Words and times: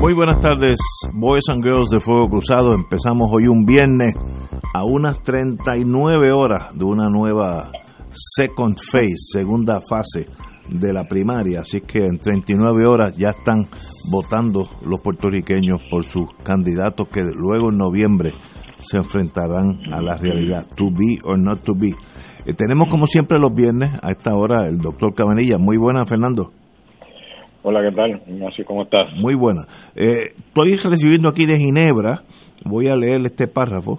Muy 0.00 0.14
buenas 0.14 0.40
tardes, 0.40 0.78
Boys 1.12 1.42
and 1.48 1.60
Girls 1.60 1.90
de 1.90 1.98
Fuego 1.98 2.28
Cruzado. 2.28 2.72
Empezamos 2.72 3.30
hoy 3.32 3.48
un 3.48 3.64
viernes 3.64 4.14
a 4.72 4.84
unas 4.84 5.20
39 5.22 6.30
horas 6.30 6.72
de 6.72 6.84
una 6.84 7.10
nueva 7.10 7.72
second 8.12 8.76
phase, 8.92 9.16
segunda 9.32 9.80
fase 9.90 10.28
de 10.68 10.92
la 10.92 11.04
primaria. 11.08 11.62
Así 11.62 11.80
que 11.80 11.98
en 11.98 12.18
39 12.18 12.86
horas 12.86 13.16
ya 13.16 13.30
están 13.30 13.68
votando 14.08 14.68
los 14.86 15.00
puertorriqueños 15.00 15.82
por 15.90 16.04
sus 16.04 16.32
candidatos 16.44 17.08
que 17.08 17.20
luego 17.20 17.70
en 17.70 17.78
noviembre 17.78 18.34
se 18.78 18.98
enfrentarán 18.98 19.80
a 19.92 20.00
la 20.00 20.16
realidad, 20.16 20.64
to 20.76 20.90
be 20.92 21.18
or 21.24 21.36
not 21.36 21.64
to 21.64 21.74
be. 21.74 21.90
Eh, 22.46 22.54
tenemos 22.54 22.86
como 22.88 23.06
siempre 23.06 23.40
los 23.40 23.52
viernes 23.52 23.98
a 24.00 24.12
esta 24.12 24.32
hora 24.36 24.68
el 24.68 24.78
doctor 24.78 25.12
Cabanilla. 25.12 25.58
Muy 25.58 25.76
buena, 25.76 26.06
Fernando. 26.06 26.52
Hola, 27.60 27.82
¿qué 27.82 27.90
tal? 27.90 28.22
Ignacio, 28.28 28.64
¿cómo 28.64 28.84
estás? 28.84 29.12
Muy 29.16 29.34
buena. 29.34 29.62
Eh, 29.96 30.32
estoy 30.38 30.76
recibiendo 30.76 31.28
aquí 31.28 31.44
de 31.44 31.58
Ginebra, 31.58 32.22
voy 32.64 32.86
a 32.86 32.94
leer 32.94 33.20
este 33.26 33.48
párrafo, 33.48 33.98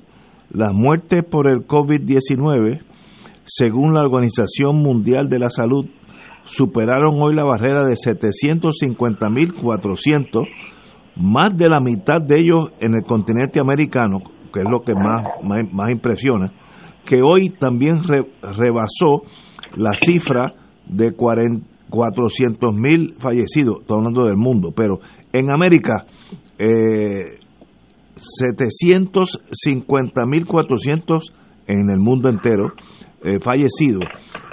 las 0.50 0.74
muertes 0.74 1.26
por 1.26 1.50
el 1.50 1.68
COVID-19, 1.68 2.80
según 3.44 3.94
la 3.94 4.04
Organización 4.04 4.78
Mundial 4.78 5.28
de 5.28 5.40
la 5.40 5.50
Salud, 5.50 5.88
superaron 6.44 7.22
hoy 7.22 7.36
la 7.36 7.44
barrera 7.44 7.84
de 7.84 7.96
750.400, 7.96 10.48
más 11.18 11.58
de 11.58 11.68
la 11.68 11.82
mitad 11.82 12.22
de 12.22 12.38
ellos 12.40 12.72
en 12.80 12.94
el 12.94 13.04
continente 13.04 13.60
americano, 13.60 14.22
que 14.54 14.62
es 14.62 14.70
lo 14.70 14.84
que 14.84 14.96
más, 14.96 15.26
más, 15.73 15.90
impresiona, 15.90 16.54
que 17.04 17.22
hoy 17.22 17.50
también 17.50 18.00
rebasó 18.42 19.23
la 19.76 19.92
cifra 19.96 20.54
de 20.88 21.14
40 21.14 21.79
400 21.90 22.76
mil 22.76 23.16
fallecidos, 23.20 23.82
estoy 23.82 23.98
hablando 23.98 24.26
del 24.26 24.38
mundo, 24.38 24.72
pero 24.76 25.00
en 25.34 25.52
América, 25.52 26.06
eh, 26.58 27.40
750 28.16 30.26
mil 30.26 30.45
400 30.45 31.34
en 31.67 31.90
el 31.90 32.00
mundo 32.00 32.30
entero 32.30 32.73
eh, 33.23 33.40
fallecidos. 33.40 34.04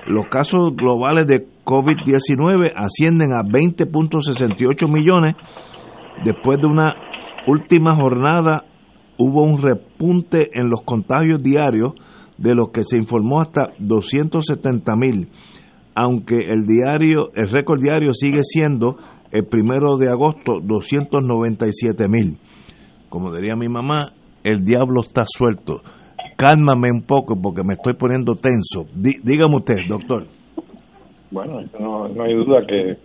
Los 0.07 0.29
casos 0.29 0.75
globales 0.77 1.27
de 1.27 1.49
COVID-19 1.65 2.73
ascienden 2.77 3.33
a 3.33 3.43
20.68 3.43 4.93
millones. 4.93 5.35
Después 6.25 6.61
de 6.61 6.69
una 6.69 6.95
última 7.47 7.97
jornada 7.97 8.65
hubo 9.19 9.43
un 9.43 9.61
repunte 9.61 10.51
en 10.53 10.71
los 10.71 10.83
contagios 10.83 11.43
diarios 11.43 11.95
de 12.39 12.55
los 12.55 12.71
que 12.71 12.85
se 12.85 12.99
informó 12.99 13.41
hasta 13.41 13.73
270 13.79 14.97
mil 14.97 15.29
aunque 15.97 16.37
el 16.37 16.67
diario, 16.67 17.31
el 17.35 17.49
récord 17.49 17.81
diario 17.81 18.13
sigue 18.13 18.41
siendo 18.43 18.99
el 19.33 19.47
primero 19.47 19.97
de 19.97 20.11
agosto 20.11 20.61
297 20.63 22.07
mil. 22.07 22.37
Como 23.09 23.35
diría 23.35 23.57
mi 23.57 23.69
mamá, 23.69 24.13
el 24.45 24.63
diablo 24.63 25.01
está 25.01 25.25
suelto. 25.27 25.81
Cálmame 26.37 26.91
un 26.93 27.07
poco 27.07 27.35
porque 27.41 27.63
me 27.65 27.73
estoy 27.73 27.95
poniendo 27.95 28.35
tenso. 28.35 28.87
dígame 28.95 29.57
usted, 29.57 29.77
doctor. 29.89 30.27
Bueno, 31.31 31.63
no, 31.81 32.09
no 32.09 32.25
hay 32.25 32.35
duda 32.35 32.67
que, 32.67 32.99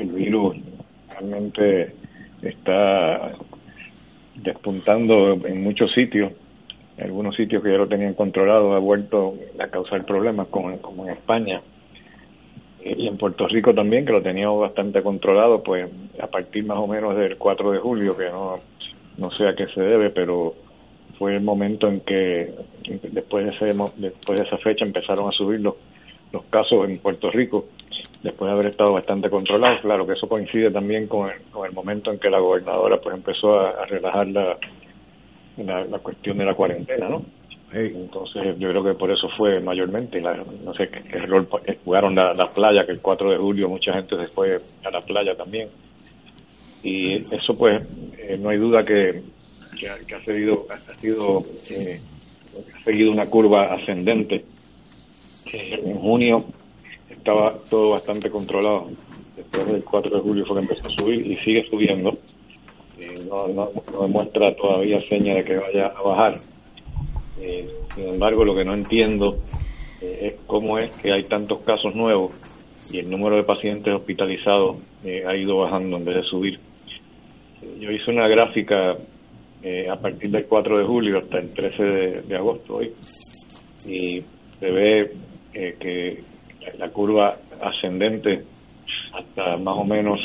el 0.00 0.12
virus 0.12 0.56
realmente 1.10 1.94
está 2.40 3.32
despuntando 4.36 5.32
en 5.46 5.62
muchos 5.62 5.92
sitios 5.92 6.32
algunos 6.98 7.34
sitios 7.34 7.62
que 7.62 7.70
ya 7.70 7.78
lo 7.78 7.88
tenían 7.88 8.12
controlado 8.12 8.74
ha 8.74 8.78
vuelto 8.78 9.34
a 9.58 9.68
causar 9.68 10.04
problemas 10.04 10.48
como 10.48 10.70
en 11.06 11.10
España 11.10 11.62
y 12.82 13.06
en 13.06 13.16
Puerto 13.16 13.46
Rico 13.46 13.74
también, 13.74 14.04
que 14.04 14.12
lo 14.12 14.22
teníamos 14.22 14.60
bastante 14.60 15.02
controlado, 15.02 15.62
pues 15.62 15.90
a 16.20 16.26
partir 16.26 16.64
más 16.64 16.78
o 16.78 16.86
menos 16.86 17.16
del 17.16 17.36
4 17.36 17.72
de 17.72 17.78
julio, 17.78 18.16
que 18.16 18.28
no, 18.30 18.58
no 19.18 19.30
sé 19.32 19.46
a 19.46 19.54
qué 19.54 19.66
se 19.68 19.80
debe, 19.80 20.10
pero 20.10 20.54
fue 21.18 21.36
el 21.36 21.42
momento 21.42 21.88
en 21.88 22.00
que 22.00 22.52
después 23.12 23.44
de, 23.44 23.52
ese, 23.52 23.78
después 23.96 24.38
de 24.38 24.46
esa 24.46 24.56
fecha 24.58 24.84
empezaron 24.84 25.28
a 25.28 25.32
subir 25.32 25.60
los, 25.60 25.74
los 26.32 26.44
casos 26.44 26.88
en 26.88 26.98
Puerto 26.98 27.30
Rico, 27.30 27.66
después 28.22 28.48
de 28.48 28.52
haber 28.52 28.66
estado 28.66 28.94
bastante 28.94 29.28
controlados. 29.28 29.80
Claro 29.82 30.06
que 30.06 30.14
eso 30.14 30.28
coincide 30.28 30.70
también 30.70 31.06
con 31.06 31.30
el, 31.30 31.42
con 31.50 31.66
el 31.66 31.72
momento 31.72 32.10
en 32.10 32.18
que 32.18 32.30
la 32.30 32.38
gobernadora 32.38 32.98
pues 32.98 33.14
empezó 33.14 33.60
a, 33.60 33.84
relajar 33.84 34.28
la, 34.28 34.56
la 35.58 35.98
cuestión 35.98 36.38
de 36.38 36.44
la 36.46 36.54
cuarentena, 36.54 37.08
¿no? 37.08 37.24
Entonces 37.72 38.58
yo 38.58 38.68
creo 38.70 38.82
que 38.82 38.94
por 38.94 39.10
eso 39.12 39.28
fue 39.36 39.60
mayormente, 39.60 40.20
no 40.20 40.74
sé 40.74 40.88
qué 40.88 41.16
error 41.16 41.46
eh, 41.66 41.78
jugaron 41.84 42.16
la, 42.16 42.34
la, 42.34 42.50
playa, 42.50 42.84
que 42.84 42.92
el 42.92 43.00
4 43.00 43.30
de 43.30 43.36
julio 43.36 43.68
mucha 43.68 43.92
gente 43.92 44.16
se 44.16 44.26
fue 44.28 44.60
a 44.84 44.90
la 44.90 45.00
playa 45.02 45.36
también. 45.36 45.68
Y 46.82 47.18
eso 47.32 47.56
pues 47.56 47.80
eh, 48.18 48.36
no 48.40 48.48
hay 48.48 48.58
duda 48.58 48.84
que, 48.84 49.22
que, 49.78 49.88
ha, 49.88 50.24
seguido, 50.24 50.66
ha, 50.68 50.94
sido, 50.94 51.44
eh, 51.70 52.00
ha 52.74 52.84
seguido 52.84 53.12
una 53.12 53.26
curva 53.26 53.72
ascendente. 53.72 54.44
en 55.52 55.94
junio 55.96 56.46
estaba 57.08 57.56
todo 57.70 57.90
bastante 57.90 58.30
controlado. 58.30 58.88
Después 59.36 59.66
del 59.68 59.84
4 59.84 60.16
de 60.16 60.22
julio 60.22 60.44
fue 60.44 60.56
que 60.56 60.62
empezó 60.62 60.88
a 60.88 60.96
subir 60.96 61.24
y 61.24 61.36
sigue 61.44 61.64
subiendo. 61.70 62.18
no, 63.28 63.46
no, 63.46 63.70
no 63.92 64.02
demuestra 64.02 64.56
todavía 64.56 65.00
seña 65.08 65.36
de 65.36 65.44
que 65.44 65.56
vaya 65.56 65.86
a 65.86 66.02
bajar 66.02 66.40
eh, 67.40 67.68
sin 67.94 68.08
embargo, 68.08 68.44
lo 68.44 68.54
que 68.54 68.64
no 68.64 68.74
entiendo 68.74 69.30
eh, 70.00 70.32
es 70.34 70.34
cómo 70.46 70.78
es 70.78 70.90
que 70.92 71.12
hay 71.12 71.24
tantos 71.24 71.60
casos 71.60 71.94
nuevos 71.94 72.32
y 72.90 72.98
el 72.98 73.08
número 73.08 73.36
de 73.36 73.44
pacientes 73.44 73.94
hospitalizados 73.94 74.76
eh, 75.04 75.24
ha 75.26 75.34
ido 75.36 75.58
bajando 75.58 75.96
en 75.96 76.04
vez 76.04 76.16
de 76.16 76.22
subir. 76.24 76.58
Yo 77.78 77.90
hice 77.90 78.10
una 78.10 78.26
gráfica 78.28 78.96
a 79.90 79.96
partir 79.96 80.30
del 80.30 80.46
4 80.46 80.78
de 80.78 80.84
julio 80.84 81.18
hasta 81.18 81.38
el 81.38 81.52
13 81.52 81.82
de, 82.26 82.36
agosto 82.36 82.76
hoy 82.76 82.92
y 83.86 84.22
se 84.58 84.70
ve 84.70 85.12
que 85.52 86.22
la 86.78 86.88
curva 86.88 87.36
ascendente 87.60 88.42
hasta 89.12 89.58
más 89.58 89.76
o 89.76 89.84
menos 89.84 90.18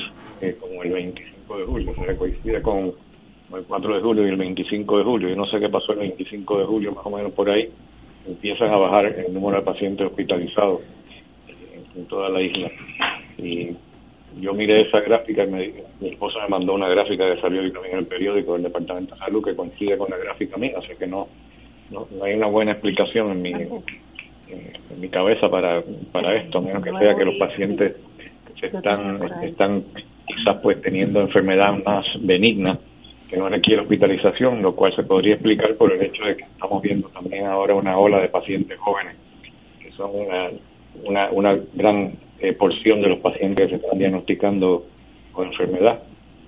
como 0.62 0.84
el 0.84 0.92
25 0.94 1.58
de 1.58 1.66
julio, 1.66 1.94
se 1.96 2.16
coincide 2.16 2.62
con 2.62 2.94
el 3.54 3.64
4 3.64 3.96
de 3.96 4.02
julio 4.02 4.26
y 4.26 4.30
el 4.30 4.38
25 4.38 4.98
de 4.98 5.04
julio, 5.04 5.30
y 5.30 5.36
no 5.36 5.46
sé 5.46 5.60
qué 5.60 5.70
pasó 5.70 5.94
el 5.94 6.00
25 6.00 6.60
de 6.60 6.66
julio, 6.66 6.92
más 6.94 7.06
o 7.06 7.10
menos 7.10 7.32
por 7.34 7.50
ahí, 7.50 7.70
empiezan 8.28 8.70
a 8.70 8.78
bajar 8.78 9.06
el 9.06 9.34
número 9.34 9.58
de 9.58 9.64
pacientes 9.64 10.08
hospitalizados 10.08 10.82
en, 11.96 12.06
toda 12.08 12.30
la 12.30 12.42
isla. 12.42 12.72
Y 13.38 13.70
yo 14.42 14.54
miré 14.54 14.82
esa 14.82 15.00
gráfica, 15.00 15.44
y 15.44 15.48
mi 16.02 16.10
esposa 16.10 16.40
me 16.44 16.50
mandó 16.50 16.74
una 16.74 16.90
gráfica 16.90 17.34
que 17.34 17.42
salió 17.42 17.62
en 17.62 17.98
el 17.98 18.06
periódico 18.08 18.54
del 18.54 18.64
Departamento 18.64 19.14
de 19.16 19.20
Salud 19.20 19.44
que 19.44 19.56
coincide 19.56 19.98
con 19.98 20.10
la 20.10 20.18
gráfica 20.18 20.58
mía, 20.58 20.74
así 20.78 20.96
que 20.98 21.08
no, 21.08 21.28
no, 21.92 22.08
hay 22.24 22.34
una 22.34 22.48
buena 22.48 22.72
explicación 22.72 23.32
en 23.32 23.42
mi, 23.42 23.52
en, 23.52 25.00
mi 25.00 25.10
cabeza 25.10 25.50
para, 25.50 25.84
para 26.12 26.36
esto, 26.36 26.58
a 26.58 26.62
menos 26.62 26.84
que 26.84 26.92
sea 26.92 27.16
que 27.16 27.26
los 27.26 27.36
pacientes 27.36 27.96
están, 28.62 29.22
están 29.44 29.84
quizás 30.26 30.58
pues 30.64 30.82
teniendo 30.82 31.22
enfermedad 31.22 31.74
más 31.86 32.06
benigna 32.22 32.80
que 33.30 33.38
no 33.38 33.50
requiere 33.50 33.82
hospitalización, 33.82 34.62
lo 34.62 34.76
cual 34.76 34.96
se 34.96 35.04
podría 35.04 35.36
explicar 35.36 35.76
por 35.76 35.92
el 35.92 36.02
hecho 36.02 36.24
de 36.24 36.38
que 36.38 36.44
estamos 36.44 36.82
viendo 36.82 37.10
también 37.10 37.46
ahora 37.46 37.76
una 37.76 37.98
ola 37.98 38.20
de 38.20 38.30
pacientes 38.30 38.78
jóvenes, 38.80 39.16
que 39.82 39.92
son 39.92 40.12
una, 41.04 41.30
una, 41.32 41.58
gran 41.74 42.14
eh, 42.40 42.54
porción 42.54 43.02
de 43.02 43.10
los 43.10 43.20
pacientes 43.20 43.66
que 43.66 43.78
se 43.78 43.84
están 43.84 43.98
diagnosticando 43.98 44.86
con 45.32 45.48
enfermedad 45.48 46.02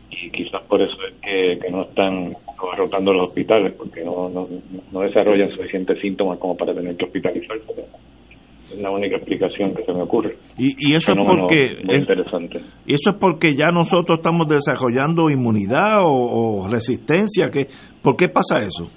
y 0.09 0.29
quizás 0.31 0.61
por 0.63 0.81
eso 0.81 0.95
es 1.07 1.13
que, 1.21 1.69
no 1.69 1.83
están 1.83 2.35
rotando 2.75 3.13
los 3.13 3.29
hospitales 3.29 3.73
porque 3.73 4.03
no, 4.03 4.29
no, 4.29 4.47
no 4.91 5.01
desarrollan 5.01 5.51
suficientes 5.51 5.99
síntomas 5.99 6.39
como 6.39 6.55
para 6.55 6.73
tener 6.73 6.95
que 6.95 7.05
hospitalizarse. 7.05 7.65
Es 8.71 8.79
la 8.79 8.91
única 8.91 9.15
explicación 9.15 9.73
que 9.73 9.83
se 9.83 9.93
me 9.93 10.01
ocurre. 10.01 10.35
Y, 10.57 10.93
eso 10.93 11.13
es 11.13 11.17
porque 11.17 11.63
es, 11.63 11.99
interesante. 11.99 12.59
Y 12.85 12.93
eso 12.93 13.11
es 13.11 13.15
porque 13.19 13.55
ya 13.55 13.71
nosotros 13.71 14.19
estamos 14.19 14.47
desarrollando 14.49 15.29
inmunidad 15.29 16.01
o, 16.03 16.67
resistencia. 16.69 17.49
que 17.49 17.67
¿Por 18.01 18.17
qué 18.17 18.27
pasa 18.27 18.57
eso? 18.57 18.91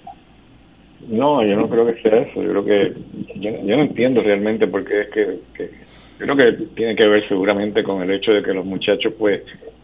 No, 1.09 1.45
yo 1.45 1.57
no 1.57 1.69
creo 1.69 1.87
que 1.87 2.03
sea 2.03 2.19
eso. 2.21 2.43
Yo 2.43 2.51
creo 2.51 2.65
que 2.65 2.95
yo, 3.37 3.77
no 3.77 3.83
entiendo 3.83 4.23
realmente 4.23 4.67
por 4.67 4.85
qué 4.85 5.03
es 5.03 5.11
que, 5.11 5.39
que 5.55 5.71
yo 6.19 6.27
creo 6.27 6.37
que 6.37 6.65
tiene 6.75 6.97
que 6.97 7.09
ver 7.09 7.27
seguramente 7.29 7.83
con 7.83 8.03
el 8.03 8.11
hecho 8.11 8.33
de 8.33 8.43
que 8.43 8.53
los 8.53 8.67
muchachos 8.67 9.15
pues 9.19 9.43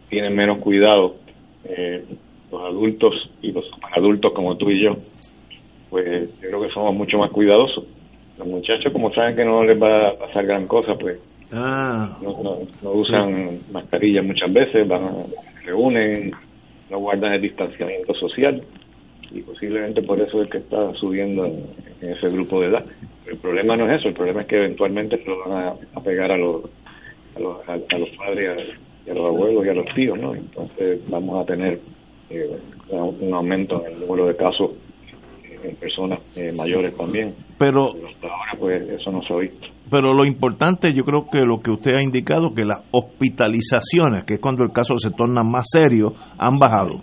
tienen 0.08 0.34
menos 0.34 0.58
cuidado 0.58 1.16
eh, 1.64 2.04
los 2.50 2.62
adultos 2.62 3.14
y 3.42 3.52
los 3.52 3.64
adultos 3.96 4.32
como 4.32 4.56
tú 4.56 4.70
y 4.70 4.84
yo, 4.84 4.96
pues 5.90 6.28
yo 6.40 6.48
creo 6.48 6.60
que 6.60 6.68
somos 6.68 6.94
mucho 6.94 7.18
más 7.18 7.30
cuidadosos. 7.30 7.84
Los 8.38 8.46
muchachos, 8.46 8.92
como 8.92 9.12
saben 9.12 9.36
que 9.36 9.44
no 9.44 9.64
les 9.64 9.80
va 9.80 10.10
a 10.10 10.18
pasar 10.18 10.44
gran 10.44 10.66
cosa, 10.66 10.94
pues 10.94 11.18
ah. 11.52 12.18
no, 12.20 12.90
usan 12.90 13.60
mascarillas 13.72 14.24
muchas 14.24 14.52
veces, 14.52 14.86
van, 14.86 15.26
se 15.54 15.66
reúnen, 15.66 16.32
no 16.90 16.98
guardan 16.98 17.32
el 17.34 17.42
distanciamiento 17.42 18.14
social 18.14 18.62
y 19.30 19.40
posiblemente 19.40 20.02
por 20.02 20.20
eso 20.20 20.42
es 20.42 20.50
que 20.50 20.58
está 20.58 20.92
subiendo 20.94 21.46
en, 21.46 21.64
ese 22.00 22.28
grupo 22.28 22.60
de 22.60 22.68
edad. 22.68 22.84
El 23.26 23.38
problema 23.38 23.76
no 23.76 23.90
es 23.90 24.00
eso, 24.00 24.08
el 24.08 24.14
problema 24.14 24.42
es 24.42 24.46
que 24.46 24.56
eventualmente 24.56 25.18
se 25.18 25.28
lo 25.28 25.48
van 25.48 25.74
a, 25.94 26.00
pegar 26.00 26.30
a 26.30 26.36
los, 26.36 26.62
a 27.34 27.40
los, 27.40 27.68
a, 27.68 27.98
los 27.98 28.10
padres 28.10 28.68
y 29.06 29.10
a 29.10 29.14
los 29.14 29.26
abuelos 29.26 29.64
y 29.66 29.68
a 29.68 29.74
los 29.74 29.94
tíos, 29.94 30.18
¿no? 30.18 30.34
Entonces 30.34 31.00
vamos 31.08 31.42
a 31.42 31.46
tener 31.46 31.80
eh, 32.30 32.58
un 32.90 33.34
aumento 33.34 33.84
en 33.86 33.94
el 33.94 34.00
número 34.00 34.26
de 34.26 34.36
casos 34.36 34.72
en 35.62 35.76
personas 35.76 36.20
eh, 36.36 36.52
mayores 36.56 36.96
también. 36.96 37.34
Pero 37.58 37.88
ahora 37.88 38.52
pues 38.58 38.88
eso 38.88 39.10
no 39.10 39.22
se 39.22 39.32
ha 39.32 39.36
visto. 39.38 39.66
Pero 39.90 40.12
lo 40.12 40.24
importante 40.24 40.92
yo 40.92 41.04
creo 41.04 41.26
que 41.30 41.40
lo 41.44 41.58
que 41.58 41.70
usted 41.70 41.94
ha 41.94 42.02
indicado 42.02 42.54
que 42.54 42.64
las 42.64 42.82
hospitalizaciones, 42.90 44.24
que 44.24 44.34
es 44.34 44.40
cuando 44.40 44.64
el 44.64 44.72
caso 44.72 44.98
se 44.98 45.10
torna 45.10 45.42
más 45.42 45.66
serio, 45.68 46.12
han 46.38 46.58
bajado. 46.58 47.02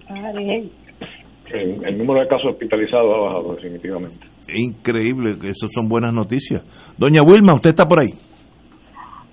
El, 1.54 1.86
el 1.86 1.98
número 1.98 2.22
de 2.22 2.28
casos 2.28 2.52
hospitalizados 2.52 3.14
ha 3.14 3.24
bajado 3.24 3.56
definitivamente. 3.56 4.28
Increíble, 4.54 5.38
que 5.40 5.50
eso 5.50 5.68
son 5.74 5.88
buenas 5.88 6.14
noticias. 6.14 6.62
Doña 6.98 7.22
Wilma, 7.22 7.56
¿usted 7.56 7.70
está 7.70 7.86
por 7.86 8.02
ahí? 8.02 8.10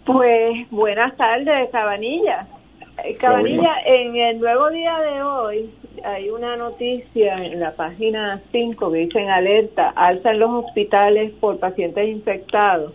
Pues 0.05 0.71
buenas 0.71 1.17
tardes, 1.17 1.71
Cabanilla. 1.73 2.47
Eh, 3.05 3.15
Cabanilla, 3.15 3.75
en 3.85 4.17
el 4.17 4.41
nuevo 4.41 4.71
día 4.71 4.99
de 5.01 5.23
hoy 5.23 5.71
hay 6.05 6.31
una 6.31 6.57
noticia 6.57 7.45
en 7.45 7.61
la 7.61 7.73
página 7.73 8.41
5 8.53 8.91
que 8.91 8.99
dice 8.99 9.21
en 9.21 9.31
alerta, 9.31 9.91
alzan 9.91 10.39
los 10.39 10.65
hospitales 10.65 11.33
por 11.41 11.59
pacientes 11.59 12.09
infectados. 12.09 12.93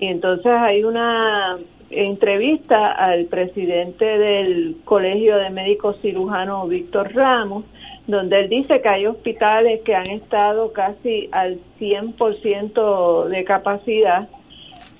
Y 0.00 0.06
entonces 0.06 0.52
hay 0.52 0.84
una 0.84 1.56
entrevista 1.90 2.92
al 2.92 3.26
presidente 3.26 4.04
del 4.04 4.76
Colegio 4.84 5.36
de 5.36 5.50
Médicos 5.50 5.98
Cirujanos, 6.00 6.68
Víctor 6.68 7.14
Ramos, 7.14 7.64
donde 8.06 8.40
él 8.40 8.48
dice 8.48 8.80
que 8.80 8.88
hay 8.88 9.06
hospitales 9.06 9.82
que 9.82 9.94
han 9.94 10.06
estado 10.06 10.72
casi 10.72 11.28
al 11.32 11.58
100% 11.78 13.28
de 13.28 13.44
capacidad 13.44 14.28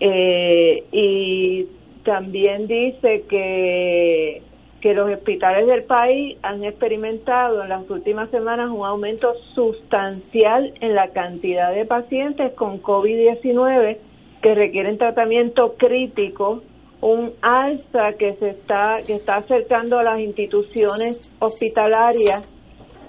eh, 0.00 0.84
y 0.92 1.66
también 2.04 2.66
dice 2.66 3.24
que, 3.28 4.42
que 4.80 4.94
los 4.94 5.10
hospitales 5.10 5.66
del 5.66 5.84
país 5.84 6.38
han 6.42 6.62
experimentado 6.62 7.62
en 7.62 7.70
las 7.70 7.88
últimas 7.88 8.30
semanas 8.30 8.70
un 8.70 8.84
aumento 8.84 9.34
sustancial 9.54 10.72
en 10.80 10.94
la 10.94 11.08
cantidad 11.08 11.74
de 11.74 11.84
pacientes 11.86 12.52
con 12.52 12.82
COVID-19 12.82 13.96
que 14.42 14.54
requieren 14.54 14.98
tratamiento 14.98 15.74
crítico, 15.78 16.62
un 17.00 17.32
alza 17.40 18.12
que 18.18 18.34
se 18.34 18.50
está 18.50 18.98
que 19.06 19.14
está 19.14 19.36
acercando 19.36 19.98
a 19.98 20.02
las 20.02 20.20
instituciones 20.20 21.18
hospitalarias 21.38 22.46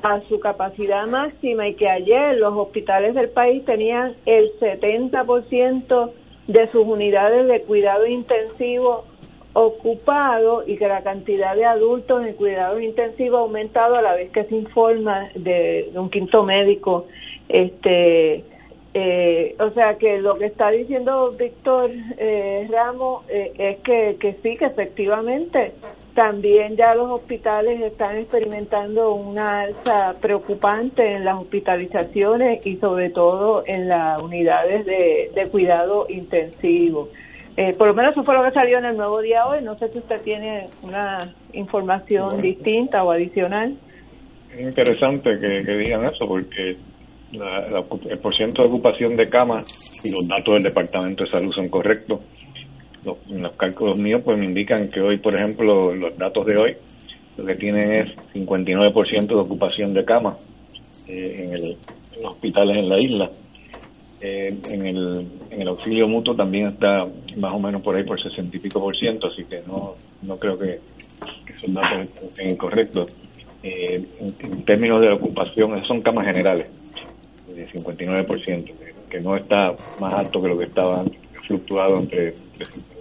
a 0.01 0.21
su 0.29 0.39
capacidad 0.39 1.07
máxima 1.07 1.67
y 1.67 1.75
que 1.75 1.89
ayer 1.89 2.37
los 2.37 2.53
hospitales 2.55 3.15
del 3.15 3.29
país 3.29 3.65
tenían 3.65 4.15
el 4.25 4.51
70% 4.59 6.11
de 6.47 6.67
sus 6.71 6.85
unidades 6.85 7.47
de 7.47 7.61
cuidado 7.61 8.05
intensivo 8.05 9.05
ocupado 9.53 10.63
y 10.67 10.75
que 10.77 10.87
la 10.87 11.01
cantidad 11.01 11.55
de 11.55 11.65
adultos 11.65 12.25
en 12.25 12.33
cuidado 12.33 12.79
intensivo 12.79 13.37
ha 13.37 13.41
aumentado 13.41 13.95
a 13.95 14.01
la 14.01 14.13
vez 14.13 14.29
que 14.31 14.43
se 14.43 14.55
informa 14.55 15.29
de, 15.33 15.91
un 15.95 16.09
quinto 16.09 16.43
médico. 16.43 17.07
Este 17.47 18.43
eh, 18.93 19.55
o 19.59 19.69
sea 19.71 19.97
que 19.97 20.19
lo 20.19 20.37
que 20.37 20.45
está 20.45 20.69
diciendo 20.71 21.33
Víctor 21.37 21.91
eh, 22.17 22.67
Ramos 22.69 23.23
eh, 23.29 23.51
es 23.57 23.77
que, 23.79 24.17
que 24.19 24.33
sí 24.41 24.57
que 24.57 24.65
efectivamente 24.65 25.73
también 26.15 26.77
ya 26.77 26.95
los 26.95 27.11
hospitales 27.11 27.81
están 27.81 28.17
experimentando 28.17 29.13
una 29.13 29.63
alza 29.63 30.15
preocupante 30.21 31.15
en 31.15 31.25
las 31.25 31.35
hospitalizaciones 31.35 32.65
y 32.65 32.77
sobre 32.77 33.09
todo 33.09 33.63
en 33.67 33.89
las 33.89 34.21
unidades 34.21 34.85
de, 34.85 35.49
cuidado 35.51 36.07
intensivo. 36.09 37.09
Eh, 37.57 37.73
por 37.77 37.89
lo 37.89 37.93
menos 37.93 38.13
eso 38.13 38.23
fue 38.23 38.33
lo 38.33 38.43
que 38.43 38.51
salió 38.51 38.77
en 38.77 38.85
el 38.85 38.97
nuevo 38.97 39.19
día 39.19 39.45
hoy. 39.45 39.61
No 39.61 39.77
sé 39.77 39.89
si 39.89 39.97
usted 39.97 40.21
tiene 40.21 40.63
una 40.81 41.33
información 41.51 42.41
distinta 42.41 43.03
o 43.03 43.11
adicional. 43.11 43.75
Es 44.53 44.61
interesante 44.61 45.37
que, 45.37 45.71
digan 45.77 46.05
eso 46.05 46.25
porque 46.27 46.77
el 47.33 48.19
porcentaje 48.19 48.69
de 48.69 48.73
ocupación 48.73 49.17
de 49.17 49.25
camas 49.25 49.65
y 50.01 50.11
los 50.11 50.25
datos 50.29 50.53
del 50.53 50.63
Departamento 50.63 51.25
de 51.25 51.29
Salud 51.29 51.51
son 51.51 51.67
correctos 51.67 52.21
los, 53.05 53.53
cálculos 53.53 53.97
míos 53.97 54.21
pues 54.25 54.37
me 54.37 54.45
indican 54.45 54.89
que 54.89 54.99
hoy, 54.99 55.17
por 55.17 55.35
ejemplo, 55.35 55.93
los 55.93 56.17
datos 56.17 56.45
de 56.45 56.57
hoy, 56.57 56.75
lo 57.37 57.45
que 57.45 57.55
tienen 57.55 57.91
es 57.91 58.17
59% 58.33 59.27
de 59.27 59.35
ocupación 59.35 59.93
de 59.93 60.05
cama 60.05 60.37
eh, 61.07 61.49
en, 61.53 62.21
los 62.21 62.33
hospitales 62.33 62.77
en 62.77 62.89
la 62.89 62.99
isla. 62.99 63.29
Eh, 64.21 64.57
en, 64.69 64.85
el, 64.85 65.27
en 65.51 65.61
el 65.61 65.67
auxilio 65.67 66.07
mutuo 66.07 66.35
también 66.35 66.67
está 66.67 67.05
más 67.35 67.53
o 67.53 67.59
menos 67.59 67.81
por 67.81 67.95
ahí 67.95 68.03
por 68.03 68.19
60 68.19 68.55
y 68.55 68.59
pico 68.59 68.79
por 68.79 68.95
ciento, 68.95 69.27
así 69.27 69.43
que 69.43 69.61
no, 69.67 69.95
no 70.21 70.37
creo 70.37 70.57
que, 70.57 70.79
esos 71.53 71.73
datos 71.73 72.09
estén 72.23 72.49
incorrectos. 72.49 73.13
Eh, 73.61 74.03
en, 74.19 74.63
términos 74.63 75.01
de 75.01 75.11
ocupación, 75.11 75.85
son 75.85 76.01
camas 76.01 76.25
generales, 76.25 76.69
de 77.53 77.67
59%, 77.67 78.63
que, 78.63 78.73
que 79.09 79.19
no 79.19 79.35
está 79.35 79.75
más 79.99 80.13
alto 80.13 80.41
que 80.41 80.47
lo 80.47 80.57
que 80.57 80.65
estaba 80.65 81.03
fluctuado 81.45 81.99
entre, 81.99 82.33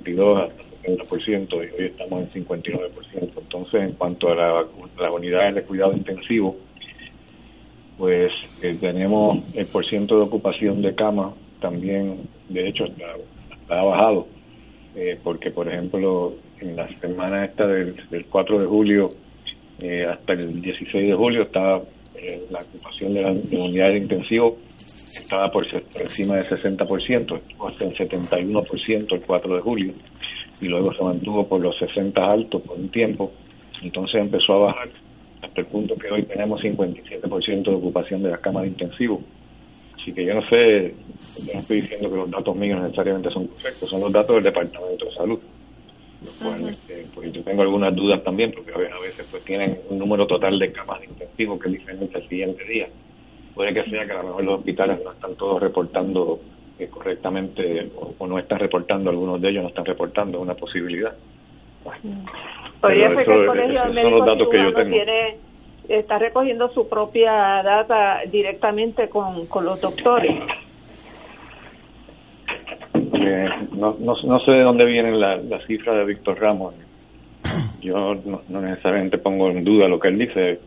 52 0.05 0.51
hasta 0.51 0.63
70% 0.83 1.55
y 1.55 1.83
hoy 1.83 1.87
estamos 1.87 2.23
en 2.35 2.47
59%. 2.47 3.31
Entonces, 3.37 3.83
en 3.83 3.93
cuanto 3.93 4.31
a 4.31 4.35
la, 4.35 4.65
las 4.99 5.13
unidades 5.13 5.55
de 5.55 5.63
cuidado 5.63 5.93
intensivo, 5.93 6.57
pues 7.99 8.33
eh, 8.63 8.77
tenemos 8.81 9.39
el 9.55 9.67
porciento 9.67 10.17
de 10.17 10.23
ocupación 10.23 10.83
de 10.83 10.95
cama 10.95 11.33
también, 11.61 12.29
de 12.49 12.69
hecho, 12.69 12.85
está, 12.85 13.83
bajado, 13.83 14.27
eh, 14.95 15.19
porque, 15.23 15.51
por 15.51 15.69
ejemplo, 15.69 16.35
en 16.61 16.77
la 16.77 16.89
semana 17.01 17.47
esta 17.47 17.67
del, 17.67 17.97
4 18.31 18.61
de 18.61 18.67
julio 18.67 19.15
eh, 19.81 20.07
hasta 20.07 20.35
el 20.35 20.61
16 20.61 21.09
de 21.09 21.15
julio 21.15 21.43
estaba 21.43 21.83
la 22.51 22.61
ocupación 22.61 23.15
de, 23.15 23.23
la, 23.23 23.35
de 23.35 23.57
unidades 23.57 23.95
de 23.95 23.99
intensivo 23.99 24.57
estaba 25.21 25.51
por, 25.51 25.67
encima 25.67 26.37
del 26.37 26.49
60%, 26.49 27.41
hasta 27.69 27.85
el 27.85 27.97
71% 27.97 29.13
el 29.13 29.21
4 29.21 29.57
de 29.57 29.61
julio, 29.63 29.93
y 30.61 30.67
luego 30.67 30.93
se 30.95 31.03
mantuvo 31.03 31.47
por 31.47 31.61
los 31.61 31.77
60 31.79 32.25
altos 32.25 32.63
por 32.63 32.79
un 32.79 32.89
tiempo, 32.89 33.33
entonces 33.83 34.21
empezó 34.21 34.55
a 34.55 34.67
bajar 34.67 34.89
hasta 35.43 35.61
el 35.61 35.67
punto 35.67 35.97
que 35.97 36.11
hoy 36.11 36.23
tenemos 36.25 36.63
57% 36.63 37.65
de 37.65 37.75
ocupación 37.75 38.23
de 38.23 38.31
las 38.31 38.41
cámaras 38.41 38.69
intensivas. 38.69 39.21
Así 40.01 40.13
que 40.13 40.25
yo 40.25 40.35
no 40.35 40.49
sé, 40.49 40.95
yo 41.47 41.55
no 41.55 41.61
estoy 41.61 41.81
diciendo 41.83 42.11
que 42.11 42.17
los 42.17 42.31
datos 42.31 42.57
míos 42.57 42.81
necesariamente 42.83 43.31
son 43.31 43.47
correctos, 43.47 43.91
son 43.91 44.01
los 44.01 44.13
datos 44.13 44.37
del 44.37 44.45
Departamento 44.45 45.05
de 45.05 45.15
Salud. 45.15 45.39
Este, 46.71 47.07
pues 47.15 47.33
yo 47.33 47.43
tengo 47.43 47.63
algunas 47.63 47.95
dudas 47.95 48.23
también, 48.25 48.53
porque 48.53 48.73
a 48.73 49.01
veces 49.01 49.27
pues 49.31 49.45
tienen 49.45 49.79
un 49.91 49.99
número 49.99 50.27
total 50.27 50.59
de 50.59 50.73
camas 50.73 51.03
intensivas 51.05 51.61
que 51.61 51.69
es 51.69 51.73
diferente 51.73 52.17
al 52.17 52.29
siguiente 52.29 52.65
día 52.65 52.89
puede 53.55 53.73
que 53.73 53.85
sea 53.91 54.05
que 54.05 54.13
a 54.13 54.17
lo 54.17 54.25
mejor 54.25 54.45
los 54.45 54.59
hospitales 54.59 55.01
no 55.05 55.13
están 55.13 55.35
todos 55.37 55.63
reportando 55.63 56.41
eh, 56.79 56.89
correctamente 56.89 57.91
o, 58.19 58.27
no 58.27 58.39
están 58.39 58.59
reportando, 58.59 59.11
algunos 59.11 59.41
de 59.41 59.51
ellos 59.51 59.63
no 59.63 59.69
están 59.69 59.85
reportando, 59.85 60.39
es 60.39 60.43
una 60.43 60.55
posibilidad. 60.55 61.15
Oye, 62.83 63.25
que 63.25 63.33
el 63.33 63.47
Colegio 63.47 63.85
de 63.93 64.85
Tiene, 64.87 65.37
está 65.89 66.19
recogiendo 66.19 66.69
su 66.71 66.89
propia 66.89 67.63
data 67.63 68.21
directamente 68.31 69.09
con, 69.09 69.47
con 69.47 69.65
los 69.65 69.81
doctores. 69.81 70.43
Eh, 72.95 73.49
no, 73.73 73.97
no, 74.01 74.15
no, 74.25 74.41
sé 74.41 74.51
de 74.51 74.63
dónde 74.63 74.85
vienen 74.85 75.21
las 75.21 75.45
la 75.45 75.65
cifras 75.67 75.97
de 75.97 76.05
Víctor 76.05 76.41
Ramos. 76.41 76.75
Yo 77.81 78.15
no, 78.25 78.43
no 78.49 78.61
necesariamente 78.61 79.19
pongo 79.19 79.51
en 79.51 79.63
duda 79.63 79.89
lo 79.89 80.01
que 80.01 80.09
él 80.09 80.19
dice, 80.19 80.59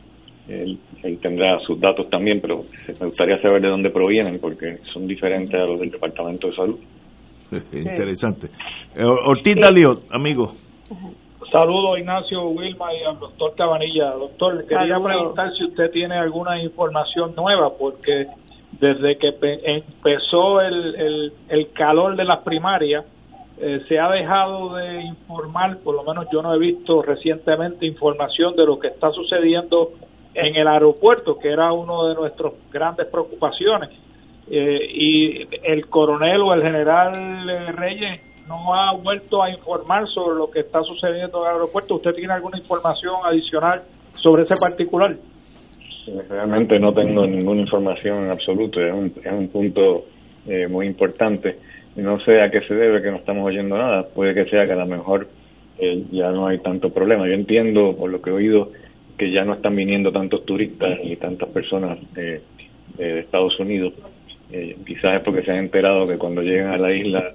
el, 0.47 0.79
tendrá 1.19 1.59
sus 1.59 1.79
datos 1.79 2.09
también, 2.09 2.39
pero 2.41 2.63
me 2.99 3.07
gustaría 3.07 3.37
saber 3.37 3.61
de 3.61 3.69
dónde 3.69 3.89
provienen 3.89 4.39
porque 4.39 4.77
son 4.93 5.07
diferentes 5.07 5.59
a 5.59 5.65
los 5.65 5.79
del 5.79 5.91
Departamento 5.91 6.47
de 6.47 6.55
Salud. 6.55 6.79
Interesante. 7.71 8.47
Eh, 8.95 9.03
Ortiz 9.03 9.55
Daliot, 9.55 10.05
amigo. 10.11 10.53
Saludos 11.51 11.99
Ignacio 11.99 12.49
Wilma 12.49 12.93
y 12.93 13.03
al 13.05 13.19
doctor 13.19 13.55
Cabanilla. 13.55 14.11
Doctor, 14.11 14.65
quería 14.67 14.99
preguntar 14.99 15.53
si 15.57 15.63
usted 15.63 15.91
tiene 15.91 16.15
alguna 16.15 16.61
información 16.61 17.33
nueva, 17.35 17.71
porque 17.77 18.27
desde 18.79 19.17
que 19.17 19.33
empezó 19.63 20.59
el, 20.59 21.31
el, 21.47 21.71
calor 21.71 22.17
de 22.17 22.25
las 22.25 22.39
primarias, 22.43 23.05
eh, 23.59 23.81
se 23.87 23.97
ha 23.97 24.09
dejado 24.09 24.75
de 24.75 25.01
informar, 25.03 25.77
por 25.79 25.95
lo 25.95 26.03
menos 26.03 26.27
yo 26.31 26.41
no 26.41 26.53
he 26.53 26.59
visto 26.59 27.01
recientemente 27.01 27.85
información 27.85 28.55
de 28.55 28.65
lo 28.65 28.77
que 28.77 28.87
está 28.89 29.09
sucediendo 29.11 29.91
en 30.37 30.55
el 30.55 30.67
aeropuerto, 30.67 31.37
que 31.37 31.49
era 31.49 31.71
uno 31.73 32.07
de 32.07 32.15
nuestras 32.15 32.53
grandes 32.71 33.07
preocupaciones. 33.07 33.89
Eh, 34.49 34.79
y 34.89 35.47
el 35.63 35.87
coronel 35.87 36.41
o 36.41 36.53
el 36.53 36.61
general 36.61 37.49
eh, 37.49 37.71
Reyes 37.73 38.21
no 38.47 38.73
ha 38.73 38.93
vuelto 38.93 39.43
a 39.43 39.49
informar 39.49 40.07
sobre 40.07 40.37
lo 40.37 40.49
que 40.49 40.61
está 40.61 40.81
sucediendo 40.83 41.41
en 41.41 41.49
el 41.49 41.53
aeropuerto. 41.55 41.95
¿Usted 41.95 42.13
tiene 42.13 42.33
alguna 42.33 42.57
información 42.57 43.15
adicional 43.25 43.81
sobre 44.21 44.43
ese 44.43 44.55
particular? 44.55 45.15
Realmente 46.29 46.79
no 46.79 46.93
tengo 46.93 47.27
ninguna 47.27 47.61
información 47.61 48.25
en 48.25 48.31
absoluto, 48.31 48.79
es 48.79 48.93
un, 48.93 49.13
es 49.21 49.31
un 49.31 49.49
punto 49.49 50.05
eh, 50.47 50.67
muy 50.67 50.87
importante. 50.87 51.57
No 51.97 52.19
sé 52.21 52.41
a 52.41 52.49
qué 52.49 52.61
se 52.61 52.73
debe 52.73 53.01
que 53.01 53.11
no 53.11 53.17
estamos 53.17 53.45
oyendo 53.45 53.77
nada, 53.77 54.07
puede 54.13 54.33
que 54.33 54.49
sea 54.49 54.65
que 54.65 54.71
a 54.71 54.77
lo 54.77 54.85
mejor 54.85 55.27
eh, 55.79 56.05
ya 56.11 56.31
no 56.31 56.47
hay 56.47 56.59
tanto 56.59 56.91
problema. 56.91 57.27
Yo 57.27 57.33
entiendo, 57.33 57.95
por 57.97 58.09
lo 58.09 58.21
que 58.21 58.29
he 58.29 58.33
oído, 58.33 58.71
que 59.17 59.31
ya 59.31 59.43
no 59.43 59.53
están 59.53 59.75
viniendo 59.75 60.11
tantos 60.11 60.45
turistas 60.45 60.99
y 61.03 61.15
tantas 61.15 61.49
personas 61.49 61.97
de 62.13 62.41
Estados 62.97 63.59
Unidos. 63.59 63.93
Eh, 64.51 64.77
quizás 64.85 65.15
es 65.15 65.21
porque 65.23 65.43
se 65.43 65.51
han 65.51 65.57
enterado 65.57 66.07
que 66.07 66.17
cuando 66.17 66.41
llegan 66.41 66.71
a 66.71 66.77
la 66.77 66.93
isla 66.93 67.33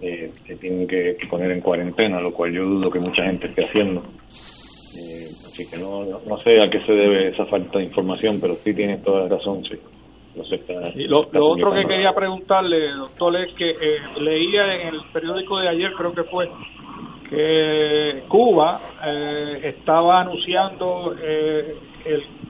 eh, 0.00 0.30
se 0.46 0.56
tienen 0.56 0.86
que, 0.86 1.16
poner 1.30 1.50
en 1.50 1.60
cuarentena, 1.60 2.20
lo 2.20 2.32
cual 2.32 2.52
yo 2.52 2.64
dudo 2.64 2.90
que 2.90 2.98
mucha 2.98 3.24
gente 3.24 3.46
esté 3.46 3.64
haciendo. 3.64 4.02
Eh, 4.96 5.26
así 5.46 5.68
que 5.68 5.78
no, 5.78 6.04
no, 6.04 6.38
sé 6.42 6.60
a 6.60 6.70
qué 6.70 6.80
se 6.80 6.92
debe 6.92 7.28
esa 7.28 7.46
falta 7.46 7.78
de 7.78 7.84
información, 7.84 8.38
pero 8.40 8.54
sí 8.56 8.74
tiene 8.74 8.98
toda 8.98 9.22
la 9.22 9.36
razón, 9.36 9.64
sí. 9.64 9.76
y 10.94 11.04
lo, 11.08 11.20
otro 11.20 11.72
que 11.72 11.86
quería 11.86 12.12
preguntarle, 12.12 12.92
doctor, 12.92 13.36
es 13.36 13.54
que 13.54 13.70
eh, 13.70 13.98
leía 14.20 14.74
en 14.74 14.94
el 14.94 15.00
periódico 15.12 15.58
de 15.58 15.68
ayer, 15.68 15.92
creo 15.92 16.12
que 16.12 16.24
fue, 16.24 16.48
que 17.34 18.22
Cuba 18.28 18.80
eh, 19.04 19.60
estaba 19.64 20.20
anunciando 20.20 21.14
el, 21.22 21.76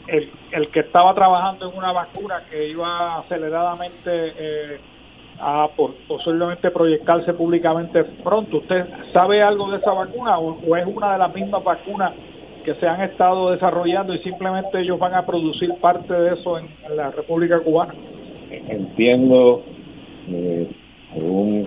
el, 0.08 0.30
el, 0.52 0.68
que 0.68 0.80
estaba 0.80 1.14
trabajando 1.14 1.70
en 1.70 1.78
una 1.78 1.92
vacuna 1.92 2.42
que 2.50 2.68
iba 2.68 3.18
aceleradamente 3.20 4.10
eh, 4.10 4.78
a 5.38 5.68
posiblemente 6.08 6.70
proyectarse 6.70 7.32
públicamente 7.34 8.04
pronto. 8.04 8.58
¿Usted 8.58 8.84
sabe 9.12 9.42
algo 9.42 9.70
de 9.70 9.78
esa 9.78 9.92
vacuna 9.92 10.38
o, 10.38 10.76
es 10.76 10.86
una 10.86 11.12
de 11.12 11.18
las 11.18 11.34
mismas 11.34 11.64
vacunas 11.64 12.12
que 12.64 12.74
se 12.74 12.86
han 12.86 13.02
estado 13.02 13.50
desarrollando 13.50 14.14
y 14.14 14.18
simplemente 14.20 14.80
ellos 14.80 14.98
van 14.98 15.14
a 15.14 15.26
producir 15.26 15.74
parte 15.80 16.12
de 16.12 16.34
eso 16.34 16.58
en, 16.58 16.68
la 16.96 17.10
República 17.10 17.60
Cubana? 17.60 17.94
Entiendo, 18.50 19.62
eh, 20.28 20.68
según 21.12 21.66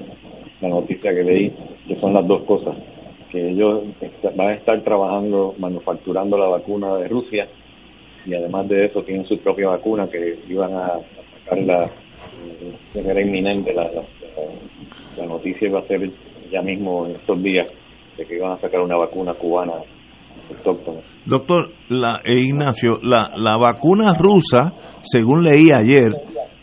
la 0.62 0.69
noticia 0.69 1.13
que 1.13 1.24
leí, 1.24 1.53
que 1.88 2.00
son 2.00 2.13
las 2.13 2.25
dos 2.25 2.41
cosas, 2.43 2.75
ellos 3.39 3.84
van 4.36 4.50
a 4.50 4.53
estar 4.53 4.82
trabajando, 4.84 5.56
manufacturando 5.58 6.38
la 6.38 6.48
vacuna 6.48 6.96
de 6.98 7.08
Rusia 7.08 7.48
y 8.25 8.34
además 8.34 8.67
de 8.67 8.86
eso 8.86 9.03
tienen 9.03 9.25
su 9.25 9.38
propia 9.39 9.70
vacuna 9.70 10.08
que 10.10 10.38
iban 10.50 10.74
a 10.74 11.00
sacarla 11.44 11.89
de 12.94 13.01
manera 13.01 13.22
inminente. 13.22 13.74
La, 13.74 13.89
la, 15.17 15.25
noticia 15.25 15.67
iba 15.67 15.79
a 15.79 15.88
ser 15.88 16.12
ya 16.51 16.62
mismo 16.62 17.06
en 17.06 17.15
estos 17.15 17.41
días 17.41 17.67
de 18.17 18.25
que 18.25 18.36
iban 18.36 18.51
a 18.51 18.60
sacar 18.60 18.82
una 18.82 18.98
vacuna 18.98 19.34
cubana 19.34 19.74
autóctona. 20.51 21.00
Doctor 21.25 21.72
la, 21.89 22.22
eh, 22.24 22.34
Ignacio, 22.34 23.00
la, 23.01 23.32
la 23.38 23.58
vacuna 23.58 24.13
rusa, 24.13 24.74
según 25.01 25.44
leí 25.44 25.72
ayer, 25.72 26.12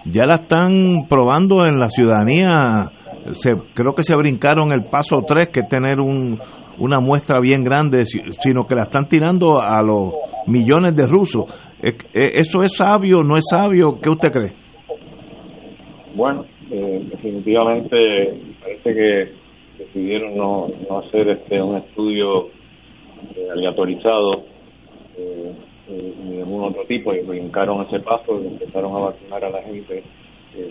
ya 0.04 0.26
la 0.26 0.37
están 0.37 1.07
probando 1.09 1.64
en 1.66 1.78
la 1.78 1.88
ciudadanía. 1.88 2.90
Se, 3.33 3.52
creo 3.75 3.95
que 3.95 4.02
se 4.02 4.14
brincaron 4.16 4.73
el 4.73 4.85
paso 4.85 5.16
3, 5.26 5.49
que 5.49 5.61
es 5.61 5.69
tener 5.69 6.00
un, 6.00 6.38
una 6.78 7.00
muestra 7.00 7.40
bien 7.40 7.64
grande, 7.64 8.04
sino 8.04 8.66
que 8.66 8.75
la 8.75 8.83
están 8.83 9.09
tirando 9.09 9.61
a 9.61 9.83
los 9.83 10.14
millones 10.47 10.95
de 10.95 11.07
rusos. 11.07 11.45
¿Eso 11.81 12.62
es 12.62 12.76
sabio? 12.76 13.21
¿No 13.21 13.37
es 13.37 13.45
sabio? 13.49 13.99
¿Qué 14.00 14.11
usted 14.11 14.31
cree? 14.31 14.52
Bueno, 16.14 16.45
eh, 16.71 17.07
definitivamente 17.11 18.40
parece 18.61 18.95
que 18.95 19.33
decidieron 19.78 20.37
no, 20.37 20.69
no 20.88 20.99
hacer 21.00 21.28
este 21.28 21.61
un 21.61 21.76
estudio 21.76 22.47
eh, 23.37 23.49
aleatorizado 23.52 24.45
eh, 25.19 25.52
ni 25.88 26.37
de 26.37 26.45
ningún 26.45 26.64
otro 26.64 26.85
tipo 26.87 27.12
y 27.12 27.21
brincaron 27.21 27.85
ese 27.87 28.00
paso 28.00 28.40
y 28.40 28.47
empezaron 28.47 28.95
a 28.97 29.00
vacunar 29.00 29.45
a 29.45 29.50
la 29.50 29.62
gente 29.62 30.02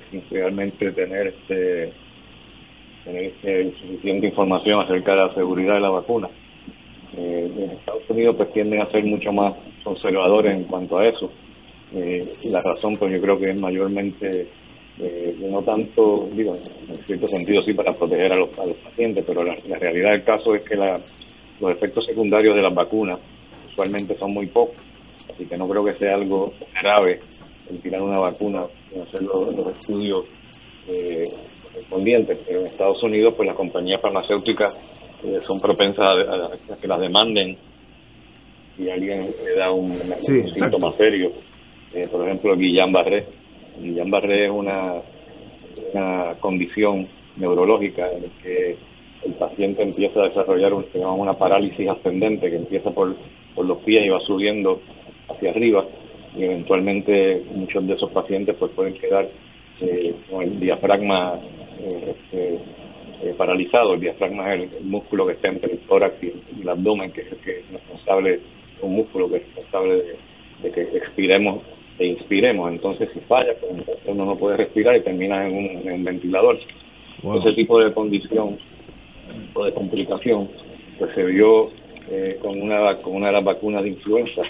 sin 0.09 0.23
realmente 0.31 0.91
tener 0.93 1.27
este 1.27 1.91
este, 3.05 3.71
suficiente 3.81 4.27
información 4.27 4.81
acerca 4.81 5.11
de 5.11 5.17
la 5.17 5.33
seguridad 5.33 5.75
de 5.75 5.81
la 5.81 5.89
vacuna. 5.89 6.29
Eh, 7.15 7.51
en 7.57 7.71
Estados 7.71 8.09
Unidos 8.09 8.35
pues 8.37 8.51
tienden 8.53 8.81
a 8.81 8.91
ser 8.91 9.03
mucho 9.03 9.31
más 9.31 9.53
conservadores 9.83 10.55
en 10.55 10.63
cuanto 10.63 10.97
a 10.97 11.07
eso. 11.07 11.31
Eh, 11.93 12.23
y 12.41 12.49
la 12.49 12.59
razón 12.59 12.95
pues 12.95 13.13
yo 13.13 13.21
creo 13.21 13.37
que 13.37 13.51
es 13.51 13.61
mayormente 13.61 14.47
eh, 14.99 15.35
no 15.39 15.61
tanto, 15.61 16.27
digo, 16.33 16.53
en 16.87 16.95
cierto 17.05 17.27
sentido 17.27 17.61
sí 17.63 17.73
para 17.73 17.93
proteger 17.93 18.31
a 18.31 18.35
los, 18.35 18.49
pacientes, 18.49 19.25
pero 19.27 19.43
la, 19.43 19.55
realidad 19.79 20.11
del 20.11 20.23
caso 20.23 20.53
es 20.53 20.67
que 20.67 20.75
la, 20.75 20.99
los 21.59 21.71
efectos 21.71 22.05
secundarios 22.05 22.55
de 22.55 22.61
las 22.61 22.73
vacunas 22.73 23.19
usualmente 23.71 24.15
son 24.17 24.33
muy 24.33 24.45
pocos, 24.47 24.75
así 25.33 25.45
que 25.45 25.57
no 25.57 25.67
creo 25.67 25.83
que 25.83 25.95
sea 25.95 26.15
algo 26.15 26.53
grave 26.79 27.19
el 27.71 27.79
tirar 27.79 28.01
una 28.01 28.19
vacuna, 28.19 28.65
en 28.91 29.01
hacer 29.01 29.23
los, 29.23 29.67
estudios 29.79 30.25
correspondientes, 31.73 32.39
pero 32.47 32.59
en 32.59 32.67
Estados 32.67 33.01
Unidos 33.03 33.33
pues 33.35 33.47
las 33.47 33.55
compañías 33.55 33.99
farmacéuticas 34.01 34.77
eh, 35.23 35.39
son 35.41 35.59
propensas 35.59 36.05
a, 36.05 36.75
que 36.79 36.87
las 36.87 36.99
demanden 36.99 37.57
si 38.77 38.89
alguien 38.89 39.29
le 39.43 39.55
da 39.55 39.71
un, 39.71 39.91
síntoma 39.93 40.95
serio. 40.97 41.31
Eh, 41.93 42.07
por 42.11 42.25
ejemplo, 42.27 42.55
Guillain-Barré. 42.55 43.25
Guillain-Barré 43.79 44.45
es 44.45 44.51
una, 44.51 44.95
una 45.93 46.35
condición 46.39 47.05
neurológica 47.37 48.11
en 48.11 48.23
la 48.23 48.29
que 48.41 48.75
el 49.25 49.33
paciente 49.33 49.83
empieza 49.83 50.21
a 50.21 50.29
desarrollar 50.29 50.73
un, 50.73 50.85
una 50.95 51.33
parálisis 51.33 51.87
ascendente 51.87 52.49
que 52.49 52.57
empieza 52.57 52.91
por, 52.91 53.15
por 53.55 53.65
los 53.65 53.77
pies 53.83 54.05
y 54.05 54.09
va 54.09 54.19
subiendo 54.21 54.81
hacia 55.29 55.51
arriba 55.51 55.85
y 56.35 56.43
eventualmente 56.43 57.43
muchos 57.53 57.85
de 57.87 57.93
esos 57.93 58.11
pacientes 58.11 58.55
pues 58.57 58.71
pueden 58.71 58.93
quedar 58.95 59.27
eh, 59.83 60.15
con 60.29 60.43
el 60.43 60.59
diafragma 60.59 61.39
eh, 61.79 62.15
este, 62.15 62.59
eh, 63.21 63.33
paralizado. 63.37 63.93
El 63.93 64.01
diafragma 64.01 64.53
es 64.55 64.75
el, 64.75 64.85
músculo 64.85 65.25
que 65.25 65.33
está 65.33 65.49
entre 65.49 65.73
el 65.73 65.79
tórax 65.79 66.15
y, 66.23 66.61
el 66.61 66.69
abdomen, 66.69 67.11
que 67.11 67.21
es 67.21 67.31
el 67.31 67.37
que 67.39 67.59
es 67.59 67.71
responsable, 67.71 68.39
un 68.81 68.95
músculo 68.95 69.29
que 69.29 69.37
es 69.37 69.43
responsable 69.43 70.03
de, 70.61 70.71
que 70.71 70.81
expiremos 70.97 71.63
e 71.99 72.07
inspiremos. 72.07 72.71
Entonces, 72.71 73.09
si 73.13 73.19
falla, 73.21 73.53
pues 73.59 73.73
uno 74.05 74.25
no 74.25 74.35
puede 74.35 74.57
respirar 74.57 74.95
y 74.95 75.01
termina 75.01 75.47
en 75.47 75.83
un, 75.93 76.03
ventilador. 76.03 76.59
Ese 77.39 77.53
tipo 77.53 77.79
de 77.79 77.93
condición 77.93 78.57
o 79.53 79.65
de 79.65 79.73
complicación, 79.73 80.49
pues 80.97 81.13
se 81.15 81.25
vio 81.25 81.69
eh, 82.09 82.37
con, 82.41 82.61
una, 82.61 82.97
con 82.97 83.15
una 83.15 83.27
de 83.27 83.33
las 83.33 83.43
vacunas 83.43 83.83
de 83.83 83.89
influenza. 83.89 84.41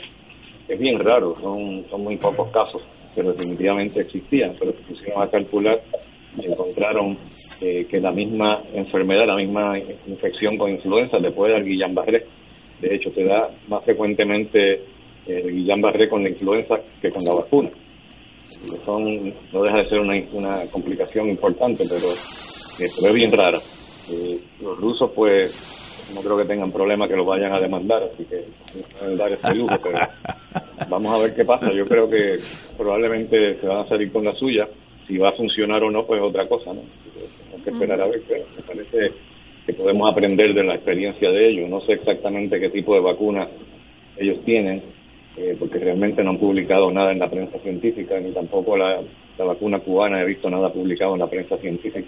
Es 0.68 0.80
bien 0.80 1.00
raro, 1.00 1.36
son, 1.42 1.86
son 1.90 2.04
muy 2.04 2.18
pocos 2.18 2.50
casos, 2.52 2.82
pero 3.16 3.32
definitivamente 3.34 4.02
existían, 4.02 4.56
pero 4.60 4.72
se 4.72 4.80
pusieron 4.80 5.24
a 5.24 5.30
calcular 5.30 5.82
encontraron 6.42 7.18
eh, 7.62 7.86
que 7.90 8.00
la 8.00 8.12
misma 8.12 8.62
enfermedad, 8.74 9.28
la 9.28 9.36
misma 9.36 9.78
infección 10.08 10.58
con 10.58 10.72
influenza 10.72 11.20
le 11.20 11.32
puede 11.32 11.54
dar 11.54 11.64
Guillain-Barré. 11.64 12.26
De 12.82 12.96
hecho, 12.96 13.12
te 13.12 13.24
da 13.24 13.50
más 13.68 13.84
frecuentemente 13.84 14.82
eh, 15.28 15.44
Guillain-Barré 15.46 16.10
con 16.10 16.24
la 16.24 16.30
influenza 16.30 16.76
que 17.02 17.12
con 17.12 17.24
la 17.24 17.34
vacuna. 17.34 17.70
Son, 18.86 19.34
no 19.52 19.64
deja 19.64 19.78
de 19.78 19.90
ser 19.90 20.00
una, 20.00 20.22
una 20.32 20.66
complicación 20.72 21.30
importante, 21.30 21.84
pero, 21.88 22.08
eh, 22.08 22.86
es 22.86 23.14
bien 23.14 23.32
rara. 23.32 23.60
Eh, 24.12 24.40
los 24.62 24.78
rusos, 24.78 25.12
pues, 25.16 25.83
no 26.14 26.22
creo 26.22 26.38
que 26.38 26.46
tengan 26.46 26.72
problema 26.72 27.08
que 27.08 27.16
lo 27.16 27.26
vayan 27.26 27.54
a 27.54 27.60
demandar, 27.60 28.04
así 28.04 28.26
que 28.26 28.46
no 29.02 29.16
dar 29.16 29.32
ese 29.32 29.56
lujo, 29.56 29.76
pero 29.82 29.98
vamos 30.90 31.16
a 31.16 31.24
ver 31.24 31.36
qué 31.36 31.46
pasa. 31.46 31.72
Yo 31.72 31.86
creo 31.86 32.10
que 32.10 32.40
probablemente 32.78 33.60
se 33.60 33.68
van 33.68 33.80
a 33.80 33.88
salir 33.88 34.12
con 34.12 34.26
la 34.26 34.34
suya 34.36 34.68
si 35.08 35.18
va 35.18 35.30
a 35.30 35.34
funcionar 35.34 35.84
o 35.84 35.92
no, 35.92 36.06
pues 36.06 36.22
otra 36.22 36.48
cosa, 36.48 36.74
¿no? 36.74 36.82
Tenemos 36.82 37.64
que 37.64 37.70
esperar 37.70 38.02
a 38.02 38.08
ver, 38.08 38.22
pero 38.28 38.46
me 38.56 38.62
parece 38.64 39.14
que 39.66 39.74
podemos 39.74 40.12
aprender 40.12 40.54
de 40.54 40.64
la 40.64 40.76
experiencia 40.76 41.30
de 41.30 41.50
ellos. 41.50 41.70
No 41.70 41.82
sé 41.82 41.94
exactamente 41.94 42.60
qué 42.60 42.70
tipo 42.70 42.94
de 42.96 43.02
vacuna 43.02 43.48
ellos 44.18 44.44
tienen, 44.46 44.82
eh, 45.38 45.56
porque 45.58 45.80
realmente 45.80 46.24
no 46.24 46.32
han 46.32 46.38
publicado 46.38 46.92
nada 46.92 47.12
en 47.12 47.20
la 47.20 47.30
prensa 47.30 47.58
científica, 47.60 48.20
ni 48.20 48.32
tampoco 48.32 48.78
la, 48.78 49.02
vacuna 49.38 49.80
cubana 49.80 50.22
he 50.22 50.26
visto 50.26 50.50
nada 50.50 50.72
publicado 50.72 51.14
en 51.14 51.20
la 51.20 51.30
prensa 51.30 51.58
científica. 51.58 52.08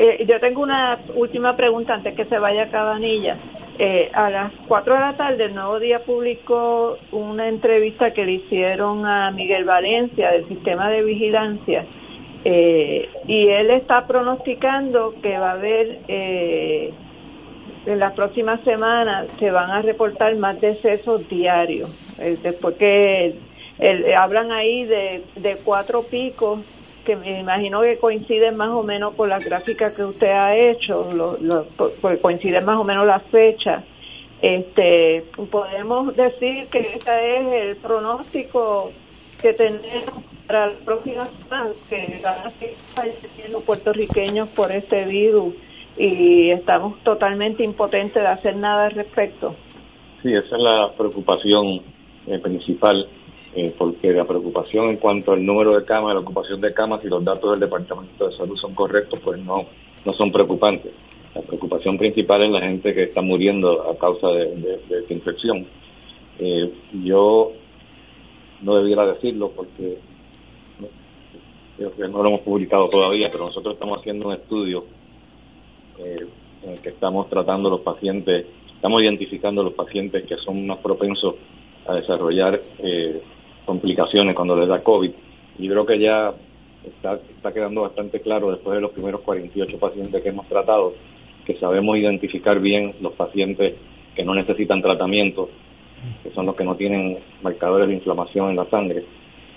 Eh, 0.00 0.24
yo 0.28 0.38
tengo 0.38 0.62
una 0.62 0.96
última 1.16 1.56
pregunta 1.56 1.94
antes 1.94 2.14
que 2.14 2.24
se 2.24 2.38
vaya 2.38 2.62
a 2.62 2.70
Cabanilla. 2.70 3.36
Eh, 3.80 4.08
a 4.14 4.30
las 4.30 4.52
4 4.68 4.94
de 4.94 5.00
la 5.00 5.16
tarde, 5.16 5.46
el 5.46 5.56
Nuevo 5.56 5.80
Día 5.80 5.98
publicó 6.04 6.96
una 7.10 7.48
entrevista 7.48 8.12
que 8.12 8.24
le 8.24 8.34
hicieron 8.34 9.04
a 9.04 9.32
Miguel 9.32 9.64
Valencia 9.64 10.30
del 10.30 10.46
sistema 10.46 10.88
de 10.88 11.02
vigilancia 11.02 11.84
eh, 12.44 13.08
y 13.26 13.48
él 13.48 13.70
está 13.72 14.06
pronosticando 14.06 15.14
que 15.20 15.36
va 15.36 15.50
a 15.50 15.54
haber 15.54 15.98
eh, 16.06 16.92
en 17.86 17.98
las 17.98 18.14
próximas 18.14 18.60
semanas 18.62 19.26
se 19.40 19.50
van 19.50 19.70
a 19.70 19.82
reportar 19.82 20.36
más 20.36 20.60
decesos 20.60 21.28
diarios. 21.28 21.90
Eh, 22.20 22.38
después 22.40 22.76
que 22.76 23.34
hablan 24.16 24.52
ahí 24.52 24.84
de 24.84 25.56
cuatro 25.64 26.02
picos 26.02 26.60
que 27.04 27.16
me 27.16 27.40
imagino 27.40 27.80
que 27.82 27.98
coinciden 27.98 28.56
más 28.56 28.70
o 28.70 28.82
menos 28.82 29.14
con 29.14 29.28
la 29.28 29.38
gráfica 29.38 29.94
que 29.94 30.04
usted 30.04 30.30
ha 30.30 30.56
hecho, 30.56 31.10
lo, 31.12 31.64
pues 32.00 32.20
coinciden 32.20 32.64
más 32.64 32.78
o 32.78 32.84
menos 32.84 33.06
las 33.06 33.22
fechas. 33.24 33.84
Este, 34.40 35.24
podemos 35.50 36.14
decir 36.14 36.68
que 36.70 36.78
este 36.78 37.38
es 37.38 37.52
el 37.52 37.76
pronóstico 37.76 38.92
que 39.40 39.52
tenemos 39.52 40.22
para 40.46 40.68
la 40.68 40.78
próxima 40.84 41.26
semana, 41.26 41.70
que 41.88 42.20
van 42.22 42.46
a 42.46 42.50
seguir 42.52 42.76
falleciendo 42.94 43.60
puertorriqueños 43.60 44.48
por 44.48 44.72
este 44.72 45.04
virus 45.04 45.54
y 45.96 46.50
estamos 46.50 46.98
totalmente 47.02 47.64
impotentes 47.64 48.22
de 48.22 48.26
hacer 48.26 48.56
nada 48.56 48.86
al 48.86 48.92
respecto. 48.92 49.54
Sí, 50.22 50.32
esa 50.32 50.56
es 50.56 50.62
la 50.62 50.92
preocupación 50.96 51.82
eh, 52.26 52.38
principal, 52.38 53.08
eh, 53.54 53.74
porque 53.76 54.12
la 54.12 54.24
preocupación 54.24 54.90
en 54.90 54.96
cuanto 54.98 55.32
al 55.32 55.44
número 55.44 55.78
de 55.78 55.84
camas, 55.84 56.14
la 56.14 56.20
ocupación 56.20 56.60
de 56.60 56.72
camas 56.74 57.04
y 57.04 57.08
los 57.08 57.24
datos 57.24 57.52
del 57.52 57.60
Departamento 57.60 58.28
de 58.28 58.36
Salud 58.36 58.56
son 58.56 58.74
correctos, 58.74 59.18
pues 59.20 59.38
no, 59.40 59.54
no 60.04 60.12
son 60.12 60.30
preocupantes. 60.30 60.92
La 61.34 61.42
preocupación 61.42 61.98
principal 61.98 62.42
es 62.42 62.50
la 62.50 62.60
gente 62.60 62.94
que 62.94 63.04
está 63.04 63.22
muriendo 63.22 63.90
a 63.90 63.96
causa 63.96 64.28
de, 64.28 64.80
esta 64.90 65.12
infección. 65.12 65.66
Eh, 66.38 66.72
yo 67.04 67.52
no 68.62 68.76
debiera 68.76 69.06
decirlo 69.06 69.50
porque 69.54 69.98
no 71.78 72.22
lo 72.22 72.28
hemos 72.28 72.40
publicado 72.40 72.88
todavía, 72.88 73.28
pero 73.30 73.46
nosotros 73.46 73.74
estamos 73.74 74.00
haciendo 74.00 74.28
un 74.28 74.34
estudio 74.34 74.84
eh, 75.98 76.26
en 76.64 76.70
el 76.70 76.80
que 76.80 76.90
estamos 76.90 77.28
tratando 77.28 77.70
los 77.70 77.80
pacientes, 77.80 78.46
estamos 78.74 79.02
identificando 79.02 79.62
los 79.62 79.74
pacientes 79.74 80.24
que 80.26 80.36
son 80.36 80.66
más 80.66 80.78
propensos 80.78 81.36
a 81.86 81.94
desarrollar 81.94 82.60
eh, 82.78 83.22
complicaciones 83.68 84.34
cuando 84.34 84.56
les 84.56 84.66
da 84.66 84.82
COVID. 84.82 85.10
Y 85.58 85.68
creo 85.68 85.84
que 85.84 85.98
ya 85.98 86.32
está, 86.86 87.20
está 87.36 87.52
quedando 87.52 87.82
bastante 87.82 88.20
claro 88.20 88.50
después 88.50 88.74
de 88.74 88.80
los 88.80 88.92
primeros 88.92 89.20
48 89.20 89.78
pacientes 89.78 90.22
que 90.22 90.30
hemos 90.30 90.48
tratado 90.48 90.94
que 91.44 91.54
sabemos 91.58 91.96
identificar 91.96 92.60
bien 92.60 92.94
los 93.02 93.12
pacientes 93.12 93.74
que 94.14 94.24
no 94.24 94.34
necesitan 94.34 94.82
tratamiento, 94.82 95.50
que 96.22 96.30
son 96.30 96.46
los 96.46 96.56
que 96.56 96.64
no 96.64 96.76
tienen 96.76 97.18
marcadores 97.42 97.88
de 97.88 97.94
inflamación 97.94 98.50
en 98.50 98.56
la 98.56 98.64
sangre. 98.70 99.04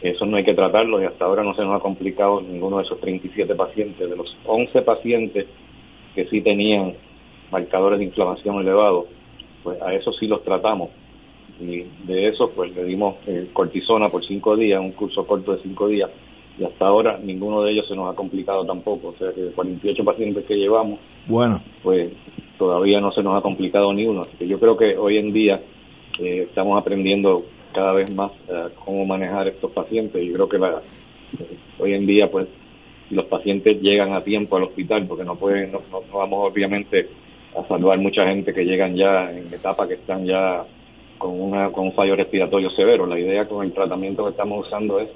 Eso 0.02 0.26
no 0.26 0.38
hay 0.38 0.44
que 0.44 0.54
tratarlo 0.54 1.02
y 1.02 1.06
hasta 1.06 1.26
ahora 1.26 1.44
no 1.44 1.56
se 1.56 1.64
nos 1.64 1.76
ha 1.76 1.80
complicado 1.80 2.42
ninguno 2.42 2.78
de 2.78 2.84
esos 2.84 3.00
37 3.00 3.56
pacientes. 3.56 4.10
De 4.10 4.16
los 4.16 4.36
11 4.46 4.82
pacientes 4.82 5.48
que 6.16 6.26
sí 6.26 6.42
tenían 6.42 6.94
marcadores 7.52 8.00
de 8.00 8.06
inflamación 8.06 8.60
elevados, 8.62 9.06
pues 9.64 9.82
a 9.82 9.94
esos 9.94 10.18
sí 10.18 10.28
los 10.28 10.44
tratamos. 10.44 10.90
Y 11.62 11.86
de 12.08 12.30
esos, 12.30 12.50
pues 12.56 12.76
le 12.76 12.84
dimos 12.84 13.16
eh, 13.28 13.50
cortisona 13.54 14.10
por 14.10 14.26
cinco 14.26 14.56
días, 14.56 14.82
un 14.82 14.92
curso 14.92 15.26
corto 15.26 15.54
de 15.54 15.62
cinco 15.62 15.88
días, 15.88 16.10
y 16.58 16.64
hasta 16.64 16.86
ahora 16.86 17.20
ninguno 17.22 17.62
de 17.64 17.72
ellos 17.72 17.88
se 17.88 17.96
nos 17.96 18.12
ha 18.12 18.16
complicado 18.16 18.66
tampoco. 18.66 19.10
O 19.10 19.16
sea 19.18 19.32
que 19.32 19.42
de 19.42 19.52
48 19.52 20.04
pacientes 20.04 20.46
que 20.46 20.56
llevamos, 20.56 21.00
bueno, 21.28 21.62
pues 21.84 22.12
todavía 22.58 23.00
no 23.00 23.12
se 23.12 23.24
nos 23.24 23.38
ha 23.38 23.42
complicado 23.42 23.94
ni 23.94 24.06
uno. 24.06 24.22
Así 24.22 24.38
que 24.38 24.48
yo 24.48 24.60
creo 24.60 24.76
que 24.76 24.98
hoy 24.98 25.18
en 25.18 25.34
día 25.34 25.62
eh, 26.20 26.46
estamos 26.50 26.80
aprendiendo 26.80 27.38
cada 27.74 27.94
vez 27.94 28.14
más 28.14 28.32
eh, 28.50 28.70
cómo 28.84 29.06
manejar 29.06 29.48
estos 29.48 29.72
pacientes. 29.72 30.22
y 30.22 30.32
creo 30.32 30.50
que 30.50 30.58
la, 30.58 30.82
hoy 31.80 31.94
en 31.94 32.06
día, 32.06 32.30
pues, 32.30 32.48
los 33.10 33.26
pacientes 33.26 33.82
llegan 33.82 34.14
a 34.14 34.24
tiempo 34.24 34.58
al 34.58 34.64
hospital, 34.64 35.06
porque 35.08 35.24
no 35.24 35.36
pueden, 35.36 35.72
no, 35.72 35.82
vamos 36.14 36.52
obviamente 36.52 37.08
a 37.58 37.68
salvar 37.68 38.00
mucha 38.00 38.26
gente 38.26 38.54
que 38.54 38.64
llegan 38.64 38.96
ya 38.96 39.32
en 39.32 39.54
etapa 39.54 39.88
que 39.88 39.96
están 39.96 40.26
ya 40.26 40.66
con, 41.22 41.40
una, 41.40 41.72
con 41.72 41.86
un 41.86 41.94
fallo 41.94 42.16
respiratorio 42.16 42.72
severo. 42.72 43.06
La 43.06 43.20
idea 43.20 43.48
con 43.48 43.64
el 43.64 43.72
tratamiento 43.74 44.24
que 44.24 44.32
estamos 44.32 44.66
usando 44.66 45.00
es 45.00 45.10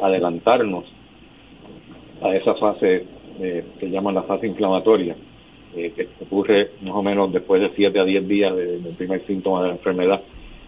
adelantarnos 0.00 0.84
a 2.22 2.34
esa 2.34 2.54
fase 2.54 3.04
eh, 3.40 3.64
que 3.78 3.90
llaman 3.90 4.14
la 4.14 4.22
fase 4.22 4.46
inflamatoria, 4.46 5.14
eh, 5.76 5.92
que 5.94 6.08
ocurre 6.24 6.70
más 6.80 6.94
o 6.94 7.02
menos 7.02 7.30
después 7.32 7.60
de 7.60 7.70
7 7.76 8.00
a 8.00 8.04
10 8.04 8.28
días 8.28 8.56
del 8.56 8.94
primer 8.96 9.26
síntoma 9.26 9.62
de 9.62 9.68
la 9.68 9.74
enfermedad. 9.74 10.22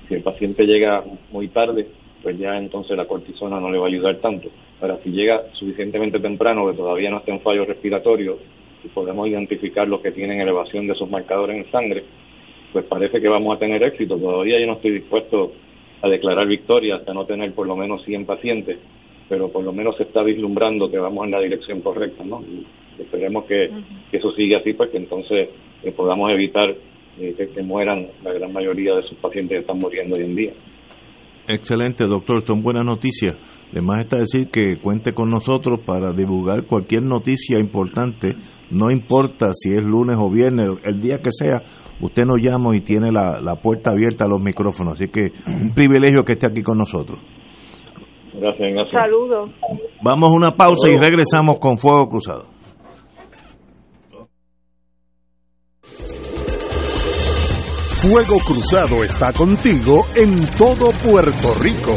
Si 0.09 0.15
el 0.15 0.23
paciente 0.23 0.67
llega 0.67 1.03
muy 1.33 1.49
tarde, 1.49 1.87
pues 2.23 2.39
ya 2.39 2.59
entonces 2.59 2.95
la 2.97 3.07
cortisona 3.07 3.59
no 3.61 3.71
le 3.71 3.79
va 3.79 3.87
a 3.87 3.89
ayudar 3.89 4.17
tanto. 4.17 4.49
Ahora, 4.83 4.99
si 5.03 5.11
llega 5.11 5.45
suficientemente 5.55 6.21
temprano, 6.21 6.71
que 6.71 6.77
todavía 6.77 7.11
no 7.11 7.19
está 7.19 7.33
en 7.33 7.41
fallo 7.41 7.65
respiratorio, 7.65 8.39
y 8.85 8.89
podemos 8.89 9.27
identificar 9.29 9.89
los 9.89 10.01
que 10.03 10.13
tienen 10.13 10.41
elevación 10.41 10.87
de 10.87 10.93
esos 10.93 11.09
marcadores 11.09 11.57
en 11.57 11.71
sangre, 11.71 12.05
pues 12.75 12.87
parece 12.87 13.21
que 13.21 13.29
vamos 13.29 13.57
a 13.57 13.61
tener 13.61 13.81
éxito. 13.85 14.19
Todavía 14.19 14.59
yo 14.61 14.67
no 14.67 14.73
estoy 14.73 14.91
dispuesto 14.95 15.53
a 16.03 16.09
declarar 16.09 16.49
victoria 16.49 16.97
hasta 16.97 17.15
no 17.15 17.25
tener 17.25 17.55
por 17.55 17.69
lo 17.69 17.77
menos 17.77 18.05
100 18.05 18.27
pacientes, 18.27 18.79
pero 19.29 19.49
por 19.49 19.63
lo 19.63 19.73
menos 19.73 19.97
se 19.97 20.03
está 20.03 20.25
vislumbrando 20.25 20.91
que 20.91 20.99
vamos 20.99 21.25
en 21.25 21.31
la 21.31 21.41
dirección 21.41 21.83
correcta, 21.83 22.25
¿no? 22.25 22.43
Y 22.43 22.67
esperemos 23.01 23.45
que, 23.45 23.71
eso 24.11 24.33
siga 24.33 24.59
así, 24.59 24.73
pues 24.73 24.91
que 24.91 24.97
entonces 24.97 25.51
eh, 25.85 25.93
podamos 25.93 26.33
evitar 26.33 26.75
eh, 27.21 27.49
que, 27.55 27.63
mueran 27.63 28.09
la 28.25 28.33
gran 28.33 28.53
mayoría 28.53 28.97
de 28.97 29.05
sus 29.05 29.19
pacientes 29.19 29.57
que 29.57 29.61
están 29.61 29.79
muriendo 29.79 30.17
hoy 30.17 30.25
en 30.25 30.35
día. 30.35 30.53
Excelente, 31.47 32.07
doctor, 32.07 32.43
son 32.43 32.61
buenas 32.61 32.85
noticias. 32.85 33.37
Además 33.71 34.01
está 34.01 34.19
decir 34.19 34.49
que 34.51 34.79
cuente 34.83 35.13
con 35.13 35.31
nosotros 35.31 35.79
para 35.87 36.13
divulgar 36.13 36.65
cualquier 36.65 37.03
noticia 37.03 37.57
importante, 37.61 38.35
no 38.71 38.91
importa 38.91 39.53
si 39.53 39.71
es 39.71 39.85
lunes 39.85 40.17
o 40.19 40.29
viernes, 40.29 40.71
el 40.85 41.01
día 41.01 41.19
que 41.19 41.31
sea, 41.31 41.63
usted 42.01 42.25
nos 42.25 42.37
llama 42.41 42.77
y 42.77 42.81
tiene 42.81 43.11
la, 43.11 43.41
la 43.41 43.57
puerta 43.57 43.91
abierta 43.91 44.25
a 44.25 44.29
los 44.29 44.41
micrófonos. 44.41 44.95
Así 44.95 45.09
que 45.09 45.33
un 45.47 45.75
privilegio 45.75 46.25
que 46.25 46.33
esté 46.33 46.47
aquí 46.47 46.63
con 46.63 46.79
nosotros. 46.79 47.19
Gracias, 48.35 48.73
gracias. 48.73 48.91
Saludos. 48.91 49.51
Vamos 50.03 50.31
a 50.31 50.35
una 50.35 50.51
pausa 50.53 50.89
y 50.89 50.99
regresamos 50.99 51.59
con 51.59 51.79
Fuego 51.79 52.09
Cruzado. 52.09 52.47
Fuego 58.05 58.37
Cruzado 58.47 59.03
está 59.03 59.33
contigo 59.33 60.05
en 60.15 60.45
todo 60.59 60.91
Puerto 61.03 61.55
Rico. 61.63 61.97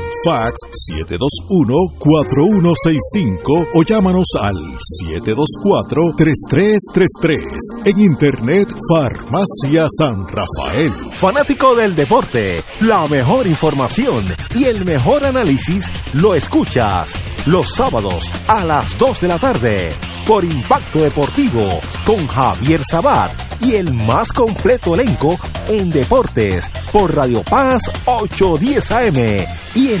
Fax 0.25 0.53
721 0.71 1.73
4165 1.97 3.67
o 3.73 3.83
llámanos 3.83 4.27
al 4.39 4.55
724-3333. 5.03 7.85
En 7.85 8.01
Internet, 8.01 8.71
Farmacia 8.89 9.87
San 9.97 10.27
Rafael. 10.27 10.91
Fanático 11.13 11.73
del 11.75 11.95
deporte, 11.95 12.61
la 12.81 13.07
mejor 13.07 13.47
información 13.47 14.25
y 14.55 14.65
el 14.65 14.85
mejor 14.85 15.25
análisis 15.25 15.89
lo 16.13 16.35
escuchas 16.35 17.13
los 17.45 17.73
sábados 17.73 18.29
a 18.47 18.63
las 18.63 18.97
2 18.97 19.21
de 19.21 19.27
la 19.27 19.39
tarde 19.39 19.93
por 20.27 20.43
Impacto 20.43 20.99
Deportivo 20.99 21.81
con 22.05 22.27
Javier 22.27 22.81
Sabat 22.83 23.31
y 23.61 23.75
el 23.75 23.93
más 23.93 24.31
completo 24.31 24.95
elenco 24.95 25.37
en 25.67 25.89
deportes 25.89 26.69
por 26.91 27.15
Radio 27.15 27.43
Paz 27.43 27.81
810 28.05 28.91
AM 28.91 29.45
y 29.75 29.93
en 29.93 30.00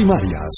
primarias. 0.01 0.57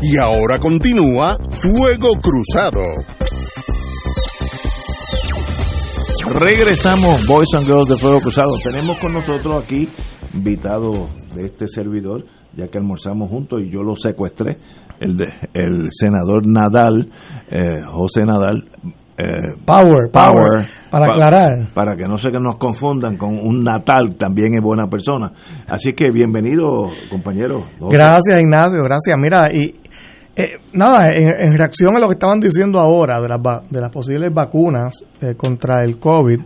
Y 0.00 0.16
ahora 0.16 0.58
continúa 0.58 1.36
Fuego 1.50 2.12
Cruzado. 2.22 2.80
Regresamos, 6.34 7.26
Boys 7.26 7.52
and 7.54 7.66
Girls 7.66 7.90
de 7.90 7.96
Fuego 7.96 8.20
Cruzado. 8.20 8.54
Tenemos 8.64 8.96
con 8.98 9.12
nosotros 9.12 9.62
aquí 9.62 9.86
invitado 10.32 11.10
de 11.34 11.44
este 11.44 11.68
servidor, 11.68 12.24
ya 12.56 12.68
que 12.68 12.78
almorzamos 12.78 13.28
juntos 13.28 13.60
y 13.62 13.70
yo 13.70 13.82
lo 13.82 13.96
secuestré, 13.96 14.56
el, 14.98 15.18
de, 15.18 15.26
el 15.52 15.88
senador 15.90 16.46
Nadal, 16.46 17.10
eh, 17.50 17.82
José 17.86 18.24
Nadal, 18.24 18.66
eh, 19.20 19.56
power, 19.64 20.10
power, 20.12 20.64
para 20.90 21.06
aclarar. 21.06 21.72
Para 21.74 21.96
que 21.96 22.04
no 22.04 22.16
se 22.18 22.30
nos 22.30 22.56
confundan 22.56 23.16
con 23.16 23.30
un 23.36 23.64
natal, 23.64 24.14
también 24.16 24.54
es 24.56 24.62
buena 24.62 24.86
persona. 24.86 25.32
Así 25.68 25.92
que 25.92 26.12
bienvenido, 26.12 26.88
compañero. 27.10 27.64
Gracias, 27.80 28.40
Ignacio, 28.40 28.80
gracias. 28.84 29.16
Mira, 29.18 29.52
y 29.52 29.74
eh, 30.36 30.58
nada, 30.72 31.10
en, 31.10 31.58
reacción 31.58 31.96
a 31.96 31.98
lo 31.98 32.06
que 32.06 32.12
estaban 32.12 32.38
diciendo 32.38 32.78
ahora 32.78 33.20
de 33.20 33.28
las, 33.28 33.40
de 33.68 33.80
las 33.80 33.90
posibles 33.90 34.32
vacunas 34.32 35.02
eh, 35.20 35.34
contra 35.36 35.82
el 35.82 35.98
COVID, 35.98 36.40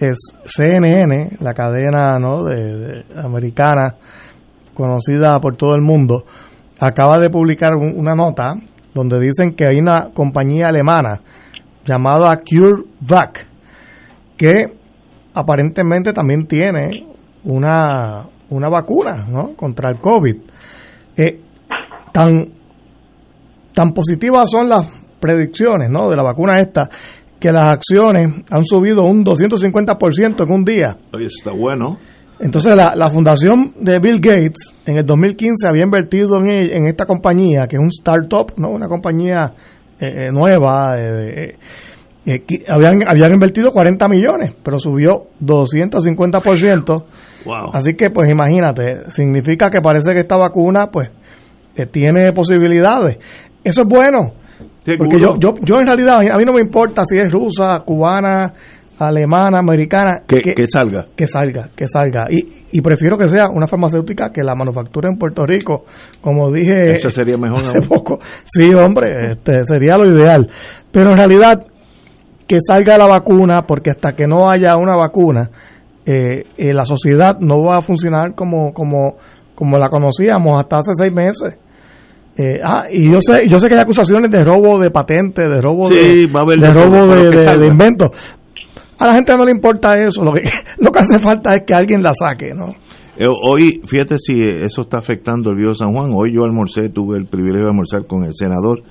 es 0.00 0.34
CNN, 0.44 1.36
la 1.38 1.54
cadena 1.54 2.18
¿no? 2.18 2.42
de, 2.42 3.04
americana 3.22 3.94
conocida 4.74 5.38
por 5.40 5.56
todo 5.56 5.76
el 5.76 5.82
mundo, 5.82 6.24
acaba 6.80 7.20
de 7.20 7.30
publicar 7.30 7.76
una 7.76 8.16
nota 8.16 8.54
donde 8.94 9.20
dicen 9.20 9.54
que 9.54 9.64
hay 9.68 9.78
una 9.78 10.08
compañía 10.12 10.66
alemana 10.66 11.20
llamada 11.84 12.38
CureVac, 12.38 13.46
que 14.36 14.52
aparentemente 15.34 16.12
también 16.12 16.46
tiene 16.46 17.06
una, 17.44 18.26
una 18.50 18.68
vacuna 18.68 19.26
¿no? 19.28 19.54
contra 19.56 19.90
el 19.90 20.00
COVID. 20.00 20.36
Eh, 21.16 21.40
tan, 22.12 22.48
tan 23.72 23.92
positivas 23.92 24.50
son 24.50 24.68
las 24.68 24.88
predicciones 25.20 25.90
¿no? 25.90 26.08
de 26.08 26.16
la 26.16 26.22
vacuna 26.22 26.58
esta 26.58 26.88
que 27.38 27.50
las 27.50 27.70
acciones 27.70 28.44
han 28.50 28.64
subido 28.64 29.04
un 29.04 29.24
250% 29.24 30.44
en 30.44 30.52
un 30.52 30.62
día. 30.62 30.98
Oye, 31.14 31.26
está 31.26 31.52
bueno. 31.52 31.96
Entonces 32.38 32.74
la, 32.74 32.94
la, 32.94 33.10
fundación 33.10 33.74
de 33.80 33.98
Bill 33.98 34.20
Gates 34.20 34.74
en 34.86 34.98
el 34.98 35.06
2015 35.06 35.66
había 35.66 35.84
invertido 35.84 36.38
en, 36.38 36.50
en 36.50 36.86
esta 36.86 37.04
compañía, 37.06 37.66
que 37.66 37.76
es 37.76 37.80
un 37.80 37.88
startup, 37.88 38.52
¿no? 38.56 38.70
una 38.70 38.88
compañía 38.88 39.52
eh, 40.00 40.26
eh, 40.26 40.32
nueva. 40.32 40.94
Eh, 40.98 41.56
habían, 42.68 43.06
habían 43.06 43.32
invertido 43.32 43.72
40 43.72 44.08
millones, 44.08 44.54
pero 44.62 44.78
subió 44.78 45.26
250%. 45.42 47.04
Wow. 47.44 47.70
Así 47.72 47.94
que, 47.94 48.10
pues 48.10 48.30
imagínate, 48.30 49.10
significa 49.10 49.70
que 49.70 49.80
parece 49.80 50.12
que 50.12 50.20
esta 50.20 50.36
vacuna, 50.36 50.88
pues, 50.90 51.10
tiene 51.90 52.32
posibilidades. 52.32 53.18
Eso 53.64 53.82
es 53.82 53.88
bueno. 53.88 54.32
Porque 54.98 55.18
yo, 55.20 55.38
yo, 55.38 55.54
yo 55.62 55.78
en 55.78 55.86
realidad, 55.86 56.18
a 56.30 56.36
mí 56.36 56.44
no 56.44 56.52
me 56.52 56.60
importa 56.60 57.02
si 57.04 57.18
es 57.18 57.30
rusa, 57.30 57.80
cubana, 57.84 58.52
alemana, 59.08 59.58
americana. 59.58 60.22
Que, 60.26 60.40
que, 60.40 60.66
salga. 60.66 61.06
Que 61.16 61.26
salga, 61.26 61.70
que 61.74 61.86
salga. 61.88 62.26
Y, 62.30 62.66
y 62.72 62.80
prefiero 62.80 63.16
que 63.18 63.28
sea 63.28 63.48
una 63.52 63.66
farmacéutica 63.66 64.30
que 64.30 64.42
la 64.42 64.54
manufactura 64.54 65.08
en 65.10 65.18
Puerto 65.18 65.44
Rico, 65.46 65.84
como 66.20 66.50
dije 66.50 66.92
Eso 66.92 67.10
sería 67.10 67.36
mejor 67.36 67.62
hace 67.62 67.82
poco. 67.82 68.18
Sí, 68.44 68.72
hombre, 68.74 69.32
este 69.32 69.64
sería 69.64 69.96
lo 69.96 70.06
ideal. 70.06 70.48
Pero 70.90 71.10
en 71.10 71.16
realidad, 71.16 71.66
que 72.46 72.58
salga 72.66 72.98
la 72.98 73.06
vacuna, 73.06 73.64
porque 73.66 73.90
hasta 73.90 74.12
que 74.12 74.26
no 74.26 74.50
haya 74.50 74.76
una 74.76 74.96
vacuna, 74.96 75.50
eh, 76.04 76.44
eh, 76.56 76.72
la 76.72 76.84
sociedad 76.84 77.38
no 77.38 77.62
va 77.62 77.78
a 77.78 77.82
funcionar 77.82 78.34
como, 78.34 78.72
como, 78.72 79.16
como 79.54 79.78
la 79.78 79.88
conocíamos 79.88 80.58
hasta 80.58 80.78
hace 80.78 80.92
seis 80.94 81.12
meses. 81.12 81.58
Eh, 82.36 82.58
ah, 82.64 82.86
y 82.90 83.10
yo 83.10 83.20
sé, 83.20 83.46
yo 83.48 83.58
sé 83.58 83.68
que 83.68 83.74
hay 83.74 83.80
acusaciones 83.80 84.30
de 84.32 84.42
robo 84.42 84.80
de 84.80 84.90
patentes, 84.90 85.48
de 85.48 85.60
robo 85.60 85.90
de, 85.90 86.26
de, 86.26 86.72
robo 86.72 87.06
de, 87.06 87.30
de, 87.30 87.66
inventos, 87.66 88.10
a 89.00 89.06
la 89.06 89.14
gente 89.14 89.34
no 89.34 89.46
le 89.46 89.50
importa 89.50 89.96
eso, 89.96 90.22
lo 90.22 90.32
que, 90.32 90.42
lo 90.78 90.90
que 90.90 90.98
hace 90.98 91.18
falta 91.20 91.54
es 91.54 91.62
que 91.66 91.74
alguien 91.74 92.02
la 92.02 92.12
saque, 92.12 92.52
¿no? 92.54 92.66
Eh, 93.16 93.26
hoy, 93.26 93.80
fíjate 93.86 94.16
si 94.18 94.40
eso 94.42 94.82
está 94.82 94.98
afectando 94.98 95.50
el 95.50 95.56
Río 95.56 95.74
San 95.74 95.92
Juan. 95.92 96.12
Hoy 96.14 96.34
yo 96.34 96.44
almorcé, 96.44 96.90
tuve 96.90 97.18
el 97.18 97.26
privilegio 97.26 97.66
de 97.66 97.70
almorzar 97.70 98.06
con 98.06 98.24
el 98.24 98.34
senador 98.34 98.82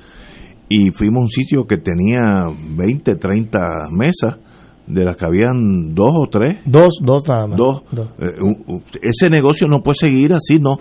y 0.68 0.92
fuimos 0.92 1.22
a 1.22 1.24
un 1.24 1.30
sitio 1.30 1.66
que 1.66 1.78
tenía 1.78 2.48
20, 2.76 3.16
30 3.16 3.60
mesas, 3.92 4.38
de 4.90 5.06
las 5.06 5.16
que 5.16 5.26
habían 5.26 5.94
dos 5.94 6.12
o 6.16 6.28
tres. 6.30 6.60
Dos, 6.66 7.00
dos 7.02 7.24
nada 7.28 7.48
más. 7.48 7.58
Dos. 7.58 7.84
Eh, 8.20 8.28
ese 9.02 9.30
negocio 9.30 9.68
no 9.68 9.82
puede 9.82 9.96
seguir 10.00 10.34
así, 10.34 10.58
no, 10.60 10.74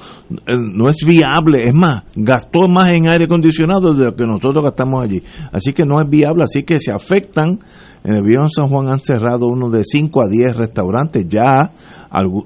eh, 0.47 0.57
no 0.57 0.88
es 0.88 1.05
viable. 1.07 1.64
Es 1.64 1.75
más, 1.75 2.05
gastó 2.16 2.66
más 2.68 2.92
en 2.92 3.09
aire 3.09 3.27
acondicionado 3.27 3.94
de 3.94 4.07
lo 4.07 4.16
que 4.16 4.27
nosotros 4.27 4.64
gastamos 4.64 5.05
allí. 5.05 5.23
Así 5.53 5.73
que 5.73 5.85
no 5.85 6.01
es 6.01 6.09
viable, 6.09 6.42
así 6.42 6.62
que 6.62 6.79
se 6.79 6.90
afectan 6.90 7.61
en 8.05 8.14
el 8.14 8.23
Viejo 8.23 8.49
San 8.49 8.68
Juan 8.68 8.88
han 8.88 9.01
cerrado 9.01 9.47
uno 9.47 9.71
de 9.71 9.83
5 9.85 10.23
a 10.23 10.29
10 10.29 10.57
restaurantes, 10.57 11.27
ya 11.29 11.73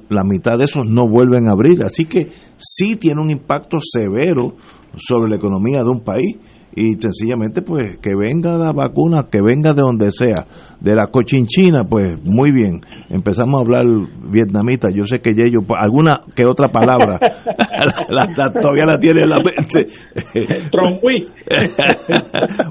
la 0.09 0.25
mitad 0.25 0.59
de 0.59 0.65
esos 0.65 0.87
no 0.87 1.09
vuelven 1.09 1.47
a 1.47 1.53
abrir, 1.53 1.85
así 1.85 2.07
que 2.07 2.33
sí 2.57 2.97
tiene 2.97 3.21
un 3.21 3.31
impacto 3.31 3.79
severo 3.81 4.57
sobre 4.97 5.31
la 5.31 5.37
economía 5.37 5.83
de 5.83 5.91
un 5.91 6.01
país 6.01 6.37
y 6.75 6.95
sencillamente 6.95 7.63
pues 7.63 7.99
que 7.99 8.15
venga 8.15 8.57
la 8.57 8.73
vacuna, 8.73 9.29
que 9.31 9.41
venga 9.43 9.73
de 9.75 9.83
donde 9.83 10.11
sea, 10.11 10.47
de 10.81 10.95
la 10.95 11.09
cochinchina, 11.09 11.85
pues 11.85 12.19
muy 12.25 12.51
bien. 12.51 12.81
Empezamos 13.11 13.61
a 13.61 13.63
hablar 13.63 13.85
vietnamita, 14.31 14.89
yo 14.91 15.05
sé 15.05 15.19
que 15.19 15.31
ellos, 15.31 15.65
pues, 15.67 15.79
alguna 15.81 16.21
que 16.35 16.47
otra 16.47 16.69
palabra, 16.69 17.19
todavía 18.61 18.87
la 18.87 18.99
tiene 18.99 19.23
en 19.23 19.29
la 19.29 19.37
mente. 19.37 19.87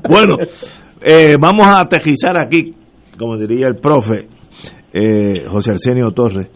bueno, 0.09 0.35
eh, 1.01 1.37
vamos 1.39 1.67
a 1.67 1.81
aterrizar 1.81 2.37
aquí, 2.37 2.73
como 3.17 3.37
diría 3.37 3.67
el 3.67 3.75
profe 3.75 4.27
eh, 4.93 5.45
José 5.47 5.71
Arsenio 5.71 6.11
Torres. 6.11 6.49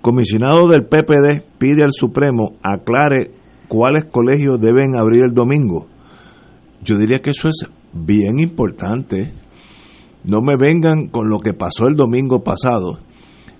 Comisionado 0.00 0.68
del 0.68 0.86
PPD 0.86 1.42
pide 1.58 1.82
al 1.82 1.92
Supremo 1.92 2.52
aclare 2.62 3.32
cuáles 3.66 4.04
colegios 4.04 4.60
deben 4.60 4.96
abrir 4.96 5.24
el 5.24 5.34
domingo. 5.34 5.86
Yo 6.82 6.96
diría 6.98 7.20
que 7.20 7.30
eso 7.30 7.48
es 7.48 7.66
bien 7.92 8.38
importante. 8.38 9.32
No 10.24 10.40
me 10.40 10.56
vengan 10.56 11.08
con 11.08 11.28
lo 11.28 11.38
que 11.38 11.52
pasó 11.52 11.86
el 11.86 11.94
domingo 11.94 12.42
pasado, 12.42 12.98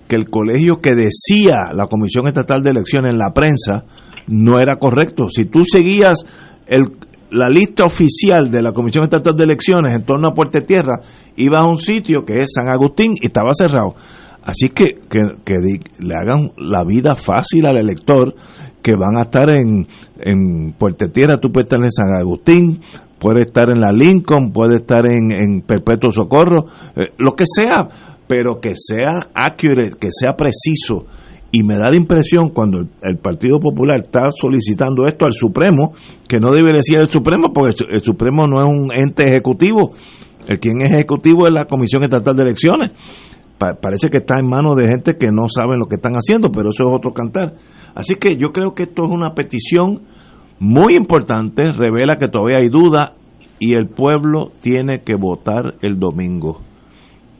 que 0.07 0.15
el 0.15 0.29
colegio 0.29 0.75
que 0.81 0.95
decía 0.95 1.73
la 1.73 1.87
Comisión 1.87 2.27
Estatal 2.27 2.61
de 2.61 2.71
Elecciones 2.71 3.11
en 3.11 3.17
la 3.17 3.31
prensa 3.33 3.85
no 4.27 4.59
era 4.59 4.75
correcto. 4.75 5.29
Si 5.29 5.45
tú 5.45 5.63
seguías 5.63 6.25
el, 6.67 6.91
la 7.31 7.49
lista 7.49 7.85
oficial 7.85 8.45
de 8.49 8.61
la 8.61 8.71
Comisión 8.71 9.03
Estatal 9.05 9.35
de 9.35 9.43
Elecciones 9.43 9.95
en 9.95 10.05
torno 10.05 10.29
a 10.29 10.33
Puerto 10.33 10.61
Tierra 10.61 11.01
iba 11.35 11.59
a 11.59 11.67
un 11.67 11.79
sitio 11.79 12.23
que 12.25 12.37
es 12.37 12.51
San 12.53 12.69
Agustín 12.69 13.13
y 13.21 13.27
estaba 13.27 13.51
cerrado. 13.53 13.95
Así 14.43 14.69
que, 14.69 14.99
que, 15.09 15.55
le 15.99 16.15
hagan 16.15 16.51
la 16.57 16.85
vida 16.85 17.15
fácil 17.15 17.65
al 17.65 17.77
elector 17.77 18.33
que 18.81 18.93
van 18.95 19.17
a 19.17 19.23
estar 19.23 19.49
en, 19.49 19.85
en 20.19 20.71
Puerto 20.71 21.09
Tierra, 21.09 21.37
tú 21.37 21.51
puedes 21.51 21.65
estar 21.65 21.83
en 21.83 21.91
San 21.91 22.13
Agustín, 22.17 22.79
puede 23.19 23.41
estar 23.41 23.69
en 23.69 23.81
la 23.81 23.91
Lincoln, 23.91 24.51
puede 24.51 24.77
estar 24.77 25.05
en, 25.05 25.31
en 25.31 25.61
Perpetuo 25.61 26.11
Socorro, 26.11 26.65
eh, 26.95 27.09
lo 27.17 27.33
que 27.33 27.45
sea, 27.45 27.87
pero 28.27 28.59
que 28.59 28.73
sea 28.75 29.29
accurate, 29.33 29.97
que 29.99 30.09
sea 30.11 30.33
preciso. 30.33 31.05
Y 31.51 31.63
me 31.63 31.77
da 31.77 31.89
la 31.89 31.95
impresión 31.95 32.49
cuando 32.49 32.79
el, 32.79 33.17
Partido 33.17 33.59
Popular 33.59 33.99
está 34.03 34.27
solicitando 34.35 35.05
esto 35.05 35.25
al 35.25 35.33
Supremo, 35.33 35.93
que 36.27 36.39
no 36.39 36.51
debería 36.51 36.81
ser 36.83 37.01
el 37.01 37.07
Supremo, 37.07 37.53
porque 37.53 37.83
el, 37.89 38.01
Supremo 38.01 38.45
no 38.47 38.57
es 38.57 38.67
un 38.67 38.91
ente 38.93 39.27
ejecutivo. 39.27 39.93
El 40.45 40.59
quien 40.59 40.81
es 40.81 40.93
ejecutivo 40.93 41.47
es 41.47 41.53
la 41.53 41.65
Comisión 41.65 42.03
Estatal 42.03 42.35
de 42.35 42.43
Elecciones. 42.43 42.91
parece 43.57 44.09
que 44.09 44.17
está 44.17 44.35
en 44.39 44.47
manos 44.47 44.75
de 44.75 44.87
gente 44.87 45.17
que 45.17 45.27
no 45.31 45.47
saben 45.49 45.79
lo 45.79 45.87
que 45.87 45.95
están 45.95 46.13
haciendo, 46.13 46.49
pero 46.51 46.69
eso 46.69 46.89
es 46.89 46.95
otro 46.95 47.11
cantar. 47.11 47.55
Así 47.95 48.15
que 48.15 48.35
yo 48.35 48.51
creo 48.51 48.73
que 48.75 48.83
esto 48.83 49.05
es 49.05 49.09
una 49.09 49.33
petición 49.33 50.03
muy 50.59 50.95
importante, 50.95 51.71
revela 51.71 52.17
que 52.17 52.27
todavía 52.27 52.57
hay 52.59 52.69
duda 52.69 53.13
y 53.59 53.73
el 53.73 53.87
pueblo 53.87 54.51
tiene 54.61 55.01
que 55.01 55.15
votar 55.15 55.75
el 55.81 55.99
domingo. 55.99 56.61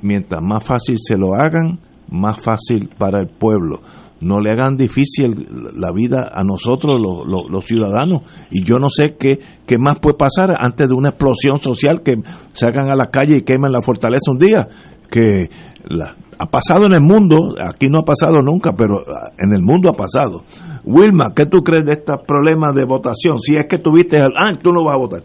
Mientras 0.01 0.41
más 0.43 0.63
fácil 0.63 0.97
se 0.99 1.17
lo 1.17 1.33
hagan, 1.33 1.79
más 2.09 2.41
fácil 2.43 2.89
para 2.97 3.19
el 3.19 3.27
pueblo. 3.27 3.81
No 4.19 4.39
le 4.39 4.51
hagan 4.51 4.77
difícil 4.77 5.47
la 5.75 5.91
vida 5.91 6.29
a 6.31 6.43
nosotros, 6.43 6.99
los, 6.99 7.65
ciudadanos. 7.65 8.23
Y 8.49 8.63
yo 8.63 8.77
no 8.79 8.89
sé 8.89 9.15
qué, 9.15 9.39
qué 9.67 9.77
más 9.77 9.99
puede 9.99 10.17
pasar 10.17 10.55
antes 10.57 10.87
de 10.87 10.95
una 10.95 11.09
explosión 11.09 11.59
social 11.59 12.01
que 12.03 12.15
salgan 12.53 12.89
a 12.89 12.95
la 12.95 13.11
calle 13.11 13.37
y 13.37 13.41
quemen 13.41 13.71
la 13.71 13.81
fortaleza 13.81 14.31
un 14.31 14.39
día. 14.39 14.67
Que 15.11 15.49
la, 15.85 16.15
ha 16.39 16.45
pasado 16.45 16.85
en 16.85 16.93
el 16.93 17.01
mundo, 17.01 17.55
aquí 17.59 17.87
no 17.87 17.99
ha 17.99 18.03
pasado 18.03 18.41
nunca, 18.41 18.71
pero 18.73 19.01
en 19.37 19.53
el 19.53 19.61
mundo 19.61 19.89
ha 19.89 19.93
pasado. 19.93 20.43
Wilma, 20.85 21.33
¿qué 21.35 21.45
tú 21.45 21.61
crees 21.61 21.85
de 21.85 21.93
estos 21.93 22.21
problemas 22.27 22.73
de 22.75 22.85
votación? 22.85 23.39
Si 23.39 23.55
es 23.55 23.65
que 23.67 23.79
tuviste, 23.79 24.19
ah, 24.19 24.53
tú 24.61 24.71
no 24.71 24.83
vas 24.85 24.95
a 24.95 24.97
votar. 24.97 25.21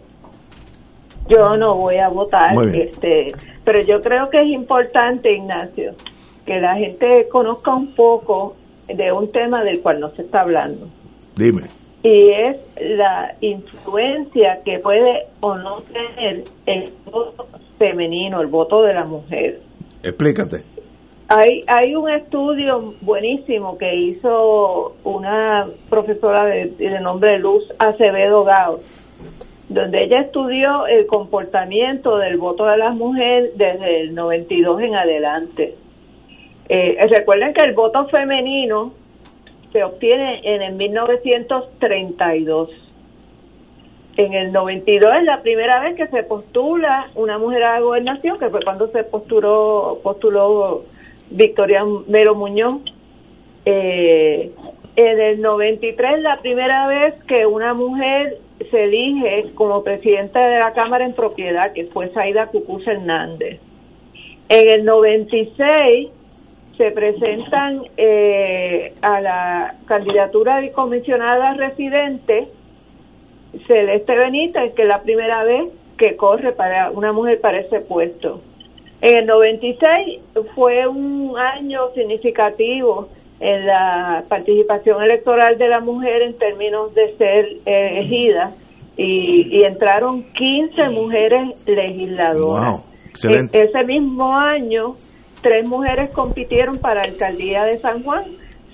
Yo 1.29 1.55
no 1.57 1.75
voy 1.75 1.97
a 1.97 2.09
votar, 2.09 2.51
este, 2.73 3.31
pero 3.63 3.79
yo 3.81 4.01
creo 4.01 4.29
que 4.29 4.41
es 4.41 4.47
importante, 4.47 5.33
Ignacio, 5.33 5.93
que 6.45 6.59
la 6.59 6.75
gente 6.75 7.27
conozca 7.31 7.73
un 7.73 7.95
poco 7.95 8.55
de 8.87 9.11
un 9.11 9.31
tema 9.31 9.63
del 9.63 9.81
cual 9.81 10.01
no 10.01 10.09
se 10.09 10.23
está 10.23 10.41
hablando. 10.41 10.87
Dime. 11.37 11.69
Y 12.03 12.29
es 12.31 12.57
la 12.81 13.33
influencia 13.39 14.59
que 14.65 14.79
puede 14.79 15.27
o 15.39 15.57
no 15.57 15.81
tener 15.83 16.43
el 16.65 16.91
voto 17.05 17.47
femenino, 17.77 18.41
el 18.41 18.47
voto 18.47 18.81
de 18.83 18.93
la 18.93 19.05
mujer. 19.05 19.61
Explícate. 20.03 20.72
Hay, 21.35 21.63
hay 21.65 21.95
un 21.95 22.11
estudio 22.11 22.93
buenísimo 23.01 23.75
que 23.79 23.95
hizo 23.95 24.95
una 25.03 25.67
profesora 25.89 26.45
de, 26.45 26.67
de 26.67 26.99
nombre 26.99 27.39
Luz 27.39 27.63
Acevedo 27.79 28.43
Gao, 28.43 28.79
donde 29.67 30.03
ella 30.03 30.19
estudió 30.21 30.85
el 30.85 31.07
comportamiento 31.07 32.19
del 32.19 32.37
voto 32.37 32.67
de 32.67 32.77
las 32.77 32.93
mujeres 32.93 33.57
desde 33.57 34.01
el 34.01 34.13
92 34.13 34.81
en 34.83 34.93
adelante. 34.93 35.73
Eh, 36.69 36.97
recuerden 37.09 37.55
que 37.55 37.63
el 37.63 37.73
voto 37.73 38.07
femenino 38.09 38.93
se 39.71 39.83
obtiene 39.83 40.41
en 40.43 40.61
el 40.61 40.73
1932. 40.73 42.69
En 44.17 44.33
el 44.33 44.51
92 44.51 45.15
es 45.17 45.23
la 45.23 45.41
primera 45.41 45.79
vez 45.79 45.95
que 45.95 46.05
se 46.09 46.21
postula 46.21 47.09
una 47.15 47.39
mujer 47.39 47.63
a 47.63 47.73
la 47.73 47.79
gobernación, 47.79 48.37
que 48.37 48.51
fue 48.51 48.63
cuando 48.63 48.87
se 48.89 49.03
postuló, 49.03 49.99
postuló 50.03 50.83
Victoria 51.29 51.83
Melo 52.07 52.35
Muñoz. 52.35 52.81
Eh, 53.65 54.51
en 54.95 55.19
el 55.19 55.41
93 55.41 56.21
la 56.21 56.39
primera 56.41 56.87
vez 56.87 57.15
que 57.23 57.45
una 57.45 57.73
mujer 57.73 58.37
se 58.69 58.83
elige 58.83 59.51
como 59.55 59.83
presidenta 59.83 60.45
de 60.45 60.59
la 60.59 60.73
Cámara 60.73 61.05
en 61.05 61.13
propiedad, 61.13 61.73
que 61.73 61.85
fue 61.85 62.09
Saida 62.09 62.47
Cucuz 62.47 62.85
Hernández. 62.87 63.59
En 64.49 64.69
el 64.69 64.85
96 64.85 66.09
se 66.77 66.91
presentan 66.91 67.83
eh, 67.97 68.93
a 69.01 69.21
la 69.21 69.75
candidatura 69.85 70.61
de 70.61 70.71
comisionada 70.71 71.53
residente 71.53 72.47
Celeste 73.67 74.15
Benítez, 74.15 74.73
que 74.73 74.83
es 74.83 74.87
la 74.87 75.01
primera 75.01 75.43
vez 75.43 75.69
que 75.97 76.15
corre 76.15 76.53
para 76.53 76.91
una 76.91 77.13
mujer 77.13 77.39
para 77.41 77.59
ese 77.59 77.79
puesto. 77.81 78.41
En 79.03 79.17
el 79.17 79.25
96 79.25 80.21
fue 80.55 80.87
un 80.87 81.37
año 81.37 81.89
significativo 81.93 83.09
en 83.41 83.65
la 83.65 84.23
participación 84.29 85.03
electoral 85.03 85.57
de 85.57 85.67
la 85.67 85.81
mujer 85.81 86.21
en 86.21 86.37
términos 86.37 86.95
de 86.95 87.17
ser 87.17 87.47
elegida 87.65 88.53
y, 88.95 89.61
entraron 89.65 90.23
15 90.31 90.89
mujeres 90.91 91.67
legisladoras. 91.67 92.81
E-, 93.29 93.63
ese 93.63 93.83
mismo 93.83 94.37
año, 94.37 94.95
tres 95.41 95.67
mujeres 95.67 96.11
compitieron 96.11 96.77
para 96.77 97.01
la 97.01 97.11
alcaldía 97.11 97.65
de 97.65 97.79
San 97.79 98.03
Juan, 98.03 98.23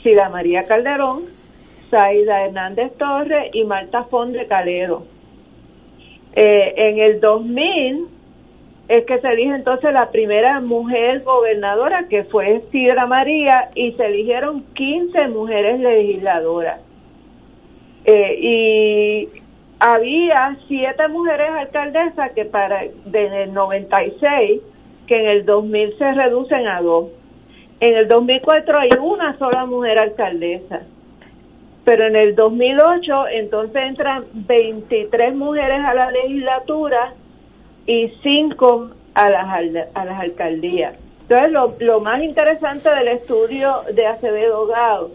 Sila 0.04 0.30
María 0.30 0.62
Calderón, 0.68 1.24
Saida 1.90 2.46
Hernández 2.46 2.96
Torres 3.00 3.50
y 3.54 3.64
Marta 3.64 4.04
Fonde 4.04 4.46
Calero. 4.46 5.06
Eh, 6.36 6.74
en 6.78 7.00
el 7.00 7.20
2000 7.20 8.19
es 8.90 9.06
que 9.06 9.20
se 9.20 9.28
elige 9.28 9.54
entonces 9.54 9.94
la 9.94 10.10
primera 10.10 10.60
mujer 10.62 11.22
gobernadora, 11.24 12.08
que 12.10 12.24
fue 12.24 12.64
Sidra 12.72 13.06
María, 13.06 13.70
y 13.76 13.92
se 13.92 14.08
eligieron 14.08 14.64
15 14.74 15.28
mujeres 15.28 15.80
legisladoras. 15.80 16.82
Eh, 18.06 18.40
y 18.42 19.30
había 19.80 20.58
siete 20.68 21.08
mujeres 21.08 21.52
alcaldesas 21.52 22.32
que 22.32 22.46
para 22.46 22.82
desde 23.06 23.44
el 23.44 23.54
96, 23.54 24.62
que 25.06 25.20
en 25.20 25.28
el 25.28 25.46
2000 25.46 25.98
se 26.00 26.12
reducen 26.14 26.68
a 26.68 26.82
dos. 26.82 27.10
En 27.80 27.96
el 27.96 28.08
2004 28.08 28.80
hay 28.80 28.90
una 29.00 29.38
sola 29.38 29.68
mujer 29.68 30.00
alcaldesa. 30.00 30.82
Pero 31.86 32.08
en 32.08 32.16
el 32.16 32.36
2008 32.36 33.28
entonces 33.34 33.84
entran 33.84 34.26
23 34.34 35.36
mujeres 35.36 35.80
a 35.86 35.94
la 35.94 36.10
legislatura 36.10 37.14
y 37.86 38.10
cinco 38.22 38.90
a 39.16 39.30
las, 39.30 39.48
a 39.96 40.06
las 40.06 40.20
alcaldías. 40.20 40.98
Entonces, 41.22 41.52
lo, 41.52 41.76
lo 41.80 42.00
más 42.00 42.24
interesante 42.24 42.90
del 42.90 43.10
estudio 43.10 43.82
de 43.94 44.08
Acevedo 44.08 44.66
Gao 44.66 45.12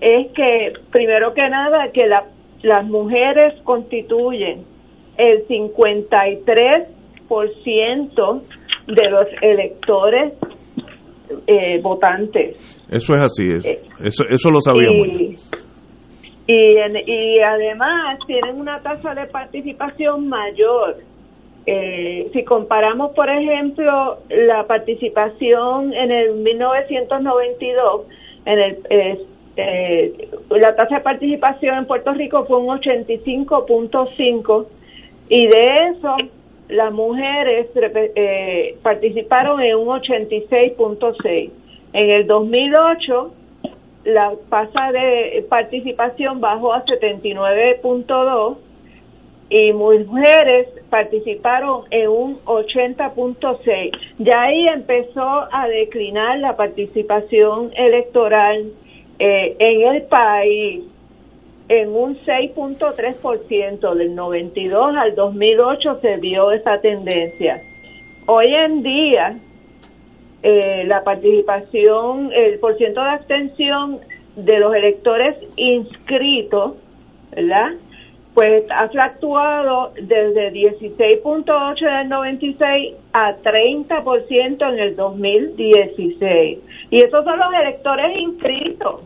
es 0.00 0.32
que, 0.32 0.72
primero 0.90 1.34
que 1.34 1.46
nada, 1.48 1.90
que 1.92 2.06
la, 2.06 2.24
las 2.62 2.86
mujeres 2.86 3.60
constituyen 3.62 4.64
el 5.16 5.46
53% 5.46 8.42
de 8.86 9.10
los 9.10 9.26
electores 9.42 10.32
eh, 11.46 11.78
votantes. 11.82 12.56
Eso 12.90 13.14
es 13.14 13.22
así, 13.22 13.48
eso, 13.48 13.68
eh, 13.68 13.80
eso, 14.00 14.24
eso 14.28 14.50
lo 14.50 14.60
sabíamos. 14.60 15.06
Y, 15.08 15.38
y, 16.46 16.76
y 17.06 17.38
además 17.40 18.18
tienen 18.26 18.58
una 18.58 18.82
tasa 18.82 19.14
de 19.14 19.26
participación 19.26 20.28
mayor 20.28 20.96
eh, 21.66 22.28
si 22.32 22.44
comparamos, 22.44 23.12
por 23.12 23.30
ejemplo, 23.30 24.18
la 24.28 24.66
participación 24.66 25.92
en 25.92 26.10
el 26.10 26.34
1992, 26.34 28.06
en 28.46 28.58
el, 28.58 28.78
eh, 29.56 30.28
la 30.50 30.74
tasa 30.74 30.96
de 30.96 31.00
participación 31.02 31.78
en 31.78 31.86
Puerto 31.86 32.12
Rico 32.14 32.44
fue 32.46 32.58
un 32.58 32.66
85.5 32.78 34.66
y 35.28 35.46
de 35.46 35.60
eso 35.90 36.16
las 36.68 36.92
mujeres 36.92 37.68
eh, 37.76 38.76
participaron 38.82 39.60
en 39.60 39.76
un 39.76 39.88
86.6. 39.88 41.50
En 41.92 42.10
el 42.10 42.26
2008 42.26 43.34
la 44.04 44.32
tasa 44.48 44.90
de 44.90 45.46
participación 45.48 46.40
bajó 46.40 46.72
a 46.72 46.84
79.2 46.84 48.56
y 49.50 49.72
mujeres 49.72 50.68
participaron 50.92 51.84
en 51.90 52.06
un 52.10 52.38
80.6. 52.44 53.92
Ya 54.18 54.42
ahí 54.42 54.68
empezó 54.68 55.48
a 55.50 55.66
declinar 55.66 56.38
la 56.38 56.54
participación 56.54 57.72
electoral 57.74 58.72
eh, 59.18 59.56
en 59.58 59.94
el 59.94 60.02
país 60.02 60.84
en 61.70 61.96
un 61.96 62.18
6.3%. 62.18 63.94
Del 63.94 64.14
92 64.14 64.94
al 64.94 65.14
2008 65.14 66.00
se 66.02 66.18
vio 66.18 66.52
esa 66.52 66.78
tendencia. 66.82 67.62
Hoy 68.26 68.54
en 68.54 68.82
día, 68.82 69.38
eh, 70.42 70.84
la 70.86 71.04
participación, 71.04 72.30
el 72.34 72.58
porcentaje 72.58 73.08
de 73.08 73.14
abstención 73.14 74.00
de 74.36 74.58
los 74.58 74.74
electores 74.74 75.36
inscritos, 75.56 76.74
¿verdad? 77.34 77.76
Pues 78.34 78.64
ha 78.70 78.88
fluctuado 78.88 79.92
desde 79.94 80.52
16.8 80.52 81.98
del 81.98 82.08
96 82.08 82.94
a 83.12 83.36
30% 83.36 84.72
en 84.72 84.78
el 84.78 84.96
2016. 84.96 86.58
Y 86.90 86.96
esos 86.96 87.24
son 87.24 87.38
los 87.38 87.52
electores 87.52 88.16
inscritos. 88.18 89.02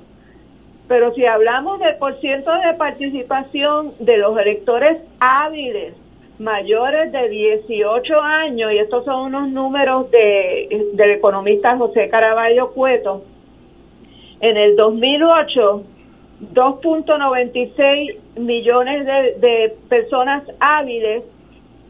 Pero 0.87 1.13
si 1.15 1.25
hablamos 1.27 1.81
del 1.81 1.97
porciento 1.97 2.53
de 2.53 2.75
participación 2.75 3.93
de 3.99 4.19
los 4.19 4.39
electores 4.39 4.99
hábiles, 5.19 5.95
mayores 6.39 7.11
de 7.11 7.29
18 7.29 8.21
años, 8.21 8.73
y 8.73 8.79
estos 8.79 9.05
son 9.05 9.35
unos 9.35 9.49
números 9.49 10.09
de, 10.13 10.87
del 10.93 11.11
economista 11.11 11.77
José 11.77 12.09
Caraballo 12.09 12.71
Cueto, 12.71 13.25
en 14.41 14.57
el 14.57 14.77
2008, 14.77 15.83
2.96 16.41 18.39
millones 18.39 19.07
de, 19.07 19.47
de 19.47 19.77
personas 19.89 20.45
hábiles 20.61 21.25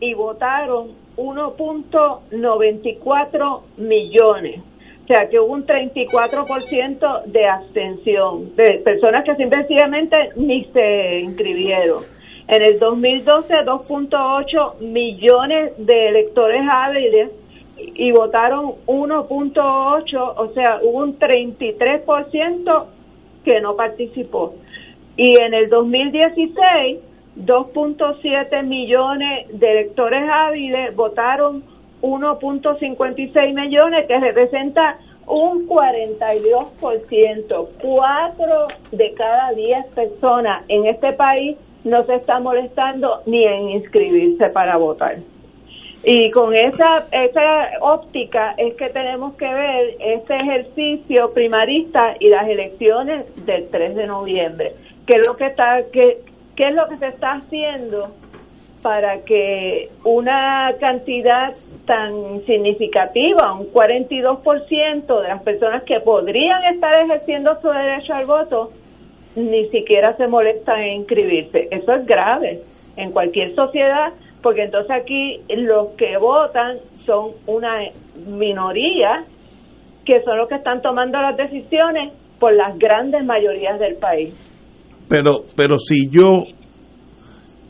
y 0.00 0.14
votaron 0.14 0.88
1.94 1.16 3.60
millones. 3.76 4.60
O 5.04 5.06
sea, 5.06 5.28
que 5.28 5.38
hubo 5.38 5.52
un 5.52 5.66
34% 5.66 7.24
de 7.26 7.46
abstención, 7.46 8.56
de 8.56 8.80
personas 8.84 9.24
que 9.24 9.36
simplemente 9.36 10.30
ni 10.34 10.64
se 10.64 11.20
inscribieron. 11.20 12.02
En 12.48 12.62
el 12.62 12.78
2012, 12.78 13.54
2.8 13.54 14.78
millones 14.80 15.72
de 15.78 16.08
electores 16.08 16.62
hábiles 16.68 17.30
y 17.76 18.10
votaron 18.12 18.74
1.8, 18.86 20.34
o 20.36 20.52
sea, 20.54 20.80
hubo 20.82 20.98
un 20.98 21.18
33% 21.18 22.86
que 23.46 23.60
no 23.60 23.76
participó. 23.76 24.54
Y 25.16 25.40
en 25.40 25.54
el 25.54 25.70
2016, 25.70 26.98
2.7 27.38 28.62
millones 28.64 29.46
de 29.58 29.70
electores 29.70 30.28
hábiles 30.30 30.94
votaron 30.94 31.62
1.56 32.02 33.54
millones, 33.54 34.06
que 34.06 34.18
representa 34.18 34.98
un 35.26 35.66
42%. 35.68 37.68
Cuatro 37.80 38.68
de 38.90 39.14
cada 39.14 39.52
diez 39.52 39.86
personas 39.94 40.64
en 40.68 40.86
este 40.86 41.12
país 41.12 41.56
no 41.84 42.04
se 42.04 42.16
está 42.16 42.40
molestando 42.40 43.22
ni 43.26 43.44
en 43.44 43.70
inscribirse 43.70 44.48
para 44.48 44.76
votar. 44.76 45.18
Y 46.08 46.30
con 46.30 46.54
esa, 46.54 47.04
esa 47.10 47.68
óptica 47.80 48.54
es 48.58 48.76
que 48.76 48.90
tenemos 48.90 49.34
que 49.34 49.52
ver 49.52 49.96
este 49.98 50.36
ejercicio 50.36 51.34
primarista 51.34 52.14
y 52.20 52.28
las 52.28 52.48
elecciones 52.48 53.26
del 53.44 53.68
3 53.70 53.96
de 53.96 54.06
noviembre. 54.06 54.72
¿Qué 55.04 55.14
es 55.16 55.26
lo 55.26 55.36
que 55.36 55.46
está, 55.46 55.80
qué, 55.92 56.18
qué 56.54 56.68
es 56.68 56.74
lo 56.76 56.86
que 56.86 56.98
se 56.98 57.08
está 57.08 57.32
haciendo 57.32 58.12
para 58.82 59.24
que 59.24 59.90
una 60.04 60.72
cantidad 60.78 61.54
tan 61.86 62.40
significativa, 62.46 63.52
un 63.54 63.72
42% 63.72 65.22
de 65.22 65.28
las 65.28 65.42
personas 65.42 65.82
que 65.82 65.98
podrían 65.98 66.62
estar 66.72 67.02
ejerciendo 67.02 67.60
su 67.60 67.68
derecho 67.68 68.14
al 68.14 68.26
voto, 68.26 68.70
ni 69.34 69.66
siquiera 69.70 70.16
se 70.16 70.28
molestan 70.28 70.82
en 70.82 71.00
inscribirse. 71.00 71.66
Eso 71.72 71.94
es 71.94 72.06
grave 72.06 72.60
en 72.96 73.10
cualquier 73.10 73.56
sociedad, 73.56 74.12
porque 74.42 74.64
entonces 74.64 74.90
aquí 74.90 75.40
los 75.48 75.88
que 75.96 76.16
votan 76.18 76.78
son 77.04 77.32
una 77.46 77.78
minoría 78.26 79.24
que 80.04 80.22
son 80.22 80.38
los 80.38 80.48
que 80.48 80.54
están 80.54 80.80
tomando 80.82 81.20
las 81.20 81.36
decisiones 81.36 82.12
por 82.38 82.54
las 82.54 82.78
grandes 82.78 83.24
mayorías 83.24 83.78
del 83.80 83.96
país. 83.96 84.34
Pero, 85.08 85.44
pero 85.56 85.78
si 85.78 86.08
yo, 86.08 86.44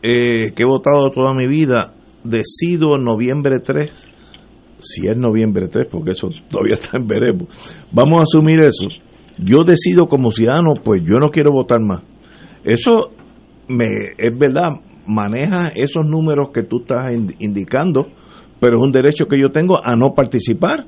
eh, 0.02 0.52
que 0.54 0.62
he 0.62 0.66
votado 0.66 1.10
toda 1.10 1.34
mi 1.34 1.46
vida, 1.46 1.94
decido 2.24 2.98
noviembre 2.98 3.60
3, 3.64 4.08
si 4.80 5.08
es 5.08 5.16
noviembre 5.16 5.68
3, 5.68 5.86
porque 5.90 6.10
eso 6.12 6.28
todavía 6.48 6.74
está 6.74 6.98
en 6.98 7.06
veremos, 7.06 7.48
vamos 7.92 8.20
a 8.20 8.22
asumir 8.22 8.60
eso. 8.60 8.86
Yo 9.38 9.64
decido 9.64 10.06
como 10.06 10.30
ciudadano, 10.30 10.74
pues 10.82 11.02
yo 11.02 11.16
no 11.18 11.30
quiero 11.30 11.52
votar 11.52 11.80
más. 11.80 12.02
Eso 12.64 13.10
me, 13.68 13.84
es 14.16 14.38
verdad, 14.38 14.70
maneja 15.06 15.68
esos 15.74 16.04
números 16.04 16.50
que 16.52 16.62
tú 16.62 16.80
estás 16.80 17.12
indicando, 17.38 18.06
pero 18.60 18.78
es 18.78 18.82
un 18.82 18.92
derecho 18.92 19.26
que 19.26 19.40
yo 19.40 19.50
tengo 19.50 19.78
a 19.82 19.96
no 19.96 20.14
participar. 20.14 20.84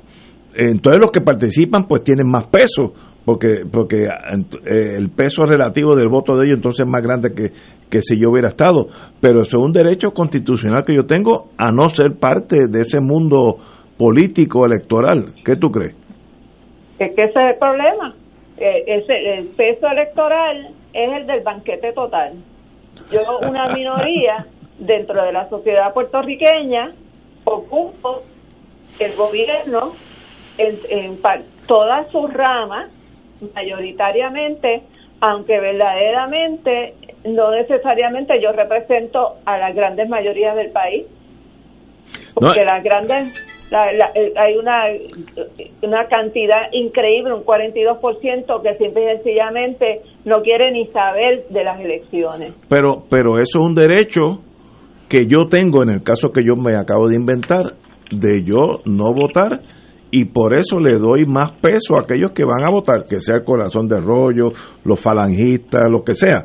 Entonces 0.55 1.01
los 1.01 1.11
que 1.13 1.21
participan 1.21 1.87
pues 1.87 2.03
tienen 2.03 2.27
más 2.29 2.49
peso, 2.49 2.93
porque 3.25 3.63
porque 3.71 4.05
eh, 4.05 4.97
el 4.97 5.11
peso 5.11 5.45
relativo 5.45 5.95
del 5.95 6.09
voto 6.09 6.37
de 6.37 6.47
ellos 6.47 6.57
entonces 6.57 6.87
es 6.87 6.91
más 6.91 7.03
grande 7.03 7.35
que, 7.35 7.53
que 7.89 8.03
si 8.03 8.19
yo 8.19 8.31
hubiera 8.31 8.49
estado. 8.49 8.89
Pero 9.21 9.43
eso 9.43 9.59
es 9.59 9.65
un 9.65 9.73
derecho 9.73 10.11
constitucional 10.11 10.83
que 10.85 10.95
yo 10.95 11.05
tengo 11.05 11.51
a 11.59 11.71
no 11.71 11.89
ser 11.91 12.19
parte 12.19 12.57
de 12.69 12.81
ese 12.81 13.01
mundo 13.01 13.59
político 13.99 14.65
electoral. 14.65 15.35
¿Qué 15.45 15.57
tú 15.57 15.69
crees? 15.71 15.95
Es 16.99 17.15
que 17.15 17.25
ese 17.25 17.39
es 17.39 17.53
el 17.53 17.59
problema. 17.59 18.15
Eh, 18.57 18.83
ese, 18.87 19.39
el 19.39 19.49
peso 19.49 19.87
electoral 19.87 20.75
es 20.93 21.21
el 21.21 21.27
del 21.27 21.43
banquete 21.45 21.93
total. 21.93 22.33
Yo, 23.11 23.39
una 23.49 23.67
minoría 23.67 24.47
dentro 24.79 25.23
de 25.25 25.33
la 25.33 25.49
sociedad 25.49 25.93
puertorriqueña, 25.93 26.93
ocupo 27.45 28.23
el 28.99 29.15
gobierno 29.15 29.95
en, 30.59 30.79
en 30.91 31.19
todas 31.67 32.11
sus 32.11 32.33
ramas, 32.33 32.91
mayoritariamente, 33.55 34.83
aunque 35.21 35.59
verdaderamente 35.59 36.95
no 37.25 37.51
necesariamente 37.51 38.41
yo 38.41 38.53
represento 38.53 39.37
a 39.45 39.59
las 39.59 39.75
grandes 39.75 40.09
mayorías 40.09 40.57
del 40.57 40.71
país, 40.71 41.07
porque 42.35 42.65
las 42.65 42.83
grandes 42.83 43.58
eh, 43.71 44.33
hay 44.37 44.57
una, 44.57 44.85
una 45.83 46.07
cantidad 46.09 46.73
increíble, 46.73 47.35
un 47.35 47.45
42% 47.45 48.63
que 48.63 48.77
simple 48.77 49.03
y 49.05 49.17
sencillamente 49.17 50.03
no 50.25 50.43
quiere 50.43 50.73
ni 50.73 50.87
saber 50.87 51.47
de 51.49 51.65
las 51.65 51.81
elecciones. 51.81 52.55
Pero, 52.69 53.05
pero 53.11 53.37
eso 53.37 53.59
es 53.59 53.65
un 53.65 53.75
derecho 53.75 54.39
que 55.09 55.27
yo 55.27 55.49
tengo 55.51 55.83
en 55.83 55.91
el 55.91 56.03
caso 56.03 56.31
que 56.33 56.43
yo 56.45 56.55
me 56.57 56.77
acabo 56.77 57.09
de 57.09 57.17
inventar, 57.17 57.75
de 58.11 58.43
yo 58.43 58.81
no 58.87 59.13
votar 59.13 59.61
y 60.11 60.27
por 60.27 60.55
eso 60.55 60.79
le 60.79 60.99
doy 60.99 61.27
más 61.27 61.53
peso 61.61 61.97
a 61.97 62.03
aquellos 62.03 62.31
que 62.33 62.45
van 62.45 62.65
a 62.67 62.71
votar, 62.71 63.05
que 63.05 63.21
sea 63.21 63.37
el 63.37 63.45
corazón 63.45 63.89
de 63.89 64.01
rollo, 64.01 64.51
los 64.85 65.01
falangistas, 65.01 65.91
lo 65.91 66.03
que 66.03 66.15
sea. 66.15 66.45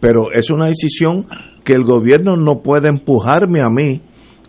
Pero 0.00 0.32
es 0.32 0.50
una 0.50 0.66
decisión 0.66 1.26
que 1.64 1.74
el 1.74 1.84
gobierno 1.84 2.36
no 2.36 2.62
puede 2.62 2.88
empujarme 2.88 3.60
a 3.60 3.68
mí 3.68 4.00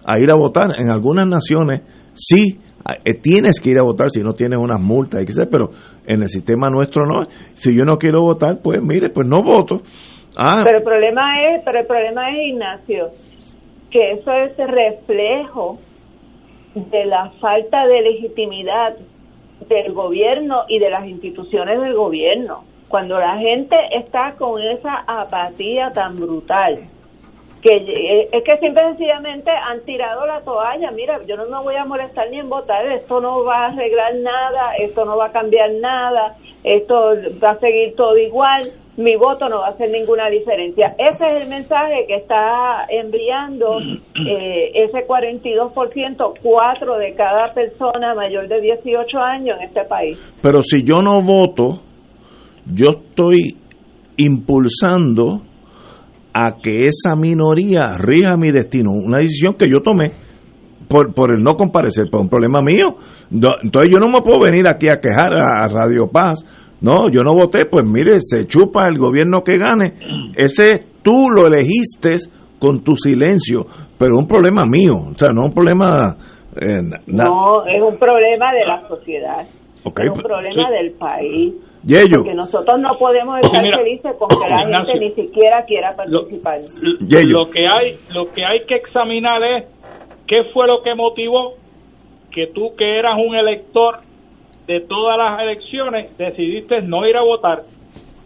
a 0.05 0.19
ir 0.19 0.31
a 0.31 0.35
votar. 0.35 0.71
En 0.79 0.89
algunas 0.89 1.27
naciones 1.27 1.81
sí 2.13 2.59
eh, 3.05 3.13
tienes 3.21 3.59
que 3.61 3.69
ir 3.69 3.79
a 3.79 3.83
votar 3.83 4.09
si 4.09 4.21
no 4.21 4.33
tienes 4.33 4.59
unas 4.59 4.81
multas, 4.81 5.23
pero 5.49 5.69
en 6.05 6.21
el 6.21 6.29
sistema 6.29 6.69
nuestro 6.69 7.03
no. 7.05 7.27
Si 7.53 7.73
yo 7.73 7.85
no 7.85 7.97
quiero 7.97 8.21
votar, 8.21 8.59
pues 8.61 8.81
mire, 8.81 9.09
pues 9.09 9.27
no 9.27 9.41
voto. 9.41 9.81
Ah. 10.37 10.61
Pero 10.65 10.79
el 10.79 10.83
problema 10.83 11.41
es, 11.49 11.63
pero 11.63 11.79
el 11.79 11.85
problema 11.85 12.29
es 12.31 12.47
Ignacio, 12.47 13.11
que 13.89 14.11
eso 14.13 14.31
es 14.33 14.57
reflejo 14.57 15.79
de 16.75 17.05
la 17.05 17.31
falta 17.39 17.85
de 17.85 18.01
legitimidad 18.01 18.97
del 19.69 19.93
gobierno 19.93 20.63
y 20.67 20.79
de 20.79 20.89
las 20.89 21.07
instituciones 21.07 21.79
del 21.79 21.93
gobierno. 21.93 22.63
Cuando 22.89 23.19
la 23.19 23.37
gente 23.37 23.75
está 23.97 24.35
con 24.37 24.61
esa 24.61 25.03
apatía 25.07 25.91
tan 25.93 26.15
brutal, 26.15 26.89
que 27.63 27.77
eh, 27.77 28.29
es 28.31 28.43
que 28.43 28.57
simple 28.57 28.83
sencillamente 28.89 29.49
han 29.49 29.83
tirado 29.85 30.25
la 30.25 30.41
toalla. 30.41 30.91
Mira, 30.91 31.19
yo 31.25 31.37
no 31.37 31.45
me 31.45 31.63
voy 31.63 31.75
a 31.75 31.85
molestar 31.85 32.29
ni 32.29 32.39
en 32.39 32.49
votar, 32.49 32.85
esto 32.91 33.21
no 33.21 33.43
va 33.45 33.65
a 33.65 33.67
arreglar 33.67 34.15
nada, 34.15 34.75
esto 34.79 35.05
no 35.05 35.17
va 35.17 35.27
a 35.27 35.31
cambiar 35.31 35.71
nada, 35.79 36.35
esto 36.63 37.15
va 37.41 37.51
a 37.51 37.59
seguir 37.59 37.95
todo 37.95 38.17
igual, 38.17 38.69
mi 38.97 39.15
voto 39.15 39.47
no 39.47 39.61
va 39.61 39.67
a 39.67 39.71
hacer 39.71 39.89
ninguna 39.91 40.29
diferencia. 40.29 40.93
Ese 40.97 41.25
es 41.25 41.43
el 41.43 41.49
mensaje 41.49 42.05
que 42.05 42.15
está 42.15 42.85
enviando 42.89 43.79
eh, 43.79 44.71
ese 44.75 45.07
42%, 45.07 46.33
cuatro 46.41 46.97
de 46.97 47.13
cada 47.15 47.53
persona 47.53 48.13
mayor 48.13 48.49
de 48.49 48.59
18 48.59 49.17
años 49.19 49.57
en 49.61 49.67
este 49.69 49.85
país. 49.85 50.17
Pero 50.41 50.61
si 50.61 50.83
yo 50.83 51.01
no 51.01 51.21
voto, 51.23 51.81
yo 52.65 52.89
estoy 52.89 53.55
impulsando 54.17 55.52
a 56.33 56.55
que 56.61 56.85
esa 56.85 57.15
minoría 57.15 57.97
rija 57.97 58.35
mi 58.35 58.51
destino. 58.51 58.91
Una 58.91 59.17
decisión 59.17 59.53
que 59.53 59.69
yo 59.69 59.81
tomé 59.81 60.11
por, 60.87 61.13
por 61.13 61.33
el 61.33 61.43
no 61.43 61.55
comparecer, 61.55 62.05
por 62.11 62.21
un 62.21 62.29
problema 62.29 62.61
mío. 62.61 62.95
entonces 63.31 63.91
yo 63.91 63.99
no 63.99 64.09
me 64.09 64.21
puedo 64.21 64.39
venir 64.41 64.67
aquí 64.67 64.89
a 64.89 64.99
quejar 64.99 65.33
a, 65.33 65.67
Radio 65.67 66.07
Paz. 66.11 66.43
No, 66.81 67.09
yo 67.09 67.21
no 67.21 67.33
voté, 67.33 67.65
pues 67.65 67.85
mire, 67.85 68.19
se 68.19 68.45
chupa 68.45 68.87
el 68.89 68.97
gobierno 68.97 69.41
que 69.41 69.57
gane. 69.57 69.93
Ese 70.35 70.85
tú 71.01 71.29
lo 71.29 71.47
elegiste 71.47 72.17
con 72.59 72.83
tu 72.83 72.95
silencio, 72.95 73.65
pero 73.97 74.17
un 74.17 74.27
problema 74.27 74.63
mío, 74.65 74.95
o 75.13 75.17
sea, 75.17 75.29
no 75.33 75.45
un 75.45 75.53
problema... 75.53 76.15
Eh, 76.55 76.81
no, 77.07 77.63
es 77.65 77.81
un 77.81 77.97
problema 77.97 78.53
de 78.53 78.65
la 78.65 78.87
sociedad. 78.87 79.41
es 79.41 79.85
un 79.85 79.93
pues, 79.93 80.23
problema 80.23 80.69
del 80.71 80.91
país. 80.91 81.53
Porque 82.17 82.33
nosotros 82.33 82.79
no 82.79 82.97
podemos 82.97 83.39
estar 83.41 83.61
felices 83.61 84.15
con 84.17 84.29
que 84.29 84.49
la 84.49 84.83
gente 84.83 84.99
ni 84.99 85.11
siquiera 85.11 85.65
quiera 85.65 85.95
participar. 85.95 86.59
Lo, 86.81 87.49
que 87.49 87.67
hay, 87.67 87.97
lo 88.09 88.31
que 88.31 88.45
hay 88.45 88.65
que 88.65 88.75
examinar 88.75 89.43
es 89.43 89.65
qué 90.27 90.45
fue 90.53 90.67
lo 90.67 90.81
que 90.81 90.95
motivó 90.95 91.55
que 92.31 92.47
tú 92.47 92.75
que 92.75 92.97
eras 92.97 93.17
un 93.23 93.35
elector 93.35 93.99
de 94.65 94.79
todas 94.81 95.17
las 95.17 95.41
elecciones 95.41 96.17
decidiste 96.17 96.81
no 96.81 97.05
ir 97.05 97.17
a 97.17 97.21
votar. 97.21 97.63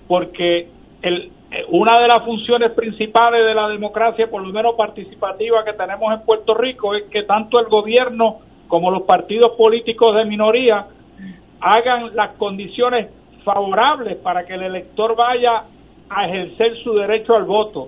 Porque 0.08 0.68
el 1.02 1.32
eh, 1.50 1.64
una 1.70 1.98
de 2.00 2.08
las 2.10 2.26
funciones 2.26 2.72
principales 2.74 3.46
de 3.46 3.54
la 3.54 3.70
democracia, 3.70 4.30
por 4.30 4.46
lo 4.46 4.52
menos 4.52 4.76
participativa 4.76 5.64
que 5.64 5.74
tenemos 5.74 6.14
en 6.14 6.26
Puerto 6.26 6.54
Rico, 6.54 6.94
es 6.94 7.06
que 7.06 7.24
tanto 7.24 7.60
el 7.60 7.68
gobierno 7.68 8.40
como 8.68 8.92
los 8.92 9.04
partidos 9.04 9.54
políticos 9.58 10.14
de 10.16 10.26
minoría 10.26 10.88
hagan 11.62 12.14
las 12.16 12.34
condiciones 12.34 13.08
favorables 13.48 14.18
para 14.18 14.46
que 14.46 14.56
el 14.56 14.64
elector 14.64 15.16
vaya 15.16 15.64
a 16.10 16.28
ejercer 16.28 16.76
su 16.84 16.94
derecho 16.94 17.34
al 17.34 17.46
voto. 17.46 17.88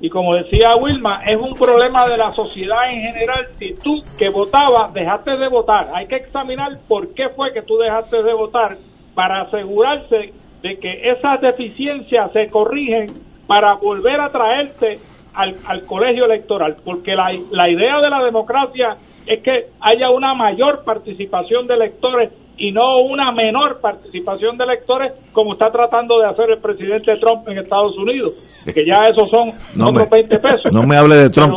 Y 0.00 0.08
como 0.08 0.34
decía 0.34 0.76
Wilma, 0.76 1.22
es 1.24 1.38
un 1.38 1.54
problema 1.54 2.04
de 2.08 2.16
la 2.16 2.32
sociedad 2.32 2.90
en 2.90 3.02
general. 3.02 3.48
Si 3.58 3.74
tú 3.74 4.02
que 4.18 4.30
votabas 4.30 4.94
dejaste 4.94 5.36
de 5.36 5.48
votar, 5.48 5.90
hay 5.94 6.06
que 6.06 6.16
examinar 6.16 6.78
por 6.88 7.14
qué 7.14 7.28
fue 7.36 7.52
que 7.52 7.62
tú 7.62 7.76
dejaste 7.76 8.22
de 8.22 8.32
votar 8.32 8.78
para 9.14 9.42
asegurarse 9.42 10.32
de 10.62 10.78
que 10.78 11.10
esas 11.10 11.40
deficiencias 11.42 12.32
se 12.32 12.48
corrigen 12.48 13.06
para 13.46 13.74
volver 13.74 14.20
a 14.20 14.30
traerte 14.30 14.98
al, 15.34 15.54
al 15.66 15.84
colegio 15.86 16.24
electoral. 16.24 16.76
Porque 16.84 17.14
la, 17.14 17.30
la 17.50 17.68
idea 17.68 18.00
de 18.00 18.10
la 18.10 18.22
democracia 18.24 18.96
es 19.26 19.42
que 19.42 19.66
haya 19.80 20.10
una 20.10 20.34
mayor 20.34 20.84
participación 20.84 21.66
de 21.66 21.74
electores 21.74 22.32
y 22.56 22.70
no 22.70 22.98
una 22.98 23.32
menor 23.32 23.80
participación 23.80 24.56
de 24.56 24.64
electores 24.64 25.12
como 25.32 25.54
está 25.54 25.70
tratando 25.70 26.18
de 26.20 26.26
hacer 26.26 26.50
el 26.50 26.58
presidente 26.60 27.16
Trump 27.20 27.48
en 27.48 27.58
Estados 27.58 27.96
Unidos, 27.98 28.32
que 28.64 28.84
ya 28.86 29.02
esos 29.10 29.28
son 29.30 29.48
otros 29.88 30.06
20 30.10 30.38
pesos. 30.38 30.64
No 30.72 30.82
me 30.82 30.96
hable 30.96 31.22
de 31.22 31.30
Trump. 31.30 31.54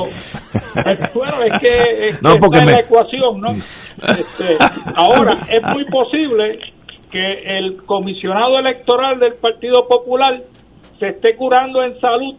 bueno, 1.13 1.41
es 1.43 1.53
que, 1.61 2.07
es 2.07 2.21
la 2.21 2.79
ecuación, 2.79 3.41
¿no? 3.41 3.51
Este, 3.51 4.57
ahora, 4.95 5.35
es 5.49 5.63
muy 5.73 5.85
posible 5.85 6.59
que 7.11 7.57
el 7.57 7.83
comisionado 7.85 8.59
electoral 8.59 9.19
del 9.19 9.35
Partido 9.35 9.87
Popular 9.87 10.41
se 10.99 11.09
esté 11.09 11.35
curando 11.35 11.83
en 11.83 11.99
salud 11.99 12.35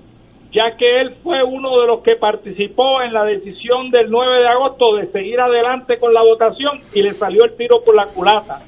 ya 0.53 0.77
que 0.77 1.01
él 1.01 1.15
fue 1.23 1.43
uno 1.43 1.81
de 1.81 1.87
los 1.87 2.03
que 2.03 2.17
participó 2.17 3.03
en 3.03 3.13
la 3.13 3.25
decisión 3.25 3.91
del 3.91 4.11
9 4.11 4.41
de 4.41 4.49
agosto 4.49 4.97
de 4.97 5.07
seguir 5.13 5.41
adelante 5.41 5.99
con 5.99 6.15
la 6.15 6.23
votación 6.23 6.81
y 6.95 7.03
le 7.03 7.13
salió 7.13 7.45
el 7.45 7.57
tiro 7.57 7.81
por 7.85 7.95
la 7.95 8.07
culata. 8.07 8.59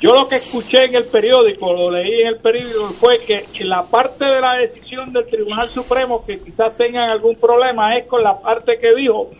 Yo 0.00 0.14
lo 0.14 0.28
que 0.28 0.36
escuché 0.36 0.84
en 0.84 0.96
el 0.96 1.04
periódico, 1.10 1.72
lo 1.72 1.90
leí 1.90 2.22
en 2.22 2.28
el 2.28 2.38
periódico, 2.38 2.92
fue 2.94 3.16
que 3.26 3.64
la 3.64 3.82
parte 3.90 4.24
de 4.24 4.40
la 4.40 4.54
decisión 4.58 5.12
del 5.12 5.26
Tribunal 5.26 5.66
Supremo 5.68 6.24
que 6.26 6.36
quizás 6.36 6.76
tengan 6.76 7.10
algún 7.10 7.36
problema 7.36 7.96
es 7.96 8.06
con 8.06 8.22
la 8.22 8.38
parte 8.40 8.78
que 8.80 8.94
dijo 8.94 9.30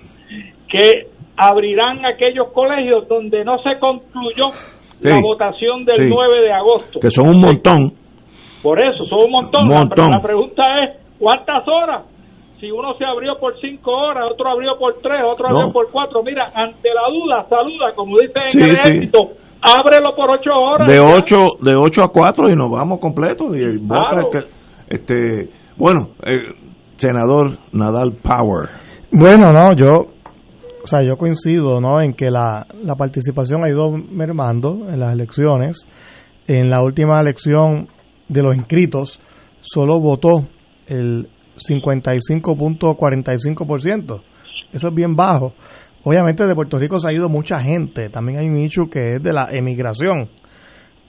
que 0.69 1.09
abrirán 1.37 2.05
aquellos 2.05 2.53
colegios 2.53 3.07
donde 3.09 3.45
no 3.45 3.59
se 3.59 3.79
concluyó 3.79 4.47
la 5.01 5.17
votación 5.21 5.85
del 5.85 6.09
9 6.09 6.41
de 6.41 6.53
agosto. 6.53 7.01
Que 7.01 7.11
son 7.11 7.29
un 7.29 7.41
montón. 7.41 7.93
Por 8.63 8.81
eso, 8.81 9.05
son 9.05 9.19
un 9.27 9.31
montón. 9.31 9.69
montón. 9.69 10.11
la 10.11 10.23
pregunta 10.23 10.63
es, 10.83 11.04
¿Cuántas 11.19 11.67
horas? 11.69 12.07
Si 12.61 12.71
uno 12.71 12.95
se 12.95 13.05
abrió 13.05 13.39
por 13.39 13.59
cinco 13.61 13.91
horas, 13.91 14.25
otro 14.33 14.49
abrió 14.49 14.79
por 14.79 14.95
tres, 15.03 15.21
otro 15.31 15.49
abrió 15.49 15.73
por 15.73 15.91
cuatro. 15.91 16.23
Mira, 16.23 16.47
ante 16.55 16.89
la 16.95 17.11
duda, 17.11 17.47
saluda, 17.49 17.95
como 17.95 18.17
dice 18.17 18.41
en 18.53 18.63
el 18.63 18.77
ejército, 18.77 19.19
ábrelo 19.61 20.15
por 20.15 20.31
ocho 20.31 20.51
horas. 20.53 20.89
De 20.89 21.01
ocho, 21.01 21.37
de 21.61 21.77
ocho 21.77 22.03
a 22.05 22.09
cuatro 22.09 22.49
y 22.49 22.55
nos 22.55 22.71
vamos 22.71 23.01
completos. 23.01 23.57
Y 23.57 23.63
este, 24.89 25.51
bueno, 25.77 26.11
eh, 26.25 26.55
senador 26.97 27.59
Nadal 27.73 28.13
Power. 28.23 28.71
Bueno, 29.11 29.51
no, 29.53 29.75
yo, 29.75 30.07
o 30.83 30.87
sea, 30.87 31.03
yo 31.03 31.17
coincido, 31.17 31.81
¿no? 31.81 32.01
En 32.01 32.15
que 32.15 32.31
la, 32.31 32.67
la 32.83 32.95
participación 32.95 33.65
ha 33.65 33.69
ido 33.69 33.91
mermando 33.91 34.89
en 34.89 35.01
las 35.01 35.13
elecciones. 35.13 35.87
En 36.47 36.71
la 36.71 36.83
última 36.83 37.21
elección 37.21 37.89
de 38.29 38.43
los 38.43 38.55
inscritos, 38.57 39.21
solo 39.61 39.99
votó 39.99 40.47
el 40.87 41.29
55.45%. 41.57 44.23
Eso 44.73 44.89
es 44.89 44.95
bien 44.95 45.15
bajo. 45.15 45.53
Obviamente 46.03 46.47
de 46.47 46.55
Puerto 46.55 46.79
Rico 46.79 46.99
se 46.99 47.09
ha 47.09 47.13
ido 47.13 47.29
mucha 47.29 47.61
gente. 47.61 48.09
También 48.11 48.39
hay 48.39 48.47
un 48.47 48.57
hecho 48.59 48.85
que 48.91 49.17
es 49.17 49.23
de 49.23 49.33
la 49.33 49.49
emigración. 49.51 50.31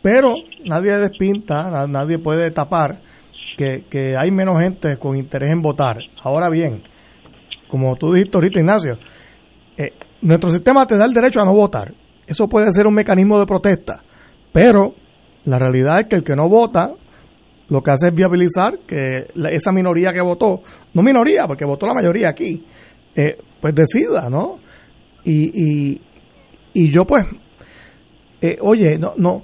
Pero 0.01 0.35
nadie 0.65 0.97
despinta, 0.97 1.87
nadie 1.87 2.19
puede 2.19 2.51
tapar 2.51 2.99
que, 3.57 4.15
hay 4.19 4.31
menos 4.31 4.59
gente 4.59 4.97
con 4.97 5.17
interés 5.17 5.51
en 5.51 5.61
votar. 5.61 5.97
Ahora 6.21 6.49
bien, 6.49 6.83
como 7.67 7.95
tú 7.95 8.13
dijiste 8.13 8.37
ahorita, 8.37 8.59
Ignacio, 8.59 8.97
eh, 9.77 9.93
nuestro 10.21 10.49
sistema 10.49 10.85
te 10.85 10.97
da 10.97 11.05
el 11.05 11.13
derecho 11.13 11.41
a 11.41 11.45
no 11.45 11.53
votar. 11.53 11.93
Eso 12.27 12.47
puede 12.47 12.71
ser 12.71 12.87
un 12.87 12.93
mecanismo 12.93 13.39
de 13.39 13.45
protesta. 13.45 14.03
Pero 14.51 14.93
la 15.45 15.59
realidad 15.59 16.01
es 16.01 16.07
que 16.07 16.15
el 16.17 16.23
que 16.23 16.35
no 16.35 16.49
vota 16.49 16.91
lo 17.69 17.81
que 17.81 17.91
hace 17.91 18.07
es 18.07 18.13
viabilizar 18.13 18.79
que 18.85 19.27
esa 19.51 19.71
minoría 19.71 20.13
que 20.13 20.21
votó, 20.21 20.61
no 20.93 21.01
minoría, 21.01 21.45
porque 21.47 21.65
votó 21.65 21.87
la 21.87 21.93
mayoría 21.93 22.29
aquí, 22.29 22.63
eh, 23.15 23.37
pues 23.59 23.73
decida, 23.73 24.29
¿no? 24.29 24.59
Y, 25.23 25.99
y, 26.73 26.89
yo 26.91 27.05
pues, 27.05 27.23
eh, 28.41 28.57
oye, 28.61 28.99
no, 28.99 29.13
no, 29.17 29.43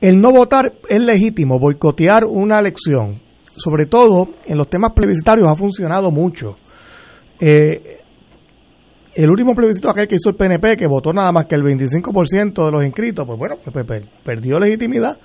el 0.00 0.18
no 0.18 0.30
votar 0.30 0.72
es 0.88 1.00
legítimo, 1.00 1.58
boicotear 1.58 2.24
una 2.24 2.58
elección, 2.58 3.20
sobre 3.56 3.86
todo 3.86 4.28
en 4.46 4.56
los 4.56 4.70
temas 4.70 4.92
plebiscitarios 4.92 5.48
ha 5.50 5.56
funcionado 5.56 6.10
mucho. 6.10 6.56
Eh, 7.40 7.98
el 9.14 9.28
último 9.28 9.54
plebiscito 9.54 9.90
aquel 9.90 10.06
que 10.06 10.14
hizo 10.14 10.30
el 10.30 10.36
PNP, 10.36 10.76
que 10.76 10.86
votó 10.86 11.12
nada 11.12 11.32
más 11.32 11.46
que 11.46 11.56
el 11.56 11.62
25% 11.62 12.64
de 12.64 12.72
los 12.72 12.84
inscritos, 12.84 13.26
pues 13.26 13.38
bueno, 13.38 13.56
pues, 13.62 13.84
pues, 13.84 14.02
perdió 14.24 14.58
legitimidad 14.58 15.18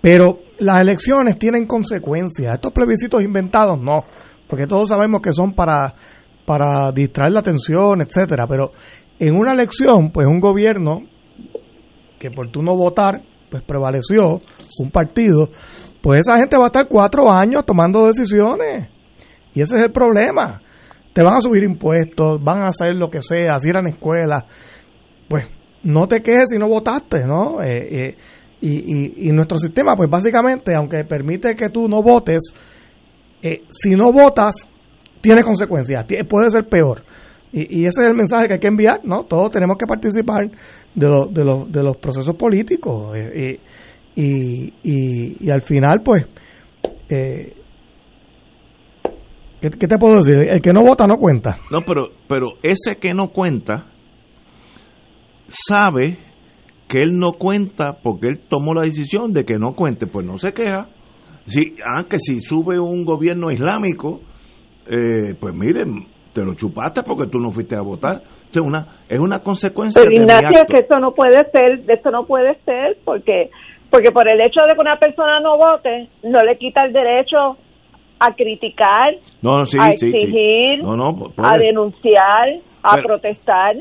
pero 0.00 0.38
las 0.58 0.80
elecciones 0.80 1.38
tienen 1.38 1.66
consecuencias. 1.66 2.54
Estos 2.54 2.72
plebiscitos 2.72 3.22
inventados 3.22 3.78
no, 3.80 4.04
porque 4.48 4.66
todos 4.66 4.88
sabemos 4.88 5.20
que 5.22 5.32
son 5.32 5.54
para, 5.54 5.94
para 6.44 6.92
distraer 6.92 7.32
la 7.32 7.40
atención, 7.40 8.00
etcétera. 8.00 8.46
Pero 8.46 8.72
en 9.18 9.36
una 9.36 9.52
elección, 9.52 10.10
pues 10.12 10.26
un 10.26 10.40
gobierno 10.40 11.02
que 12.18 12.30
por 12.30 12.50
tú 12.50 12.62
no 12.62 12.76
votar, 12.76 13.20
pues 13.50 13.62
prevaleció 13.62 14.40
un 14.80 14.90
partido, 14.90 15.48
pues 16.00 16.20
esa 16.26 16.38
gente 16.38 16.56
va 16.56 16.64
a 16.64 16.66
estar 16.66 16.86
cuatro 16.88 17.30
años 17.30 17.64
tomando 17.64 18.06
decisiones. 18.06 18.88
Y 19.54 19.60
ese 19.60 19.76
es 19.76 19.82
el 19.82 19.92
problema. 19.92 20.60
Te 21.12 21.22
van 21.22 21.34
a 21.34 21.40
subir 21.40 21.64
impuestos, 21.64 22.42
van 22.42 22.62
a 22.62 22.68
hacer 22.68 22.94
lo 22.96 23.08
que 23.08 23.20
sea, 23.20 23.58
si 23.58 23.70
eran 23.70 23.88
escuelas. 23.88 24.44
Pues 25.28 25.48
no 25.82 26.06
te 26.06 26.22
quejes 26.22 26.50
si 26.50 26.58
no 26.58 26.68
votaste, 26.68 27.26
¿no? 27.26 27.62
Eh, 27.62 27.88
eh, 27.90 28.16
y, 28.60 29.28
y, 29.28 29.32
nuestro 29.32 29.56
sistema, 29.56 29.94
pues 29.94 30.10
básicamente, 30.10 30.74
aunque 30.74 31.04
permite 31.04 31.54
que 31.54 31.68
tú 31.68 31.88
no 31.88 32.02
votes, 32.02 32.52
eh, 33.42 33.62
si 33.70 33.94
no 33.94 34.12
votas, 34.12 34.68
tiene 35.20 35.42
consecuencias, 35.42 36.06
puede 36.28 36.50
ser 36.50 36.68
peor. 36.68 37.04
Y, 37.52 37.80
y, 37.80 37.86
ese 37.86 38.02
es 38.02 38.08
el 38.08 38.14
mensaje 38.14 38.48
que 38.48 38.54
hay 38.54 38.58
que 38.58 38.66
enviar, 38.66 39.00
¿no? 39.04 39.24
Todos 39.24 39.50
tenemos 39.52 39.76
que 39.78 39.86
participar 39.86 40.50
de, 40.94 41.06
de, 41.30 41.64
de 41.68 41.82
los 41.82 41.96
procesos 41.98 42.34
políticos. 42.34 43.16
Eh, 43.16 43.60
y, 44.16 44.74
y, 44.82 45.50
al 45.50 45.62
final, 45.62 46.02
pues, 46.04 46.26
eh, 47.08 47.54
¿qué, 49.60 49.70
¿qué, 49.70 49.86
te 49.86 49.98
puedo 49.98 50.16
decir? 50.16 50.34
El 50.36 50.60
que 50.60 50.72
no 50.72 50.82
vota 50.82 51.06
no 51.06 51.16
cuenta. 51.16 51.58
No, 51.70 51.82
pero, 51.82 52.08
pero 52.26 52.48
ese 52.62 52.96
que 52.98 53.14
no 53.14 53.28
cuenta 53.28 53.86
sabe 55.48 56.27
que 56.88 56.98
él 56.98 57.18
no 57.18 57.32
cuenta 57.32 57.98
porque 58.02 58.28
él 58.28 58.40
tomó 58.48 58.74
la 58.74 58.82
decisión 58.82 59.32
de 59.32 59.44
que 59.44 59.58
no 59.58 59.74
cuente, 59.74 60.06
pues 60.06 60.26
no 60.26 60.38
se 60.38 60.52
queja. 60.52 60.88
Si, 61.44 61.74
aunque 61.84 62.16
ah, 62.16 62.18
si 62.18 62.40
sube 62.40 62.80
un 62.80 63.04
gobierno 63.04 63.50
islámico, 63.50 64.20
eh, 64.86 65.34
pues 65.38 65.54
miren, 65.54 66.06
te 66.32 66.42
lo 66.42 66.54
chupaste 66.54 67.02
porque 67.02 67.30
tú 67.30 67.38
no 67.38 67.50
fuiste 67.50 67.76
a 67.76 67.82
votar. 67.82 68.22
Es 68.50 68.58
una, 68.58 68.86
es 69.08 69.18
una 69.18 69.40
consecuencia. 69.40 70.02
Pero 70.02 70.14
Ignacio, 70.14 70.64
que 70.66 70.80
eso 70.80 70.98
no 70.98 71.12
puede 71.12 71.44
ser, 71.50 71.80
eso 71.88 72.10
no 72.10 72.24
puede 72.24 72.54
ser 72.64 72.96
porque, 73.04 73.50
porque 73.90 74.10
por 74.10 74.26
el 74.28 74.40
hecho 74.40 74.60
de 74.66 74.74
que 74.74 74.80
una 74.80 74.96
persona 74.98 75.40
no 75.40 75.58
vote, 75.58 76.08
no 76.24 76.38
le 76.40 76.56
quita 76.56 76.84
el 76.84 76.92
derecho 76.92 77.56
a 78.20 78.34
criticar, 78.34 79.14
a 79.44 79.90
exigir, 79.90 80.80
a 81.36 81.58
denunciar, 81.58 82.48
a 82.82 82.96
protestar. 82.96 83.76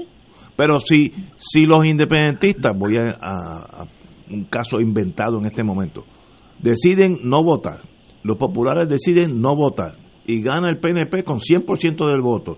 Pero 0.57 0.79
si, 0.79 1.13
si 1.37 1.65
los 1.65 1.85
independentistas, 1.85 2.77
voy 2.77 2.95
a, 2.97 3.85
un 4.29 4.45
caso 4.45 4.81
inventado 4.81 5.37
en 5.37 5.45
este 5.45 5.63
momento, 5.63 6.03
deciden 6.59 7.19
no 7.23 7.43
votar, 7.43 7.81
los 8.23 8.37
populares 8.37 8.89
deciden 8.89 9.39
no 9.39 9.55
votar 9.55 9.95
y 10.25 10.41
gana 10.41 10.67
el 10.67 10.79
PNP 10.79 11.23
con 11.23 11.39
100% 11.39 12.07
del 12.07 12.21
voto, 12.21 12.57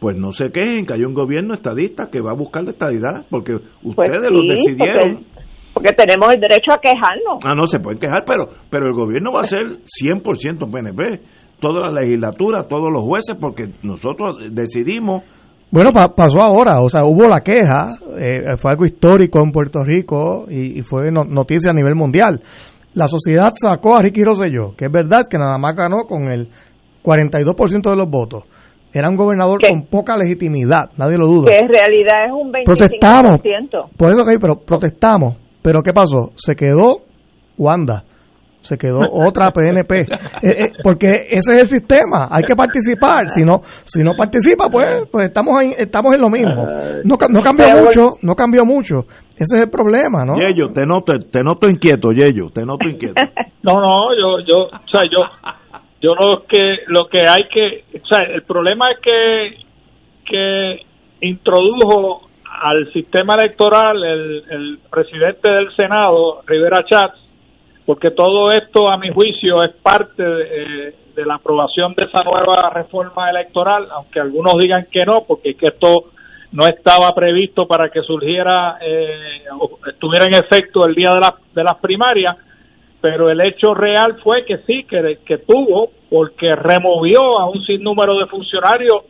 pues 0.00 0.16
no 0.16 0.32
se 0.32 0.50
quejen 0.50 0.84
que 0.84 0.94
hay 0.94 1.04
un 1.04 1.14
gobierno 1.14 1.54
estadista 1.54 2.10
que 2.10 2.20
va 2.20 2.32
a 2.32 2.36
buscar 2.36 2.64
la 2.64 2.70
estadidad, 2.70 3.24
porque 3.30 3.54
pues 3.54 3.96
ustedes 3.96 4.30
lo 4.30 4.42
decidieron. 4.42 5.24
Porque, 5.72 5.92
tenemos 5.92 6.28
el 6.32 6.40
derecho 6.40 6.72
a 6.72 6.80
quejarnos. 6.80 7.44
Ah, 7.44 7.54
no, 7.54 7.66
se 7.66 7.78
pueden 7.78 7.98
quejar, 7.98 8.24
pero, 8.26 8.48
pero 8.70 8.86
el 8.86 8.94
gobierno 8.94 9.30
va 9.32 9.42
a 9.42 9.44
ser 9.44 9.60
100% 9.60 10.70
PNP. 10.70 11.20
Toda 11.60 11.90
la 11.90 12.00
legislatura, 12.00 12.66
todos 12.66 12.90
los 12.90 13.02
jueces, 13.02 13.36
porque 13.38 13.68
nosotros 13.82 14.38
decidimos 14.52 15.22
bueno, 15.70 15.90
pasó 15.92 16.40
ahora, 16.40 16.80
o 16.80 16.88
sea, 16.88 17.04
hubo 17.04 17.26
la 17.26 17.40
queja, 17.40 17.96
eh, 18.18 18.56
fue 18.56 18.70
algo 18.70 18.84
histórico 18.84 19.40
en 19.40 19.50
Puerto 19.50 19.82
Rico 19.84 20.46
y, 20.48 20.80
fue 20.82 21.10
noticia 21.10 21.70
a 21.70 21.74
nivel 21.74 21.94
mundial. 21.94 22.40
la 22.94 23.06
sociedad 23.06 23.52
sacó 23.60 23.96
a 23.96 24.02
Ricky 24.02 24.22
Rosselló, 24.22 24.74
que 24.76 24.86
es 24.86 24.92
verdad 24.92 25.26
que 25.28 25.38
nada 25.38 25.58
más 25.58 25.74
ganó 25.76 26.04
con 26.06 26.28
el 26.30 26.48
42% 27.02 27.90
de 27.90 27.96
los 27.96 28.08
votos. 28.08 28.44
Era 28.92 29.10
un 29.10 29.16
gobernador 29.16 29.58
con 29.68 29.86
poca 29.86 30.16
legitimidad, 30.16 30.90
nadie 30.96 31.18
lo 31.18 31.26
duda. 31.26 31.50
Que 31.50 31.58
en 31.58 31.68
realidad 31.68 32.26
es 32.26 32.32
un 32.32 32.50
25%. 32.50 32.64
Protestamos, 32.64 33.40
por 33.96 34.12
eso 34.12 34.24
que 34.24 34.38
pero 34.38 34.60
protestamos. 34.60 35.36
Pero 35.60 35.82
¿qué 35.82 35.92
pasó? 35.92 36.32
Se 36.36 36.54
quedó 36.54 37.02
Wanda 37.58 38.04
se 38.66 38.76
quedó 38.76 39.00
otra 39.10 39.50
PNP. 39.50 40.06
Eh, 40.42 40.48
eh, 40.50 40.72
porque 40.82 41.08
ese 41.30 41.54
es 41.54 41.60
el 41.60 41.66
sistema, 41.66 42.28
hay 42.30 42.42
que 42.42 42.54
participar. 42.54 43.28
Si 43.28 43.42
no, 43.42 43.56
si 43.84 44.02
no 44.02 44.12
participa, 44.16 44.68
pues, 44.68 45.08
pues 45.10 45.26
estamos, 45.28 45.58
ahí, 45.58 45.72
estamos 45.76 46.14
en 46.14 46.20
lo 46.20 46.28
mismo. 46.28 46.66
No, 47.04 47.16
no 47.30 47.42
cambió 47.42 47.68
mucho, 47.82 48.16
no 48.22 48.34
cambió 48.34 48.64
mucho. 48.64 49.06
Ese 49.36 49.56
es 49.56 49.62
el 49.64 49.70
problema, 49.70 50.24
¿no? 50.24 50.34
Yello, 50.34 50.72
te 50.72 50.84
noto, 50.86 51.18
te 51.18 51.42
noto 51.42 51.68
inquieto, 51.68 52.10
Yello, 52.12 52.50
te 52.50 52.64
noto 52.64 52.86
inquieto. 52.86 53.14
no, 53.62 53.80
no, 53.80 54.14
yo, 54.16 54.40
yo, 54.46 54.64
o 54.66 54.88
sea, 54.90 55.02
yo, 55.10 55.20
yo 56.00 56.14
lo 56.14 56.42
que, 56.46 56.76
lo 56.88 57.06
que 57.08 57.20
hay 57.26 57.48
que, 57.52 57.98
o 57.98 58.06
sea, 58.06 58.26
el 58.28 58.42
problema 58.42 58.90
es 58.92 59.00
que, 59.00 59.56
que 60.24 60.80
introdujo 61.20 62.28
al 62.44 62.92
sistema 62.92 63.34
electoral 63.34 64.02
el, 64.02 64.42
el 64.50 64.78
presidente 64.90 65.50
del 65.50 65.74
Senado, 65.74 66.42
Rivera 66.46 66.84
Chats, 66.84 67.25
porque 67.86 68.10
todo 68.10 68.50
esto, 68.50 68.90
a 68.90 68.98
mi 68.98 69.10
juicio, 69.10 69.62
es 69.62 69.72
parte 69.80 70.22
de, 70.22 70.94
la 71.24 71.36
aprobación 71.36 71.94
de 71.94 72.04
esa 72.04 72.22
nueva 72.24 72.68
reforma 72.74 73.30
electoral, 73.30 73.86
aunque 73.90 74.20
algunos 74.20 74.54
digan 74.58 74.84
que 74.90 75.06
no, 75.06 75.22
porque 75.26 75.54
que 75.54 75.66
esto 75.66 76.10
no 76.52 76.66
estaba 76.66 77.14
previsto 77.14 77.66
para 77.66 77.88
que 77.88 78.02
surgiera, 78.02 78.76
eh, 78.82 79.44
o 79.58 79.78
estuviera 79.88 80.26
en 80.26 80.34
efecto 80.34 80.84
el 80.84 80.94
día 80.94 81.10
de, 81.14 81.20
la, 81.20 81.34
de 81.54 81.64
las 81.64 81.76
primarias, 81.76 82.36
pero 83.00 83.30
el 83.30 83.40
hecho 83.40 83.72
real 83.72 84.18
fue 84.22 84.44
que 84.44 84.58
sí, 84.58 84.84
que, 84.84 85.20
que 85.24 85.38
tuvo, 85.38 85.90
porque 86.10 86.54
removió 86.54 87.38
a 87.38 87.48
un 87.48 87.64
sinnúmero 87.64 88.18
de 88.18 88.26
funcionarios 88.26 89.04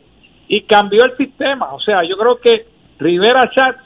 y 0.47 0.61
cambió 0.61 1.03
el 1.03 1.17
sistema. 1.17 1.73
O 1.73 1.79
sea, 1.79 2.03
yo 2.07 2.15
creo 2.15 2.37
que 2.37 2.67
Rivera 2.99 3.49
Chatz 3.53 3.79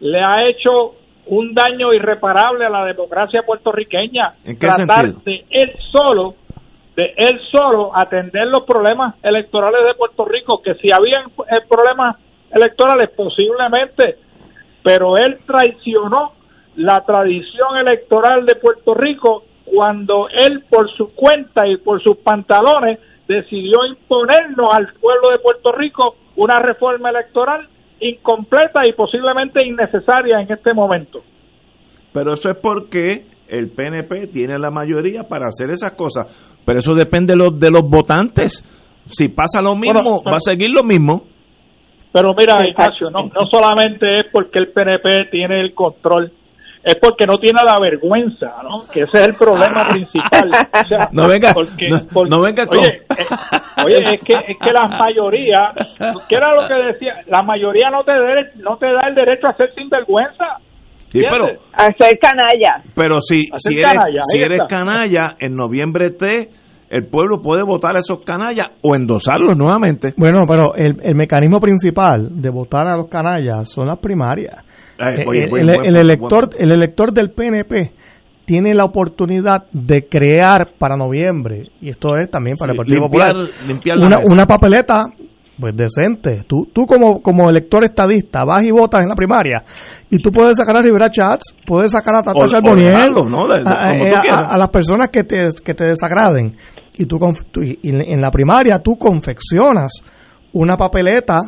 le 0.00 0.20
ha 0.20 0.46
hecho 0.46 0.94
un 1.26 1.54
daño 1.54 1.92
irreparable 1.92 2.66
a 2.66 2.70
la 2.70 2.84
democracia 2.84 3.42
puertorriqueña. 3.46 4.34
¿En 4.44 4.58
qué 4.58 4.68
tratar 4.68 5.14
de 5.24 5.44
él 5.50 5.72
solo, 5.90 6.34
de 6.96 7.14
él 7.16 7.40
solo 7.50 7.92
atender 7.94 8.46
los 8.46 8.64
problemas 8.64 9.14
electorales 9.22 9.80
de 9.86 9.94
Puerto 9.94 10.24
Rico, 10.24 10.60
que 10.62 10.74
si 10.74 10.88
habían 10.92 11.30
problemas 11.68 12.16
electorales 12.50 13.10
posiblemente, 13.16 14.18
pero 14.82 15.16
él 15.16 15.38
traicionó 15.46 16.32
la 16.76 17.02
tradición 17.06 17.76
electoral 17.78 18.44
de 18.46 18.56
Puerto 18.56 18.94
Rico 18.94 19.44
cuando 19.64 20.28
él 20.28 20.64
por 20.68 20.90
su 20.90 21.14
cuenta 21.14 21.66
y 21.66 21.78
por 21.78 22.02
sus 22.02 22.18
pantalones 22.18 22.98
decidió 23.26 23.84
imponernos 23.86 24.74
al 24.74 24.92
pueblo 25.00 25.30
de 25.30 25.38
Puerto 25.38 25.72
Rico 25.72 26.16
una 26.36 26.58
reforma 26.58 27.10
electoral 27.10 27.68
incompleta 28.00 28.86
y 28.86 28.92
posiblemente 28.92 29.66
innecesaria 29.66 30.40
en 30.40 30.52
este 30.52 30.74
momento. 30.74 31.20
Pero 32.12 32.32
eso 32.34 32.50
es 32.50 32.58
porque 32.58 33.26
el 33.48 33.70
PNP 33.70 34.28
tiene 34.28 34.58
la 34.58 34.70
mayoría 34.70 35.24
para 35.24 35.46
hacer 35.46 35.70
esas 35.70 35.92
cosas, 35.92 36.26
pero 36.64 36.78
eso 36.78 36.94
depende 36.94 37.34
de 37.34 37.38
los, 37.38 37.58
de 37.58 37.70
los 37.70 37.88
votantes. 37.88 38.62
Si 39.06 39.28
pasa 39.28 39.60
lo 39.60 39.74
mismo, 39.74 40.22
va 40.24 40.36
a 40.36 40.40
seguir 40.40 40.70
lo 40.70 40.82
mismo. 40.82 41.24
Pero 42.12 42.32
mira, 42.38 42.66
Ignacio, 42.66 43.10
no, 43.10 43.24
no 43.24 43.40
solamente 43.50 44.16
es 44.16 44.24
porque 44.32 44.60
el 44.60 44.68
PNP 44.68 45.30
tiene 45.30 45.60
el 45.60 45.74
control 45.74 46.32
es 46.84 46.96
porque 46.96 47.24
no 47.26 47.38
tiene 47.38 47.60
la 47.64 47.80
vergüenza, 47.80 48.62
¿no? 48.62 48.84
Que 48.92 49.02
ese 49.02 49.20
es 49.20 49.28
el 49.28 49.34
problema 49.34 49.82
principal. 49.90 50.50
no 51.12 51.28
venga, 51.28 51.54
no, 52.28 52.42
venga 52.42 52.66
con... 52.66 52.78
oye, 52.78 53.02
eh, 53.08 53.84
oye, 53.84 54.14
es 54.14 54.22
que 54.22 54.34
es 54.48 54.58
que 54.58 54.72
la 54.72 54.88
mayoría, 54.88 55.72
¿qué 56.28 56.36
era 56.36 56.54
lo 56.54 56.68
que 56.68 56.74
decía? 56.92 57.14
La 57.26 57.42
mayoría 57.42 57.90
no 57.90 58.04
te 58.04 58.12
no 58.62 58.76
te 58.76 58.86
da 58.86 59.08
el 59.08 59.14
derecho 59.14 59.48
a 59.48 59.56
ser 59.56 59.72
sinvergüenza. 59.74 60.58
Sí, 61.10 61.20
pero 61.30 61.46
a 61.72 61.84
ser 61.96 62.18
canalla. 62.18 62.82
Pero 62.94 63.20
si 63.20 63.44
si 63.56 63.78
eres 63.78 63.92
canalla, 63.92 64.20
si 64.22 64.38
eres 64.40 64.60
canalla 64.68 65.36
en 65.38 65.54
noviembre 65.54 66.10
T 66.10 66.48
el 66.90 67.06
pueblo 67.06 67.40
puede 67.40 67.62
votar 67.64 67.96
a 67.96 68.00
esos 68.00 68.20
canallas 68.24 68.70
o 68.82 68.94
endosarlos 68.94 69.56
nuevamente. 69.56 70.12
Bueno, 70.16 70.44
pero 70.46 70.74
el, 70.76 70.96
el 71.02 71.14
mecanismo 71.16 71.58
principal 71.58 72.40
de 72.40 72.50
votar 72.50 72.86
a 72.86 72.96
los 72.96 73.08
canallas 73.08 73.70
son 73.70 73.86
las 73.86 73.98
primarias. 73.98 74.64
Eh, 74.98 75.24
el, 75.56 75.96
elector, 75.96 76.50
el 76.58 76.72
elector 76.72 77.12
del 77.12 77.30
PNP 77.30 77.92
tiene 78.44 78.74
la 78.74 78.84
oportunidad 78.84 79.64
de 79.72 80.06
crear 80.06 80.72
para 80.78 80.96
noviembre, 80.96 81.70
y 81.80 81.90
esto 81.90 82.16
es 82.16 82.30
también 82.30 82.56
para 82.56 82.72
el 82.72 82.76
Partido 82.76 83.02
Popular, 83.02 83.34
una, 83.96 84.18
una, 84.24 84.46
papeleta 84.46 85.06
pues 85.58 85.74
decente. 85.76 86.44
Tú, 86.46 86.68
tú 86.72 86.84
como, 86.86 87.22
como 87.22 87.48
elector 87.48 87.84
estadista 87.84 88.44
vas 88.44 88.64
y 88.64 88.70
votas 88.70 89.02
en 89.02 89.08
la 89.08 89.14
primaria 89.14 89.62
y 90.10 90.18
tú 90.18 90.30
puedes 90.30 90.56
sacar 90.56 90.76
a 90.76 90.82
Rivera 90.82 91.10
Chats, 91.10 91.54
puedes 91.66 91.92
sacar 91.92 92.16
a 92.16 92.22
Tata 92.22 92.46
Charboniel, 92.46 92.94
a, 92.94 94.58
las 94.58 94.68
personas 94.68 95.08
que 95.08 95.24
te, 95.24 95.48
que 95.64 95.74
te 95.74 95.84
desagraden. 95.84 96.56
Y 96.96 97.06
tú, 97.06 97.18
en 97.54 98.20
la 98.20 98.30
primaria 98.30 98.78
tú 98.78 98.96
confeccionas 98.96 99.92
una 100.52 100.76
papeleta 100.76 101.40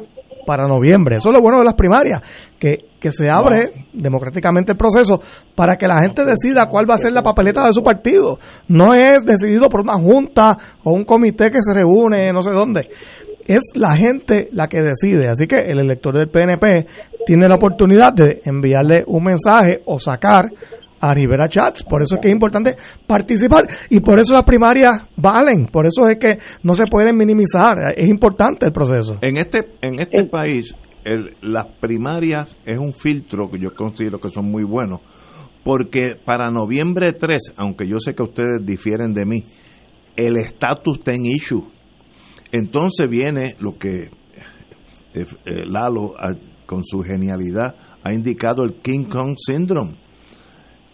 para 0.47 0.67
noviembre. 0.67 1.17
Eso 1.17 1.29
es 1.29 1.35
lo 1.35 1.43
bueno 1.43 1.59
de 1.59 1.65
las 1.65 1.75
primarias, 1.75 2.23
que, 2.59 2.87
que 2.99 3.11
se 3.11 3.29
abre 3.29 3.87
democráticamente 3.93 4.73
el 4.73 4.79
proceso 4.79 5.21
para 5.55 5.77
que 5.77 5.87
la 5.87 6.01
gente 6.01 6.25
decida 6.25 6.67
cuál 6.71 6.89
va 6.89 6.95
a 6.95 6.99
ser 6.99 7.13
la 7.13 7.23
papeleta 7.23 7.67
de 7.67 7.73
su 7.73 7.83
partido. 7.83 8.39
No 8.69 8.95
es 8.95 9.25
decidido 9.25 9.69
por 9.69 9.81
una 9.81 9.95
junta 9.95 10.57
o 10.85 10.93
un 10.93 11.05
comité 11.05 11.51
que 11.51 11.61
se 11.61 11.75
reúne 11.75 12.33
no 12.33 12.43
sé 12.43 12.51
dónde. 12.51 12.89
Es 13.47 13.63
la 13.75 13.95
gente 13.95 14.49
la 14.53 14.69
que 14.69 14.81
decide. 14.81 15.29
Así 15.29 15.47
que 15.47 15.57
el 15.57 15.79
elector 15.79 16.17
del 16.17 16.29
PNP 16.29 16.87
tiene 17.27 17.49
la 17.49 17.57
oportunidad 17.57 18.13
de 18.13 18.41
enviarle 18.45 19.05
un 19.07 19.23
mensaje 19.23 19.83
o 19.85 19.99
sacar 19.99 20.47
a 21.01 21.15
Rivera 21.15 21.49
Chats. 21.49 21.83
Por 21.83 22.03
eso 22.03 22.15
es 22.15 22.21
que 22.21 22.29
es 22.29 22.35
importante 22.35 22.77
participar 23.07 23.67
y 23.91 24.01
por 24.01 24.19
eso 24.19 24.33
las 24.35 24.45
primarias 24.45 25.09
valen. 25.17 25.67
Por 25.67 25.87
eso 25.87 26.09
es 26.09 26.17
que 26.17 26.39
no 26.63 26.75
se 26.75 26.85
pueden 26.87 27.17
minimizar. 27.17 27.77
Es 27.97 28.09
importante 28.09 28.67
el 28.67 28.73
proceso. 28.73 29.19
En 29.21 29.37
este, 29.37 29.59
en 29.83 30.01
este 30.01 30.25
país, 30.25 30.75
las 31.43 31.67
primarias 31.81 32.57
es 32.65 32.79
un 32.79 32.93
filtro 32.93 33.51
que 33.51 33.59
yo 33.59 33.75
considero 33.75 34.19
que 34.19 34.31
son 34.31 34.51
muy 34.51 34.65
buenos. 34.65 35.01
Porque 35.65 36.15
para 36.25 36.47
noviembre 36.47 37.13
3, 37.13 37.55
aunque 37.57 37.89
yo 37.89 37.99
sé 37.99 38.15
que 38.15 38.23
ustedes 38.23 38.65
difieren 38.65 39.13
de 39.13 39.25
mí, 39.25 39.45
el 40.15 40.37
estatus 40.37 40.99
está 40.99 41.13
en 41.13 41.27
issue. 41.27 41.65
Entonces 42.53 43.09
viene 43.11 43.57
lo 43.59 43.77
que 43.77 44.05
eh, 44.05 45.25
eh, 45.45 45.65
Lalo, 45.67 46.15
ah, 46.19 46.35
con 46.67 46.85
su 46.85 47.01
genialidad, 47.01 47.75
ha 48.03 48.13
indicado 48.13 48.63
el 48.63 48.75
King 48.81 49.05
Kong 49.05 49.35
Syndrome 49.37 50.06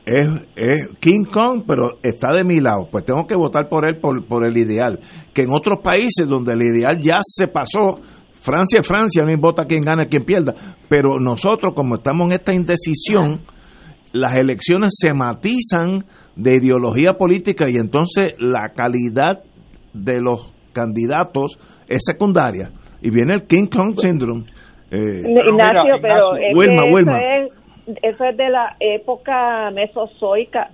es, 0.04 0.98
King 0.98 1.24
Kong, 1.24 1.62
pero 1.66 1.98
está 2.02 2.32
de 2.34 2.44
mi 2.44 2.60
lado. 2.60 2.88
Pues 2.90 3.04
tengo 3.04 3.26
que 3.26 3.36
votar 3.36 3.68
por 3.68 3.88
él 3.88 3.98
por, 4.00 4.24
por 4.26 4.44
el 4.44 4.56
ideal. 4.56 4.98
Que 5.32 5.42
en 5.42 5.50
otros 5.52 5.80
países 5.82 6.26
donde 6.26 6.54
el 6.54 6.62
ideal 6.62 6.98
ya 7.00 7.18
se 7.22 7.46
pasó, 7.46 8.00
Francia 8.34 8.80
es 8.80 8.86
Francia, 8.86 9.22
no 9.24 9.30
importa 9.30 9.64
quién 9.64 9.82
gane, 9.82 10.06
quién 10.06 10.24
pierda. 10.24 10.54
Pero 10.88 11.18
nosotros, 11.20 11.74
como 11.74 11.96
estamos 11.96 12.26
en 12.26 12.32
esta 12.32 12.52
indecisión, 12.52 13.42
las 14.12 14.34
elecciones 14.36 14.94
se 14.98 15.12
matizan 15.12 16.04
de 16.34 16.56
ideología 16.56 17.14
política 17.14 17.70
y 17.70 17.76
entonces 17.76 18.34
la 18.38 18.72
calidad 18.74 19.44
de 19.92 20.20
los 20.20 20.52
candidatos 20.72 21.58
es 21.88 22.02
secundaria. 22.04 22.70
Y 23.00 23.10
viene 23.10 23.34
el 23.34 23.46
King 23.46 23.66
Kong 23.66 23.94
Syndrome. 23.96 24.44
Eh, 24.90 25.20
Ignacio, 25.20 25.94
pero 26.02 26.32
Wilma, 26.54 26.82
Wilma 26.92 27.18
eso 27.86 28.24
es 28.24 28.36
de 28.36 28.48
la 28.48 28.76
época 28.78 29.70
mesozoica. 29.72 30.68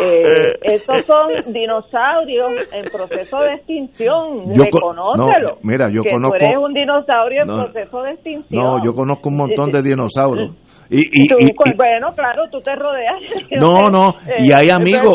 Eh, 0.00 0.02
eh 0.02 0.74
estos 0.74 1.04
son 1.04 1.52
dinosaurios 1.52 2.50
en 2.72 2.84
proceso 2.84 3.38
de 3.38 3.54
extinción. 3.54 4.52
Yo 4.52 4.64
Reconócelo. 4.64 5.58
mira, 5.62 5.88
yo 5.90 6.02
que 6.02 6.10
conozco. 6.10 6.38
Tú 6.38 6.44
eres 6.44 6.56
un 6.56 6.72
dinosaurio 6.72 7.42
en 7.42 7.48
proceso 7.48 8.02
de 8.02 8.10
extinción. 8.12 8.62
No, 8.62 8.84
yo 8.84 8.92
conozco 8.94 9.28
un 9.28 9.36
montón 9.36 9.70
de 9.70 9.82
dinosaurios. 9.82 10.56
Y, 10.92 10.98
y, 10.98 11.22
y, 11.22 11.76
bueno, 11.76 12.08
claro, 12.16 12.42
tú 12.50 12.58
te 12.60 12.74
rodeas. 12.74 13.14
No, 13.60 13.88
no, 13.90 14.12
y 14.38 14.50
hay 14.50 14.70
amigos. 14.70 15.14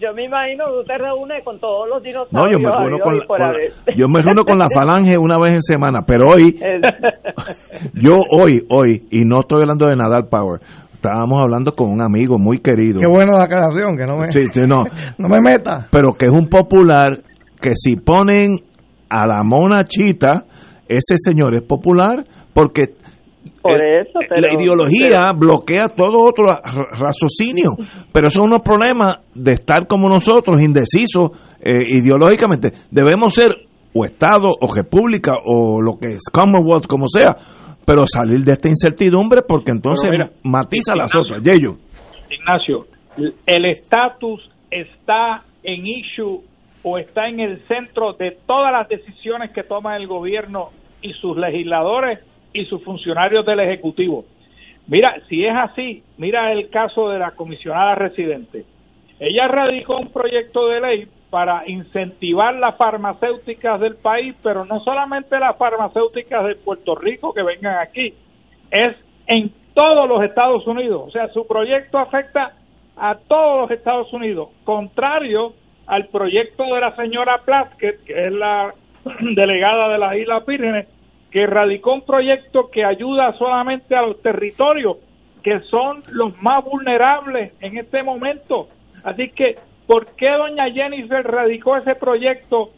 Yo 0.00 0.12
me 0.14 0.24
imagino 0.24 0.64
que 0.66 0.72
tú 0.72 0.84
te 0.84 0.98
reúnes 0.98 1.44
con 1.44 1.60
todos 1.60 1.88
los 1.88 2.02
dinosaurios. 2.02 2.32
No, 2.32 2.50
yo 2.50 2.58
me 2.58 2.76
reúno 2.76 2.98
con, 2.98 3.14
yo 3.96 4.08
me 4.08 4.20
reúno 4.20 4.42
con 4.44 4.58
la 4.58 4.66
falange 4.74 5.16
una 5.16 5.38
vez 5.38 5.52
en 5.52 5.62
semana, 5.62 6.00
pero 6.04 6.28
hoy, 6.34 6.58
yo 7.94 8.14
hoy, 8.30 8.66
hoy, 8.68 8.95
y 9.10 9.24
no 9.24 9.40
estoy 9.40 9.62
hablando 9.62 9.86
de 9.86 9.96
Nadal 9.96 10.28
Power, 10.28 10.60
estábamos 10.92 11.40
hablando 11.40 11.72
con 11.72 11.90
un 11.90 12.02
amigo 12.02 12.38
muy 12.38 12.58
querido. 12.58 13.00
Qué 13.00 13.08
bueno 13.08 13.32
la 13.32 13.44
aclaración, 13.44 13.96
que 13.96 14.06
no 14.06 14.16
me, 14.16 14.30
sí, 14.32 14.46
sí, 14.52 14.60
no. 14.66 14.84
no 15.18 15.28
me 15.28 15.40
meta. 15.40 15.88
Pero 15.90 16.14
que 16.14 16.26
es 16.26 16.32
un 16.32 16.48
popular 16.48 17.22
que 17.60 17.72
si 17.74 17.96
ponen 17.96 18.56
a 19.08 19.26
la 19.26 19.42
monachita, 19.42 20.44
ese 20.88 21.14
señor 21.16 21.54
es 21.54 21.62
popular 21.62 22.24
porque 22.52 22.94
Por 23.62 23.80
eso, 23.82 24.18
la 24.30 24.52
ideología 24.54 25.32
bloquea 25.36 25.88
todo 25.88 26.24
otro 26.24 26.46
raciocinio, 26.46 27.72
pero 28.12 28.28
eso 28.28 28.44
es 28.44 28.50
un 28.52 28.60
problema 28.60 29.20
de 29.34 29.52
estar 29.52 29.86
como 29.86 30.08
nosotros, 30.08 30.60
indecisos 30.60 31.30
eh, 31.60 31.72
ideológicamente. 31.90 32.72
Debemos 32.90 33.34
ser 33.34 33.50
o 33.92 34.04
Estado 34.04 34.48
o 34.60 34.74
República 34.74 35.32
o 35.44 35.80
lo 35.80 35.98
que 35.98 36.14
es 36.14 36.22
Commonwealth, 36.30 36.86
como 36.86 37.06
sea, 37.08 37.34
pero 37.86 38.04
salir 38.06 38.40
de 38.40 38.52
esta 38.52 38.68
incertidumbre 38.68 39.42
porque 39.48 39.70
entonces 39.70 40.10
matiza 40.42 40.94
las 40.96 41.14
otras. 41.14 41.42
Yello. 41.42 41.76
Ignacio, 42.28 42.86
el 43.46 43.64
estatus 43.64 44.50
está 44.70 45.44
en 45.62 45.86
issue 45.86 46.42
o 46.82 46.98
está 46.98 47.28
en 47.28 47.40
el 47.40 47.66
centro 47.66 48.12
de 48.12 48.36
todas 48.46 48.72
las 48.72 48.88
decisiones 48.88 49.52
que 49.52 49.62
toma 49.62 49.96
el 49.96 50.06
gobierno 50.06 50.70
y 51.00 51.12
sus 51.14 51.36
legisladores 51.36 52.20
y 52.52 52.64
sus 52.66 52.82
funcionarios 52.82 53.46
del 53.46 53.60
Ejecutivo. 53.60 54.24
Mira, 54.88 55.16
si 55.28 55.44
es 55.44 55.54
así, 55.54 56.02
mira 56.16 56.52
el 56.52 56.70
caso 56.70 57.08
de 57.08 57.18
la 57.18 57.32
comisionada 57.32 57.94
residente. 57.94 58.64
Ella 59.18 59.48
radicó 59.48 59.98
un 59.98 60.12
proyecto 60.12 60.68
de 60.68 60.80
ley 60.80 61.08
para 61.30 61.68
incentivar 61.68 62.54
las 62.54 62.76
farmacéuticas 62.76 63.80
del 63.80 63.96
país, 63.96 64.34
pero 64.42 64.64
no 64.64 64.80
solamente 64.80 65.38
las 65.38 65.56
farmacéuticas 65.56 66.44
de 66.46 66.54
Puerto 66.54 66.94
Rico 66.94 67.34
que 67.34 67.42
vengan 67.42 67.78
aquí, 67.78 68.14
es 68.70 68.96
en 69.26 69.52
todos 69.74 70.08
los 70.08 70.22
Estados 70.22 70.66
Unidos. 70.66 71.02
O 71.06 71.10
sea, 71.10 71.28
su 71.28 71.46
proyecto 71.46 71.98
afecta 71.98 72.52
a 72.96 73.16
todos 73.16 73.62
los 73.62 73.70
Estados 73.70 74.12
Unidos, 74.12 74.48
contrario 74.64 75.52
al 75.86 76.06
proyecto 76.06 76.64
de 76.64 76.80
la 76.80 76.96
señora 76.96 77.42
Plaskett, 77.44 78.04
que 78.04 78.26
es 78.26 78.32
la 78.32 78.72
delegada 79.20 79.88
de 79.88 79.98
las 79.98 80.16
Islas 80.16 80.46
Vírgenes, 80.46 80.86
que 81.30 81.46
radicó 81.46 81.92
un 81.92 82.02
proyecto 82.02 82.70
que 82.70 82.84
ayuda 82.84 83.32
solamente 83.34 83.94
a 83.94 84.02
los 84.02 84.22
territorios 84.22 84.96
que 85.46 85.60
son 85.70 86.02
los 86.10 86.36
más 86.42 86.64
vulnerables 86.64 87.52
en 87.60 87.78
este 87.78 88.02
momento. 88.02 88.68
Así 89.04 89.28
que, 89.28 89.54
¿por 89.86 90.06
qué 90.16 90.30
doña 90.30 90.70
Jennifer 90.72 91.24
radicó 91.24 91.76
ese 91.76 91.94
proyecto 91.94 92.70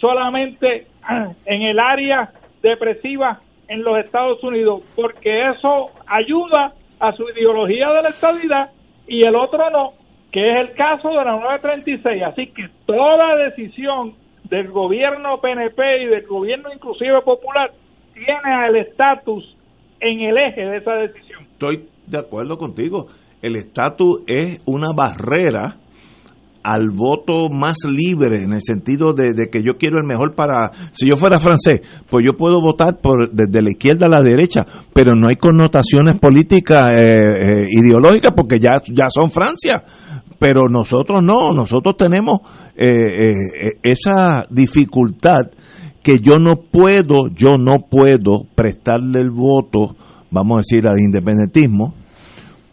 solamente 0.00 0.86
en 1.46 1.62
el 1.62 1.78
área 1.78 2.32
depresiva 2.62 3.40
en 3.68 3.82
los 3.82 3.98
Estados 3.98 4.42
Unidos? 4.42 4.82
Porque 4.96 5.50
eso 5.50 5.90
ayuda 6.06 6.74
a 7.00 7.12
su 7.12 7.28
ideología 7.28 7.88
de 7.92 8.02
la 8.02 8.08
estabilidad 8.08 8.70
y 9.06 9.26
el 9.26 9.34
otro 9.36 9.70
no, 9.70 9.92
que 10.32 10.40
es 10.40 10.68
el 10.68 10.74
caso 10.74 11.10
de 11.10 11.16
la 11.16 11.32
936. 11.32 12.22
Así 12.22 12.46
que 12.48 12.68
toda 12.86 13.36
decisión 13.36 14.14
del 14.44 14.70
gobierno 14.70 15.40
PNP 15.40 16.02
y 16.02 16.06
del 16.06 16.26
gobierno 16.26 16.72
inclusive 16.72 17.20
popular 17.22 17.72
tiene 18.12 18.54
al 18.54 18.76
estatus 18.76 19.56
en 20.00 20.20
el 20.20 20.36
eje 20.36 20.62
de 20.62 20.76
esa 20.78 20.92
decisión. 20.94 21.42
Estoy 21.52 21.88
de 22.06 22.18
acuerdo 22.18 22.58
contigo. 22.58 23.06
El 23.42 23.56
estatus 23.56 24.22
es 24.26 24.62
una 24.66 24.92
barrera 24.92 25.76
al 26.64 26.90
voto 26.90 27.48
más 27.50 27.76
libre 27.86 28.42
en 28.42 28.54
el 28.54 28.62
sentido 28.62 29.12
de, 29.12 29.48
que 29.52 29.62
yo 29.62 29.74
quiero 29.78 29.98
el 30.00 30.06
mejor 30.06 30.34
para 30.34 30.72
si 30.92 31.06
yo 31.08 31.16
fuera 31.16 31.38
francés 31.38 31.80
pues 32.08 32.24
yo 32.26 32.36
puedo 32.36 32.60
votar 32.60 32.98
por 33.00 33.30
desde 33.30 33.62
la 33.62 33.70
izquierda 33.70 34.06
a 34.06 34.18
la 34.18 34.24
derecha 34.24 34.62
pero 34.94 35.14
no 35.14 35.28
hay 35.28 35.36
connotaciones 35.36 36.18
políticas 36.18 36.96
eh, 36.96 37.02
eh, 37.02 37.66
ideológicas 37.70 38.32
porque 38.34 38.58
ya 38.58 38.78
ya 38.88 39.06
son 39.08 39.30
Francia. 39.30 39.82
Pero 40.38 40.68
nosotros 40.68 41.22
no 41.22 41.52
nosotros 41.52 41.96
tenemos 41.96 42.40
eh, 42.76 43.78
esa 43.82 44.46
dificultad 44.50 45.50
que 46.02 46.18
yo 46.18 46.34
no 46.38 46.56
puedo, 46.56 47.28
yo 47.34 47.54
no 47.58 47.86
puedo 47.90 48.44
prestarle 48.54 49.20
el 49.20 49.30
voto, 49.30 49.96
vamos 50.30 50.56
a 50.56 50.58
decir, 50.60 50.86
al 50.86 51.00
independentismo, 51.00 51.94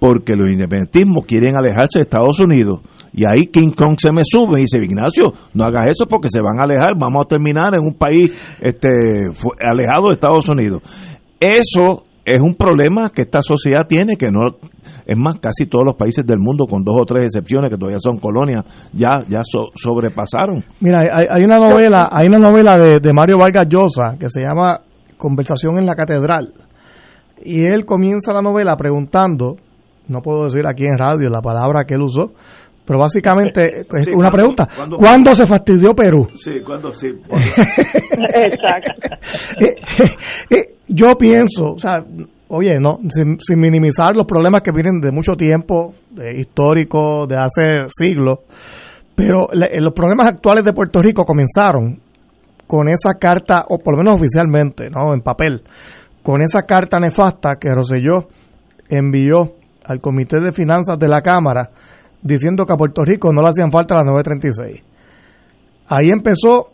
porque 0.02 0.36
los 0.36 0.52
independentismos 0.52 1.28
quieren 1.28 1.56
alejarse 1.56 1.99
de 1.99 2.02
Estados 2.02 2.39
Unidos. 2.39 2.80
Y 3.14 3.24
ahí 3.24 3.45
King 3.45 3.70
Kong 3.70 3.97
se 3.99 4.12
me 4.12 4.24
sube 4.26 4.58
y 4.58 4.62
dice, 4.62 4.80
Ignacio, 4.80 5.32
no 5.54 5.64
hagas 5.64 5.89
eso 5.89 6.08
porque 6.08 6.28
se 6.32 6.41
van 6.41 6.60
a 6.60 6.64
alejar, 6.64 6.95
vamos 6.97 7.24
a 7.24 7.28
terminar 7.28 7.76
en 7.76 7.82
un 7.82 7.93
país 7.93 8.32
este, 8.62 8.89
alejado 9.64 10.08
de 10.08 10.14
Estados 10.14 10.49
Unidos. 10.49 10.82
Eso 11.39 12.02
es 12.26 12.41
un 12.41 12.56
problema 12.56 13.12
que 13.12 13.22
esta 13.22 13.43
sociedad 13.43 13.86
tiene, 13.88 14.18
que 14.18 14.32
no, 14.32 14.58
es 15.06 15.16
más, 15.16 15.36
casi 15.39 15.68
todos 15.68 15.86
los 15.86 15.95
países 15.95 16.26
del 16.26 16.39
mundo, 16.39 16.66
con 16.66 16.84
dos 16.84 16.95
o 16.99 17.06
tres 17.06 17.26
excepciones 17.26 17.70
que 17.70 17.78
todavía 17.78 17.99
son 17.99 18.18
colonias, 18.18 18.64
ya, 18.93 19.22
ya 19.30 19.43
sobrepasaron. 19.76 20.64
Mira, 20.80 21.02
hay, 21.30 21.43
una 21.43 21.60
novela, 21.60 22.10
hay 22.12 22.26
una 22.26 22.39
novela 22.39 22.80
de, 22.80 23.14
Mario 23.14 23.38
Vargas 23.38 23.68
Llosa 23.70 24.16
que 24.20 24.30
se 24.30 24.41
llama 24.41 24.82
Conversación 25.18 25.78
en 25.78 25.86
la 25.86 25.93
Catedral. 25.93 26.54
Y 27.43 27.66
él 27.66 27.86
comienza 27.86 28.34
la 28.34 28.41
novela 28.41 28.76
preguntando, 28.78 29.58
no 30.08 30.22
puedo 30.22 30.45
decir 30.45 30.66
aquí 30.68 30.86
en 30.86 30.97
radio 30.97 31.30
la 31.30 31.41
palabra 31.41 31.86
que 31.86 31.95
él 31.95 32.02
usó, 32.02 32.32
pero 32.86 32.99
básicamente 32.99 33.82
es 33.82 34.08
una 34.14 34.30
pregunta. 34.30 34.68
¿Cuándo, 34.97 35.34
se 35.36 35.45
fastidió 35.45 35.95
Perú? 35.95 36.28
Sí, 36.36 36.62
¿cuándo 36.62 36.93
sí? 36.93 37.08
Exacto. 37.30 39.16
Eh, 39.60 39.76
eh, 39.99 40.10
eh, 40.49 40.76
yo 40.88 41.16
pienso, 41.16 41.74
o 41.74 41.80
sea, 41.80 42.04
oye, 42.49 42.80
no, 42.80 42.99
sin, 43.10 43.38
minimizar 43.60 44.16
los 44.16 44.26
problemas 44.26 44.62
que 44.62 44.72
vienen 44.72 44.99
de 44.99 45.12
mucho 45.12 45.34
tiempo, 45.34 45.93
de 46.10 46.39
histórico, 46.39 47.28
de 47.28 47.36
hace 47.36 47.88
siglos, 47.88 48.39
pero 49.16 49.47
los 49.54 49.93
problemas 49.93 50.28
actuales 50.28 50.66
de 50.66 50.74
Puerto 50.74 51.02
Rico 51.02 51.24
comenzaron 51.24 51.99
con 52.68 52.89
esa 52.89 53.14
carta, 53.20 53.66
o 53.70 53.78
por 53.78 53.93
lo 53.93 54.04
menos 54.04 54.16
oficialmente, 54.16 54.89
¿no? 54.89 55.14
En 55.14 55.22
papel, 55.22 55.62
con 56.24 56.41
esa 56.41 56.64
carta 56.64 56.99
nefasta 56.99 57.58
que 57.58 57.70
Roselló 57.70 58.28
envió 58.89 59.61
al 59.86 59.99
Comité 59.99 60.39
de 60.39 60.51
Finanzas 60.51 60.97
de 60.97 61.07
la 61.07 61.21
Cámara 61.21 61.69
diciendo 62.21 62.65
que 62.65 62.73
a 62.73 62.77
Puerto 62.77 63.03
Rico 63.03 63.32
no 63.34 63.41
le 63.41 63.49
hacían 63.49 63.71
falta 63.71 63.95
las 63.95 64.05
936. 64.05 64.84
Ahí 65.88 66.09
empezó, 66.09 66.69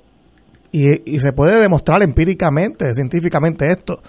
y, 0.71 1.15
y 1.15 1.19
se 1.19 1.31
puede 1.31 1.59
demostrar 1.59 2.03
empíricamente, 2.03 2.93
científicamente 2.93 3.71
esto, 3.71 4.01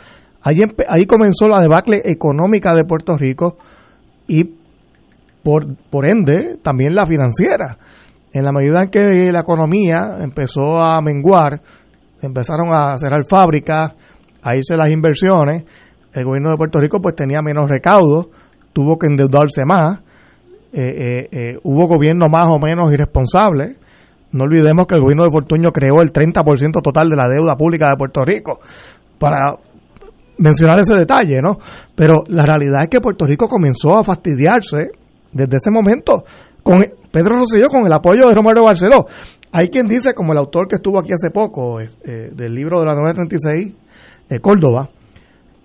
Ahí, 0.42 0.60
ahí 0.88 1.04
comenzó 1.06 1.48
la 1.48 1.60
debacle 1.60 2.00
económica 2.04 2.74
de 2.74 2.84
Puerto 2.84 3.16
Rico 3.16 3.56
y 4.26 4.44
por, 5.42 5.66
por 5.90 6.06
ende 6.06 6.58
también 6.62 6.94
la 6.94 7.06
financiera. 7.06 7.78
En 8.32 8.44
la 8.44 8.52
medida 8.52 8.82
en 8.82 8.90
que 8.90 9.32
la 9.32 9.40
economía 9.40 10.16
empezó 10.20 10.80
a 10.80 11.00
menguar, 11.00 11.60
empezaron 12.22 12.68
a 12.72 12.96
cerrar 12.98 13.24
fábricas, 13.28 13.94
a 14.42 14.56
irse 14.56 14.76
las 14.76 14.90
inversiones, 14.90 15.64
el 16.12 16.24
gobierno 16.24 16.50
de 16.50 16.56
Puerto 16.56 16.78
Rico 16.78 17.00
pues 17.00 17.14
tenía 17.14 17.42
menos 17.42 17.68
recaudos, 17.68 18.28
tuvo 18.72 18.98
que 18.98 19.06
endeudarse 19.06 19.64
más, 19.64 20.00
eh, 20.72 20.80
eh, 20.80 21.28
eh, 21.32 21.58
hubo 21.62 21.86
gobierno 21.86 22.26
más 22.28 22.48
o 22.50 22.58
menos 22.58 22.92
irresponsable. 22.92 23.76
No 24.32 24.44
olvidemos 24.44 24.86
que 24.86 24.94
el 24.94 25.00
gobierno 25.00 25.24
de 25.24 25.30
Fortuño 25.30 25.72
creó 25.72 26.02
el 26.02 26.12
30% 26.12 26.82
total 26.82 27.08
de 27.08 27.16
la 27.16 27.28
deuda 27.28 27.56
pública 27.56 27.88
de 27.88 27.96
Puerto 27.96 28.22
Rico 28.24 28.60
para 29.18 29.56
mencionar 30.36 30.78
ese 30.80 30.94
detalle, 30.94 31.40
¿no? 31.42 31.58
Pero 31.94 32.22
la 32.28 32.44
realidad 32.44 32.82
es 32.82 32.88
que 32.88 33.00
Puerto 33.00 33.26
Rico 33.26 33.48
comenzó 33.48 33.96
a 33.96 34.04
fastidiarse 34.04 34.90
desde 35.32 35.56
ese 35.56 35.70
momento 35.70 36.24
con 36.62 36.84
Pedro 37.10 37.36
Rosselló 37.36 37.68
con 37.68 37.86
el 37.86 37.92
apoyo 37.92 38.28
de 38.28 38.34
Romero 38.34 38.64
Barceló. 38.64 39.06
Hay 39.52 39.68
quien 39.68 39.88
dice, 39.88 40.12
como 40.12 40.32
el 40.32 40.38
autor 40.38 40.68
que 40.68 40.76
estuvo 40.76 40.98
aquí 40.98 41.12
hace 41.12 41.30
poco, 41.30 41.80
eh, 41.80 42.30
del 42.32 42.54
libro 42.54 42.80
de 42.80 42.86
la 42.86 42.94
936, 42.94 43.74
de 44.28 44.40
Córdoba, 44.40 44.90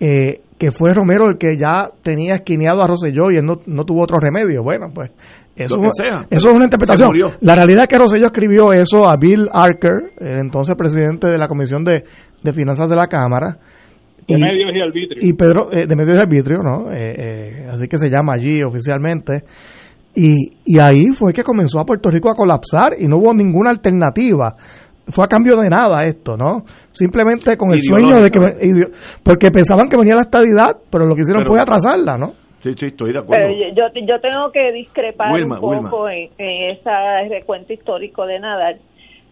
eh, 0.00 0.40
que 0.58 0.70
fue 0.70 0.94
Romero 0.94 1.28
el 1.28 1.36
que 1.36 1.56
ya 1.58 1.90
tenía 2.02 2.34
esquineado 2.34 2.82
a 2.82 2.86
Rosselló 2.86 3.30
y 3.30 3.36
él 3.36 3.44
no, 3.44 3.84
tuvo 3.84 4.02
otro 4.02 4.18
remedio. 4.18 4.62
Bueno, 4.62 4.86
pues 4.94 5.10
eso, 5.56 5.76
eso 5.76 6.48
es 6.48 6.54
una 6.54 6.64
interpretación. 6.64 7.10
La 7.40 7.54
realidad 7.54 7.82
es 7.82 7.88
que 7.88 7.98
Rosselló 7.98 8.26
escribió 8.26 8.72
eso 8.72 9.08
a 9.08 9.16
Bill 9.16 9.48
Arker, 9.52 10.12
el 10.18 10.38
entonces 10.38 10.76
presidente 10.76 11.28
de 11.28 11.38
la 11.38 11.48
Comisión 11.48 11.84
de, 11.84 12.04
de 12.42 12.52
Finanzas 12.52 12.88
de 12.88 12.96
la 12.96 13.06
Cámara, 13.08 13.58
de 14.26 14.38
medios 14.38 14.70
y 14.74 14.80
arbitrio. 14.80 15.28
Y 15.28 15.32
Pedro, 15.34 15.72
eh, 15.72 15.86
de 15.86 15.96
medios 15.96 16.16
y 16.16 16.20
arbitrio, 16.20 16.62
¿no? 16.62 16.90
Eh, 16.92 17.14
eh, 17.18 17.66
así 17.70 17.88
que 17.88 17.98
se 17.98 18.08
llama 18.08 18.34
allí 18.34 18.62
oficialmente. 18.62 19.44
Y, 20.14 20.34
y 20.64 20.78
ahí 20.78 21.08
fue 21.08 21.32
que 21.32 21.42
comenzó 21.42 21.80
a 21.80 21.84
Puerto 21.84 22.08
Rico 22.08 22.30
a 22.30 22.34
colapsar 22.34 22.92
y 22.98 23.06
no 23.06 23.18
hubo 23.18 23.34
ninguna 23.34 23.70
alternativa. 23.70 24.54
Fue 25.08 25.24
a 25.24 25.28
cambio 25.28 25.56
de 25.56 25.68
nada 25.68 26.02
esto, 26.04 26.36
¿no? 26.36 26.64
Simplemente 26.92 27.56
con 27.56 27.72
el 27.72 27.82
sueño 27.82 28.20
de 28.22 28.30
que... 28.30 28.38
Porque 29.22 29.50
pensaban 29.50 29.88
que 29.88 29.96
venía 29.96 30.14
la 30.14 30.22
estadidad, 30.22 30.76
pero 30.90 31.06
lo 31.06 31.14
que 31.14 31.22
hicieron 31.22 31.44
fue 31.44 31.60
atrasarla, 31.60 32.16
¿no? 32.16 32.32
Sí, 32.60 32.72
sí, 32.76 32.86
estoy 32.86 33.12
de 33.12 33.18
acuerdo. 33.18 33.48
yo, 33.76 33.84
yo 34.06 34.20
tengo 34.20 34.50
que 34.50 34.72
discrepar 34.72 35.30
un 35.32 35.60
poco 35.60 36.08
en, 36.08 36.30
en 36.38 36.70
ese 36.70 36.90
recuento 37.28 37.74
histórico 37.74 38.24
de 38.24 38.40
Nadal 38.40 38.80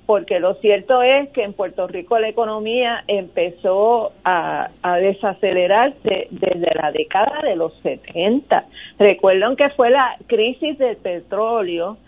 porque 0.07 0.41
lo 0.41 0.55
cierto 0.57 1.03
es 1.03 1.31
que 1.31 1.43
en 1.45 1.53
Puerto 1.53 1.87
Rico 1.87 2.19
la 2.19 2.29
economía 2.29 3.05
empezó 3.07 4.13
a, 4.25 4.69
desacelerarse 5.01 6.29
desde 6.31 6.75
la 6.75 6.91
década 6.93 7.41
de 7.43 7.57
los 7.57 7.73
70. 7.83 8.67
Recuerdan 8.99 9.57
que 9.57 9.71
fue 9.71 9.91
la 9.91 10.17
crisis 10.27 10.77
del 10.79 10.97
petróleo 10.97 11.99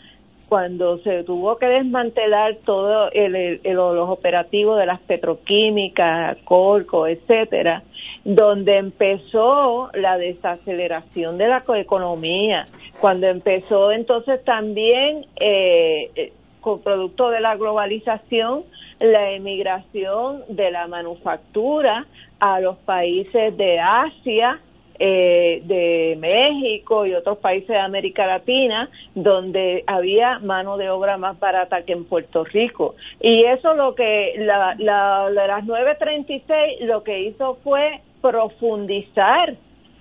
cuando 0.55 0.99
se 0.99 1.25
tuvo 1.25 1.57
que 1.57 1.67
desmantelar 1.67 2.59
todo 2.65 3.11
el, 3.11 3.61
los 3.65 4.09
operativos 4.09 4.79
de 4.79 4.87
las 4.87 5.01
petroquímicas, 5.01 6.37
Corco, 6.45 7.09
etcétera, 7.09 7.83
donde 8.25 8.77
empezó 8.77 9.91
la 9.95 10.17
desaceleración 10.17 11.39
de 11.39 11.49
la 11.49 11.65
economía, 11.75 12.67
cuando 13.01 13.27
empezó 13.27 13.91
entonces 13.91 14.45
también 14.45 15.27
eh, 15.41 16.13
eh, 16.15 16.33
con 16.61 16.81
producto 16.83 17.31
de 17.31 17.41
la 17.41 17.57
globalización 17.57 18.63
la 19.01 19.33
emigración 19.33 20.45
de 20.49 20.71
la 20.71 20.87
manufactura 20.87 22.07
a 22.39 22.61
los 22.61 22.77
países 22.77 23.57
de 23.57 23.81
Asia, 23.81 24.61
eh, 24.99 25.61
de 25.65 26.17
México 26.21 27.05
y 27.07 27.15
otros 27.15 27.39
países 27.39 27.69
de 27.69 27.79
América 27.79 28.27
Latina 28.27 28.89
donde 29.15 29.83
había 29.87 30.39
mano 30.39 30.77
de 30.77 30.91
obra 30.91 31.17
más 31.17 31.39
barata 31.41 31.83
que 31.83 31.93
en 31.93 32.05
Puerto 32.05 32.45
Rico. 32.45 32.95
Y 33.21 33.45
eso 33.45 33.75
lo 33.75 33.95
que 33.95 34.35
la, 34.39 34.77
la, 34.79 35.31
las 35.31 35.65
936 35.65 36.83
lo 36.83 37.03
que 37.03 37.21
hizo 37.23 37.57
fue 37.65 38.01
profundizar 38.21 39.55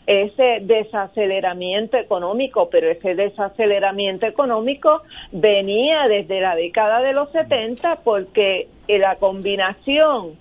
ese 0.06 0.60
desaceleramiento 0.62 1.98
económico, 1.98 2.70
pero 2.70 2.90
ese 2.90 3.16
desaceleramiento 3.16 4.26
económico 4.26 5.02
venía 5.32 6.08
desde 6.08 6.42
la 6.42 6.56
década 6.56 7.02
de 7.02 7.14
los 7.14 7.32
70 7.32 8.00
porque 8.04 8.68
la 8.88 9.16
combinación 9.16 10.34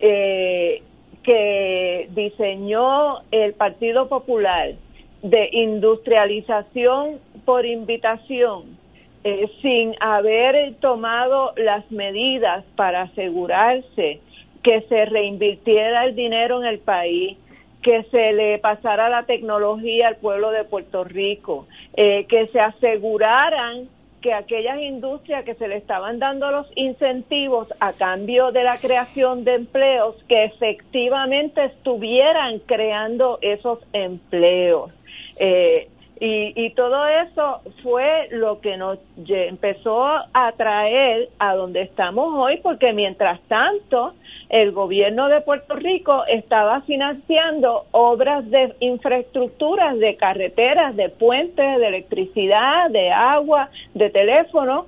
eh, 0.00 0.82
que 1.22 2.08
diseñó 2.10 3.20
el 3.30 3.54
Partido 3.54 4.08
Popular 4.08 4.74
de 5.22 5.48
industrialización 5.52 7.18
por 7.44 7.66
invitación, 7.66 8.78
eh, 9.22 9.50
sin 9.60 9.94
haber 10.00 10.74
tomado 10.76 11.52
las 11.56 11.90
medidas 11.90 12.64
para 12.76 13.02
asegurarse 13.02 14.20
que 14.62 14.80
se 14.82 15.04
reinvirtiera 15.04 16.04
el 16.04 16.14
dinero 16.14 16.62
en 16.62 16.68
el 16.68 16.78
país, 16.78 17.36
que 17.82 18.02
se 18.04 18.32
le 18.32 18.58
pasara 18.58 19.08
la 19.08 19.24
tecnología 19.24 20.08
al 20.08 20.16
pueblo 20.16 20.50
de 20.50 20.64
Puerto 20.64 21.04
Rico, 21.04 21.66
eh, 21.96 22.26
que 22.28 22.46
se 22.48 22.60
aseguraran 22.60 23.88
que 24.20 24.32
aquellas 24.32 24.80
industrias 24.80 25.44
que 25.44 25.54
se 25.54 25.68
le 25.68 25.76
estaban 25.76 26.18
dando 26.18 26.50
los 26.50 26.66
incentivos 26.76 27.68
a 27.80 27.92
cambio 27.92 28.52
de 28.52 28.64
la 28.64 28.76
creación 28.78 29.44
de 29.44 29.54
empleos, 29.54 30.16
que 30.28 30.44
efectivamente 30.44 31.64
estuvieran 31.64 32.58
creando 32.60 33.38
esos 33.40 33.78
empleos. 33.92 34.90
Eh, 35.36 35.88
y, 36.20 36.52
y, 36.54 36.70
todo 36.74 37.06
eso 37.06 37.62
fue 37.82 38.28
lo 38.30 38.60
que 38.60 38.76
nos 38.76 38.98
empezó 39.26 40.04
a 40.04 40.52
traer 40.54 41.30
a 41.38 41.54
donde 41.54 41.80
estamos 41.80 42.34
hoy, 42.34 42.58
porque 42.58 42.92
mientras 42.92 43.40
tanto 43.48 44.12
el 44.50 44.72
gobierno 44.72 45.28
de 45.28 45.40
Puerto 45.40 45.76
Rico 45.76 46.24
estaba 46.26 46.80
financiando 46.82 47.86
obras 47.92 48.48
de 48.50 48.74
infraestructuras, 48.80 49.96
de 49.98 50.16
carreteras, 50.16 50.96
de 50.96 51.08
puentes, 51.08 51.78
de 51.78 51.86
electricidad, 51.86 52.90
de 52.90 53.12
agua, 53.12 53.70
de 53.94 54.10
teléfono, 54.10 54.86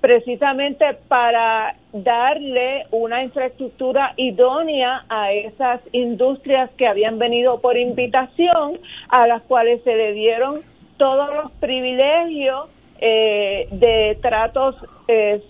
precisamente 0.00 0.84
para 1.06 1.76
darle 1.92 2.86
una 2.90 3.22
infraestructura 3.22 4.14
idónea 4.16 5.04
a 5.08 5.32
esas 5.32 5.80
industrias 5.92 6.70
que 6.76 6.88
habían 6.88 7.18
venido 7.18 7.60
por 7.60 7.78
invitación, 7.78 8.80
a 9.08 9.28
las 9.28 9.42
cuales 9.42 9.80
se 9.84 9.94
le 9.94 10.12
dieron 10.12 10.60
todos 10.98 11.32
los 11.34 11.52
privilegios 11.52 12.68
eh, 13.00 13.68
de 13.70 14.18
tratos 14.20 14.76
eh, 15.08 15.40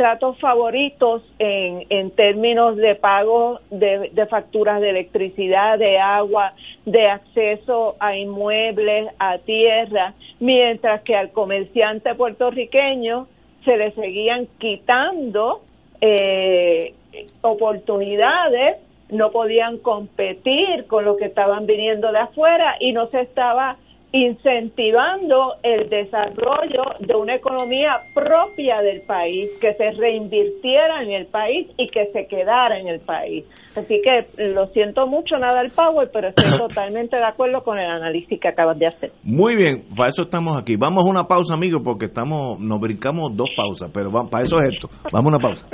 tratos 0.00 0.38
favoritos 0.38 1.20
en, 1.38 1.84
en 1.90 2.10
términos 2.12 2.74
de 2.76 2.94
pago 2.94 3.60
de, 3.70 4.26
facturas 4.30 4.80
de 4.80 4.88
electricidad, 4.88 5.78
de 5.78 5.98
agua, 5.98 6.54
de 6.86 7.06
acceso 7.06 7.96
a 8.00 8.16
inmuebles, 8.16 9.08
a 9.18 9.36
tierra, 9.36 10.14
mientras 10.38 11.02
que 11.02 11.14
al 11.14 11.32
comerciante 11.32 12.14
puertorriqueño 12.14 13.26
se 13.66 13.76
le 13.76 13.90
seguían 13.90 14.48
quitando 14.56 15.60
eh, 16.00 16.94
oportunidades, 17.42 18.78
no 19.10 19.30
podían 19.32 19.76
competir 19.76 20.86
con 20.86 21.04
lo 21.04 21.18
que 21.18 21.26
estaban 21.26 21.66
viniendo 21.66 22.10
de 22.10 22.20
afuera 22.20 22.76
y 22.80 22.92
no 22.92 23.08
se 23.08 23.20
estaba 23.20 23.76
incentivando 24.12 25.54
el 25.62 25.88
desarrollo 25.88 26.82
de 26.98 27.14
una 27.14 27.36
economía 27.36 28.00
propia 28.12 28.80
del 28.82 29.02
país, 29.02 29.50
que 29.60 29.74
se 29.74 29.90
reinvirtiera 29.92 31.02
en 31.02 31.10
el 31.12 31.26
país 31.26 31.68
y 31.76 31.88
que 31.88 32.10
se 32.12 32.26
quedara 32.26 32.78
en 32.78 32.88
el 32.88 33.00
país. 33.00 33.44
Así 33.76 34.00
que 34.02 34.26
lo 34.42 34.66
siento 34.68 35.06
mucho, 35.06 35.36
nada 35.38 35.60
el 35.60 35.70
Power, 35.70 36.10
pero 36.12 36.28
estoy 36.28 36.50
totalmente 36.58 37.16
de 37.16 37.24
acuerdo 37.24 37.62
con 37.62 37.78
el 37.78 37.88
análisis 37.88 38.40
que 38.40 38.48
acabas 38.48 38.78
de 38.78 38.86
hacer. 38.88 39.10
Muy 39.22 39.54
bien, 39.54 39.84
para 39.96 40.10
eso 40.10 40.22
estamos 40.22 40.60
aquí. 40.60 40.76
Vamos 40.76 41.06
a 41.06 41.10
una 41.10 41.24
pausa, 41.24 41.54
amigos, 41.54 41.82
porque 41.84 42.06
estamos 42.06 42.58
nos 42.58 42.80
brincamos 42.80 43.36
dos 43.36 43.48
pausas, 43.56 43.90
pero 43.92 44.10
para 44.10 44.44
eso 44.44 44.56
es 44.60 44.72
esto. 44.74 44.88
Vamos 45.12 45.32
a 45.32 45.36
una 45.36 45.38
pausa. 45.38 45.66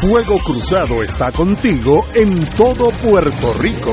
Fuego 0.00 0.38
Cruzado 0.38 1.02
está 1.02 1.30
contigo 1.30 2.06
en 2.14 2.46
todo 2.56 2.88
Puerto 3.02 3.52
Rico. 3.60 3.92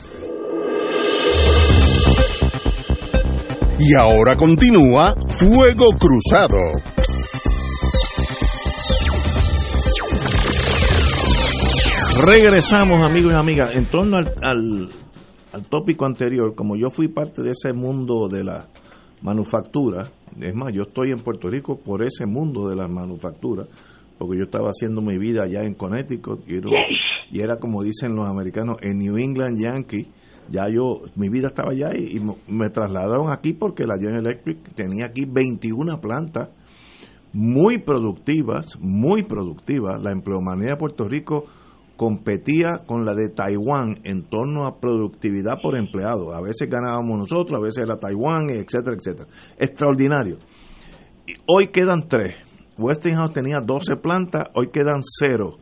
Y 3.83 3.95
ahora 3.95 4.35
continúa 4.35 5.15
Fuego 5.39 5.87
Cruzado. 5.97 6.59
Regresamos, 12.23 13.01
amigos 13.01 13.33
y 13.33 13.35
amigas. 13.35 13.75
En 13.75 13.85
torno 13.85 14.17
al, 14.17 14.31
al, 14.43 15.67
tópico 15.67 16.05
anterior, 16.05 16.53
como 16.53 16.75
yo 16.75 16.91
fui 16.91 17.07
parte 17.07 17.41
de 17.41 17.51
ese 17.51 17.73
mundo 17.73 18.27
de 18.27 18.43
la 18.43 18.67
manufactura, 19.23 20.11
es 20.39 20.53
más, 20.53 20.71
yo 20.75 20.83
estoy 20.83 21.09
en 21.09 21.23
Puerto 21.23 21.49
Rico 21.49 21.79
por 21.83 22.03
ese 22.03 22.27
mundo 22.27 22.69
de 22.69 22.75
la 22.75 22.87
manufactura, 22.87 23.65
porque 24.19 24.37
yo 24.37 24.43
estaba 24.43 24.67
haciendo 24.67 25.01
mi 25.01 25.17
vida 25.17 25.45
allá 25.45 25.63
en 25.63 25.73
Connecticut 25.73 26.47
y 26.47 26.57
era, 26.57 26.69
y 27.31 27.41
era 27.41 27.55
como 27.57 27.81
dicen 27.81 28.15
los 28.15 28.29
americanos, 28.29 28.77
en 28.81 28.99
New 28.99 29.17
England 29.17 29.57
Yankee. 29.59 30.05
Ya 30.51 30.67
yo, 30.69 31.01
mi 31.15 31.29
vida 31.29 31.47
estaba 31.47 31.71
allá 31.71 31.97
y, 31.97 32.21
me 32.47 32.69
trasladaron 32.69 33.31
aquí 33.31 33.53
porque 33.53 33.85
la 33.85 33.95
General 33.95 34.25
Electric 34.25 34.73
tenía 34.75 35.05
aquí 35.05 35.25
21 35.25 36.01
plantas 36.01 36.49
muy 37.33 37.77
productivas, 37.77 38.77
muy 38.79 39.23
productivas. 39.23 40.01
La 40.01 40.11
empleomanía 40.11 40.71
de 40.71 40.77
Puerto 40.77 41.07
Rico 41.07 41.45
competía 41.95 42.79
con 42.85 43.05
la 43.05 43.13
de 43.13 43.29
Taiwán 43.29 43.99
en 44.03 44.23
torno 44.23 44.65
a 44.65 44.79
productividad 44.79 45.61
por 45.61 45.77
empleado. 45.77 46.33
A 46.33 46.41
veces 46.41 46.69
ganábamos 46.69 47.19
nosotros, 47.19 47.57
a 47.57 47.63
veces 47.63 47.85
era 47.85 47.97
Taiwán, 47.97 48.49
etcétera, 48.49 48.97
etcétera. 48.97 49.29
Extraordinario. 49.57 50.37
Y 51.27 51.33
hoy 51.47 51.67
quedan 51.67 52.07
tres. 52.09 52.35
Westinghouse 52.77 53.33
tenía 53.33 53.57
12 53.63 53.97
plantas, 53.97 54.45
hoy 54.55 54.69
quedan 54.71 55.01
cero. 55.03 55.57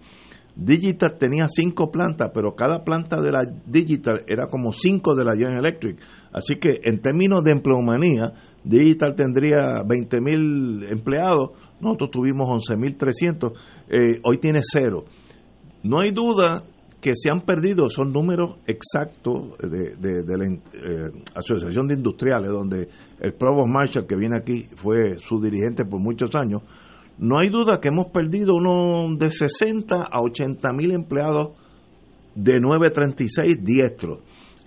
Digital 0.61 1.17
tenía 1.17 1.47
cinco 1.47 1.89
plantas, 1.89 2.31
pero 2.33 2.53
cada 2.53 2.83
planta 2.83 3.21
de 3.21 3.31
la 3.31 3.43
Digital 3.65 4.23
era 4.27 4.47
como 4.47 4.73
cinco 4.73 5.15
de 5.15 5.23
la 5.23 5.33
General 5.33 5.65
Electric. 5.65 5.97
Así 6.33 6.55
que 6.55 6.79
en 6.83 7.01
términos 7.01 7.43
de 7.45 7.53
empleomanía, 7.53 8.33
Digital 8.63 9.15
tendría 9.15 9.81
20 9.87 10.19
mil 10.19 10.83
empleados, 10.89 11.51
nosotros 11.79 12.11
tuvimos 12.11 12.49
11.300, 12.69 13.53
eh, 13.87 14.19
hoy 14.23 14.37
tiene 14.37 14.59
cero. 14.61 15.05
No 15.83 15.99
hay 15.99 16.11
duda 16.11 16.61
que 16.99 17.11
se 17.15 17.31
han 17.31 17.41
perdido, 17.41 17.89
son 17.89 18.11
números 18.11 18.57
exactos 18.67 19.57
de, 19.59 19.95
de, 19.95 20.37
la 20.37 20.45
eh, 20.45 21.11
Asociación 21.35 21.87
de 21.87 21.93
Industriales, 21.93 22.51
donde 22.51 22.89
el 23.21 23.33
Provost 23.33 23.69
Marshall, 23.69 24.05
que 24.05 24.17
viene 24.17 24.37
aquí, 24.37 24.67
fue 24.75 25.15
su 25.19 25.39
dirigente 25.39 25.85
por 25.85 26.01
muchos 26.01 26.35
años. 26.35 26.63
No 27.19 27.37
hay 27.37 27.49
duda 27.49 27.81
que 27.81 27.89
hemos 27.89 28.07
perdido 28.07 28.55
uno 28.55 29.13
de 29.17 29.29
60 29.29 30.03
a 30.09 30.21
80 30.21 30.71
mil 30.71 30.91
empleados 30.91 31.49
de 32.33 32.61
936 32.61 33.57
diestros. 33.61 34.19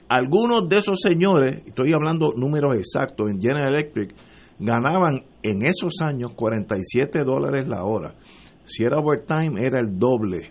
Algunos 0.06 0.68
de 0.68 0.76
esos 0.76 1.00
señores, 1.00 1.62
estoy 1.64 1.94
hablando 1.94 2.34
números 2.36 2.76
exactos, 2.76 3.30
en 3.30 3.40
General 3.40 3.74
Electric, 3.74 4.14
ganaban 4.58 5.24
en 5.42 5.62
esos 5.62 6.02
años 6.02 6.34
47 6.34 7.24
dólares 7.24 7.66
la 7.66 7.84
hora. 7.84 8.16
Si 8.64 8.84
era 8.84 8.98
overtime, 8.98 9.58
era 9.58 9.80
el 9.80 9.98
doble. 9.98 10.50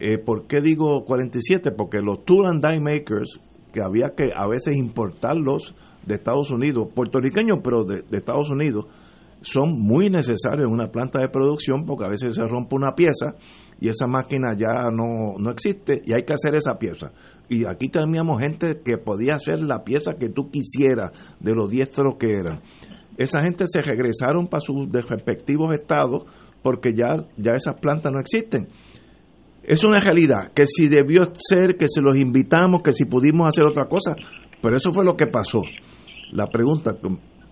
Eh, 0.00 0.16
¿Por 0.16 0.46
qué 0.46 0.62
digo 0.62 1.04
47? 1.04 1.72
Porque 1.72 1.98
los 2.00 2.24
tool 2.24 2.46
and 2.46 2.66
die 2.66 2.80
makers, 2.80 3.38
que 3.70 3.82
había 3.82 4.14
que 4.16 4.32
a 4.34 4.46
veces 4.46 4.78
importarlos 4.78 5.74
de 6.06 6.14
Estados 6.14 6.50
Unidos, 6.50 6.88
puertorriqueños, 6.94 7.58
pero 7.62 7.84
de, 7.84 8.00
de 8.00 8.16
Estados 8.16 8.48
Unidos, 8.48 8.86
son 9.48 9.80
muy 9.80 10.10
necesarios 10.10 10.66
en 10.66 10.72
una 10.72 10.90
planta 10.90 11.20
de 11.20 11.28
producción 11.28 11.84
porque 11.86 12.04
a 12.04 12.08
veces 12.08 12.34
se 12.34 12.46
rompe 12.46 12.76
una 12.76 12.94
pieza 12.94 13.34
y 13.80 13.88
esa 13.88 14.06
máquina 14.06 14.54
ya 14.56 14.90
no, 14.90 15.38
no 15.38 15.50
existe 15.50 16.02
y 16.04 16.12
hay 16.12 16.24
que 16.24 16.34
hacer 16.34 16.54
esa 16.54 16.78
pieza. 16.78 17.12
Y 17.48 17.64
aquí 17.64 17.88
teníamos 17.88 18.40
gente 18.40 18.80
que 18.84 18.98
podía 18.98 19.36
hacer 19.36 19.60
la 19.60 19.84
pieza 19.84 20.14
que 20.18 20.28
tú 20.28 20.50
quisieras 20.50 21.12
de 21.40 21.54
los 21.54 21.70
diestros 21.70 22.16
que 22.18 22.32
eran. 22.32 22.60
Esa 23.16 23.40
gente 23.40 23.64
se 23.66 23.80
regresaron 23.82 24.48
para 24.48 24.60
sus 24.60 24.90
respectivos 24.92 25.74
estados 25.74 26.24
porque 26.62 26.92
ya, 26.94 27.08
ya 27.36 27.52
esas 27.52 27.80
plantas 27.80 28.12
no 28.12 28.20
existen. 28.20 28.68
Es 29.62 29.84
una 29.84 30.00
realidad, 30.00 30.52
que 30.54 30.66
si 30.66 30.88
debió 30.88 31.24
ser, 31.36 31.76
que 31.76 31.88
si 31.88 32.00
los 32.00 32.16
invitamos, 32.16 32.82
que 32.82 32.92
si 32.92 33.04
pudimos 33.04 33.48
hacer 33.48 33.64
otra 33.64 33.86
cosa, 33.86 34.14
pero 34.62 34.76
eso 34.76 34.92
fue 34.92 35.04
lo 35.04 35.16
que 35.16 35.26
pasó. 35.26 35.62
La 36.32 36.46
pregunta, 36.46 36.96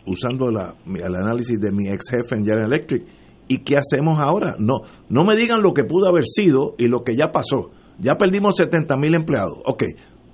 usando 0.07 0.51
la, 0.51 0.75
el 0.87 1.15
análisis 1.15 1.59
de 1.61 1.71
mi 1.73 1.89
ex 1.89 2.11
jefe 2.11 2.37
en 2.37 2.45
General 2.45 2.73
Electric, 2.73 3.05
¿y 3.49 3.59
qué 3.59 3.77
hacemos 3.77 4.21
ahora? 4.21 4.55
No, 4.59 4.75
no 5.09 5.25
me 5.25 5.37
digan 5.37 5.63
lo 5.63 5.73
que 5.73 5.85
pudo 5.85 6.09
haber 6.09 6.25
sido 6.27 6.75
y 6.79 6.89
lo 6.89 7.03
que 7.03 7.17
ya 7.17 7.27
pasó. 7.33 7.71
Ya 7.99 8.17
perdimos 8.17 8.57
70 8.57 8.97
mil 8.97 9.15
empleados. 9.15 9.59
Ok, 9.65 9.85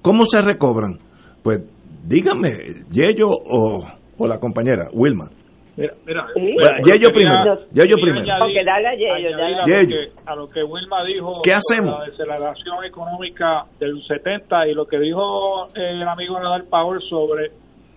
¿cómo 0.03 0.25
se 0.25 0.43
recobran? 0.43 0.99
Pues 1.43 1.61
díganme, 2.05 2.85
Yello 2.91 3.29
o, 3.29 3.87
o 4.19 4.29
la 4.29 4.39
compañera, 4.39 4.89
Wilma. 4.93 5.31
Mira, 5.75 5.95
mira, 6.05 6.27
Yello 6.85 7.09
primero. 7.15 7.55
Yello 7.73 7.97
primero. 7.97 8.21
Añadir, 8.21 8.65
dale 8.67 8.89
a 8.89 8.95
Yello, 8.95 9.37
dale. 9.37 9.57
A, 9.57 9.83
lo 9.83 9.89
que, 9.89 10.13
a 10.27 10.37
lo 10.37 10.49
que 10.49 10.63
Wilma 10.63 11.05
dijo. 11.05 11.33
¿Qué 11.43 11.53
hacemos? 11.53 11.99
La 11.99 12.05
deceleración 12.07 12.85
económica 12.85 13.65
del 13.81 14.03
70 14.07 14.69
y 14.69 14.75
lo 14.75 14.85
que 14.85 14.99
dijo 14.99 15.69
el 15.75 16.03
amigo 16.03 16.39
Nadal 16.39 16.65
Power 16.65 17.01
sobre 17.09 17.53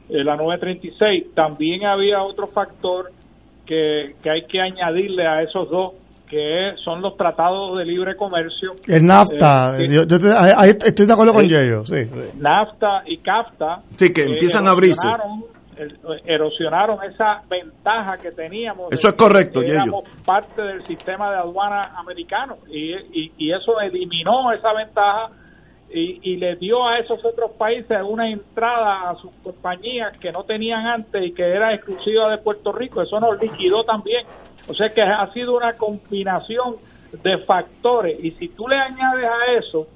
eh, 0.09 0.23
la 0.23 0.35
936. 0.35 1.33
También 1.33 1.85
había 1.85 2.21
otro 2.23 2.47
factor 2.47 3.11
que, 3.65 4.15
que 4.21 4.29
hay 4.29 4.45
que 4.45 4.61
añadirle 4.61 5.27
a 5.27 5.41
esos 5.41 5.69
dos 5.69 5.93
que 6.29 6.73
son 6.83 7.01
los 7.01 7.15
tratados 7.17 7.77
de 7.77 7.85
libre 7.85 8.15
comercio. 8.15 8.71
El 8.87 9.05
NAFTA, 9.05 9.77
eh, 9.79 9.87
yo, 9.89 10.05
yo, 10.05 10.17
ahí 10.35 10.71
estoy 10.71 11.05
de 11.05 11.13
acuerdo 11.13 11.33
con 11.33 11.47
sí, 11.47 11.55
sí. 11.85 12.09
NAFTA 12.39 13.03
y 13.05 13.17
CAFTA. 13.17 13.83
Sí, 13.91 14.11
que 14.11 14.23
empiezan 14.23 14.67
a 14.67 14.71
abrirse 14.71 15.07
erosionaron 16.25 17.03
esa 17.03 17.41
ventaja 17.49 18.15
que 18.21 18.31
teníamos. 18.31 18.91
Eso 18.91 19.09
es 19.09 19.15
correcto, 19.15 19.61
éramos 19.61 20.03
parte 20.25 20.61
del 20.61 20.85
sistema 20.85 21.31
de 21.31 21.37
aduana 21.37 21.91
americano 21.97 22.57
y, 22.67 22.93
y, 22.93 23.31
y 23.37 23.51
eso 23.51 23.79
eliminó 23.81 24.51
esa 24.53 24.73
ventaja 24.73 25.29
y, 25.95 26.19
y, 26.21 26.35
le 26.37 26.55
dio 26.55 26.87
a 26.87 26.99
esos 26.99 27.23
otros 27.23 27.51
países 27.51 27.97
una 28.03 28.29
entrada 28.29 29.09
a 29.09 29.15
sus 29.15 29.31
compañías 29.43 30.17
que 30.17 30.31
no 30.31 30.43
tenían 30.43 30.85
antes 30.85 31.25
y 31.25 31.31
que 31.31 31.43
era 31.43 31.73
exclusiva 31.73 32.29
de 32.29 32.37
Puerto 32.39 32.71
Rico. 32.71 33.01
Eso 33.01 33.19
nos 33.19 33.39
liquidó 33.39 33.83
también. 33.83 34.25
O 34.67 34.73
sea 34.73 34.89
que 34.89 35.01
ha 35.01 35.31
sido 35.33 35.55
una 35.55 35.73
combinación 35.73 36.75
de 37.23 37.37
factores 37.39 38.23
y 38.23 38.31
si 38.31 38.49
tú 38.49 38.67
le 38.67 38.75
añades 38.75 39.25
a 39.25 39.51
eso 39.57 39.87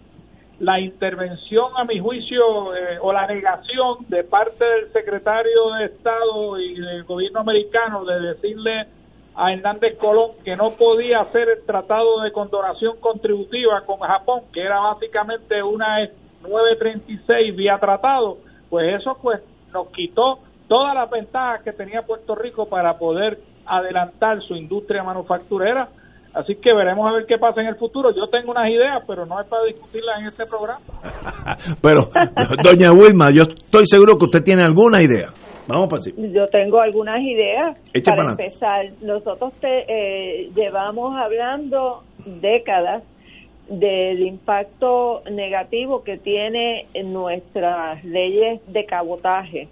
la 0.60 0.80
intervención, 0.80 1.72
a 1.78 1.86
mi 1.86 2.00
juicio, 2.00 2.76
eh, 2.76 2.98
o 3.02 3.14
la 3.14 3.26
negación 3.26 4.06
de 4.10 4.24
parte 4.24 4.66
del 4.66 4.92
secretario 4.92 5.72
de 5.78 5.86
Estado 5.86 6.60
y 6.60 6.76
del 6.76 7.04
gobierno 7.06 7.40
americano 7.40 8.04
de 8.04 8.20
decirle 8.20 8.88
a 9.36 9.54
Hernández 9.54 9.98
Colón 9.98 10.32
que 10.44 10.56
no 10.56 10.72
podía 10.72 11.22
hacer 11.22 11.50
el 11.50 11.66
tratado 11.66 12.22
de 12.22 12.32
condonación 12.32 12.98
contributiva 13.00 13.82
con 13.86 14.00
Japón, 14.00 14.42
que 14.54 14.62
era 14.62 14.80
básicamente 14.80 15.62
una 15.64 16.00
936 16.42 17.56
vía 17.56 17.78
tratado, 17.80 18.38
pues 18.70 19.00
eso 19.00 19.18
pues 19.22 19.42
nos 19.74 19.88
quitó 19.90 20.40
todas 20.68 20.94
las 20.96 21.10
ventajas 21.10 21.64
que 21.64 21.74
tenía 21.74 22.02
Puerto 22.04 22.36
Rico 22.36 22.68
para 22.68 22.98
poder 22.98 23.40
adelantar 23.66 24.42
su 24.42 24.56
industria 24.56 25.04
manufacturera 25.04 25.90
Así 26.34 26.56
que 26.56 26.74
veremos 26.74 27.10
a 27.10 27.14
ver 27.14 27.26
qué 27.26 27.38
pasa 27.38 27.62
en 27.62 27.68
el 27.68 27.76
futuro. 27.76 28.12
Yo 28.16 28.28
tengo 28.28 28.52
unas 28.52 28.70
ideas, 28.70 29.04
pero 29.08 29.26
no 29.26 29.42
es 29.42 29.48
para 29.48 29.64
discutirlas 29.64 30.22
en 30.22 30.28
este 30.28 30.46
programa. 30.46 30.80
pero, 31.82 32.10
doña 32.64 32.92
Wilma, 32.92 33.32
yo 33.32 33.44
estoy 33.44 33.86
seguro 33.86 34.18
que 34.18 34.26
usted 34.26 34.44
tiene 34.44 34.64
alguna 34.64 35.02
idea. 35.02 35.30
Vamos 35.70 35.88
para 35.88 36.02
Yo 36.34 36.48
tengo 36.48 36.82
algunas 36.82 37.22
ideas. 37.22 37.78
para, 38.04 38.32
empezar, 38.32 38.88
nosotros 39.02 39.54
te, 39.60 39.86
eh, 39.88 40.50
llevamos 40.56 41.16
hablando 41.16 42.04
décadas 42.26 43.04
del 43.70 44.22
impacto 44.22 45.22
negativo 45.30 46.04
que 46.04 46.18
tiene 46.18 46.88
en 46.96 47.14
nuestras 47.14 48.04
leyes 48.04 48.60
de 48.66 48.86
cabotaje. 48.86 49.68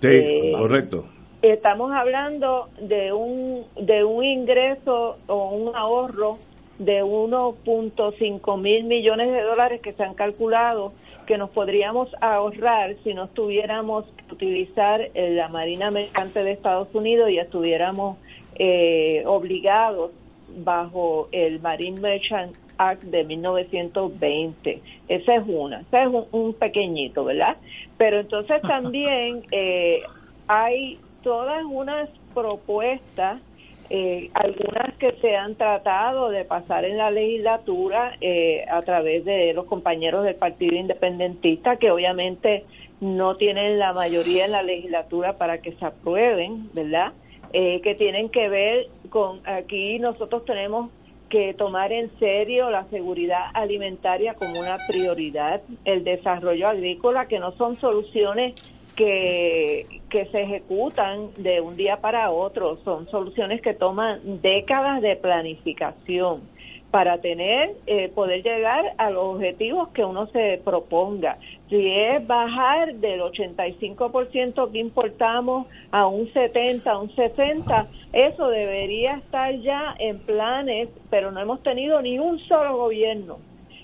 Sí, 0.00 0.08
eh, 0.08 0.52
correcto 0.56 1.04
estamos 1.42 1.90
hablando 1.92 2.68
de 2.80 3.12
un 3.12 3.64
de 3.80 4.04
un 4.04 4.24
ingreso 4.24 5.16
o 5.26 5.48
un 5.50 5.74
ahorro 5.74 6.38
de 6.80 7.04
1.5 7.04 8.58
mil 8.58 8.84
millones 8.84 9.30
de 9.30 9.42
dólares 9.42 9.82
que 9.82 9.92
se 9.92 10.02
han 10.02 10.14
calculado 10.14 10.94
que 11.26 11.36
nos 11.36 11.50
podríamos 11.50 12.08
ahorrar 12.22 12.96
si 13.04 13.12
no 13.12 13.24
estuviéramos 13.24 14.06
utilizar 14.32 15.02
eh, 15.12 15.30
la 15.30 15.48
Marina 15.48 15.90
Mercante 15.90 16.42
de 16.42 16.52
Estados 16.52 16.88
Unidos 16.94 17.30
y 17.30 17.38
estuviéramos 17.38 18.16
eh, 18.54 19.22
obligados 19.26 20.10
bajo 20.64 21.28
el 21.32 21.60
Marine 21.60 22.00
Merchant 22.00 22.56
Act 22.78 23.02
de 23.02 23.24
1920. 23.24 24.80
Esa 25.08 25.34
es 25.34 25.42
una, 25.46 25.80
ese 25.82 26.02
es 26.02 26.08
un, 26.08 26.24
un 26.32 26.54
pequeñito, 26.54 27.24
¿verdad? 27.24 27.58
Pero 27.98 28.20
entonces 28.20 28.62
también 28.68 29.42
eh, 29.52 30.00
hay 30.48 30.98
todas 31.22 31.62
unas 31.64 32.08
propuestas, 32.34 33.40
eh, 33.92 34.30
algunas 34.34 34.94
que 34.98 35.12
se 35.20 35.36
han 35.36 35.56
tratado 35.56 36.30
de 36.30 36.44
pasar 36.44 36.84
en 36.84 36.96
la 36.96 37.10
legislatura 37.10 38.16
eh, 38.20 38.64
a 38.70 38.82
través 38.82 39.24
de 39.24 39.52
los 39.52 39.66
compañeros 39.66 40.24
del 40.24 40.36
Partido 40.36 40.76
Independentista, 40.76 41.74
que 41.74 41.90
obviamente 41.90 42.64
no 43.00 43.36
tienen 43.36 43.80
la 43.80 43.92
mayoría 43.92 44.44
en 44.44 44.52
la 44.52 44.62
legislatura 44.62 45.38
para 45.38 45.58
que 45.58 45.72
se 45.72 45.84
aprueben, 45.84 46.70
¿verdad? 46.72 47.14
Eh, 47.52 47.80
que 47.82 47.96
tienen 47.96 48.28
que 48.28 48.48
ver 48.48 48.86
con, 49.08 49.40
aquí 49.44 49.98
nosotros 49.98 50.44
tenemos 50.44 50.90
que 51.28 51.52
tomar 51.54 51.90
en 51.92 52.16
serio 52.20 52.70
la 52.70 52.84
seguridad 52.90 53.46
alimentaria 53.54 54.34
como 54.34 54.60
una 54.60 54.78
prioridad, 54.86 55.62
el 55.84 56.04
desarrollo 56.04 56.68
agrícola, 56.68 57.26
que 57.26 57.40
no 57.40 57.50
son 57.52 57.76
soluciones 57.80 58.54
que, 59.00 60.28
se 60.30 60.42
ejecutan 60.42 61.30
de 61.38 61.60
un 61.60 61.76
día 61.76 61.96
para 62.00 62.30
otro, 62.30 62.76
son 62.84 63.08
soluciones 63.08 63.62
que 63.62 63.72
toman 63.72 64.42
décadas 64.42 65.00
de 65.00 65.16
planificación 65.16 66.42
para 66.90 67.18
tener 67.18 67.76
eh, 67.86 68.10
poder 68.14 68.42
llegar 68.42 68.84
a 68.98 69.10
los 69.10 69.36
objetivos 69.36 69.88
que 69.90 70.04
uno 70.04 70.26
se 70.26 70.60
proponga. 70.64 71.38
Si 71.68 71.88
es 71.88 72.26
bajar 72.26 72.94
del 72.96 73.20
85% 73.20 74.72
que 74.72 74.78
importamos 74.78 75.66
a 75.92 76.06
un 76.06 76.30
70, 76.32 76.90
a 76.90 76.98
un 76.98 77.14
60, 77.14 77.86
eso 78.12 78.48
debería 78.48 79.14
estar 79.14 79.54
ya 79.60 79.94
en 79.98 80.18
planes, 80.18 80.88
pero 81.10 81.30
no 81.30 81.40
hemos 81.40 81.62
tenido 81.62 82.02
ni 82.02 82.18
un 82.18 82.38
solo 82.40 82.76
gobierno 82.76 83.38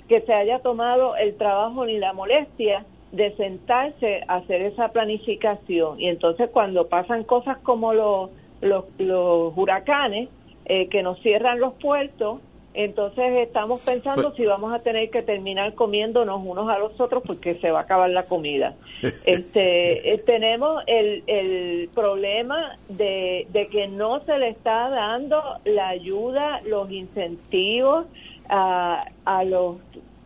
que 0.08 0.20
se 0.22 0.34
haya 0.34 0.58
tomado 0.58 1.16
el 1.16 1.36
trabajo 1.36 1.86
ni 1.86 1.98
la 1.98 2.12
molestia 2.12 2.84
de 3.16 3.34
sentarse 3.36 4.22
a 4.28 4.36
hacer 4.36 4.62
esa 4.62 4.88
planificación. 4.88 6.00
Y 6.00 6.08
entonces 6.08 6.50
cuando 6.50 6.88
pasan 6.88 7.24
cosas 7.24 7.58
como 7.58 7.92
los, 7.92 8.30
los, 8.60 8.84
los 8.98 9.52
huracanes, 9.56 10.28
eh, 10.66 10.88
que 10.88 11.02
nos 11.02 11.20
cierran 11.20 11.60
los 11.60 11.74
puertos, 11.74 12.40
entonces 12.74 13.24
estamos 13.38 13.80
pensando 13.82 14.22
Pues- 14.24 14.34
si 14.36 14.44
vamos 14.44 14.74
a 14.74 14.80
tener 14.80 15.08
que 15.10 15.22
terminar 15.22 15.72
comiéndonos 15.74 16.42
unos 16.44 16.68
a 16.68 16.78
los 16.78 17.00
otros 17.00 17.22
porque 17.26 17.54
se 17.60 17.70
va 17.70 17.78
a 17.80 17.82
acabar 17.82 18.10
la 18.10 18.24
comida. 18.24 18.74
Este, 19.24 20.12
eh, 20.12 20.18
tenemos 20.18 20.82
el, 20.86 21.22
el 21.26 21.88
problema 21.94 22.76
de, 22.88 23.46
de 23.50 23.68
que 23.68 23.88
no 23.88 24.20
se 24.26 24.36
le 24.38 24.48
está 24.50 24.90
dando 24.90 25.42
la 25.64 25.88
ayuda, 25.88 26.60
los 26.66 26.90
incentivos 26.90 28.06
a, 28.48 29.06
a 29.24 29.44
los 29.44 29.76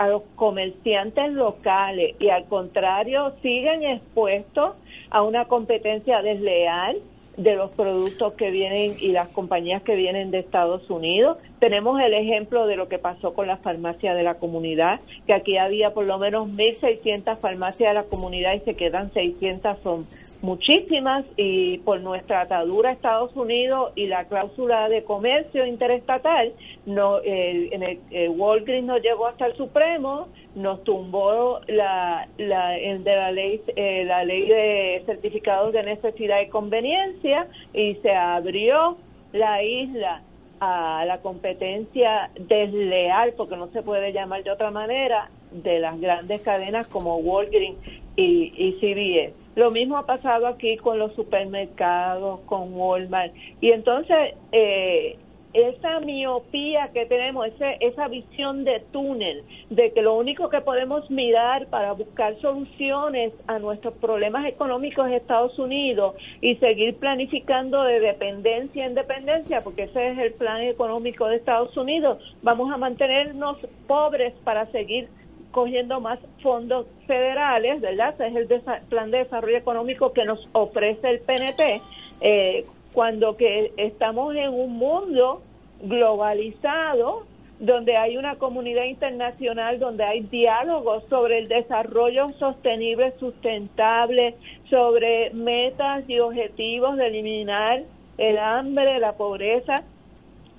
a 0.01 0.09
los 0.09 0.23
comerciantes 0.35 1.31
locales 1.31 2.17
y 2.19 2.31
al 2.31 2.47
contrario 2.47 3.35
siguen 3.43 3.83
expuestos 3.83 4.73
a 5.11 5.21
una 5.21 5.45
competencia 5.45 6.23
desleal 6.23 6.97
de 7.37 7.55
los 7.55 7.71
productos 7.73 8.33
que 8.33 8.51
vienen 8.51 8.97
y 8.99 9.13
las 9.13 9.29
compañías 9.29 9.83
que 9.83 9.97
vienen 9.97 10.31
de 10.31 10.39
Estados 10.39 10.89
Unidos. 10.89 11.37
Tenemos 11.59 12.01
el 12.01 12.15
ejemplo 12.15 12.67
de 12.67 12.77
lo 12.77 12.89
que 12.89 12.99
pasó 12.99 13.35
con 13.35 13.47
las 13.47 13.61
farmacias 13.61 14.17
de 14.17 14.23
la 14.23 14.37
comunidad, 14.37 15.01
que 15.27 15.35
aquí 15.35 15.59
había 15.59 15.93
por 15.93 16.07
lo 16.07 16.17
menos 16.17 16.49
1.600 16.49 17.37
farmacias 17.37 17.91
de 17.91 17.95
la 17.95 18.05
comunidad 18.05 18.55
y 18.55 18.61
se 18.61 18.77
quedan 18.77 19.13
600, 19.13 19.81
son 19.83 20.07
muchísimas 20.43 21.25
y 21.37 21.79
por 21.79 22.01
nuestra 22.01 22.43
atadura 22.43 22.91
a 22.91 22.93
Estados 22.93 23.35
Unidos 23.37 23.93
y 23.95 24.07
la 24.07 24.25
cláusula 24.25 24.89
de 24.89 25.05
comercio 25.05 25.67
interestatal, 25.67 26.53
no, 26.87 27.19
el, 27.19 27.73
en 27.73 27.83
el, 27.83 28.01
eh, 28.11 28.29
Walgreens 28.29 28.87
nos 28.87 29.03
llegó 29.03 29.27
hasta 29.27 29.47
el 29.47 29.57
Supremo, 29.57 30.29
nos 30.55 30.83
tumbó 30.85 31.61
la, 31.69 32.29
la, 32.39 32.79
el 32.79 33.05
de 33.05 33.17
la 33.17 33.33
ley, 33.33 33.61
eh, 33.77 34.05
la 34.07 34.25
ley 34.25 34.47
de 34.49 35.03
certificados 35.07 35.73
de 35.73 35.83
necesidad 35.83 36.41
y 36.41 36.49
conveniencia 36.49 37.47
y 37.75 37.95
se 37.97 38.15
abrió 38.15 38.97
la 39.33 39.63
isla 39.63 40.23
a 40.61 41.05
la 41.07 41.21
competencia 41.23 42.31
desleal, 42.39 43.33
porque 43.37 43.57
no 43.57 43.69
se 43.69 43.83
puede 43.83 44.13
llamar 44.13 44.45
de 44.45 44.51
otra 44.51 44.71
manera, 44.71 45.31
de 45.51 45.81
las 45.81 46.01
grandes 46.01 46.43
cadenas 46.43 46.87
como 46.89 47.17
Walgreens 47.17 47.79
y, 48.17 48.53
y 48.57 48.73
CVS. 48.81 49.35
Lo 49.57 49.71
mismo 49.71 49.97
ha 49.97 50.07
pasado 50.07 50.47
aquí 50.47 50.77
con 50.77 50.99
los 50.99 51.13
supermercados, 51.15 52.41
con 52.41 52.73
Walmart. 52.73 53.35
Y 53.61 53.73
entonces, 53.73 54.35
eh, 54.53 55.19
esa 55.53 56.01
miopía 56.01 56.91
que 56.93 57.07
tenemos, 57.07 57.47
ese, 57.47 57.77
esa 57.81 58.09
visión 58.09 58.65
de 58.65 58.81
túnel, 58.93 59.45
de 59.71 59.93
que 59.93 60.03
lo 60.03 60.17
único 60.17 60.49
que 60.49 60.61
podemos 60.61 61.11
mirar 61.11 61.67
para 61.67 61.93
buscar 61.93 62.39
soluciones 62.41 63.33
a 63.47 63.59
nuestros 63.59 63.95
problemas 63.95 64.47
económicos 64.47 65.09
es 65.09 65.15
Estados 65.15 65.59
Unidos 65.59 66.15
y 66.41 66.57
seguir 66.57 66.97
planificando 66.97 67.83
de 67.85 68.01
dependencia 68.01 68.87
en 68.87 68.95
dependencia, 68.95 69.61
porque 69.63 69.85
ese 69.85 70.13
es 70.13 70.19
el 70.19 70.33
plan 70.35 70.63
económico 70.63 71.27
de 71.27 71.37
Estados 71.37 71.77
Unidos, 71.77 72.19
vamos 72.43 72.73
a 72.73 72.77
mantenernos 72.77 73.59
pobres 73.87 74.35
para 74.45 74.67
seguir 74.67 75.09
cogiendo 75.51 76.01
más 76.01 76.19
fondos 76.43 76.87
federales, 77.07 77.81
¿verdad? 77.81 78.15
Ese 78.15 78.29
es 78.29 78.37
el 78.37 78.63
plan 78.89 79.11
de 79.11 79.19
desarrollo 79.19 79.57
económico 79.57 80.13
que 80.13 80.25
nos 80.25 80.49
ofrece 80.53 81.11
el 81.11 81.21
PNP, 81.21 81.83
eh, 82.21 82.67
cuando 82.93 83.37
que 83.37 83.73
estamos 83.77 84.35
en 84.35 84.53
un 84.53 84.73
mundo 84.77 85.43
globalizado 85.83 87.25
donde 87.59 87.97
hay 87.97 88.17
una 88.17 88.37
comunidad 88.37 88.85
internacional, 88.85 89.79
donde 89.79 90.03
hay 90.03 90.23
diálogos 90.23 91.05
sobre 91.11 91.39
el 91.39 91.49
desarrollo 91.49 92.33
sostenible, 92.39 93.13
sustentable, 93.21 94.35
sobre 94.71 95.31
metas 95.35 96.09
y 96.09 96.19
objetivos 96.21 96.97
de 96.97 97.09
eliminar 97.09 97.83
el 98.17 98.39
hambre, 98.39 98.99
la 98.99 99.13
pobreza 99.13 99.85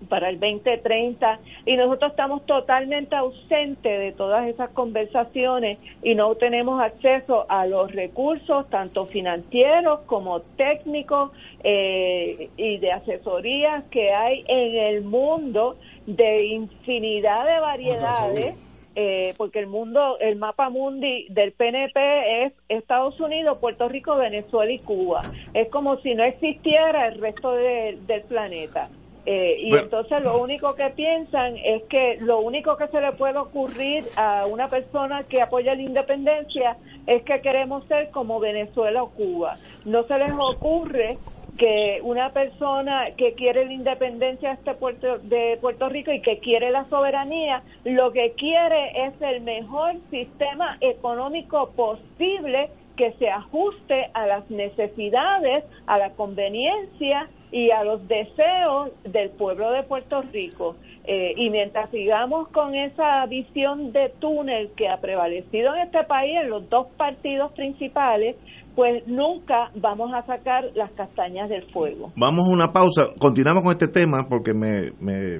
para 0.09 0.29
el 0.29 0.39
2030 0.39 1.39
y 1.65 1.75
nosotros 1.75 2.11
estamos 2.11 2.45
totalmente 2.45 3.15
ausentes 3.15 3.99
de 3.99 4.11
todas 4.13 4.47
esas 4.47 4.69
conversaciones 4.71 5.79
y 6.01 6.15
no 6.15 6.35
tenemos 6.35 6.81
acceso 6.81 7.45
a 7.49 7.65
los 7.65 7.91
recursos 7.91 8.69
tanto 8.69 9.05
financieros 9.07 10.01
como 10.07 10.41
técnicos 10.57 11.31
eh, 11.63 12.49
y 12.57 12.77
de 12.77 12.91
asesorías 12.91 13.83
que 13.91 14.11
hay 14.11 14.43
en 14.47 14.75
el 14.75 15.03
mundo 15.03 15.77
de 16.05 16.45
infinidad 16.45 17.45
de 17.45 17.59
variedades 17.59 18.55
eh, 18.93 19.35
porque 19.37 19.59
el 19.59 19.67
mundo, 19.67 20.17
el 20.19 20.35
mapa 20.35 20.69
mundi 20.69 21.25
del 21.29 21.53
PNP 21.53 22.43
es 22.43 22.53
Estados 22.67 23.17
Unidos, 23.21 23.59
Puerto 23.61 23.87
Rico, 23.87 24.17
Venezuela 24.17 24.69
y 24.69 24.79
Cuba. 24.79 25.29
Es 25.53 25.69
como 25.69 25.97
si 26.01 26.13
no 26.13 26.25
existiera 26.25 27.07
el 27.07 27.17
resto 27.21 27.53
de- 27.53 27.99
del 28.01 28.23
planeta. 28.23 28.89
Eh, 29.25 29.57
y 29.59 29.69
Bueno. 29.69 29.83
entonces 29.85 30.23
lo 30.23 30.41
único 30.41 30.73
que 30.75 30.89
piensan 30.89 31.55
es 31.57 31.83
que 31.83 32.17
lo 32.21 32.39
único 32.39 32.75
que 32.75 32.87
se 32.87 32.99
le 32.99 33.11
puede 33.11 33.37
ocurrir 33.37 34.05
a 34.17 34.47
una 34.47 34.67
persona 34.67 35.23
que 35.23 35.41
apoya 35.41 35.75
la 35.75 35.81
independencia 35.81 36.77
es 37.05 37.21
que 37.23 37.41
queremos 37.41 37.85
ser 37.85 38.09
como 38.09 38.39
Venezuela 38.39 39.03
o 39.03 39.09
Cuba. 39.09 39.57
No 39.85 40.03
se 40.03 40.17
les 40.17 40.31
ocurre 40.31 41.17
que 41.57 41.99
una 42.01 42.31
persona 42.31 43.11
que 43.17 43.33
quiere 43.33 43.65
la 43.65 43.73
independencia 43.73 44.49
de, 44.49 44.55
este 44.55 44.73
Puerto, 44.73 45.19
de 45.19 45.59
Puerto 45.61 45.89
Rico 45.89 46.11
y 46.11 46.21
que 46.21 46.39
quiere 46.39 46.71
la 46.71 46.85
soberanía, 46.85 47.61
lo 47.83 48.11
que 48.11 48.31
quiere 48.31 49.05
es 49.05 49.13
el 49.21 49.41
mejor 49.41 49.97
sistema 50.09 50.77
económico 50.81 51.71
posible 51.75 52.69
que 52.95 53.11
se 53.13 53.29
ajuste 53.29 54.09
a 54.13 54.25
las 54.25 54.49
necesidades, 54.49 55.63
a 55.85 55.97
la 55.97 56.11
conveniencia 56.11 57.29
y 57.51 57.69
a 57.71 57.83
los 57.83 58.07
deseos 58.07 58.91
del 59.03 59.29
pueblo 59.31 59.71
de 59.71 59.83
Puerto 59.83 60.21
Rico. 60.31 60.75
Eh, 61.03 61.31
y 61.35 61.49
mientras 61.49 61.89
sigamos 61.89 62.47
con 62.49 62.75
esa 62.75 63.25
visión 63.25 63.91
de 63.91 64.09
túnel 64.19 64.69
que 64.77 64.87
ha 64.87 64.97
prevalecido 65.01 65.73
en 65.75 65.81
este 65.87 66.03
país, 66.03 66.31
en 66.43 66.49
los 66.49 66.69
dos 66.69 66.87
partidos 66.95 67.51
principales, 67.53 68.35
pues 68.75 69.05
nunca 69.07 69.69
vamos 69.75 70.11
a 70.13 70.25
sacar 70.25 70.63
las 70.75 70.91
castañas 70.91 71.49
del 71.49 71.63
fuego. 71.71 72.11
Vamos 72.15 72.45
a 72.47 72.53
una 72.53 72.71
pausa. 72.71 73.07
Continuamos 73.19 73.63
con 73.63 73.71
este 73.71 73.87
tema 73.87 74.19
porque 74.29 74.53
me, 74.53 74.91
me, 75.01 75.35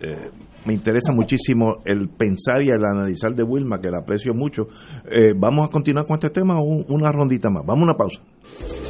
eh, 0.00 0.30
me 0.64 0.72
interesa 0.72 1.12
muchísimo 1.12 1.78
el 1.84 2.08
pensar 2.08 2.62
y 2.62 2.68
el 2.70 2.82
analizar 2.84 3.32
de 3.32 3.42
Wilma, 3.42 3.80
que 3.80 3.90
la 3.90 3.98
aprecio 3.98 4.32
mucho. 4.34 4.68
Eh, 5.10 5.34
vamos 5.36 5.66
a 5.66 5.70
continuar 5.70 6.06
con 6.06 6.14
este 6.14 6.30
tema 6.30 6.56
o 6.58 6.62
un- 6.64 6.84
una 6.88 7.10
rondita 7.12 7.50
más. 7.50 7.66
Vamos 7.66 7.82
a 7.82 7.84
una 7.90 7.96
pausa. 7.98 8.89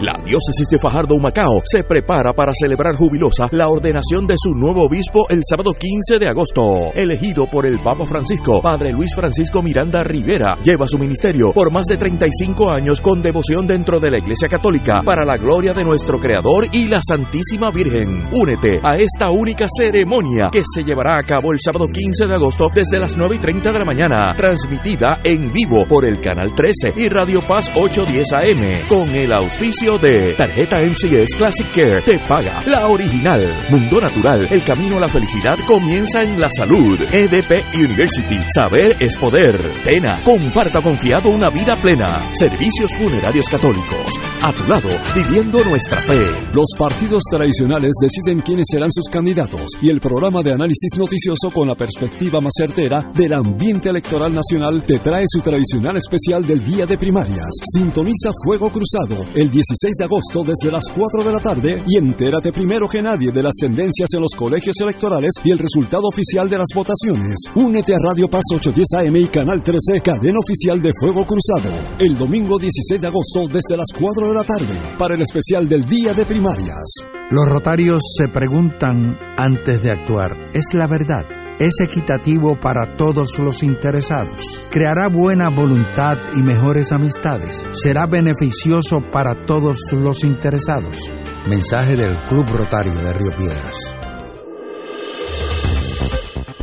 La 0.00 0.16
diócesis 0.24 0.66
de 0.70 0.78
Fajardo 0.78 1.14
Humacao 1.14 1.60
se 1.62 1.84
prepara 1.84 2.32
para 2.32 2.52
celebrar 2.58 2.96
jubilosa 2.96 3.48
la 3.50 3.68
ordenación 3.68 4.26
de 4.26 4.34
su 4.38 4.54
nuevo 4.54 4.86
obispo 4.86 5.26
el 5.28 5.40
sábado 5.46 5.74
15 5.74 6.18
de 6.18 6.26
agosto. 6.26 6.90
Elegido 6.94 7.44
por 7.46 7.66
el 7.66 7.80
Papa 7.80 8.06
Francisco, 8.08 8.62
Padre 8.62 8.92
Luis 8.92 9.14
Francisco 9.14 9.60
Miranda 9.60 10.02
Rivera, 10.02 10.54
lleva 10.64 10.86
su 10.86 10.96
ministerio 10.96 11.52
por 11.52 11.70
más 11.70 11.84
de 11.84 11.98
35 11.98 12.70
años 12.72 12.98
con 13.02 13.20
devoción 13.20 13.66
dentro 13.66 14.00
de 14.00 14.10
la 14.10 14.16
Iglesia 14.16 14.48
Católica 14.48 15.00
para 15.04 15.22
la 15.22 15.36
gloria 15.36 15.72
de 15.74 15.84
nuestro 15.84 16.18
Creador 16.18 16.68
y 16.72 16.88
la 16.88 17.00
Santísima 17.06 17.70
Virgen. 17.70 18.30
Únete 18.32 18.80
a 18.82 18.96
esta 18.96 19.30
única 19.30 19.66
ceremonia 19.68 20.46
que 20.50 20.62
se 20.64 20.82
llevará 20.82 21.18
a 21.18 21.26
cabo 21.26 21.52
el 21.52 21.58
sábado 21.60 21.84
15 21.84 22.24
de 22.24 22.34
agosto 22.36 22.70
desde 22.74 22.98
las 22.98 23.18
9 23.18 23.36
y 23.36 23.38
30 23.38 23.70
de 23.70 23.78
la 23.78 23.84
mañana, 23.84 24.34
transmitida 24.34 25.20
en 25.22 25.52
vivo 25.52 25.84
por 25.86 26.06
el 26.06 26.18
Canal 26.22 26.54
13 26.54 26.94
y 26.96 27.08
Radio 27.10 27.42
Paz 27.42 27.70
810 27.76 28.32
AM, 28.32 28.88
con 28.88 29.06
el 29.10 29.30
auspicio 29.34 29.89
de 29.98 30.34
Tarjeta 30.34 30.78
MCS 30.78 31.34
Classic 31.36 31.66
Care 31.74 32.02
te 32.02 32.18
paga 32.20 32.62
la 32.66 32.86
original. 32.86 33.66
Mundo 33.70 34.00
Natural, 34.00 34.46
el 34.50 34.62
camino 34.62 34.98
a 34.98 35.00
la 35.00 35.08
felicidad 35.08 35.58
comienza 35.66 36.22
en 36.22 36.38
la 36.38 36.48
salud. 36.48 37.00
EDP 37.10 37.64
University, 37.74 38.38
saber 38.54 38.96
es 39.00 39.16
poder. 39.16 39.58
Pena, 39.84 40.20
comparta 40.22 40.80
confiado 40.82 41.30
una 41.30 41.48
vida 41.48 41.72
plena. 41.80 42.22
Servicios 42.32 42.90
funerarios 42.98 43.48
católicos, 43.48 44.06
a 44.42 44.52
tu 44.52 44.64
lado, 44.64 44.88
viviendo 45.14 45.62
nuestra 45.64 46.00
fe. 46.02 46.20
Los 46.52 46.68
partidos 46.78 47.22
tradicionales 47.30 47.92
deciden 48.00 48.40
quiénes 48.40 48.66
serán 48.70 48.92
sus 48.92 49.08
candidatos 49.10 49.66
y 49.80 49.88
el 49.88 50.00
programa 50.00 50.42
de 50.42 50.52
análisis 50.52 50.90
noticioso 50.96 51.50
con 51.52 51.66
la 51.68 51.74
perspectiva 51.74 52.40
más 52.40 52.52
certera 52.56 53.10
del 53.14 53.32
ambiente 53.32 53.88
electoral 53.88 54.32
nacional 54.34 54.82
te 54.82 54.98
trae 54.98 55.24
su 55.26 55.40
tradicional 55.40 55.96
especial 55.96 56.46
del 56.46 56.62
día 56.62 56.86
de 56.86 56.98
primarias. 56.98 57.48
Sintoniza 57.74 58.30
Fuego 58.44 58.70
Cruzado 58.70 59.24
el 59.34 59.50
16 59.50 59.79
de 59.88 60.04
agosto 60.04 60.44
desde 60.44 60.70
las 60.70 60.84
4 60.94 61.24
de 61.24 61.32
la 61.32 61.40
tarde 61.40 61.82
y 61.86 61.96
entérate 61.96 62.52
primero 62.52 62.86
que 62.86 63.00
nadie 63.00 63.32
de 63.32 63.42
las 63.42 63.54
tendencias 63.54 64.10
en 64.14 64.20
los 64.20 64.32
colegios 64.36 64.76
electorales 64.78 65.30
y 65.42 65.50
el 65.50 65.58
resultado 65.58 66.02
oficial 66.06 66.50
de 66.50 66.58
las 66.58 66.68
votaciones. 66.74 67.36
Únete 67.54 67.94
a 67.94 67.98
Radio 67.98 68.28
Paz 68.28 68.42
810 68.52 69.08
AM 69.08 69.16
y 69.16 69.28
Canal 69.28 69.62
13, 69.62 70.02
cadena 70.02 70.38
oficial 70.38 70.82
de 70.82 70.90
Fuego 71.00 71.24
Cruzado, 71.24 71.96
el 71.98 72.18
domingo 72.18 72.58
16 72.58 73.00
de 73.00 73.06
agosto 73.06 73.48
desde 73.48 73.78
las 73.78 73.88
4 73.98 74.28
de 74.28 74.34
la 74.34 74.44
tarde 74.44 74.96
para 74.98 75.14
el 75.14 75.22
especial 75.22 75.66
del 75.66 75.86
día 75.86 76.12
de 76.12 76.26
primarias. 76.26 77.06
Los 77.30 77.48
rotarios 77.48 78.02
se 78.18 78.28
preguntan 78.28 79.18
antes 79.38 79.82
de 79.82 79.92
actuar, 79.92 80.36
¿es 80.52 80.74
la 80.74 80.86
verdad? 80.86 81.49
¿Es 81.60 81.78
equitativo 81.78 82.58
para 82.58 82.96
todos 82.96 83.38
los 83.38 83.62
interesados? 83.62 84.64
¿Creará 84.70 85.08
buena 85.08 85.50
voluntad 85.50 86.16
y 86.34 86.42
mejores 86.42 86.90
amistades? 86.90 87.66
¿Será 87.72 88.06
beneficioso 88.06 89.02
para 89.02 89.44
todos 89.44 89.76
los 89.92 90.24
interesados? 90.24 90.96
Mensaje 91.46 91.96
del 91.96 92.14
Club 92.30 92.46
Rotario 92.56 92.94
de 92.94 93.12
Río 93.12 93.32
Piedras. 93.32 93.99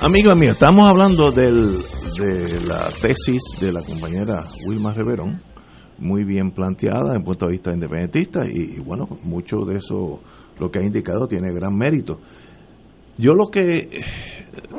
Amigos 0.00 0.38
míos, 0.38 0.52
estamos 0.52 0.88
hablando 0.88 1.32
del, 1.32 1.78
de 2.20 2.64
la 2.68 2.88
tesis 3.02 3.42
de 3.60 3.72
la 3.72 3.82
compañera 3.82 4.44
Wilma 4.64 4.94
Reverón, 4.94 5.40
muy 5.98 6.22
bien 6.22 6.52
planteada 6.52 7.16
el 7.16 7.24
punto 7.24 7.46
de 7.46 7.52
vista 7.52 7.72
independentista 7.74 8.46
y, 8.46 8.76
y, 8.76 8.78
bueno, 8.78 9.08
mucho 9.24 9.64
de 9.64 9.78
eso, 9.78 10.20
lo 10.60 10.70
que 10.70 10.78
ha 10.78 10.84
indicado, 10.84 11.26
tiene 11.26 11.52
gran 11.52 11.76
mérito. 11.76 12.20
Yo 13.18 13.34
lo 13.34 13.48
que, 13.48 13.88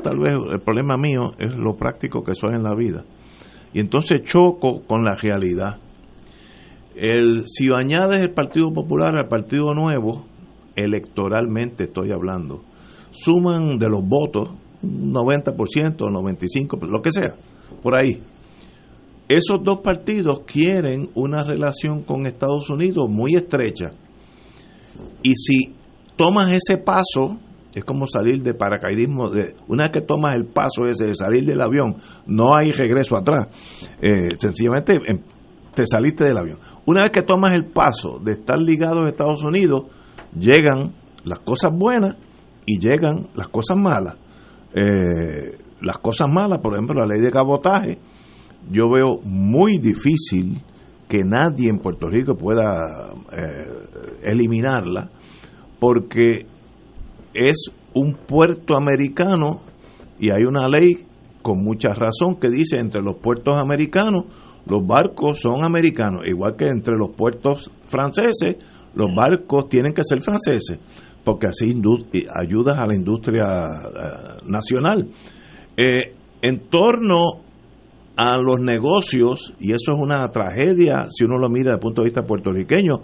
tal 0.01 0.19
vez 0.19 0.37
el 0.53 0.61
problema 0.61 0.95
mío 0.95 1.33
es 1.37 1.53
lo 1.53 1.75
práctico 1.75 2.23
que 2.23 2.33
soy 2.33 2.55
en 2.55 2.63
la 2.63 2.73
vida. 2.73 3.03
Y 3.73 3.81
entonces 3.81 4.23
choco 4.23 4.83
con 4.87 5.03
la 5.03 5.15
realidad. 5.15 5.79
El, 6.95 7.43
si 7.45 7.69
añades 7.73 8.19
el 8.21 8.31
Partido 8.31 8.71
Popular 8.71 9.17
al 9.17 9.27
Partido 9.27 9.73
Nuevo, 9.73 10.25
electoralmente 10.77 11.83
estoy 11.83 12.13
hablando, 12.13 12.63
suman 13.11 13.77
de 13.77 13.89
los 13.89 14.07
votos 14.07 14.51
90%, 14.83 15.55
95%, 15.97 16.87
lo 16.87 17.01
que 17.01 17.11
sea, 17.11 17.35
por 17.81 17.99
ahí. 17.99 18.21
Esos 19.27 19.63
dos 19.63 19.81
partidos 19.81 20.41
quieren 20.45 21.09
una 21.13 21.43
relación 21.45 22.03
con 22.03 22.25
Estados 22.25 22.69
Unidos 22.69 23.07
muy 23.09 23.35
estrecha. 23.35 23.91
Y 25.21 25.33
si 25.35 25.75
tomas 26.15 26.51
ese 26.51 26.77
paso, 26.77 27.37
es 27.73 27.83
como 27.83 28.07
salir 28.07 28.41
de 28.41 28.53
paracaidismo, 28.53 29.29
de, 29.29 29.55
una 29.67 29.83
vez 29.83 29.91
que 29.91 30.01
tomas 30.01 30.35
el 30.35 30.47
paso 30.47 30.87
ese 30.87 31.05
de 31.05 31.15
salir 31.15 31.45
del 31.45 31.61
avión, 31.61 31.97
no 32.25 32.57
hay 32.57 32.71
regreso 32.71 33.15
atrás. 33.15 33.47
Eh, 34.01 34.29
sencillamente 34.39 34.93
em, 35.05 35.19
te 35.75 35.83
saliste 35.85 36.23
del 36.23 36.37
avión. 36.37 36.59
Una 36.85 37.03
vez 37.03 37.11
que 37.11 37.21
tomas 37.21 37.53
el 37.53 37.65
paso 37.65 38.19
de 38.19 38.31
estar 38.31 38.57
ligado 38.57 39.03
a 39.03 39.09
Estados 39.09 39.43
Unidos, 39.43 39.83
llegan 40.37 40.93
las 41.23 41.39
cosas 41.39 41.71
buenas 41.71 42.15
y 42.65 42.79
llegan 42.79 43.27
las 43.35 43.47
cosas 43.49 43.77
malas. 43.77 44.15
Eh, 44.73 45.57
las 45.81 45.97
cosas 45.97 46.29
malas, 46.29 46.59
por 46.59 46.73
ejemplo, 46.73 46.99
la 46.99 47.05
ley 47.05 47.21
de 47.21 47.31
cabotaje, 47.31 47.97
yo 48.69 48.89
veo 48.89 49.19
muy 49.23 49.77
difícil 49.77 50.61
que 51.07 51.23
nadie 51.23 51.69
en 51.69 51.79
Puerto 51.79 52.07
Rico 52.07 52.35
pueda 52.35 53.13
eh, 53.31 53.67
eliminarla, 54.23 55.09
porque 55.79 56.45
es 57.33 57.71
un 57.93 58.13
puerto 58.13 58.75
americano 58.75 59.61
y 60.19 60.29
hay 60.29 60.43
una 60.43 60.67
ley 60.67 61.05
con 61.41 61.63
mucha 61.63 61.93
razón 61.93 62.35
que 62.39 62.49
dice 62.49 62.77
entre 62.77 63.01
los 63.01 63.15
puertos 63.15 63.57
americanos 63.57 64.25
los 64.65 64.85
barcos 64.85 65.39
son 65.41 65.65
americanos, 65.65 66.27
igual 66.27 66.55
que 66.55 66.67
entre 66.67 66.95
los 66.95 67.09
puertos 67.15 67.71
franceses 67.85 68.57
los 68.93 69.07
barcos 69.15 69.67
tienen 69.67 69.93
que 69.93 70.03
ser 70.03 70.21
franceses 70.21 70.79
porque 71.29 71.47
así 71.47 71.79
ayudas 72.35 72.79
a 72.79 72.87
la 72.87 72.95
industria 72.95 73.45
uh, 73.45 74.49
nacional. 74.49 75.07
Eh, 75.77 76.15
en 76.41 76.69
torno 76.69 77.43
a 78.17 78.35
los 78.37 78.59
negocios, 78.59 79.53
y 79.59 79.73
eso 79.73 79.91
es 79.91 79.97
una 79.99 80.27
tragedia 80.29 81.07
si 81.11 81.25
uno 81.25 81.37
lo 81.37 81.47
mira 81.47 81.65
desde 81.65 81.75
el 81.75 81.79
punto 81.81 82.01
de 82.01 82.05
vista 82.05 82.25
puertorriqueño, 82.25 82.95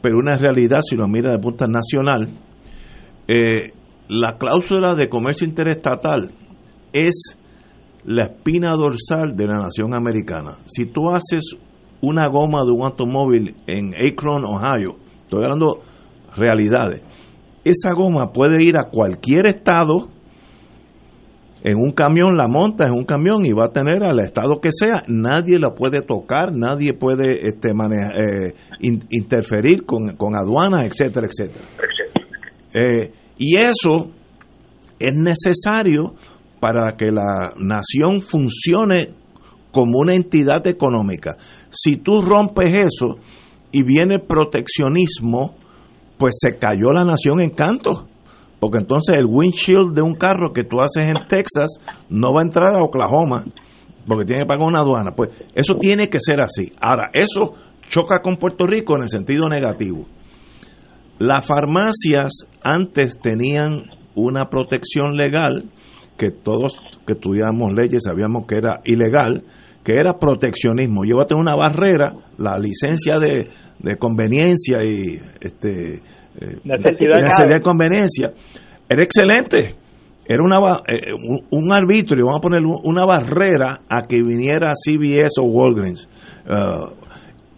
pero 0.00 0.16
una 0.16 0.34
realidad 0.34 0.80
si 0.80 0.96
lo 0.96 1.06
mira 1.08 1.28
desde 1.28 1.34
el 1.34 1.40
punto 1.42 1.66
de 1.66 1.70
vista 1.70 1.78
nacional, 1.78 2.38
eh, 3.28 3.72
la 4.08 4.38
cláusula 4.38 4.94
de 4.94 5.10
comercio 5.10 5.46
interestatal 5.46 6.32
es 6.94 7.36
la 8.06 8.24
espina 8.24 8.70
dorsal 8.70 9.36
de 9.36 9.46
la 9.46 9.56
nación 9.56 9.92
americana. 9.92 10.56
Si 10.64 10.86
tú 10.86 11.10
haces 11.10 11.54
una 12.00 12.28
goma 12.28 12.64
de 12.64 12.70
un 12.70 12.84
automóvil 12.84 13.56
en 13.66 13.92
Akron, 13.94 14.46
Ohio, 14.46 14.96
estoy 15.24 15.44
hablando 15.44 15.82
realidades, 16.34 17.02
esa 17.70 17.92
goma 17.94 18.32
puede 18.32 18.62
ir 18.62 18.76
a 18.76 18.84
cualquier 18.84 19.46
estado 19.46 20.08
en 21.62 21.76
un 21.76 21.92
camión, 21.92 22.36
la 22.36 22.46
monta 22.46 22.86
en 22.86 22.92
un 22.92 23.04
camión 23.04 23.44
y 23.44 23.52
va 23.52 23.66
a 23.66 23.72
tener 23.72 24.04
al 24.04 24.20
estado 24.20 24.60
que 24.60 24.70
sea, 24.70 25.02
nadie 25.08 25.58
la 25.58 25.70
puede 25.74 26.02
tocar, 26.02 26.54
nadie 26.54 26.92
puede 26.92 27.48
este, 27.48 27.70
eh, 27.70 28.54
interferir 29.10 29.84
con, 29.84 30.16
con, 30.16 30.38
aduanas, 30.38 30.86
etcétera, 30.86 31.26
etcétera. 31.26 31.64
Eh, 32.74 33.12
y 33.38 33.56
eso 33.56 34.10
es 34.98 35.14
necesario 35.14 36.14
para 36.60 36.96
que 36.96 37.10
la 37.10 37.54
nación 37.56 38.22
funcione 38.22 39.14
como 39.72 39.98
una 39.98 40.14
entidad 40.14 40.66
económica. 40.66 41.36
Si 41.70 41.96
tú 41.96 42.22
rompes 42.22 42.72
eso 42.72 43.18
y 43.72 43.82
viene 43.82 44.18
proteccionismo, 44.18 45.56
pues 46.18 46.36
se 46.38 46.56
cayó 46.56 46.92
la 46.92 47.04
nación 47.04 47.40
en 47.40 47.50
canto. 47.50 48.06
Porque 48.60 48.78
entonces 48.78 49.14
el 49.16 49.26
windshield 49.26 49.94
de 49.94 50.02
un 50.02 50.14
carro 50.14 50.52
que 50.52 50.64
tú 50.64 50.80
haces 50.80 51.08
en 51.08 51.28
Texas 51.28 51.78
no 52.08 52.34
va 52.34 52.40
a 52.40 52.44
entrar 52.44 52.74
a 52.74 52.82
Oklahoma 52.82 53.44
porque 54.08 54.24
tiene 54.24 54.42
que 54.42 54.46
pagar 54.46 54.66
una 54.66 54.80
aduana. 54.80 55.12
Pues 55.14 55.30
eso 55.54 55.76
tiene 55.78 56.08
que 56.08 56.18
ser 56.18 56.40
así. 56.40 56.72
Ahora, 56.80 57.10
eso 57.12 57.54
choca 57.88 58.20
con 58.20 58.36
Puerto 58.36 58.66
Rico 58.66 58.96
en 58.96 59.02
el 59.02 59.10
sentido 59.10 59.48
negativo. 59.48 60.06
Las 61.18 61.46
farmacias 61.46 62.46
antes 62.62 63.18
tenían 63.18 63.82
una 64.14 64.48
protección 64.48 65.16
legal 65.16 65.70
que 66.16 66.30
todos 66.30 66.76
que 67.06 67.12
estudiamos 67.12 67.72
leyes 67.72 68.02
sabíamos 68.04 68.46
que 68.46 68.56
era 68.56 68.80
ilegal, 68.84 69.44
que 69.88 69.94
era 69.94 70.18
proteccionismo. 70.18 71.02
Llévate 71.04 71.34
una 71.34 71.56
barrera, 71.56 72.12
la 72.36 72.58
licencia 72.58 73.18
de, 73.18 73.48
de 73.78 73.96
conveniencia 73.96 74.84
y 74.84 75.18
este 75.40 75.94
eh, 75.94 76.58
necesidad, 76.62 77.48
de 77.48 77.60
conveniencia, 77.62 78.34
era 78.86 79.02
excelente. 79.02 79.76
Era 80.26 80.42
una, 80.44 80.58
eh, 80.86 81.14
un, 81.50 81.72
arbitrio, 81.72 82.26
vamos 82.26 82.40
a 82.40 82.42
poner 82.42 82.60
una 82.84 83.06
barrera 83.06 83.80
a 83.88 84.02
que 84.06 84.22
viniera 84.22 84.74
CBS 84.74 85.40
o 85.40 85.44
Walgreens. 85.44 86.06
Uh, 86.46 86.92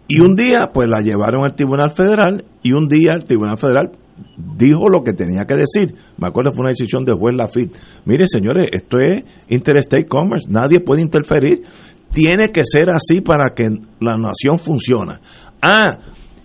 y 0.07 0.21
un 0.21 0.33
día, 0.33 0.69
pues 0.73 0.87
la 0.89 1.01
llevaron 1.01 1.43
al 1.43 1.53
Tribunal 1.53 1.91
Federal 1.91 2.45
y 2.63 2.71
un 2.71 2.87
día 2.87 3.11
el 3.11 3.25
Tribunal 3.25 3.57
Federal 3.57 3.91
dijo 4.37 4.87
lo 4.87 5.03
que 5.03 5.11
tenía 5.11 5.43
que 5.43 5.55
decir. 5.55 5.95
Me 6.17 6.27
acuerdo 6.27 6.51
fue 6.53 6.61
una 6.61 6.69
decisión 6.69 7.03
de 7.03 7.13
juez 7.13 7.35
Lafitte. 7.35 7.77
Mire, 8.05 8.25
señores, 8.27 8.69
esto 8.71 8.99
es 8.99 9.25
interstate 9.49 10.05
commerce, 10.05 10.49
nadie 10.49 10.79
puede 10.79 11.01
interferir. 11.01 11.63
Tiene 12.11 12.51
que 12.51 12.63
ser 12.65 12.89
así 12.89 13.21
para 13.21 13.53
que 13.55 13.69
la 13.99 14.15
nación 14.15 14.59
funcione. 14.59 15.19
Ah, 15.61 15.97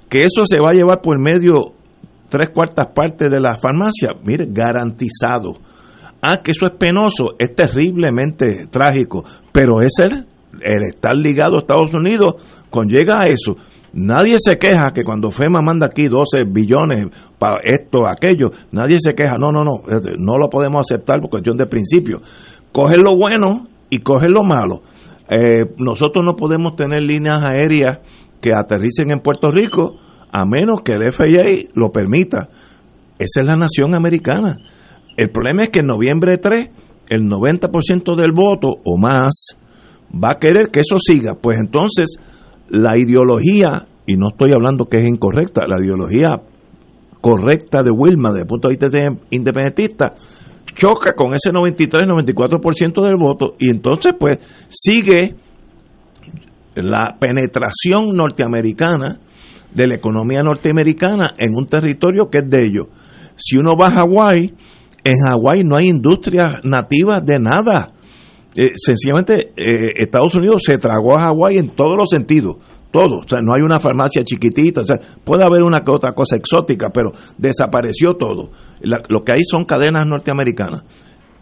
que 0.08 0.24
eso 0.24 0.44
se 0.44 0.60
va 0.60 0.70
a 0.70 0.74
llevar 0.74 1.00
por 1.00 1.18
medio 1.18 1.74
tres 2.28 2.50
cuartas 2.50 2.88
partes 2.94 3.30
de 3.30 3.40
la 3.40 3.56
farmacia, 3.56 4.10
mire, 4.24 4.46
garantizado. 4.48 5.54
Ah, 6.22 6.40
que 6.42 6.52
eso 6.52 6.66
es 6.66 6.72
penoso, 6.72 7.34
es 7.38 7.54
terriblemente 7.54 8.66
trágico, 8.70 9.24
pero 9.52 9.80
es 9.80 9.92
el, 9.98 10.26
estar 10.88 11.14
ligado 11.14 11.56
a 11.56 11.60
Estados 11.60 11.92
Unidos 11.94 12.34
conlleva 12.70 13.20
a 13.22 13.28
eso. 13.28 13.56
Nadie 13.92 14.36
se 14.38 14.58
queja 14.58 14.92
que 14.92 15.04
cuando 15.04 15.30
FEMA 15.30 15.60
manda 15.62 15.86
aquí 15.86 16.08
12 16.08 16.44
billones 16.44 17.06
para 17.38 17.60
esto, 17.62 18.06
aquello, 18.06 18.50
nadie 18.70 18.98
se 18.98 19.14
queja, 19.14 19.38
no, 19.38 19.52
no, 19.52 19.64
no, 19.64 19.82
no 20.18 20.36
lo 20.36 20.50
podemos 20.50 20.80
aceptar 20.80 21.20
por 21.20 21.30
cuestión 21.30 21.56
de 21.56 21.66
principio. 21.66 22.20
Coge 22.72 22.98
lo 22.98 23.16
bueno 23.16 23.64
y 23.88 24.00
coge 24.00 24.28
lo 24.28 24.42
malo. 24.42 24.82
Eh, 25.28 25.74
nosotros 25.78 26.24
no 26.24 26.36
podemos 26.36 26.76
tener 26.76 27.02
líneas 27.02 27.42
aéreas 27.42 27.98
que 28.40 28.50
aterricen 28.54 29.10
en 29.10 29.20
Puerto 29.20 29.48
Rico 29.50 29.96
a 30.30 30.44
menos 30.44 30.82
que 30.82 30.92
el 30.92 31.12
FAA 31.12 31.70
lo 31.74 31.90
permita. 31.90 32.48
Esa 33.18 33.40
es 33.40 33.46
la 33.46 33.56
nación 33.56 33.94
americana. 33.94 34.56
El 35.16 35.30
problema 35.30 35.64
es 35.64 35.70
que 35.70 35.80
en 35.80 35.86
noviembre 35.86 36.36
3, 36.36 36.68
el 37.08 37.22
90% 37.22 38.14
del 38.16 38.32
voto 38.32 38.68
o 38.84 38.98
más 38.98 39.56
va 40.12 40.32
a 40.32 40.38
querer 40.38 40.68
que 40.70 40.80
eso 40.80 40.98
siga. 40.98 41.34
Pues 41.40 41.58
entonces, 41.58 42.18
la 42.68 42.98
ideología, 42.98 43.88
y 44.06 44.16
no 44.16 44.28
estoy 44.28 44.52
hablando 44.52 44.86
que 44.86 44.98
es 44.98 45.08
incorrecta, 45.08 45.66
la 45.66 45.82
ideología 45.82 46.42
correcta 47.20 47.80
de 47.82 47.90
Wilma 47.90 48.30
desde 48.30 48.42
el 48.42 48.46
punto 48.46 48.68
de 48.68 48.76
vista 48.76 48.88
independentista, 49.30 50.14
choca 50.74 51.14
con 51.14 51.34
ese 51.34 51.50
93-94% 51.50 53.02
del 53.02 53.16
voto 53.16 53.54
y 53.58 53.70
entonces 53.70 54.12
pues 54.18 54.38
sigue 54.68 55.36
la 56.74 57.16
penetración 57.18 58.14
norteamericana 58.14 59.20
de 59.72 59.86
la 59.86 59.94
economía 59.94 60.42
norteamericana 60.42 61.32
en 61.38 61.54
un 61.54 61.66
territorio 61.66 62.28
que 62.30 62.38
es 62.38 62.50
de 62.50 62.66
ellos. 62.66 62.86
Si 63.36 63.56
uno 63.56 63.76
va 63.76 63.88
a 63.88 63.92
Hawái, 63.92 64.54
en 65.04 65.14
Hawái 65.24 65.64
no 65.64 65.76
hay 65.76 65.88
industria 65.88 66.60
nativa 66.64 67.20
de 67.20 67.38
nada. 67.38 67.88
Eh, 68.54 68.72
sencillamente 68.76 69.52
eh, 69.56 69.92
Estados 69.96 70.34
Unidos 70.34 70.62
se 70.64 70.78
tragó 70.78 71.16
a 71.16 71.26
Hawái 71.26 71.58
en 71.58 71.68
todos 71.68 71.96
los 71.96 72.08
sentidos, 72.08 72.56
todo. 72.96 73.18
O 73.18 73.28
sea, 73.28 73.40
no 73.42 73.52
hay 73.54 73.60
una 73.60 73.78
farmacia 73.78 74.24
chiquitita, 74.24 74.80
o 74.80 74.84
sea, 74.84 74.96
puede 75.22 75.44
haber 75.44 75.62
una 75.62 75.82
que 75.82 75.90
otra 75.90 76.14
cosa 76.14 76.36
exótica, 76.36 76.88
pero 76.88 77.12
desapareció 77.36 78.14
todo. 78.18 78.48
lo 78.80 79.22
que 79.22 79.32
hay 79.34 79.44
son 79.44 79.66
cadenas 79.66 80.08
norteamericanas. 80.08 80.82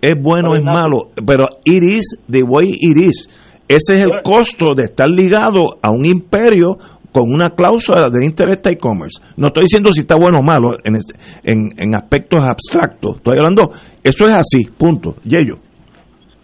Es 0.03 0.21
bueno, 0.21 0.55
es 0.55 0.65
malo, 0.65 1.13
pero 1.25 1.47
it 1.65 1.83
is 1.83 2.19
the 2.29 2.43
way 2.43 2.69
it 2.69 2.97
is. 2.97 3.29
Ese 3.69 3.95
es 3.95 4.01
el 4.01 4.23
costo 4.25 4.75
de 4.75 4.85
estar 4.85 5.09
ligado 5.09 5.79
a 5.81 5.91
un 5.91 6.05
imperio 6.05 6.77
con 7.13 7.33
una 7.33 7.51
cláusula 7.51 8.11
de 8.11 8.27
interés 8.27 8.61
y 8.69 8.77
commerce. 8.77 9.23
No 9.37 9.47
estoy 9.47 9.63
diciendo 9.63 9.93
si 9.93 10.01
está 10.01 10.17
bueno 10.19 10.41
o 10.41 10.43
malo 10.43 10.77
en, 10.83 11.71
en, 11.79 11.95
aspectos 11.95 12.43
abstractos. 12.43 13.19
Estoy 13.19 13.39
hablando, 13.39 13.71
eso 14.03 14.25
es 14.25 14.35
así, 14.35 14.69
punto. 14.77 15.15
Yello. 15.23 15.59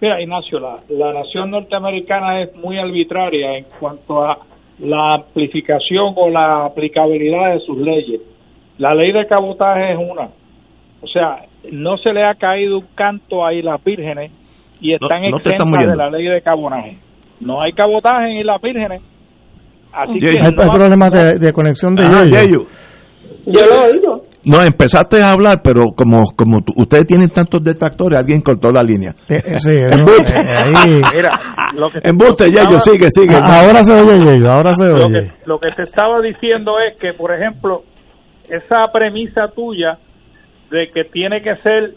Mira, 0.00 0.22
Ignacio, 0.22 0.60
la, 0.60 0.76
la 0.88 1.12
nación 1.12 1.50
norteamericana 1.50 2.42
es 2.42 2.54
muy 2.56 2.78
arbitraria 2.78 3.58
en 3.58 3.66
cuanto 3.78 4.24
a 4.24 4.38
la 4.80 5.14
amplificación 5.14 6.14
o 6.16 6.30
la 6.30 6.66
aplicabilidad 6.66 7.54
de 7.54 7.60
sus 7.60 7.78
leyes. 7.78 8.20
La 8.78 8.94
ley 8.94 9.12
de 9.12 9.26
cabotaje 9.26 9.92
es 9.92 9.98
una. 9.98 10.28
O 11.02 11.06
sea, 11.06 11.46
no 11.70 11.96
se 11.98 12.12
le 12.12 12.24
ha 12.24 12.34
caído 12.34 12.78
un 12.78 12.86
canto 12.94 13.44
a 13.44 13.52
las 13.52 13.82
vírgenes 13.84 14.32
y 14.80 14.94
están 14.94 15.22
no, 15.22 15.36
exentas 15.36 15.70
de 15.70 15.96
la 15.96 16.10
ley 16.10 16.24
de 16.24 16.40
cabotaje. 16.40 16.98
No 17.40 17.60
hay 17.60 17.72
cabotaje 17.72 18.40
en 18.40 18.46
las 18.46 18.60
vírgenes 18.60 19.02
Así 19.92 20.18
que 20.20 20.38
hay, 20.40 20.52
problemas 20.52 21.10
de, 21.40 21.52
conexión 21.52 21.94
de 21.94 22.04
ellos. 22.04 22.68
Yo 23.46 23.66
lo 23.66 23.82
oigo. 23.82 24.19
No, 24.44 24.62
empezaste 24.62 25.22
a 25.22 25.32
hablar, 25.32 25.60
pero 25.62 25.80
como 25.96 26.22
como 26.36 26.58
ustedes 26.76 27.06
tienen 27.06 27.28
tantos 27.28 27.62
detractores, 27.62 28.18
alguien 28.18 28.40
cortó 28.40 28.70
la 28.70 28.82
línea. 28.82 29.14
Eh, 29.28 29.42
eh, 29.44 29.60
sí, 29.60 29.70
embuste. 29.70 30.34
Eh, 30.34 31.02
Mira, 31.14 31.30
embuste, 32.02 32.46
sigue, 32.80 33.10
sigue. 33.10 33.36
Ahora 33.36 33.82
se 33.82 33.92
oye, 34.00 34.48
ahora 34.48 34.72
se 34.74 34.84
oye. 34.84 35.02
Lo 35.02 35.08
que, 35.08 35.32
lo 35.46 35.58
que 35.58 35.70
te 35.72 35.82
estaba 35.82 36.20
diciendo 36.20 36.72
es 36.80 36.98
que, 36.98 37.16
por 37.16 37.34
ejemplo, 37.34 37.82
esa 38.48 38.90
premisa 38.92 39.48
tuya 39.54 39.98
de 40.70 40.88
que 40.88 41.04
tiene 41.04 41.42
que 41.42 41.56
ser 41.56 41.94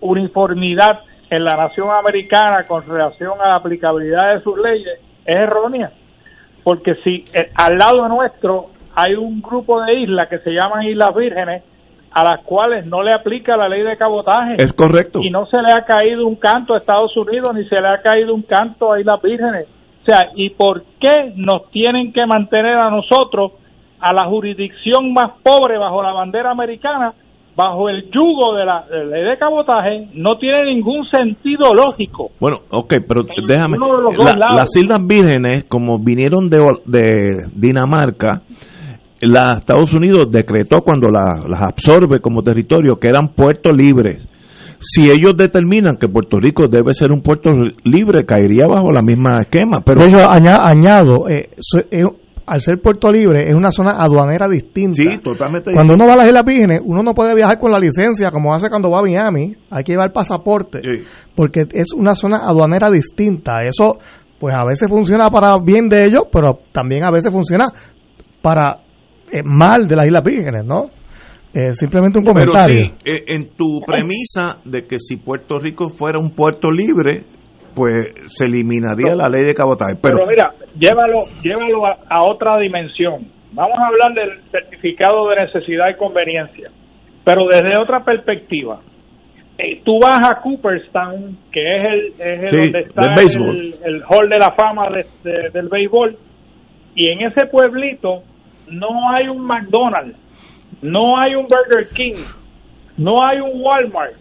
uniformidad 0.00 1.00
en 1.30 1.44
la 1.44 1.56
nación 1.56 1.88
americana 1.90 2.64
con 2.66 2.86
relación 2.86 3.32
a 3.40 3.48
la 3.48 3.56
aplicabilidad 3.56 4.34
de 4.34 4.42
sus 4.42 4.58
leyes 4.58 4.98
es 5.24 5.36
errónea 5.36 5.90
porque 6.64 6.94
si 7.02 7.24
eh, 7.34 7.50
al 7.54 7.78
lado 7.78 8.08
nuestro 8.08 8.66
hay 8.94 9.14
un 9.14 9.40
grupo 9.40 9.82
de 9.82 10.00
islas 10.02 10.28
que 10.28 10.38
se 10.38 10.50
llaman 10.50 10.82
Islas 10.84 11.14
Vírgenes, 11.14 11.62
a 12.12 12.24
las 12.24 12.44
cuales 12.44 12.86
no 12.86 13.02
le 13.02 13.12
aplica 13.12 13.56
la 13.56 13.68
ley 13.68 13.82
de 13.82 13.96
cabotaje. 13.96 14.56
Es 14.58 14.72
correcto. 14.72 15.20
Y 15.22 15.30
no 15.30 15.46
se 15.46 15.60
le 15.62 15.72
ha 15.72 15.84
caído 15.84 16.26
un 16.26 16.36
canto 16.36 16.74
a 16.74 16.78
Estados 16.78 17.16
Unidos, 17.16 17.54
ni 17.54 17.64
se 17.66 17.80
le 17.80 17.88
ha 17.88 18.02
caído 18.02 18.34
un 18.34 18.42
canto 18.42 18.92
a 18.92 19.00
Islas 19.00 19.20
Vírgenes. 19.22 19.66
O 20.02 20.04
sea, 20.04 20.30
¿y 20.34 20.50
por 20.50 20.82
qué 21.00 21.32
nos 21.36 21.70
tienen 21.70 22.12
que 22.12 22.26
mantener 22.26 22.76
a 22.76 22.90
nosotros, 22.90 23.52
a 24.00 24.12
la 24.12 24.26
jurisdicción 24.26 25.12
más 25.12 25.32
pobre 25.42 25.78
bajo 25.78 26.02
la 26.02 26.12
bandera 26.12 26.50
americana, 26.50 27.14
bajo 27.54 27.88
el 27.88 28.10
yugo 28.10 28.54
de 28.54 28.64
la, 28.64 28.84
ley 29.04 29.24
de 29.24 29.36
cabotaje 29.38 30.08
no 30.14 30.38
tiene 30.38 30.64
ningún 30.66 31.04
sentido 31.04 31.72
lógico. 31.74 32.30
Bueno, 32.40 32.58
ok, 32.70 32.94
pero 33.06 33.22
déjame. 33.46 33.78
las 34.56 34.76
Islas 34.76 35.06
Vírgenes, 35.06 35.64
como 35.64 35.98
vinieron 35.98 36.48
de, 36.48 36.58
de 36.86 37.48
Dinamarca, 37.54 38.42
la 39.22 39.58
Estados 39.58 39.92
Unidos 39.92 40.30
decretó 40.30 40.82
cuando 40.82 41.08
las 41.08 41.62
absorbe 41.62 42.20
como 42.20 42.42
territorio 42.42 42.96
que 42.96 43.08
eran 43.08 43.28
puertos 43.28 43.76
libres. 43.76 44.26
Si 44.80 45.08
ellos 45.10 45.36
determinan 45.36 45.96
que 45.96 46.08
Puerto 46.08 46.38
Rico 46.40 46.64
debe 46.68 46.92
ser 46.92 47.12
un 47.12 47.22
puerto 47.22 47.50
libre, 47.84 48.26
caería 48.26 48.66
bajo 48.66 48.90
la 48.90 49.00
misma 49.00 49.42
esquema. 49.42 49.80
Pero 49.84 50.02
añado, 50.28 51.28
eh, 51.28 51.50
al 52.46 52.60
ser 52.60 52.80
Puerto 52.82 53.10
Libre, 53.10 53.48
es 53.48 53.54
una 53.54 53.70
zona 53.70 54.02
aduanera 54.02 54.48
distinta. 54.48 54.96
Sí, 54.96 55.18
totalmente. 55.22 55.72
Cuando 55.72 55.94
uno 55.94 56.06
va 56.06 56.14
a 56.14 56.16
las 56.16 56.28
Islas 56.28 56.44
Vírgenes, 56.44 56.80
uno 56.84 57.02
no 57.02 57.14
puede 57.14 57.34
viajar 57.34 57.58
con 57.58 57.70
la 57.70 57.78
licencia 57.78 58.30
como 58.32 58.52
hace 58.52 58.68
cuando 58.68 58.90
va 58.90 58.98
a 58.98 59.02
Miami. 59.02 59.54
Hay 59.70 59.84
que 59.84 59.92
llevar 59.92 60.12
pasaporte. 60.12 60.80
Porque 61.36 61.62
es 61.72 61.92
una 61.94 62.14
zona 62.14 62.38
aduanera 62.38 62.90
distinta. 62.90 63.62
Eso, 63.64 63.98
pues 64.40 64.54
a 64.54 64.64
veces 64.64 64.88
funciona 64.88 65.30
para 65.30 65.56
bien 65.58 65.88
de 65.88 66.04
ellos, 66.04 66.24
pero 66.32 66.58
también 66.72 67.04
a 67.04 67.10
veces 67.10 67.30
funciona 67.30 67.66
para 68.42 68.81
eh, 69.32 69.42
mal 69.44 69.86
de 69.88 69.96
las 69.96 70.06
Islas 70.06 70.22
Vírgenes, 70.24 70.64
¿no? 70.64 70.90
Eh, 71.54 71.74
simplemente 71.74 72.18
un 72.18 72.24
comentario. 72.24 72.74
Pero 72.76 72.82
sí, 72.84 72.92
eh, 73.04 73.24
en 73.34 73.50
tu 73.56 73.80
premisa 73.86 74.58
de 74.64 74.86
que 74.86 74.98
si 74.98 75.16
Puerto 75.16 75.58
Rico 75.58 75.90
fuera 75.90 76.18
un 76.18 76.30
puerto 76.34 76.70
libre, 76.70 77.24
pues 77.74 78.08
se 78.26 78.44
eliminaría 78.46 79.14
la 79.14 79.28
ley 79.28 79.44
de 79.44 79.54
cabotaje. 79.54 79.96
Pero, 80.02 80.16
Pero 80.18 80.28
mira, 80.28 80.50
llévalo, 80.78 81.24
llévalo 81.42 81.86
a, 81.86 81.98
a 82.08 82.24
otra 82.24 82.58
dimensión. 82.58 83.26
Vamos 83.52 83.78
a 83.78 83.86
hablar 83.88 84.14
del 84.14 84.40
certificado 84.50 85.28
de 85.28 85.36
necesidad 85.44 85.90
y 85.90 85.96
conveniencia, 85.98 86.70
pero 87.24 87.46
desde 87.48 87.76
otra 87.76 88.02
perspectiva. 88.04 88.80
Eh, 89.58 89.82
tú 89.84 89.98
vas 90.00 90.18
a 90.26 90.40
Cooperstown, 90.40 91.36
que 91.52 91.60
es 91.60 91.84
el, 91.84 92.06
es 92.18 92.42
el 92.44 92.50
Sí, 92.50 92.56
donde 92.56 92.80
está 92.80 93.02
el, 93.04 93.74
el 93.84 94.02
hall 94.08 94.28
de 94.30 94.38
la 94.38 94.52
fama 94.58 94.88
de- 94.88 95.30
de- 95.30 95.50
del 95.50 95.68
béisbol, 95.68 96.16
y 96.94 97.08
en 97.10 97.20
ese 97.30 97.46
pueblito 97.46 98.22
no 98.68 99.10
hay 99.10 99.28
un 99.28 99.44
McDonald's, 99.46 100.16
no 100.82 101.18
hay 101.18 101.34
un 101.34 101.46
Burger 101.46 101.88
King, 101.94 102.22
no 102.96 103.16
hay 103.26 103.40
un 103.40 103.60
Walmart. 103.62 104.14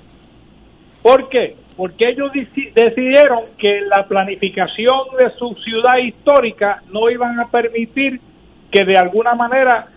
¿Por 1.01 1.30
qué? 1.30 1.55
Porque 1.76 2.09
ellos 2.09 2.31
deci- 2.34 2.72
decidieron 2.73 3.39
que 3.57 3.81
la 3.88 4.05
planificación 4.07 4.99
de 5.18 5.31
su 5.39 5.55
ciudad 5.63 5.97
histórica 6.03 6.81
no 6.93 7.09
iban 7.09 7.39
a 7.39 7.47
permitir 7.49 8.19
que 8.72 8.85
de 8.85 8.97
alguna 8.97 9.34
manera 9.34 9.88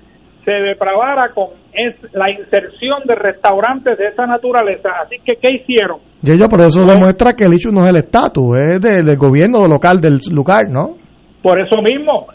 se 0.44 0.52
depravara 0.52 1.30
con 1.34 1.48
es 1.72 1.96
la 2.12 2.30
inserción 2.30 3.02
de 3.04 3.14
restaurantes 3.16 3.98
de 3.98 4.06
esa 4.08 4.26
naturaleza. 4.26 4.90
Así 5.04 5.16
que, 5.24 5.34
¿qué 5.36 5.52
hicieron? 5.56 5.98
Y 6.22 6.30
ello 6.32 6.46
por 6.48 6.60
eso 6.60 6.80
demuestra 6.86 7.32
que 7.34 7.44
el 7.44 7.54
hecho 7.54 7.70
no 7.70 7.82
es 7.84 7.90
el 7.90 7.96
estatus, 7.96 8.44
es 8.58 8.80
de- 8.80 9.02
del 9.02 9.16
gobierno 9.16 9.64
local 9.66 10.00
del 10.00 10.16
lugar, 10.30 10.68
¿no? 10.70 10.96
Por 11.42 11.60
eso 11.60 11.82
mismo, 11.82 12.26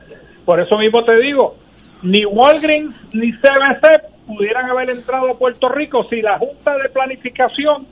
por 0.45 0.59
eso 0.59 0.77
mismo 0.77 1.03
te 1.05 1.15
digo, 1.19 1.55
ni 2.03 2.25
Walgreens 2.25 2.95
ni 3.13 3.31
CBC 3.33 4.25
pudieran 4.27 4.69
haber 4.69 4.89
entrado 4.91 5.31
a 5.31 5.37
Puerto 5.37 5.69
Rico 5.69 6.03
si 6.09 6.21
la 6.21 6.37
Junta 6.37 6.75
de 6.77 6.89
Planificación 6.89 7.87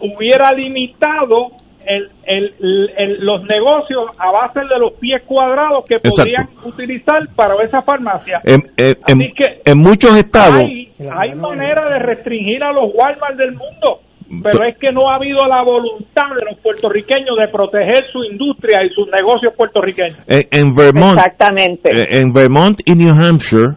hubiera 0.00 0.52
limitado 0.52 1.48
el, 1.84 2.10
el- 2.24 2.90
el- 2.96 3.24
los 3.24 3.42
negocios 3.44 4.10
a 4.18 4.30
base 4.30 4.60
de 4.60 4.78
los 4.78 4.92
pies 4.94 5.22
cuadrados 5.24 5.84
que 5.86 5.94
Exacto. 5.94 6.16
podrían 6.16 6.48
utilizar 6.64 7.22
para 7.34 7.54
esa 7.64 7.80
farmacia. 7.82 8.40
en, 8.44 8.60
en- 8.76 8.96
en- 9.06 9.22
Así 9.22 9.32
que 9.32 9.62
en 9.64 9.78
muchos 9.78 10.14
estados, 10.16 10.58
hay, 10.58 10.92
hay 11.10 11.34
manera 11.34 11.88
de 11.90 11.98
restringir 12.00 12.62
a 12.62 12.72
los 12.72 12.92
Walmart 12.94 13.36
del 13.36 13.52
mundo, 13.52 14.00
pero 14.42 14.64
es 14.64 14.76
que 14.78 14.90
no 14.92 15.10
ha 15.10 15.16
habido 15.16 15.46
la 15.48 15.62
voluntad 15.64 16.28
de 16.38 16.44
los 16.50 16.58
puertorriqueños 16.62 17.36
de 17.40 17.48
proteger 17.52 18.04
su 18.12 18.22
industria 18.30 18.84
y 18.84 18.90
sus 18.94 19.06
negocios 19.08 19.52
puertorriqueños. 19.56 20.18
en, 20.26 20.42
en 20.50 20.74
Vermont, 20.74 21.16
Exactamente. 21.16 21.90
eh, 21.90 22.20
en 22.20 22.32
Vermont 22.32 22.80
y 22.84 22.92
New 22.92 23.12
Hampshire 23.14 23.76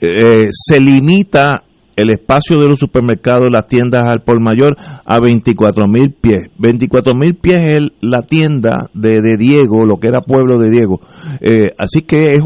eh, 0.00 0.48
se 0.50 0.80
limita 0.80 1.62
el 1.96 2.08
espacio 2.10 2.56
de 2.58 2.68
los 2.68 2.78
supermercados, 2.78 3.48
las 3.52 3.66
tiendas 3.66 4.04
al 4.04 4.20
por 4.22 4.40
mayor 4.40 4.74
a 5.04 5.20
24 5.20 5.84
mil 5.86 6.14
pies. 6.18 6.48
24 6.58 7.14
mil 7.14 7.34
pies 7.34 7.58
es 7.66 7.72
el- 7.74 7.92
la 8.00 8.22
tienda 8.22 8.88
de, 8.94 9.20
de 9.20 9.36
Diego, 9.38 9.84
lo 9.84 9.96
que 9.96 10.06
era 10.08 10.22
pueblo 10.22 10.58
de 10.58 10.70
Diego. 10.70 11.00
Eh, 11.42 11.68
así 11.76 12.00
que 12.06 12.30
es, 12.30 12.40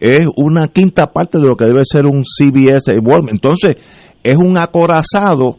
es 0.00 0.26
una 0.36 0.68
quinta 0.72 1.06
parte 1.06 1.38
de 1.38 1.46
lo 1.46 1.54
que 1.56 1.64
debe 1.64 1.80
ser 1.84 2.04
un 2.06 2.22
CBS 2.24 2.92
Walmart. 3.02 3.32
Entonces, 3.32 3.76
es 4.22 4.36
un 4.36 4.58
acorazado 4.58 5.56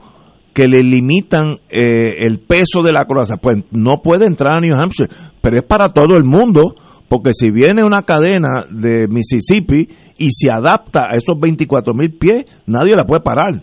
que 0.54 0.68
le 0.68 0.84
limitan 0.84 1.58
eh, 1.70 2.26
el 2.26 2.40
peso 2.40 2.82
de 2.84 2.92
la 2.92 3.06
coraza. 3.06 3.38
Pues 3.38 3.64
no 3.72 4.02
puede 4.04 4.26
entrar 4.26 4.58
a 4.58 4.60
New 4.62 4.76
Hampshire, 4.78 5.10
pero 5.42 5.58
es 5.58 5.64
para 5.64 5.90
todo 5.90 6.16
el 6.16 6.24
mundo, 6.24 6.76
porque 7.10 7.32
si 7.34 7.52
viene 7.52 7.84
una 7.84 8.04
cadena 8.04 8.64
de 8.70 9.08
Mississippi 9.08 9.88
y 10.18 10.30
se 10.32 10.52
adapta 10.52 11.06
a 11.12 11.16
esos 11.16 11.40
24 11.40 11.94
mil 11.94 12.12
pies, 12.18 12.46
nadie 12.68 12.96
la 12.96 13.06
puede 13.06 13.22
parar. 13.22 13.62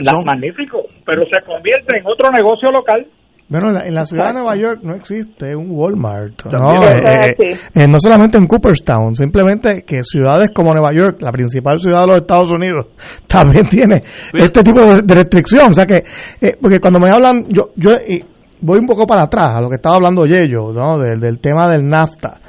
Son- 0.00 0.24
magnífico, 0.24 0.80
pero 1.04 1.22
se 1.24 1.44
convierte 1.46 1.98
en 1.98 2.06
otro 2.06 2.30
negocio 2.30 2.70
local. 2.70 3.06
Bueno, 3.52 3.68
en 3.68 3.74
la, 3.74 3.80
en 3.86 3.94
la 3.94 4.06
ciudad 4.06 4.28
de 4.28 4.32
Nueva 4.32 4.56
York 4.56 4.80
no 4.82 4.94
existe 4.94 5.54
un 5.54 5.72
Walmart. 5.72 6.42
No, 6.46 6.82
Eh, 6.82 7.36
eh, 7.38 7.56
eh, 7.74 7.86
no 7.86 7.98
solamente 7.98 8.38
en 8.38 8.46
Cooperstown, 8.46 9.14
simplemente 9.14 9.82
que 9.86 10.02
ciudades 10.02 10.48
como 10.54 10.72
Nueva 10.72 10.94
York, 10.94 11.18
la 11.20 11.30
principal 11.30 11.78
ciudad 11.78 12.00
de 12.00 12.06
los 12.06 12.16
Estados 12.22 12.50
Unidos, 12.50 12.86
también 13.26 13.66
tiene 13.68 14.02
este 14.32 14.62
tipo 14.62 14.80
de, 14.80 15.02
de 15.04 15.14
restricción. 15.14 15.68
O 15.68 15.72
sea 15.74 15.84
que, 15.84 16.02
eh, 16.40 16.56
porque 16.58 16.80
cuando 16.80 16.98
me 16.98 17.10
hablan, 17.10 17.44
yo, 17.50 17.68
yo 17.76 17.90
eh, 17.90 18.24
voy 18.62 18.78
un 18.78 18.86
poco 18.86 19.04
para 19.04 19.24
atrás 19.24 19.56
a 19.56 19.60
lo 19.60 19.68
que 19.68 19.76
estaba 19.76 19.96
hablando 19.96 20.24
Yello, 20.24 20.72
¿no? 20.72 20.98
Del, 20.98 21.20
del 21.20 21.38
tema 21.38 21.70
del 21.70 21.86
NAFTA. 21.86 22.40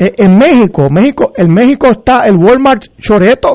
Eh, 0.00 0.12
en 0.18 0.36
México, 0.36 0.86
México, 0.90 1.32
en 1.36 1.52
México 1.52 1.86
está 1.86 2.24
el 2.24 2.36
Walmart 2.36 2.82
Choreto 2.98 3.50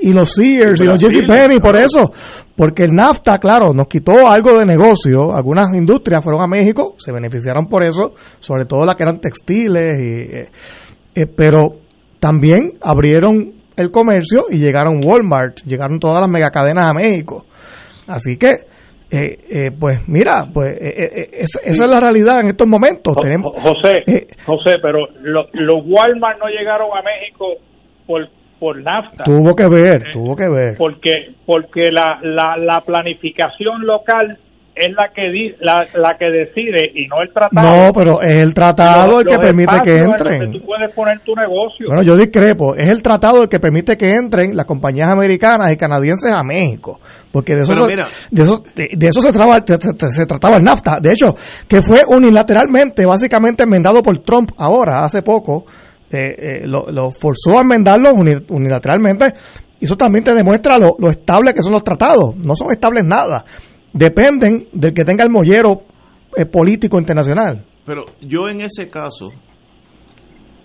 y 0.00 0.12
los 0.12 0.32
Sears 0.34 0.80
y 0.80 0.84
los 0.84 1.00
Brasil, 1.00 1.22
JCPenney 1.22 1.58
por 1.60 1.76
eso, 1.76 2.10
porque 2.56 2.84
el 2.84 2.90
NAFTA, 2.92 3.38
claro, 3.38 3.72
nos 3.74 3.86
quitó 3.88 4.12
algo 4.28 4.58
de 4.58 4.66
negocio, 4.66 5.32
algunas 5.34 5.68
industrias 5.74 6.22
fueron 6.22 6.42
a 6.42 6.46
México, 6.46 6.94
se 6.98 7.12
beneficiaron 7.12 7.66
por 7.66 7.82
eso, 7.82 8.12
sobre 8.40 8.64
todo 8.66 8.84
las 8.84 8.96
que 8.96 9.02
eran 9.04 9.20
textiles, 9.20 9.98
y, 10.00 10.36
eh, 10.36 10.44
eh, 11.14 11.26
pero 11.36 11.76
también 12.18 12.72
abrieron 12.80 13.52
el 13.76 13.90
comercio 13.90 14.44
y 14.50 14.58
llegaron 14.58 15.00
Walmart, 15.04 15.58
llegaron 15.64 15.98
todas 15.98 16.20
las 16.20 16.30
megacadenas 16.30 16.90
a 16.90 16.94
México. 16.94 17.44
Así 18.06 18.36
que, 18.36 18.50
eh, 19.10 19.38
eh, 19.50 19.70
pues 19.78 19.98
mira, 20.06 20.46
pues 20.52 20.72
eh, 20.72 20.94
eh, 20.96 21.28
esa, 21.32 21.60
esa 21.64 21.84
es 21.84 21.90
la 21.90 22.00
realidad 22.00 22.40
en 22.40 22.48
estos 22.48 22.66
momentos. 22.66 23.14
Tenemos, 23.20 23.52
José, 23.56 23.98
Eh, 24.06 24.26
José, 24.46 24.76
pero 24.82 24.98
lo- 25.22 25.46
los 25.52 25.82
Walmart 25.86 26.38
no 26.38 26.46
llegaron 26.48 26.88
a 26.96 27.02
México 27.02 27.46
por, 28.06 28.28
por 28.64 28.82
NAFTA. 28.82 29.24
tuvo 29.24 29.54
que 29.54 29.68
ver, 29.68 30.02
tuvo 30.12 30.34
que 30.34 30.48
ver. 30.48 30.74
porque 30.78 31.10
porque 31.44 31.82
la, 31.92 32.18
la, 32.22 32.56
la 32.56 32.80
planificación 32.80 33.82
local 33.84 34.38
es 34.76 34.88
la 34.92 35.08
que 35.14 35.30
di- 35.30 35.54
la, 35.60 35.82
la 36.00 36.16
que 36.18 36.24
decide 36.30 36.90
y 36.96 37.06
no 37.06 37.22
el 37.22 37.32
tratado. 37.32 37.76
No, 37.86 37.92
pero 37.92 38.20
es 38.22 38.38
el 38.38 38.52
tratado 38.54 39.08
Los- 39.12 39.20
el 39.20 39.26
que 39.26 39.36
permite 39.38 39.74
que 39.84 39.92
entren. 39.98 40.50
Tú 40.50 40.60
puedes 40.66 40.92
poner 40.94 41.20
tu 41.20 41.32
negocio. 41.36 41.86
Bueno, 41.86 42.02
yo 42.02 42.16
discrepo. 42.16 42.74
Es 42.74 42.88
el 42.88 43.00
tratado 43.00 43.42
el 43.42 43.48
que 43.48 43.60
permite 43.60 43.96
que 43.96 44.14
entren 44.16 44.56
las 44.56 44.66
compañías 44.66 45.10
americanas 45.10 45.70
y 45.72 45.76
canadienses 45.76 46.32
a 46.32 46.42
México. 46.42 46.98
Porque 47.30 47.54
de 47.54 47.60
eso, 47.60 47.74
se- 47.86 47.96
de 48.32 48.42
eso, 48.42 48.62
de, 48.74 48.88
de 48.96 49.06
eso 49.06 49.20
se, 49.20 49.32
traba- 49.32 49.62
se, 49.64 49.76
se- 49.76 50.10
se 50.10 50.26
trataba 50.26 50.56
el 50.56 50.64
NAFTA. 50.64 50.96
De 51.00 51.12
hecho, 51.12 51.34
que 51.68 51.80
fue 51.80 52.00
unilateralmente, 52.08 53.06
básicamente 53.06 53.62
enmendado 53.62 54.02
por 54.02 54.18
Trump 54.24 54.50
ahora, 54.58 55.04
hace 55.04 55.22
poco. 55.22 55.66
Eh, 56.14 56.34
eh, 56.62 56.66
lo, 56.66 57.10
forzó 57.10 57.58
a 57.58 57.62
enmendarlo 57.62 58.12
uni- 58.12 58.44
unilateralmente. 58.48 59.32
Y 59.80 59.84
eso 59.86 59.96
también 59.96 60.24
te 60.24 60.34
demuestra 60.34 60.78
lo, 60.78 60.96
lo 60.98 61.10
estable 61.10 61.52
que 61.52 61.62
son 61.62 61.72
los 61.72 61.84
tratados. 61.84 62.36
No 62.36 62.54
son 62.54 62.70
estables 62.70 63.04
nada. 63.04 63.44
Dependen 63.92 64.68
del 64.72 64.92
que 64.92 65.04
tenga 65.04 65.24
el 65.24 65.30
mollero 65.30 65.82
eh, 66.36 66.46
político 66.46 66.98
internacional. 66.98 67.64
Pero 67.86 68.04
yo 68.20 68.48
en 68.48 68.60
ese 68.62 68.88
caso, 68.88 69.30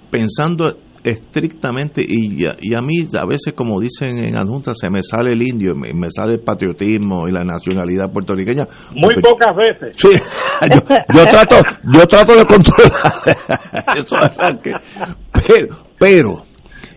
pensando 0.09 0.77
estrictamente, 1.03 2.01
y, 2.05 2.43
y 2.61 2.75
a 2.75 2.81
mí 2.81 2.95
a 3.17 3.25
veces 3.25 3.53
como 3.55 3.79
dicen 3.79 4.17
en 4.23 4.37
adjunta, 4.37 4.73
se 4.75 4.89
me 4.89 5.01
sale 5.03 5.31
el 5.33 5.41
indio, 5.41 5.75
me, 5.75 5.93
me 5.93 6.09
sale 6.11 6.33
el 6.33 6.41
patriotismo 6.41 7.27
y 7.27 7.31
la 7.31 7.43
nacionalidad 7.43 8.11
puertorriqueña. 8.11 8.65
Muy 8.93 9.13
Porque- 9.15 9.21
pocas 9.21 9.55
veces. 9.55 9.97
Sí, 9.97 10.09
yo, 10.69 10.95
yo 11.15 11.23
trato, 11.25 11.55
yo 11.91 12.05
trato 12.07 12.35
de 12.35 12.45
controlar 12.45 13.13
eso. 13.97 14.15
Pero, 15.47 15.77
pero, 15.97 16.43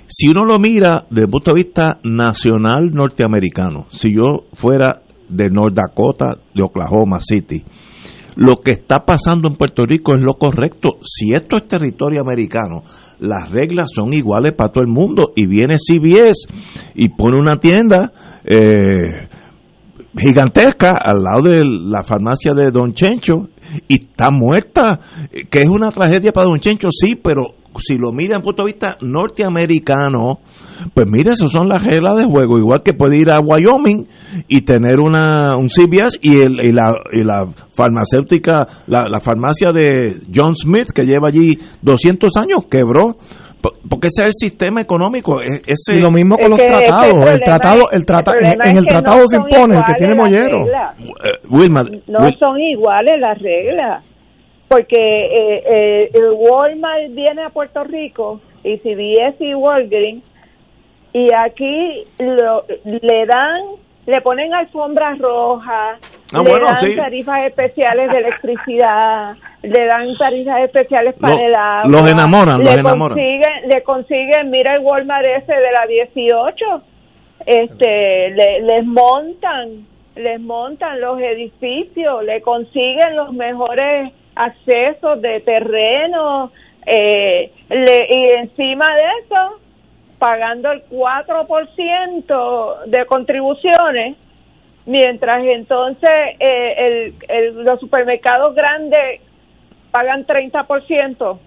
si 0.07 0.29
uno 0.29 0.45
lo 0.45 0.59
mira 0.59 1.05
desde 1.09 1.25
el 1.25 1.31
punto 1.31 1.53
de 1.55 1.63
vista 1.63 1.99
nacional 2.05 2.91
norteamericano, 2.93 3.87
si 3.91 4.15
yo 4.15 4.45
fuera 4.55 5.03
de 5.29 5.49
North 5.49 5.75
Dakota, 5.75 6.37
de 6.55 6.63
Oklahoma 6.63 7.21
City, 7.21 7.65
lo 8.37 8.57
que 8.61 8.73
está 8.73 9.05
pasando 9.05 9.49
en 9.49 9.57
Puerto 9.57 9.85
Rico 9.85 10.15
es 10.15 10.21
lo 10.21 10.35
correcto. 10.35 10.99
Si 11.05 11.33
esto 11.33 11.57
es 11.57 11.69
territorio 11.69 12.21
americano, 12.21 12.83
las 13.19 13.51
reglas 13.51 13.91
son 13.95 14.13
iguales 14.13 14.53
para 14.53 14.71
todo 14.71 14.83
el 14.83 14.91
mundo. 14.91 15.33
Y 15.37 15.47
viene 15.47 15.77
CBS 15.77 16.49
y 16.95 17.11
pone 17.11 17.39
una 17.39 17.59
tienda 17.59 18.13
eh, 18.45 19.29
gigantesca 20.17 20.97
al 20.97 21.23
lado 21.23 21.43
de 21.49 21.65
la 21.65 22.03
farmacia 22.03 22.55
de 22.55 22.71
Don 22.71 22.93
Chencho 22.93 23.49
y 23.89 23.95
está 23.95 24.31
muerta. 24.31 25.01
Eh, 25.31 25.45
Que 25.51 25.61
es 25.61 25.69
una 25.69 25.91
tragedia 25.91 26.33
para 26.33 26.47
Don 26.47 26.59
Chencho, 26.59 26.89
sí, 26.91 27.17
pero 27.17 27.55
si 27.79 27.97
lo 27.97 28.13
mide 28.13 28.35
en 28.35 28.43
punto 28.43 28.63
de 28.65 28.73
vista 28.73 28.97
norteamericano, 29.01 30.41
pues 30.95 31.07
mire, 31.09 31.31
esas 31.33 31.51
son 31.51 31.69
las 31.69 31.85
reglas 31.85 32.17
de 32.17 32.25
juego. 32.25 32.59
Igual 32.59 32.83
que 32.83 32.93
puede 32.93 33.17
ir 33.17 33.31
a 33.31 33.41
Wyoming 33.41 34.07
y 34.49 34.63
tener 34.63 34.99
una, 35.01 35.57
un 35.57 35.69
CBS 35.69 36.19
y, 36.21 36.41
el, 36.41 36.61
y, 36.63 36.73
la, 36.73 36.95
y 37.13 37.25
la 37.25 37.47
farmacéutica, 37.75 38.67
la, 38.87 39.09
la 39.09 39.21
farmacia 39.21 39.73
de 39.73 40.17
John 40.35 40.57
Smith, 40.57 40.89
que 40.95 41.05
lleva 41.05 41.29
allí 41.29 41.59
200 41.83 42.37
años, 42.37 42.65
quebró. 42.71 43.17
Porque 43.89 44.09
ese 44.09 44.25
es 44.25 44.27
el 44.27 44.33
sistema 44.51 44.81
económico 44.81 45.41
e, 45.41 45.63
ese 45.65 45.95
y 45.95 46.01
lo 46.01 46.11
mismo 46.11 46.37
con 46.37 46.51
los 46.51 46.59
tratados 46.59 47.29
el, 47.29 47.41
tratado 47.43 47.83
el 47.93 48.05
tratado 48.05 48.37
en, 48.41 48.77
el 48.77 48.85
tratado 48.85 49.25
se 49.29 49.37
impone 49.37 49.77
el 49.77 49.85
que 49.85 49.93
tiene 49.95 50.17
mollero. 50.17 50.67
eh, 50.67 52.01
no 52.09 52.33
son 52.41 52.59
iguales 52.61 53.21
las 53.21 53.39
reglas 53.39 54.03
porque 54.73 54.97
eh, 54.97 55.63
eh, 55.67 56.11
el 56.15 56.31
Walmart 56.35 57.11
viene 57.11 57.43
a 57.43 57.51
Puerto 57.51 57.85
Rico 57.85 58.41
y 58.65 58.79
CBS 58.79 59.37
y 59.45 59.55
Walgreens 59.55 60.25
y 61.13 61.29
aquí 61.35 62.07
lo, 62.19 62.65
le 62.85 63.27
dan 63.27 63.61
le 64.07 64.21
ponen 64.23 64.53
alfombras 64.53 65.19
rojas, 65.19 66.01
ah, 66.35 66.43
le 66.43 66.51
dan 66.51 66.97
tarifas 66.97 67.47
especiales 67.47 68.11
de 68.11 68.19
electricidad, 68.19 69.37
le 69.63 69.87
dan 69.87 70.17
tarifas 70.19 70.63
especiales 70.65 71.15
para 71.21 71.37
el 71.37 71.55
agua. 71.55 71.91
Los 71.91 72.11
enamoran, 72.11 72.59
le 72.59 72.65
los 72.65 72.81
enamoran. 72.81 73.17
Consiguen, 73.17 73.69
le 73.69 73.83
consiguen, 73.83 74.51
mira 74.51 74.75
el 74.75 74.81
Walmart 74.81 75.25
ese 75.25 75.53
de 75.53 75.71
la 75.71 75.87
18, 75.87 76.65
este, 77.47 78.31
le, 78.31 78.63
les 78.63 78.87
montan, 78.87 79.87
les 80.17 80.41
montan 80.41 81.01
los 81.01 81.21
edificios, 81.21 82.25
le 82.25 82.41
consiguen 82.41 83.15
los 83.15 83.33
mejores 83.35 84.13
accesos 84.35 85.21
de 85.21 85.41
terreno, 85.41 86.51
eh, 86.87 87.53
le, 87.69 88.07
y 88.09 88.31
encima 88.41 88.95
de 88.95 89.03
eso 89.23 89.61
pagando 90.19 90.71
el 90.71 90.85
4% 90.89 92.85
de 92.87 93.07
contribuciones, 93.07 94.17
mientras 94.87 95.45
entonces 95.45 96.11
eh, 96.39 97.13
el, 97.29 97.65
los 97.65 97.81
supermercados 97.81 98.55
grandes 98.55 99.21
pagan 99.91 100.25
30% 100.27 101.39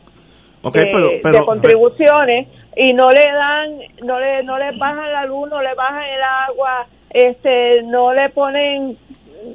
okay, 0.62 0.91
de, 0.91 1.22
de 1.32 1.45
contribuciones 1.45 2.48
y 2.76 2.94
no 2.94 3.10
le 3.10 3.24
dan, 3.24 3.80
no 4.03 4.20
le, 4.20 4.44
no 4.44 4.57
le 4.57 4.78
bajan 4.78 5.12
la 5.12 5.26
luz, 5.26 5.49
no 5.49 5.62
le 5.62 5.74
bajan 5.74 6.03
el 6.03 6.24
agua, 6.49 6.88
este, 7.10 7.82
no 7.84 8.14
le 8.14 8.30
ponen 8.30 8.98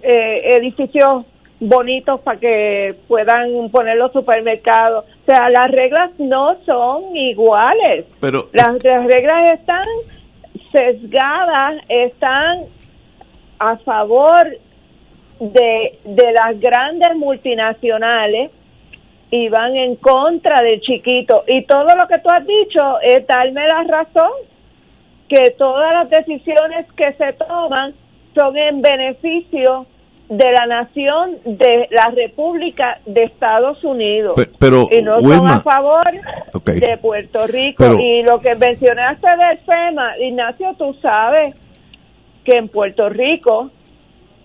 eh, 0.02 0.57
edificios 0.57 1.27
bonitos 1.61 2.20
para 2.20 2.41
que 2.41 2.97
puedan 3.07 3.69
poner 3.70 3.97
los 3.97 4.12
supermercados. 4.12 5.05
O 5.05 5.24
sea, 5.27 5.51
las 5.51 5.70
reglas 5.70 6.11
no 6.19 6.57
son 6.65 7.15
iguales. 7.15 8.07
Pero 8.20 8.49
las, 8.53 8.82
reglas 8.82 9.61
están 9.61 9.87
sesgadas, 10.73 11.82
están 11.89 12.65
a 13.59 13.77
favor 13.78 14.57
de, 15.39 15.99
de 16.05 16.32
las 16.32 16.59
grandes 16.59 17.15
multinacionales 17.16 18.51
y 19.31 19.49
van 19.49 19.77
en 19.77 19.97
contra 19.97 20.62
del 20.62 20.81
chiquito. 20.81 21.45
Y 21.47 21.65
todo 21.65 21.95
lo 21.95 22.09
que 22.09 22.19
tú 22.19 22.31
has 22.31 22.47
dicho 22.47 23.01
es 23.03 23.27
darme 23.27 23.66
la 23.66 23.85
razón, 23.85 24.32
que 25.28 25.51
todas 25.59 25.93
las 25.93 26.11
decisiones 26.11 26.91
que 26.95 27.12
se 27.12 27.32
toman 27.35 27.95
son 28.35 28.57
en 28.57 28.81
beneficio 28.81 29.87
de 30.31 30.52
la 30.52 30.65
nación 30.65 31.39
de 31.44 31.89
la 31.90 32.12
República 32.15 32.98
de 33.05 33.24
Estados 33.24 33.82
Unidos. 33.82 34.35
Pero, 34.61 34.77
y 34.89 35.02
no 35.02 35.20
son 35.20 35.48
a 35.48 35.61
favor 35.61 36.05
de 36.65 36.98
Puerto 37.02 37.48
Rico. 37.48 37.85
Y 37.98 38.23
lo 38.23 38.39
que 38.39 38.55
mencionaste 38.55 39.27
del 39.28 39.59
FEMA 39.59 40.12
Ignacio 40.20 40.69
tú 40.78 40.94
sabes 41.02 41.57
que 42.44 42.59
en 42.59 42.69
Puerto 42.69 43.09
Rico 43.09 43.70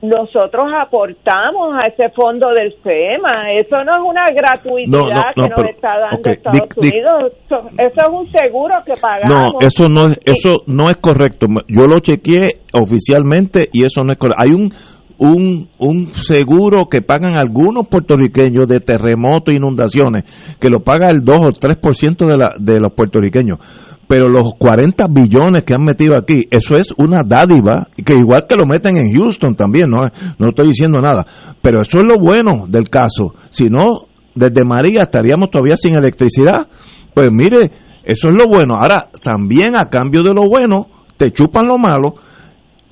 nosotros 0.02 0.66
aportamos 0.76 1.76
a 1.76 1.88
ese 1.88 2.10
fondo 2.16 2.48
del 2.50 2.74
FEMA. 2.82 3.52
Eso 3.52 3.84
no 3.84 3.94
es 3.94 4.10
una 4.10 4.26
gratuidad 4.34 5.34
que 5.36 5.42
nos 5.42 5.70
está 5.70 6.00
dando 6.00 6.30
Estados 6.32 6.78
Unidos. 6.78 7.34
Eso, 7.46 7.68
es 7.78 8.10
un 8.12 8.32
seguro 8.32 8.74
que 8.84 8.94
pagamos. 9.00 9.54
No 9.54 9.68
eso 9.68 9.84
no 9.88 10.08
es 10.08 10.20
eso 10.26 10.64
no 10.66 10.90
es 10.90 10.98
correcto. 10.98 11.46
Yo 11.68 11.84
lo 11.84 12.00
chequeé 12.00 12.44
oficialmente 12.74 13.70
y 13.72 13.86
eso 13.86 14.04
no 14.04 14.12
es 14.12 14.18
correcto. 14.18 14.42
Hay 14.44 14.52
un 14.52 14.72
un, 15.18 15.70
un 15.80 16.14
seguro 16.14 16.88
que 16.90 17.02
pagan 17.02 17.38
algunos 17.38 17.88
puertorriqueños 17.88 18.68
de 18.68 18.80
terremotos 18.80 19.54
inundaciones, 19.54 20.24
que 20.60 20.70
lo 20.70 20.82
paga 20.82 21.10
el 21.10 21.24
2 21.24 21.38
o 21.38 21.50
3% 21.50 22.26
de, 22.26 22.38
la, 22.38 22.56
de 22.60 22.80
los 22.80 22.94
puertorriqueños. 22.94 23.60
Pero 24.08 24.30
los 24.30 24.54
40 24.60 25.08
billones 25.10 25.64
que 25.64 25.74
han 25.74 25.84
metido 25.84 26.16
aquí, 26.16 26.48
eso 26.52 26.76
es 26.76 26.90
una 26.98 27.24
dádiva, 27.26 27.88
que 27.96 28.14
igual 28.14 28.46
que 28.48 28.56
lo 28.56 28.66
meten 28.66 28.98
en 28.98 29.14
Houston 29.14 29.56
también, 29.56 29.90
no, 29.90 29.98
no 30.38 30.50
estoy 30.50 30.68
diciendo 30.68 31.00
nada. 31.00 31.26
Pero 31.62 31.82
eso 31.82 32.00
es 32.00 32.06
lo 32.06 32.20
bueno 32.20 32.68
del 32.68 32.88
caso. 32.88 33.34
Si 33.50 33.68
no, 33.68 34.06
desde 34.36 34.64
María 34.64 35.04
estaríamos 35.04 35.50
todavía 35.50 35.76
sin 35.76 35.96
electricidad. 35.96 36.68
Pues 37.16 37.30
mire, 37.32 37.72
eso 38.04 38.30
es 38.30 38.38
lo 38.38 38.48
bueno. 38.48 38.76
Ahora, 38.78 39.10
también 39.24 39.76
a 39.76 39.86
cambio 39.86 40.22
de 40.22 40.36
lo 40.36 40.44
bueno, 40.44 40.88
te 41.18 41.32
chupan 41.32 41.68
lo 41.68 41.78
malo 41.78 42.16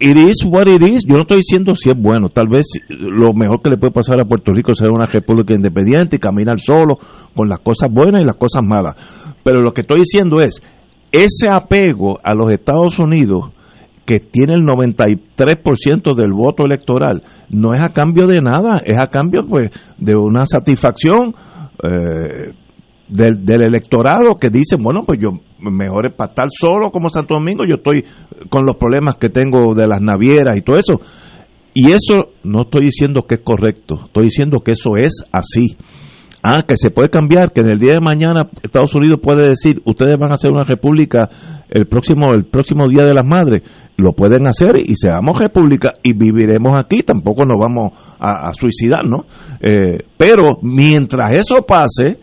it 0.03 0.17
is 0.17 0.43
what 0.45 0.67
it 0.67 0.83
is. 0.83 1.05
Yo 1.07 1.15
no 1.15 1.21
estoy 1.21 1.37
diciendo 1.37 1.73
si 1.75 1.89
es 1.89 1.95
bueno. 1.97 2.27
Tal 2.27 2.47
vez 2.49 2.65
lo 2.89 3.33
mejor 3.33 3.61
que 3.61 3.69
le 3.69 3.77
puede 3.77 3.93
pasar 3.93 4.19
a 4.19 4.25
Puerto 4.25 4.51
Rico 4.51 4.73
es 4.73 4.77
ser 4.77 4.91
una 4.91 5.05
república 5.05 5.53
independiente 5.53 6.17
y 6.17 6.19
caminar 6.19 6.59
solo 6.59 6.97
con 7.33 7.47
las 7.47 7.59
cosas 7.59 7.87
buenas 7.89 8.21
y 8.21 8.25
las 8.25 8.35
cosas 8.35 8.63
malas. 8.63 8.95
Pero 9.43 9.61
lo 9.61 9.71
que 9.71 9.81
estoy 9.81 9.99
diciendo 9.99 10.41
es, 10.41 10.61
ese 11.11 11.47
apego 11.49 12.19
a 12.21 12.33
los 12.33 12.51
Estados 12.51 12.99
Unidos, 12.99 13.51
que 14.05 14.19
tiene 14.19 14.55
el 14.55 14.63
93% 14.63 16.13
del 16.15 16.33
voto 16.33 16.65
electoral, 16.65 17.23
no 17.49 17.73
es 17.73 17.81
a 17.81 17.93
cambio 17.93 18.27
de 18.27 18.41
nada, 18.41 18.81
es 18.83 18.99
a 18.99 19.07
cambio 19.07 19.41
pues 19.47 19.69
de 19.97 20.15
una 20.17 20.45
satisfacción 20.45 21.33
eh, 21.81 22.51
del, 23.07 23.45
del, 23.45 23.63
electorado 23.63 24.35
que 24.39 24.49
dicen, 24.49 24.79
bueno, 24.81 25.03
pues 25.05 25.19
yo 25.21 25.29
mejor 25.59 26.07
es 26.07 26.15
para 26.15 26.29
estar 26.29 26.47
solo 26.49 26.91
como 26.91 27.09
Santo 27.09 27.35
Domingo, 27.35 27.63
yo 27.65 27.75
estoy 27.75 28.03
con 28.49 28.65
los 28.65 28.75
problemas 28.75 29.15
que 29.15 29.29
tengo 29.29 29.73
de 29.75 29.87
las 29.87 30.01
navieras 30.01 30.57
y 30.57 30.61
todo 30.61 30.77
eso. 30.77 30.99
Y 31.73 31.91
eso 31.91 32.29
no 32.43 32.61
estoy 32.61 32.85
diciendo 32.85 33.23
que 33.27 33.35
es 33.35 33.41
correcto, 33.41 34.01
estoy 34.05 34.25
diciendo 34.25 34.59
que 34.59 34.73
eso 34.73 34.95
es 34.97 35.23
así. 35.31 35.77
Ah, 36.45 36.63
que 36.67 36.75
se 36.75 36.89
puede 36.89 37.09
cambiar, 37.09 37.53
que 37.53 37.61
en 37.61 37.71
el 37.71 37.79
día 37.79 37.93
de 37.93 38.01
mañana 38.01 38.49
Estados 38.61 38.93
Unidos 38.95 39.21
puede 39.23 39.47
decir, 39.47 39.81
ustedes 39.85 40.19
van 40.19 40.33
a 40.33 40.37
ser 40.37 40.51
una 40.51 40.65
república 40.65 41.29
el 41.69 41.87
próximo 41.87 42.25
el 42.33 42.43
próximo 42.43 42.89
día 42.89 43.05
de 43.05 43.13
las 43.13 43.25
madres, 43.25 43.63
lo 43.95 44.11
pueden 44.11 44.45
hacer 44.45 44.75
y 44.77 44.93
seamos 44.95 45.39
república 45.39 45.93
y 46.03 46.11
viviremos 46.11 46.77
aquí, 46.77 47.01
tampoco 47.01 47.45
nos 47.45 47.57
vamos 47.57 47.93
a, 48.19 48.49
a 48.49 48.53
suicidar, 48.55 49.05
¿no? 49.05 49.25
Eh, 49.61 49.99
pero 50.17 50.57
mientras 50.61 51.33
eso 51.33 51.61
pase, 51.65 52.19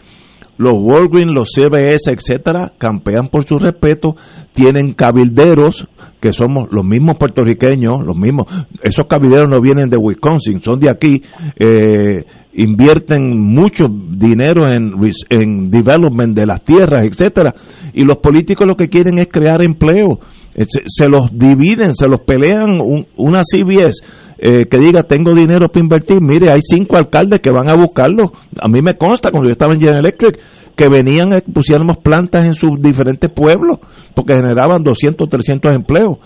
los 0.61 0.75
Walgreens, 0.77 1.33
los 1.33 1.49
CBS, 1.55 2.13
etcétera, 2.13 2.73
campean 2.77 3.29
por 3.29 3.47
su 3.47 3.57
respeto, 3.57 4.15
tienen 4.53 4.93
cabilderos 4.93 5.89
que 6.21 6.35
somos 6.35 6.69
los 6.71 6.85
mismos 6.85 7.17
puertorriqueños, 7.17 8.05
los 8.05 8.15
mismos, 8.15 8.45
esos 8.83 9.07
cabilderos 9.09 9.49
no 9.51 9.63
vienen 9.63 9.89
de 9.89 9.97
Wisconsin, 9.97 10.61
son 10.61 10.79
de 10.79 10.91
aquí, 10.91 11.23
eh, 11.59 12.27
invierten 12.53 13.41
mucho 13.41 13.87
dinero 13.89 14.71
en, 14.71 14.93
en 15.31 15.71
development 15.71 16.37
de 16.37 16.45
las 16.45 16.63
tierras, 16.63 17.07
etcétera, 17.07 17.55
y 17.95 18.05
los 18.05 18.19
políticos 18.19 18.67
lo 18.69 18.75
que 18.75 18.91
quieren 18.91 19.17
es 19.17 19.29
crear 19.29 19.63
empleo, 19.63 20.21
eh, 20.55 20.67
se, 20.69 21.09
los 21.09 21.31
dividen, 21.33 21.95
se 21.95 22.07
los 22.07 22.21
pelean, 22.21 22.79
una 23.17 23.41
CBS 23.51 24.03
eh, 24.43 24.65
que 24.71 24.79
diga 24.79 25.03
tengo 25.03 25.35
dinero 25.35 25.69
para 25.69 25.83
invertir, 25.83 26.19
mire, 26.23 26.51
hay 26.51 26.61
cinco 26.63 26.97
alcaldes 26.97 27.41
que 27.41 27.51
van 27.51 27.69
a 27.69 27.75
buscarlo. 27.75 28.33
A 28.59 28.69
mí 28.69 28.81
me 28.81 28.97
consta, 28.97 29.31
cuando 29.31 29.49
yo 29.49 29.53
estaba 29.53 29.75
en 29.75 29.81
General 29.81 30.01
Electric, 30.01 30.41
que 30.75 30.89
venían, 30.89 31.35
eh, 31.35 31.43
pusiéramos 31.43 31.99
plantas 31.99 32.47
en 32.47 32.55
sus 32.55 32.81
diferentes 32.81 33.31
pueblos, 33.31 33.81
porque 34.15 34.35
generaban 34.35 34.83
200, 34.83 35.29
300 35.29 35.75
empleos. 35.75 36.19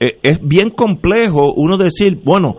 Eh, 0.00 0.18
es 0.22 0.40
bien 0.40 0.70
complejo 0.70 1.52
uno 1.54 1.76
decir, 1.76 2.18
bueno, 2.24 2.56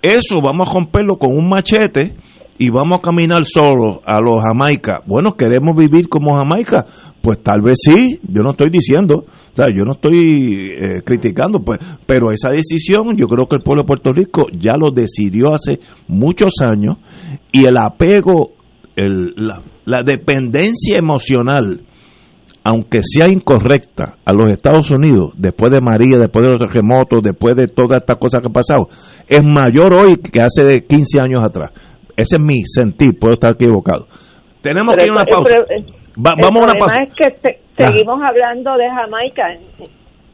eso 0.00 0.36
vamos 0.40 0.68
a 0.68 0.74
romperlo 0.74 1.16
con 1.16 1.36
un 1.36 1.48
machete 1.48 2.14
y 2.58 2.70
vamos 2.70 2.98
a 2.98 3.02
caminar 3.02 3.44
solo 3.44 4.00
a 4.04 4.20
los 4.20 4.42
Jamaica. 4.42 5.00
Bueno, 5.06 5.36
queremos 5.36 5.76
vivir 5.76 6.08
como 6.08 6.36
Jamaica. 6.36 6.84
Pues 7.22 7.40
tal 7.42 7.60
vez 7.62 7.78
sí, 7.80 8.20
yo 8.22 8.42
no 8.42 8.50
estoy 8.50 8.70
diciendo, 8.70 9.24
o 9.26 9.56
sea, 9.56 9.66
yo 9.68 9.84
no 9.84 9.92
estoy 9.92 10.72
eh, 10.78 11.02
criticando, 11.04 11.60
pues, 11.60 11.78
pero 12.06 12.32
esa 12.32 12.50
decisión 12.50 13.16
yo 13.16 13.26
creo 13.26 13.46
que 13.46 13.56
el 13.56 13.62
pueblo 13.62 13.82
de 13.82 13.86
Puerto 13.86 14.12
Rico 14.12 14.46
ya 14.52 14.76
lo 14.76 14.90
decidió 14.90 15.54
hace 15.54 15.80
muchos 16.06 16.52
años 16.64 16.98
y 17.52 17.66
el 17.66 17.76
apego, 17.76 18.52
el, 18.96 19.34
la, 19.36 19.62
la 19.84 20.02
dependencia 20.04 20.96
emocional, 20.96 21.82
aunque 22.62 23.00
sea 23.02 23.28
incorrecta, 23.28 24.16
a 24.24 24.32
los 24.32 24.50
Estados 24.50 24.90
Unidos, 24.90 25.32
después 25.36 25.72
de 25.72 25.80
María, 25.80 26.18
después 26.18 26.44
de 26.44 26.52
los 26.52 26.60
terremotos, 26.60 27.22
después 27.22 27.56
de 27.56 27.66
todas 27.66 28.00
estas 28.00 28.18
cosas 28.18 28.40
que 28.40 28.46
han 28.46 28.52
pasado, 28.52 28.88
es 29.26 29.42
mayor 29.44 29.94
hoy 29.94 30.16
que 30.16 30.40
hace 30.40 30.84
15 30.84 31.20
años 31.20 31.44
atrás. 31.44 31.70
Ese 32.18 32.36
es 32.36 32.42
mi 32.42 32.62
sentir, 32.64 33.16
puedo 33.18 33.34
estar 33.34 33.52
equivocado. 33.52 34.08
Tenemos 34.60 34.96
que 34.96 35.04
ir 35.06 35.10
a 35.10 35.14
una 35.14 35.24
pausa. 35.24 35.54
vamos 36.16 36.62
a 36.62 36.64
una 36.64 36.74
pausa. 36.74 37.00
es 37.02 37.14
que 37.14 37.60
seguimos 37.76 38.20
hablando 38.20 38.76
de 38.76 38.90
Jamaica 38.90 39.44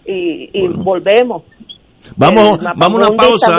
y, 0.06 0.48
y 0.50 0.68
volvemos. 0.82 1.42
Vamos, 2.16 2.62
vamos 2.76 3.02
a 3.02 3.06
una 3.06 3.16
pausa 3.16 3.52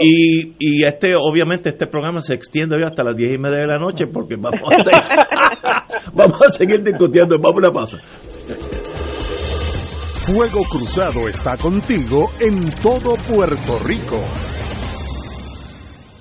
y, 0.00 0.54
y 0.58 0.84
este 0.84 1.14
obviamente 1.16 1.68
este 1.70 1.86
programa 1.86 2.20
se 2.22 2.34
extiende 2.34 2.74
hoy 2.76 2.82
hasta 2.84 3.04
las 3.04 3.16
diez 3.16 3.34
y 3.34 3.38
media 3.38 3.58
de 3.58 3.66
la 3.66 3.78
noche 3.78 4.06
porque 4.08 4.34
vamos 4.36 4.60
a 4.64 4.82
seguir, 4.82 6.12
vamos 6.12 6.42
a 6.46 6.50
seguir 6.52 6.82
discutiendo. 6.82 7.36
Vamos 7.38 7.56
a 7.56 7.68
una 7.68 7.72
pausa. 7.72 7.98
Fuego 10.28 10.60
Cruzado 10.70 11.28
está 11.28 11.56
contigo 11.56 12.30
en 12.40 12.70
todo 12.82 13.14
Puerto 13.32 13.78
Rico. 13.86 14.20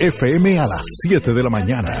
FM 0.00 0.58
a 0.58 0.66
las 0.66 0.82
7 1.08 1.32
de 1.32 1.42
la 1.42 1.50
mañana. 1.50 2.00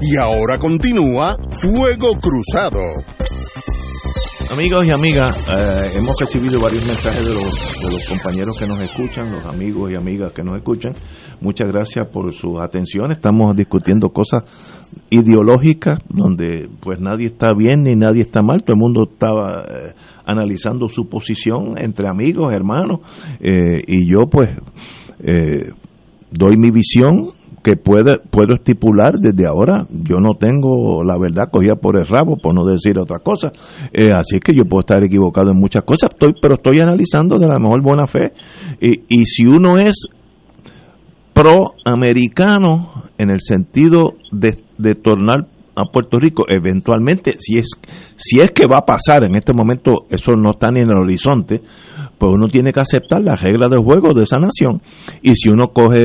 Y 0.00 0.16
ahora 0.16 0.58
continúa 0.58 1.36
Fuego 1.60 2.12
Cruzado. 2.20 2.78
Amigos 4.52 4.86
y 4.86 4.90
amigas, 4.92 5.36
eh, 5.50 5.98
hemos 5.98 6.14
recibido 6.20 6.60
varios 6.60 6.86
mensajes 6.86 7.26
de 7.26 7.34
los, 7.34 7.82
de 7.82 7.92
los 7.92 8.06
compañeros 8.08 8.56
que 8.56 8.66
nos 8.66 8.80
escuchan, 8.80 9.32
los 9.32 9.44
amigos 9.44 9.90
y 9.90 9.96
amigas 9.96 10.32
que 10.32 10.44
nos 10.44 10.56
escuchan. 10.56 10.92
Muchas 11.40 11.66
gracias 11.66 12.06
por 12.12 12.32
su 12.32 12.60
atención. 12.60 13.10
Estamos 13.10 13.56
discutiendo 13.56 14.10
cosas 14.10 14.44
ideológicas 15.10 15.98
donde 16.08 16.68
pues 16.80 17.00
nadie 17.00 17.26
está 17.26 17.48
bien 17.56 17.82
ni 17.82 17.96
nadie 17.96 18.22
está 18.22 18.40
mal. 18.40 18.62
Todo 18.62 18.74
el 18.74 18.80
mundo 18.80 19.08
estaba 19.12 19.62
eh, 19.62 19.94
analizando 20.24 20.86
su 20.88 21.08
posición 21.08 21.76
entre 21.76 22.06
amigos, 22.08 22.54
hermanos. 22.54 23.00
Eh, 23.40 23.82
y 23.84 24.08
yo 24.08 24.30
pues 24.30 24.50
doy 26.30 26.56
mi 26.56 26.70
visión 26.70 27.32
que 27.62 27.76
puede, 27.76 28.18
puedo 28.30 28.54
estipular 28.54 29.18
desde 29.18 29.46
ahora, 29.46 29.86
yo 29.90 30.18
no 30.18 30.34
tengo 30.34 31.02
la 31.04 31.18
verdad 31.18 31.48
cogida 31.50 31.76
por 31.76 31.98
el 31.98 32.06
rabo, 32.06 32.36
por 32.36 32.54
no 32.54 32.64
decir 32.64 32.98
otra 32.98 33.18
cosa, 33.18 33.52
eh, 33.92 34.10
así 34.12 34.38
que 34.40 34.54
yo 34.54 34.64
puedo 34.64 34.80
estar 34.80 35.02
equivocado 35.02 35.50
en 35.50 35.58
muchas 35.58 35.84
cosas, 35.84 36.10
estoy, 36.12 36.34
pero 36.40 36.54
estoy 36.54 36.80
analizando 36.80 37.38
de 37.38 37.48
la 37.48 37.58
mejor 37.58 37.82
buena 37.82 38.06
fe, 38.06 38.32
y, 38.80 39.24
si 39.24 39.44
uno 39.44 39.76
es 39.76 40.06
pro-americano 41.32 43.04
en 43.18 43.30
el 43.30 43.40
sentido 43.40 44.14
de, 44.32 44.56
de 44.78 44.94
tornar 44.94 45.46
a 45.78 45.90
Puerto 45.92 46.18
Rico, 46.18 46.44
eventualmente, 46.48 47.36
si 47.38 47.58
es, 47.58 47.68
si 48.16 48.40
es 48.40 48.50
que 48.50 48.66
va 48.66 48.78
a 48.78 48.86
pasar, 48.86 49.24
en 49.24 49.34
este 49.36 49.52
momento 49.52 50.06
eso 50.10 50.32
no 50.32 50.52
está 50.52 50.70
ni 50.70 50.80
en 50.80 50.90
el 50.90 50.98
horizonte, 50.98 51.60
pues 52.18 52.32
uno 52.32 52.48
tiene 52.48 52.72
que 52.72 52.80
aceptar 52.80 53.22
las 53.22 53.40
reglas 53.40 53.70
del 53.70 53.84
juego 53.84 54.14
de 54.14 54.24
esa 54.24 54.38
nación. 54.38 54.82
Y 55.22 55.34
si 55.36 55.48
uno 55.48 55.68
coge 55.68 56.00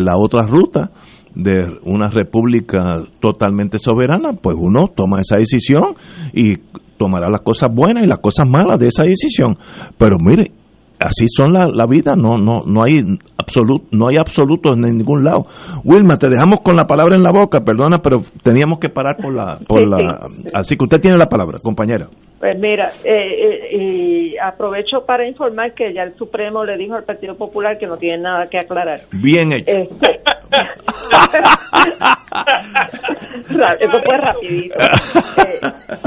la 0.00 0.16
otra 0.16 0.46
ruta 0.46 0.90
de 1.34 1.78
una 1.84 2.08
república 2.08 2.84
totalmente 3.20 3.78
soberana, 3.78 4.32
pues 4.32 4.56
uno 4.58 4.88
toma 4.94 5.20
esa 5.20 5.38
decisión 5.38 5.94
y 6.32 6.56
tomará 6.96 7.30
las 7.30 7.42
cosas 7.42 7.68
buenas 7.72 8.04
y 8.04 8.06
las 8.06 8.18
cosas 8.18 8.48
malas 8.48 8.78
de 8.78 8.88
esa 8.88 9.04
decisión. 9.04 9.56
Pero 9.96 10.16
mire, 10.18 10.52
así 11.00 11.26
son 11.28 11.52
la, 11.52 11.68
la 11.68 11.86
vida, 11.86 12.14
no, 12.16 12.38
no, 12.38 12.62
no 12.66 12.82
hay 12.84 13.02
absoluto, 13.38 13.86
no 13.92 14.08
hay 14.08 14.16
absolutos 14.18 14.76
en 14.76 14.96
ningún 14.96 15.24
lado. 15.24 15.46
Wilma, 15.84 16.16
te 16.16 16.28
dejamos 16.28 16.60
con 16.60 16.76
la 16.76 16.84
palabra 16.84 17.16
en 17.16 17.22
la 17.22 17.32
boca, 17.32 17.60
perdona, 17.60 17.98
pero 18.02 18.20
teníamos 18.42 18.78
que 18.78 18.88
parar 18.88 19.16
por 19.16 19.34
la, 19.34 19.58
por 19.66 19.88
la, 19.88 20.28
así 20.54 20.76
que 20.76 20.84
usted 20.84 21.00
tiene 21.00 21.16
la 21.16 21.26
palabra, 21.26 21.58
compañera. 21.62 22.08
Pues 22.38 22.56
mira, 22.60 22.92
eh, 23.02 23.10
eh, 23.10 23.76
y 23.76 24.38
aprovecho 24.38 25.04
para 25.04 25.26
informar 25.26 25.74
que 25.74 25.92
ya 25.92 26.02
el 26.02 26.14
Supremo 26.14 26.64
le 26.64 26.76
dijo 26.76 26.94
al 26.94 27.02
Partido 27.02 27.36
Popular 27.36 27.78
que 27.78 27.88
no 27.88 27.96
tiene 27.96 28.22
nada 28.22 28.46
que 28.48 28.60
aclarar. 28.60 29.00
Bien 29.20 29.52
hecho. 29.52 29.64
Este, 29.66 30.20
eso 33.80 34.00
fue 34.04 34.18
rapidito. 34.22 34.76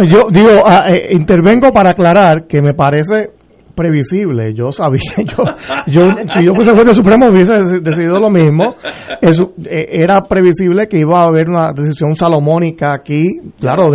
Yo 0.09 0.29
digo, 0.31 0.51
ah, 0.65 0.85
eh, 0.89 1.09
intervengo 1.11 1.73
para 1.73 1.89
aclarar 1.91 2.47
que 2.47 2.61
me 2.61 2.73
parece 2.73 3.40
previsible. 3.75 4.53
Yo 4.53 4.71
sabía, 4.71 5.01
yo, 5.17 5.43
yo 5.87 6.01
si 6.27 6.45
yo 6.45 6.53
fuese 6.53 6.71
juez 6.71 6.95
supremo 6.95 7.27
hubiese 7.27 7.81
decidido 7.81 8.19
lo 8.19 8.29
mismo. 8.29 8.75
Eso, 9.21 9.53
eh, 9.65 9.87
era 9.91 10.21
previsible 10.21 10.87
que 10.87 10.99
iba 10.99 11.23
a 11.23 11.27
haber 11.27 11.49
una 11.49 11.73
decisión 11.73 12.15
salomónica 12.15 12.93
aquí. 12.93 13.39
Claro, 13.59 13.91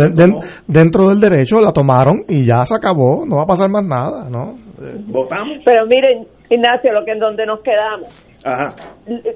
dentro 0.67 1.09
del 1.09 1.19
derecho 1.19 1.59
la 1.61 1.71
tomaron 1.71 2.23
y 2.27 2.45
ya 2.45 2.63
se 2.63 2.75
acabó. 2.75 3.25
No 3.25 3.37
va 3.37 3.43
a 3.43 3.47
pasar 3.47 3.69
más 3.69 3.83
nada, 3.83 4.29
¿no? 4.29 4.55
Votamos. 5.07 5.57
Pero 5.65 5.85
miren, 5.87 6.27
Ignacio, 6.49 6.93
lo 6.93 7.03
que 7.03 7.11
en 7.11 7.19
donde 7.19 7.45
nos 7.45 7.61
quedamos. 7.61 8.27
Ajá. 8.43 8.75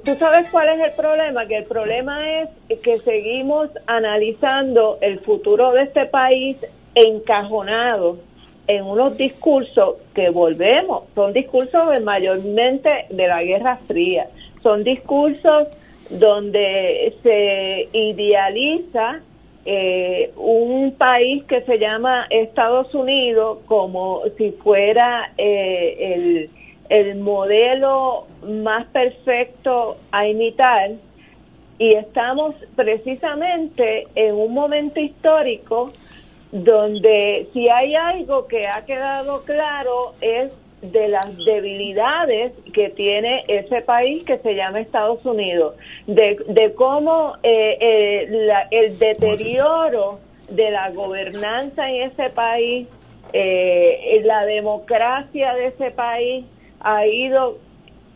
¿Tú 0.06 0.14
sabes 0.16 0.50
cuál 0.52 0.70
es 0.70 0.90
el 0.90 0.96
problema? 0.96 1.46
Que 1.48 1.58
el 1.58 1.66
problema 1.66 2.42
es 2.42 2.80
que 2.82 3.00
seguimos 3.00 3.70
analizando 3.88 4.98
el 5.02 5.20
futuro 5.22 5.72
de 5.74 5.84
este 5.84 6.06
país 6.06 6.58
encajonado 6.96 8.18
en 8.68 8.86
unos 8.86 9.18
discursos 9.18 9.96
que 10.14 10.30
volvemos, 10.30 11.04
son 11.16 11.34
discursos 11.34 12.02
mayormente 12.04 13.06
de 13.10 13.28
la 13.28 13.44
Guerra 13.44 13.80
Fría, 13.88 14.28
son 14.62 14.84
discursos 14.84 15.68
donde 16.10 17.14
se 17.24 17.88
idealiza 17.94 19.22
eh, 19.66 20.32
un 20.36 20.94
país 20.98 21.44
que 21.46 21.62
se 21.62 21.78
llama 21.78 22.26
Estados 22.30 22.94
Unidos 22.96 23.60
como 23.66 24.24
si 24.38 24.52
fuera 24.52 25.32
eh, 25.38 26.16
el, 26.16 26.50
el 26.90 27.16
modelo 27.20 28.26
más 28.44 28.88
perfecto 28.88 29.98
a 30.12 30.28
imitar 30.28 30.92
y 31.78 31.94
estamos 31.94 32.56
precisamente 32.76 34.08
en 34.16 34.36
un 34.36 34.54
momento 34.54 35.00
histórico 35.00 35.92
donde 36.52 37.48
si 37.54 37.70
hay 37.70 37.96
algo 37.96 38.48
que 38.48 38.68
ha 38.68 38.86
quedado 38.86 39.44
claro 39.44 40.14
es 40.22 40.52
de 40.82 41.08
las 41.08 41.38
debilidades 41.38 42.54
que 42.74 42.90
tiene 42.90 43.44
ese 43.48 43.82
país 43.82 44.24
que 44.26 44.40
se 44.40 44.56
llama 44.56 44.80
Estados 44.80 45.24
Unidos, 45.26 45.76
de, 46.08 46.38
de 46.48 46.74
cómo 46.74 47.36
eh, 47.44 47.78
eh, 47.80 48.50
el 48.72 48.98
deterioro 48.98 50.20
de 50.50 50.72
la 50.72 50.90
gobernanza 50.90 51.88
en 51.90 52.12
ese 52.12 52.30
país, 52.32 52.88
eh, 53.32 54.22
la 54.26 54.46
democracia 54.46 55.54
de 55.54 55.68
ese 55.68 55.92
país 55.92 56.46
ha 56.80 57.06
ido 57.06 57.58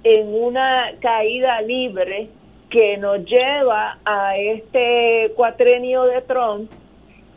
en 0.04 0.34
una 0.34 0.92
caída 1.00 1.62
libre 1.62 2.30
que 2.70 2.98
nos 2.98 3.24
lleva 3.26 4.00
a 4.04 4.38
este 4.38 5.32
cuatrenio 5.36 6.04
de 6.04 6.22
Trump 6.22 6.72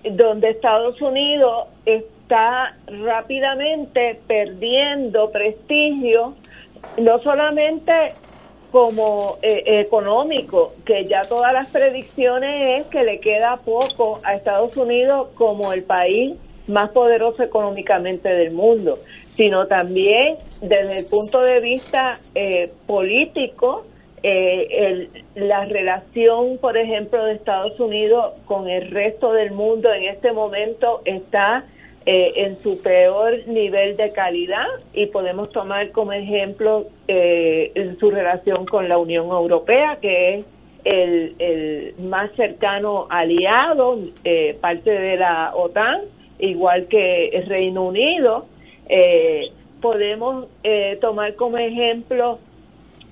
donde 0.05 0.51
Estados 0.51 1.01
Unidos 1.01 1.69
está 1.85 2.77
rápidamente 2.87 4.21
perdiendo 4.27 5.31
prestigio, 5.31 6.35
no 6.99 7.19
solamente 7.21 7.93
como 8.71 9.39
eh, 9.43 9.81
económico, 9.81 10.75
que 10.85 11.07
ya 11.07 11.23
todas 11.23 11.53
las 11.53 11.69
predicciones 11.69 12.83
es 12.83 12.87
que 12.89 13.03
le 13.03 13.19
queda 13.21 13.57
poco 13.65 14.21
a 14.25 14.35
Estados 14.35 14.77
Unidos 14.77 15.29
como 15.35 15.73
el 15.73 15.85
país 15.85 16.37
más 16.67 16.91
poderoso 16.91 17.43
económicamente 17.43 18.29
del 18.29 18.53
mundo, 18.53 18.99
sino 19.37 19.67
también 19.67 20.37
desde 20.61 20.99
el 20.99 21.07
punto 21.07 21.41
de 21.41 21.61
vista 21.61 22.21
eh, 22.35 22.71
político, 22.87 23.87
eh, 24.23 25.09
la 25.35 25.65
relación, 25.65 26.59
por 26.59 26.77
ejemplo, 26.77 27.25
de 27.25 27.35
Estados 27.35 27.79
Unidos 27.81 28.35
con 28.47 28.69
el 28.69 28.91
resto 28.91 29.33
del 29.33 29.53
mundo 29.53 29.93
en 29.93 30.05
este 30.05 30.33
momento 30.33 31.03
está 31.05 31.65
eh, 32.11 32.47
en 32.47 32.57
su 32.63 32.81
peor 32.81 33.47
nivel 33.49 33.99
de 33.99 34.13
calidad 34.13 34.65
y 34.95 35.09
podemos 35.09 35.51
tomar 35.51 35.91
como 35.91 36.15
ejemplo 36.15 36.87
eh, 37.07 37.95
su 38.01 38.11
relación 38.11 38.65
con 38.65 38.89
la 38.89 38.97
Unión 38.97 39.27
Europea, 39.27 39.99
que 40.01 40.37
es 40.37 40.47
el, 40.85 41.35
el 41.39 41.95
más 41.99 42.31
cercano 42.33 43.09
aliado, 43.11 43.99
eh, 44.25 44.57
parte 44.59 44.91
de 44.91 45.19
la 45.19 45.53
OTAN, 45.55 46.01
igual 46.39 46.87
que 46.87 47.29
el 47.29 47.47
Reino 47.47 47.85
Unido. 47.85 48.47
podemos 49.83 50.47
tomar 51.03 51.35
como 51.35 51.59
ejemplo 51.59 52.39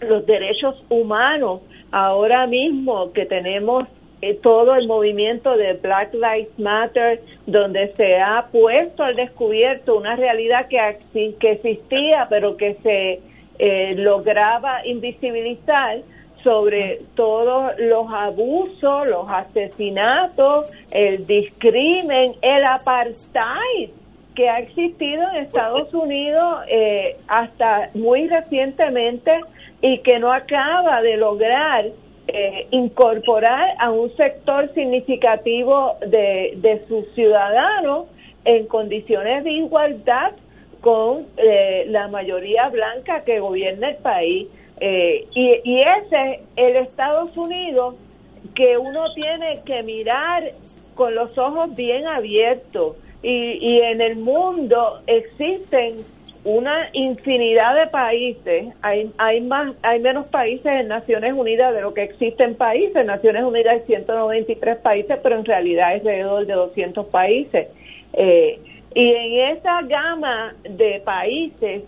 los 0.00 0.26
derechos 0.26 0.82
humanos. 0.88 1.60
Ahora 1.90 2.46
mismo 2.46 3.12
que 3.12 3.26
tenemos 3.26 3.86
eh, 4.22 4.34
todo 4.42 4.74
el 4.74 4.86
movimiento 4.86 5.56
de 5.56 5.74
Black 5.74 6.14
Lives 6.14 6.58
Matter, 6.58 7.20
donde 7.46 7.92
se 7.96 8.16
ha 8.18 8.46
puesto 8.50 9.04
al 9.04 9.14
descubierto 9.14 9.96
una 9.96 10.16
realidad 10.16 10.68
que, 10.68 11.34
que 11.38 11.52
existía, 11.52 12.26
pero 12.28 12.56
que 12.56 12.74
se 12.82 13.20
eh, 13.58 13.94
lograba 13.96 14.86
invisibilizar 14.86 15.98
sobre 16.42 17.02
todos 17.14 17.72
los 17.78 18.06
abusos, 18.10 19.06
los 19.06 19.28
asesinatos, 19.28 20.70
el 20.90 21.26
discrimen, 21.26 22.36
el 22.40 22.64
apartheid 22.64 23.90
que 24.36 24.48
ha 24.48 24.60
existido 24.60 25.22
en 25.30 25.36
Estados 25.44 25.92
Unidos 25.92 26.60
eh, 26.68 27.16
hasta 27.26 27.88
muy 27.94 28.28
recientemente 28.28 29.32
y 29.80 29.98
que 29.98 30.18
no 30.18 30.32
acaba 30.32 31.02
de 31.02 31.16
lograr 31.16 31.86
eh, 32.28 32.66
incorporar 32.70 33.76
a 33.78 33.90
un 33.90 34.14
sector 34.16 34.72
significativo 34.74 35.96
de, 36.00 36.54
de 36.56 36.84
sus 36.88 37.06
ciudadanos 37.14 38.06
en 38.44 38.66
condiciones 38.66 39.44
de 39.44 39.52
igualdad 39.52 40.32
con 40.80 41.26
eh, 41.36 41.84
la 41.88 42.08
mayoría 42.08 42.68
blanca 42.68 43.22
que 43.24 43.40
gobierna 43.40 43.90
el 43.90 43.96
país. 43.96 44.48
Eh, 44.80 45.26
y, 45.34 45.60
y 45.64 45.82
ese 45.82 46.32
es 46.34 46.40
el 46.56 46.76
Estados 46.76 47.36
Unidos 47.36 47.94
que 48.54 48.76
uno 48.76 49.12
tiene 49.14 49.60
que 49.64 49.82
mirar 49.82 50.50
con 50.94 51.14
los 51.14 51.36
ojos 51.38 51.74
bien 51.76 52.06
abiertos. 52.06 52.96
Y, 53.22 53.58
y 53.60 53.80
en 53.80 54.00
el 54.00 54.16
mundo 54.16 55.00
existen 55.06 56.04
una 56.46 56.86
infinidad 56.92 57.74
de 57.74 57.88
países, 57.88 58.72
hay, 58.80 59.10
hay 59.18 59.40
más, 59.40 59.74
hay 59.82 59.98
menos 59.98 60.28
países 60.28 60.66
en 60.66 60.86
Naciones 60.86 61.32
Unidas 61.32 61.74
de 61.74 61.80
lo 61.80 61.92
que 61.92 62.04
existen 62.04 62.54
países. 62.54 63.04
Naciones 63.04 63.42
Unidas 63.42 63.74
hay 63.74 63.80
193 63.80 64.76
países, 64.76 65.18
pero 65.24 65.38
en 65.38 65.44
realidad 65.44 65.88
hay 65.88 65.98
alrededor 65.98 66.46
de 66.46 66.52
200 66.52 67.06
países. 67.06 67.66
Eh, 68.12 68.60
y 68.94 69.10
en 69.10 69.56
esa 69.56 69.82
gama 69.82 70.54
de 70.62 71.02
países 71.04 71.82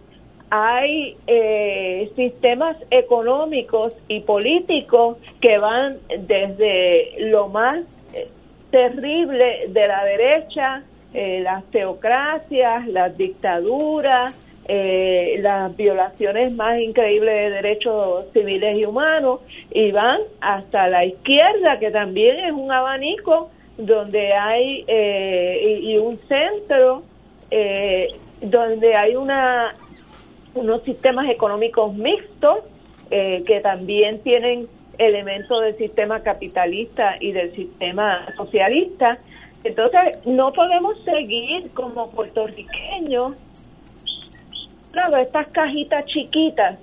hay 0.50 1.16
eh, 1.28 2.10
sistemas 2.16 2.76
económicos 2.90 3.94
y 4.08 4.20
políticos 4.20 5.18
que 5.40 5.56
van 5.58 5.98
desde 6.08 7.30
lo 7.30 7.46
más 7.46 7.84
eh, 8.12 8.26
terrible 8.72 9.68
de 9.68 9.86
la 9.86 10.04
derecha, 10.04 10.82
las 11.14 11.64
teocracias, 11.70 12.86
las 12.88 13.16
dictaduras, 13.16 14.34
eh, 14.70 15.38
las 15.40 15.74
violaciones 15.78 16.54
más 16.54 16.78
increíbles 16.78 17.34
de 17.34 17.50
derechos 17.56 18.26
civiles 18.34 18.76
y 18.76 18.84
humanos 18.84 19.40
y 19.70 19.92
van 19.92 20.20
hasta 20.42 20.88
la 20.88 21.06
izquierda, 21.06 21.78
que 21.78 21.90
también 21.90 22.38
es 22.38 22.52
un 22.52 22.70
abanico 22.70 23.50
donde 23.78 24.34
hay 24.34 24.84
eh, 24.86 25.80
y, 25.82 25.96
un 25.96 26.18
centro 26.18 27.02
eh, 27.50 28.08
donde 28.42 28.94
hay 28.94 29.16
una 29.16 29.72
unos 30.52 30.82
sistemas 30.82 31.30
económicos 31.30 31.94
mixtos 31.94 32.58
que 33.08 33.60
también 33.62 34.20
tienen 34.22 34.68
elementos 34.98 35.62
del 35.62 35.78
sistema 35.78 36.20
capitalista 36.20 37.16
y 37.20 37.32
del 37.32 37.54
sistema 37.54 38.26
socialista. 38.36 39.18
Entonces, 39.64 40.26
no 40.26 40.52
podemos 40.52 41.02
seguir 41.04 41.70
como 41.72 42.10
puertorriqueños 42.10 43.34
estas 45.20 45.48
cajitas 45.48 46.04
chiquitas 46.06 46.78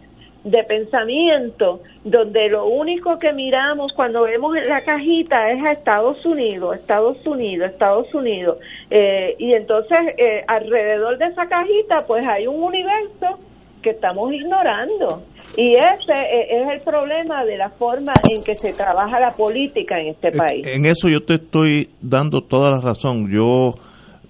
de 0.46 0.64
pensamiento 0.64 1.82
donde 2.04 2.50
lo 2.50 2.68
único 2.68 3.18
que 3.18 3.34
miramos 3.34 3.92
cuando 3.94 4.24
vemos 4.24 4.56
la 4.68 4.84
cajita 4.84 5.52
es 5.52 5.64
a 5.66 5.72
Estados 5.72 6.24
Unidos, 6.24 6.76
Estados 6.76 7.18
Unidos, 7.26 7.72
Estados 7.72 8.14
Unidos. 8.14 8.60
Eh, 8.92 9.36
y 9.40 9.54
entonces 9.54 9.98
eh, 10.18 10.44
alrededor 10.48 11.18
de 11.18 11.26
esa 11.26 11.48
cajita 11.48 12.06
pues 12.06 12.26
hay 12.28 12.46
un 12.46 12.62
universo 12.62 13.40
que 13.82 13.90
estamos 13.90 14.32
ignorando. 14.32 15.24
Y 15.58 15.76
ese 15.76 16.14
eh, 16.14 16.62
es 16.62 16.70
el 16.74 16.82
problema 16.82 17.44
de 17.44 17.58
la 17.58 17.70
forma 17.72 18.14
en 18.30 18.44
que 18.44 18.54
se 18.54 18.72
trabaja 18.72 19.20
la 19.20 19.32
política 19.32 20.00
en 20.00 20.10
este 20.10 20.32
país. 20.32 20.68
En 20.68 20.86
eso 20.86 21.10
yo 21.10 21.22
te 21.22 21.36
estoy 21.36 21.90
dando 22.02 22.42
toda 22.42 22.70
la 22.72 22.82
razón. 22.82 23.32
Yo, 23.32 23.72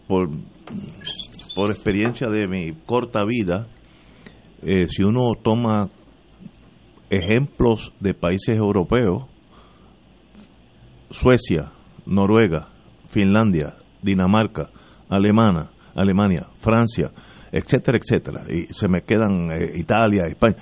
por, 0.07 0.29
por 1.55 1.71
experiencia 1.71 2.27
de 2.29 2.47
mi 2.47 2.73
corta 2.85 3.25
vida, 3.25 3.67
eh, 4.65 4.87
si 4.89 5.03
uno 5.03 5.31
toma 5.41 5.89
ejemplos 7.09 7.93
de 7.99 8.13
países 8.15 8.57
europeos, 8.57 9.25
Suecia, 11.11 11.71
Noruega, 12.05 12.69
Finlandia, 13.09 13.75
Dinamarca, 14.01 14.69
Alemania, 15.07 15.69
Alemania, 15.95 16.47
Francia, 16.57 17.11
etcétera, 17.51 17.97
etcétera. 17.97 18.43
Y 18.49 18.73
se 18.73 18.87
me 18.87 19.03
quedan 19.03 19.51
eh, 19.51 19.71
Italia, 19.75 20.25
España. 20.27 20.57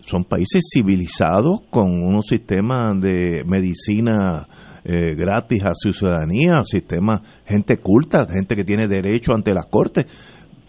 Son 0.00 0.24
países 0.24 0.64
civilizados 0.72 1.62
con 1.70 1.90
unos 2.02 2.26
sistemas 2.26 3.00
de 3.00 3.42
medicina 3.44 4.46
eh, 4.84 5.14
gratis 5.16 5.62
a 5.64 5.70
su 5.72 5.92
ciudadanía, 5.92 6.62
sistemas, 6.64 7.20
gente 7.44 7.78
culta, 7.78 8.26
gente 8.32 8.54
que 8.54 8.64
tiene 8.64 8.86
derecho 8.86 9.32
ante 9.34 9.52
las 9.52 9.66
cortes. 9.66 10.06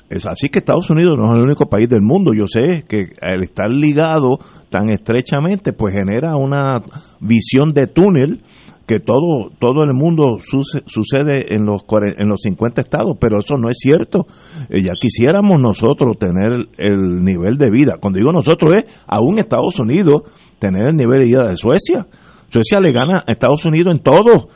Es 0.10 0.26
así 0.26 0.50
que 0.50 0.60
Estados 0.60 0.90
Unidos 0.90 1.18
no 1.18 1.32
es 1.32 1.38
el 1.38 1.46
único 1.46 1.68
país 1.68 1.90
del 1.90 2.02
mundo. 2.02 2.34
Yo 2.34 2.48
sé 2.48 2.86
que 2.88 3.10
al 3.22 3.44
estar 3.44 3.70
ligado 3.70 4.40
tan 4.70 4.90
estrechamente, 4.90 5.74
pues 5.74 5.94
genera 5.94 6.38
una 6.38 6.82
visión 7.20 7.74
de 7.74 7.88
túnel 7.88 8.42
que 8.88 9.02
todo 9.02 9.52
todo 9.60 9.84
el 9.84 9.94
mundo 9.94 10.40
sucede 10.40 11.54
en 11.54 11.66
los 11.66 11.82
en 12.18 12.30
los 12.30 12.40
50 12.42 12.80
estados, 12.80 13.18
pero 13.20 13.40
eso 13.40 13.56
no 13.58 13.70
es 13.70 13.78
cierto. 13.80 14.28
Eh, 14.70 14.82
ya 14.82 14.94
quisiéramos 15.00 15.62
nosotros 15.62 16.18
tener 16.18 16.70
el 16.78 17.22
nivel 17.22 17.58
de 17.58 17.70
vida. 17.70 17.98
Cuando 18.00 18.18
digo 18.18 18.32
nosotros 18.32 18.76
es 18.78 19.04
aún 19.08 19.40
Estados 19.40 19.78
Unidos 19.78 20.22
tener 20.58 20.88
el 20.88 20.96
nivel 20.96 21.20
de 21.20 21.26
vida 21.26 21.50
de 21.50 21.58
Suecia. 21.58 22.08
Suecia 22.50 22.80
le 22.80 22.94
gana 22.94 23.24
a 23.28 23.32
Estados 23.34 23.66
Unidos 23.66 23.94
en 23.94 24.00
todo, 24.00 24.48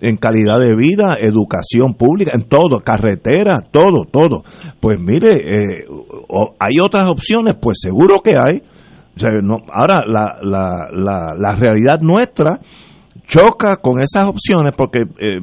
en 0.00 0.16
calidad 0.16 0.58
de 0.60 0.74
vida, 0.74 1.16
educación 1.20 1.94
pública, 1.94 2.32
en 2.34 2.42
todo, 2.42 2.80
carretera, 2.84 3.58
todo, 3.70 4.04
todo. 4.10 4.42
Pues 4.80 4.98
mire, 4.98 5.34
eh, 5.34 5.84
hay 6.58 6.80
otras 6.80 7.06
opciones, 7.06 7.54
pues 7.60 7.78
seguro 7.80 8.20
que 8.22 8.32
hay. 8.36 8.62
ahora, 9.72 10.04
la, 10.06 10.38
la, 10.42 10.88
la, 10.92 11.34
la 11.36 11.56
realidad 11.56 12.00
nuestra 12.00 12.60
choca 13.30 13.76
con 13.76 14.02
esas 14.02 14.26
opciones 14.26 14.72
porque 14.76 15.02
eh, 15.18 15.38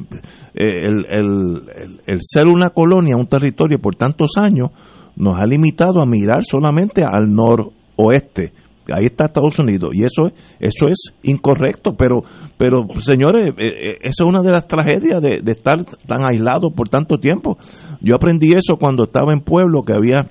eh, 0.54 0.82
el, 0.84 1.62
el, 2.06 2.18
ser 2.20 2.46
una 2.46 2.70
colonia, 2.70 3.16
un 3.16 3.26
territorio 3.26 3.78
por 3.78 3.96
tantos 3.96 4.32
años, 4.36 4.68
nos 5.16 5.40
ha 5.40 5.46
limitado 5.46 6.00
a 6.02 6.06
mirar 6.06 6.44
solamente 6.44 7.02
al 7.02 7.34
noroeste. 7.34 8.52
Ahí 8.92 9.06
está 9.06 9.26
Estados 9.26 9.58
Unidos 9.58 9.90
y 9.94 10.04
eso, 10.04 10.32
eso 10.60 10.88
es 10.88 11.12
incorrecto, 11.22 11.94
pero, 11.96 12.22
pero 12.56 12.86
señores, 13.00 13.54
eh, 13.58 13.98
eso 14.00 14.24
es 14.24 14.28
una 14.28 14.42
de 14.42 14.50
las 14.50 14.66
tragedias 14.66 15.20
de, 15.20 15.42
estar 15.46 15.84
tan 16.06 16.24
aislado 16.24 16.70
por 16.70 16.88
tanto 16.88 17.18
tiempo. 17.18 17.58
Yo 18.00 18.14
aprendí 18.14 18.54
eso 18.54 18.76
cuando 18.76 19.04
estaba 19.04 19.32
en 19.32 19.40
pueblo, 19.40 19.82
que 19.82 19.92
había 19.92 20.30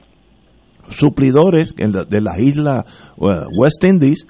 suplidores 0.89 1.75
de 1.75 2.21
las 2.21 2.39
islas 2.39 2.85
West 3.17 3.83
Indies 3.83 4.25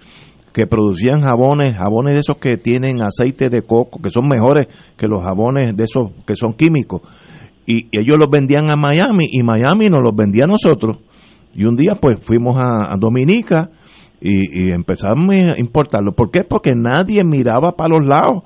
que 0.58 0.66
producían 0.66 1.22
jabones, 1.22 1.76
jabones 1.76 2.16
de 2.16 2.22
esos 2.22 2.38
que 2.38 2.58
tienen 2.58 3.04
aceite 3.04 3.48
de 3.50 3.62
coco, 3.62 4.02
que 4.02 4.10
son 4.10 4.28
mejores 4.28 4.66
que 4.98 5.08
los 5.08 5.24
jabones 5.24 5.78
de 5.78 5.84
esos 5.84 6.10
que 6.26 6.36
son 6.36 6.54
químicos. 6.54 7.02
Y, 7.68 7.88
ellos 7.92 8.18
los 8.20 8.32
vendían 8.32 8.72
a 8.72 8.76
Miami 8.76 9.26
y 9.30 9.44
Miami 9.44 9.88
nos 9.90 10.02
los 10.02 10.16
vendía 10.16 10.46
a 10.46 10.48
nosotros. 10.48 10.98
Y 11.54 11.66
un 11.66 11.76
día 11.76 12.00
pues 12.02 12.18
fuimos 12.22 12.60
a, 12.60 12.96
Dominica 13.00 13.70
y, 14.22 14.72
empezamos 14.72 15.30
a 15.30 15.60
importarlo. 15.60 16.14
¿Por 16.14 16.32
qué? 16.32 16.44
Porque 16.44 16.72
nadie 16.76 17.24
miraba 17.24 17.74
para 17.74 17.98
los 17.98 18.08
lados. 18.08 18.44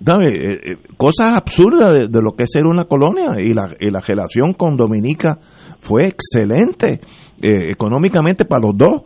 Eh, 0.00 0.72
eh, 0.72 0.76
cosas 0.96 1.32
absurdas 1.32 2.10
de, 2.10 2.22
lo 2.22 2.32
que 2.32 2.44
es 2.44 2.50
ser 2.50 2.64
una 2.64 2.86
colonia 2.86 3.36
y 3.38 3.52
la, 3.52 3.68
y 3.78 3.90
la 3.90 4.00
relación 4.00 4.54
con 4.54 4.74
Dominica 4.74 5.38
fue 5.80 6.06
excelente 6.06 7.00
eh, 7.42 7.70
económicamente 7.70 8.46
para 8.46 8.62
los 8.66 8.76
dos 8.78 9.02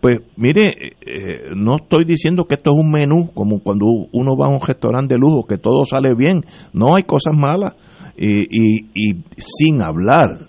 pues 0.00 0.20
mire, 0.36 0.94
no 1.54 1.76
estoy 1.76 2.04
diciendo 2.06 2.46
que 2.46 2.54
esto 2.54 2.70
es 2.70 2.80
un 2.80 2.90
menú 2.90 3.32
como 3.34 3.60
cuando 3.60 3.84
uno 4.10 4.34
va 4.34 4.46
a 4.46 4.48
un 4.48 4.60
restaurante 4.66 5.14
de 5.14 5.20
lujo, 5.20 5.44
que 5.46 5.58
todo 5.58 5.84
sale 5.84 6.14
bien, 6.16 6.40
no 6.72 6.94
hay 6.96 7.02
cosas 7.02 7.36
malas. 7.36 7.74
Y, 8.16 8.46
y, 8.94 9.24
sin 9.36 9.82
hablar 9.82 10.48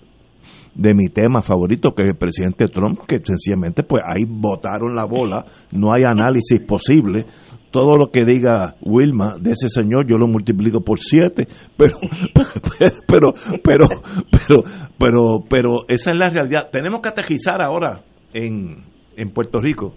de 0.74 0.94
mi 0.94 1.06
tema 1.06 1.42
favorito, 1.42 1.94
que 1.94 2.02
es 2.02 2.10
el 2.10 2.16
presidente 2.16 2.66
Trump, 2.66 3.00
que 3.06 3.20
sencillamente 3.22 3.82
pues 3.82 4.02
ahí 4.06 4.24
botaron 4.26 4.94
la 4.94 5.04
bola, 5.04 5.44
no 5.72 5.92
hay 5.92 6.04
análisis 6.04 6.60
posible. 6.60 7.26
Todo 7.70 7.96
lo 7.96 8.10
que 8.10 8.24
diga 8.24 8.76
Wilma 8.82 9.36
de 9.40 9.52
ese 9.52 9.68
señor 9.68 10.06
yo 10.08 10.16
lo 10.16 10.28
multiplico 10.28 10.80
por 10.80 11.00
siete, 11.00 11.48
pero 11.76 11.98
pero 13.06 13.32
pero 13.62 13.86
pero 14.30 14.62
pero 14.98 15.20
pero 15.48 15.70
esa 15.88 16.10
es 16.10 16.16
la 16.16 16.30
realidad. 16.30 16.70
Tenemos 16.70 17.00
que 17.00 17.08
aterrizar 17.08 17.60
ahora 17.60 18.02
en 18.32 18.84
en 19.16 19.30
Puerto 19.30 19.60
Rico, 19.60 19.94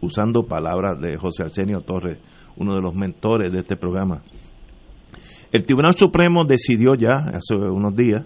usando 0.00 0.42
palabras 0.42 1.00
de 1.00 1.16
José 1.16 1.44
Arsenio 1.44 1.80
Torres, 1.80 2.18
uno 2.56 2.74
de 2.74 2.80
los 2.80 2.94
mentores 2.94 3.52
de 3.52 3.60
este 3.60 3.76
programa. 3.76 4.22
El 5.52 5.64
Tribunal 5.64 5.96
Supremo 5.96 6.44
decidió 6.44 6.94
ya 6.94 7.16
hace 7.16 7.56
unos 7.56 7.94
días 7.96 8.24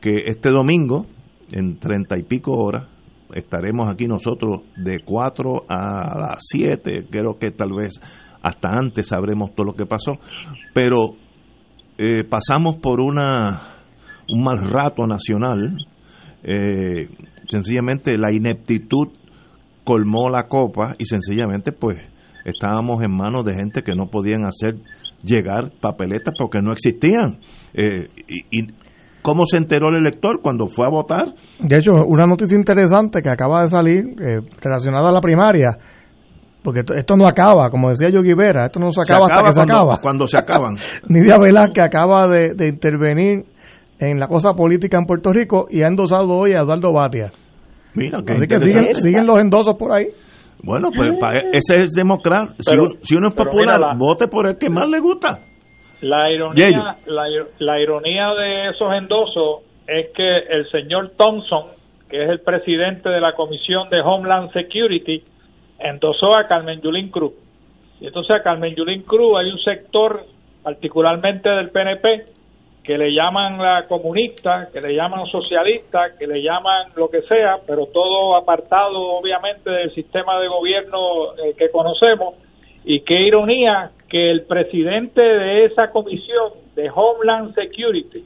que 0.00 0.24
este 0.26 0.50
domingo, 0.50 1.06
en 1.54 1.78
treinta 1.78 2.18
y 2.18 2.24
pico 2.24 2.52
horas, 2.52 2.88
estaremos 3.32 3.88
aquí 3.88 4.06
nosotros 4.06 4.62
de 4.76 5.00
4 5.04 5.64
a 5.68 6.18
las 6.18 6.38
7, 6.40 7.06
creo 7.10 7.38
que 7.38 7.52
tal 7.52 7.72
vez 7.72 8.00
hasta 8.42 8.70
antes 8.70 9.08
sabremos 9.08 9.54
todo 9.54 9.66
lo 9.66 9.74
que 9.74 9.86
pasó, 9.86 10.18
pero 10.74 11.14
eh, 11.96 12.24
pasamos 12.24 12.76
por 12.82 13.00
una 13.00 13.70
un 14.28 14.42
mal 14.42 14.68
rato 14.68 15.06
nacional, 15.06 15.76
eh, 16.42 17.08
sencillamente 17.48 18.18
la 18.18 18.32
ineptitud 18.32 19.08
colmó 19.84 20.28
la 20.30 20.48
copa 20.48 20.94
y 20.98 21.04
sencillamente 21.04 21.72
pues 21.72 21.98
estábamos 22.44 23.02
en 23.02 23.14
manos 23.16 23.44
de 23.44 23.54
gente 23.54 23.82
que 23.82 23.94
no 23.94 24.06
podían 24.06 24.44
hacer 24.44 24.74
llegar 25.22 25.70
papeletas 25.80 26.34
porque 26.38 26.60
no 26.60 26.72
existían. 26.72 27.38
Eh, 27.74 28.08
y, 28.50 28.66
cómo 29.24 29.46
se 29.46 29.56
enteró 29.56 29.88
el 29.88 29.96
elector 29.96 30.40
cuando 30.42 30.66
fue 30.66 30.86
a 30.86 30.90
votar? 30.90 31.34
De 31.58 31.78
hecho, 31.78 31.92
una 32.06 32.26
noticia 32.26 32.56
interesante 32.56 33.22
que 33.22 33.30
acaba 33.30 33.62
de 33.62 33.68
salir 33.68 34.04
eh, 34.20 34.40
relacionada 34.60 35.08
a 35.08 35.12
la 35.12 35.22
primaria, 35.22 35.78
porque 36.62 36.82
esto, 36.94 37.16
no 37.16 37.26
acaba, 37.26 37.70
como 37.70 37.88
decía 37.88 38.10
yo 38.10 38.20
Vera, 38.36 38.66
esto 38.66 38.78
no 38.78 38.92
se 38.92 39.00
acaba, 39.00 39.24
hasta 39.26 39.42
que 39.44 39.52
se 39.52 39.62
acaba. 39.62 39.98
Cuando 40.02 40.26
se 40.26 40.36
acaban. 40.36 40.74
Nidia 41.08 41.38
Velázquez 41.38 41.84
acaba 41.84 42.28
de, 42.28 42.54
de 42.54 42.68
intervenir 42.68 43.46
en 43.98 44.20
la 44.20 44.28
cosa 44.28 44.52
política 44.52 44.98
en 44.98 45.06
Puerto 45.06 45.32
Rico 45.32 45.68
y 45.70 45.82
ha 45.82 45.86
endosado 45.86 46.28
hoy 46.36 46.52
a 46.52 46.60
Eduardo 46.60 46.92
Batia. 46.92 47.32
Mira, 47.94 48.18
Así 48.28 48.46
que 48.46 48.58
siguen, 48.58 49.26
los 49.26 49.40
endosos 49.40 49.76
por 49.76 49.90
ahí. 49.92 50.08
Bueno, 50.62 50.90
pues 50.94 51.12
ese 51.52 51.82
es 51.82 51.90
democrático. 51.92 52.62
Si, 53.02 53.14
uno 53.14 53.28
es 53.28 53.34
popular, 53.34 53.80
vote 53.96 54.28
por 54.28 54.48
el 54.48 54.58
que 54.58 54.68
más 54.68 54.88
le 54.88 55.00
gusta. 55.00 55.38
La 56.00 56.30
ironía, 56.30 56.98
la, 57.06 57.80
ironía 57.80 58.34
de 58.34 58.70
esos 58.70 58.92
endosos 58.94 59.62
es 59.86 60.08
que 60.14 60.38
el 60.38 60.68
señor 60.70 61.12
Thompson, 61.16 61.68
que 62.08 62.22
es 62.22 62.30
el 62.30 62.40
presidente 62.40 63.08
de 63.08 63.20
la 63.20 63.32
Comisión 63.32 63.88
de 63.90 64.00
Homeland 64.00 64.52
Security, 64.52 65.22
endosó 65.78 66.38
a 66.38 66.46
Carmen 66.46 66.80
Yulín 66.80 67.10
Cruz. 67.10 67.32
Y 68.00 68.06
entonces 68.06 68.36
a 68.36 68.42
Carmen 68.42 68.74
Yulín 68.74 69.02
Cruz 69.02 69.38
hay 69.38 69.50
un 69.50 69.58
sector, 69.58 70.24
particularmente 70.62 71.48
del 71.48 71.70
PNP, 71.70 72.34
que 72.84 72.98
le 72.98 73.14
llaman 73.14 73.56
la 73.56 73.86
comunista, 73.88 74.68
que 74.70 74.80
le 74.80 74.94
llaman 74.94 75.26
socialista, 75.26 76.16
que 76.18 76.26
le 76.26 76.42
llaman 76.42 76.88
lo 76.96 77.08
que 77.08 77.22
sea, 77.22 77.56
pero 77.66 77.86
todo 77.86 78.36
apartado 78.36 79.00
obviamente 79.00 79.70
del 79.70 79.94
sistema 79.94 80.38
de 80.38 80.48
gobierno 80.48 81.34
eh, 81.42 81.54
que 81.56 81.70
conocemos. 81.70 82.34
Y 82.84 83.00
qué 83.00 83.26
ironía 83.26 83.90
que 84.08 84.30
el 84.30 84.42
presidente 84.42 85.20
de 85.20 85.64
esa 85.66 85.90
comisión 85.90 86.52
de 86.76 86.90
Homeland 86.94 87.54
Security, 87.54 88.24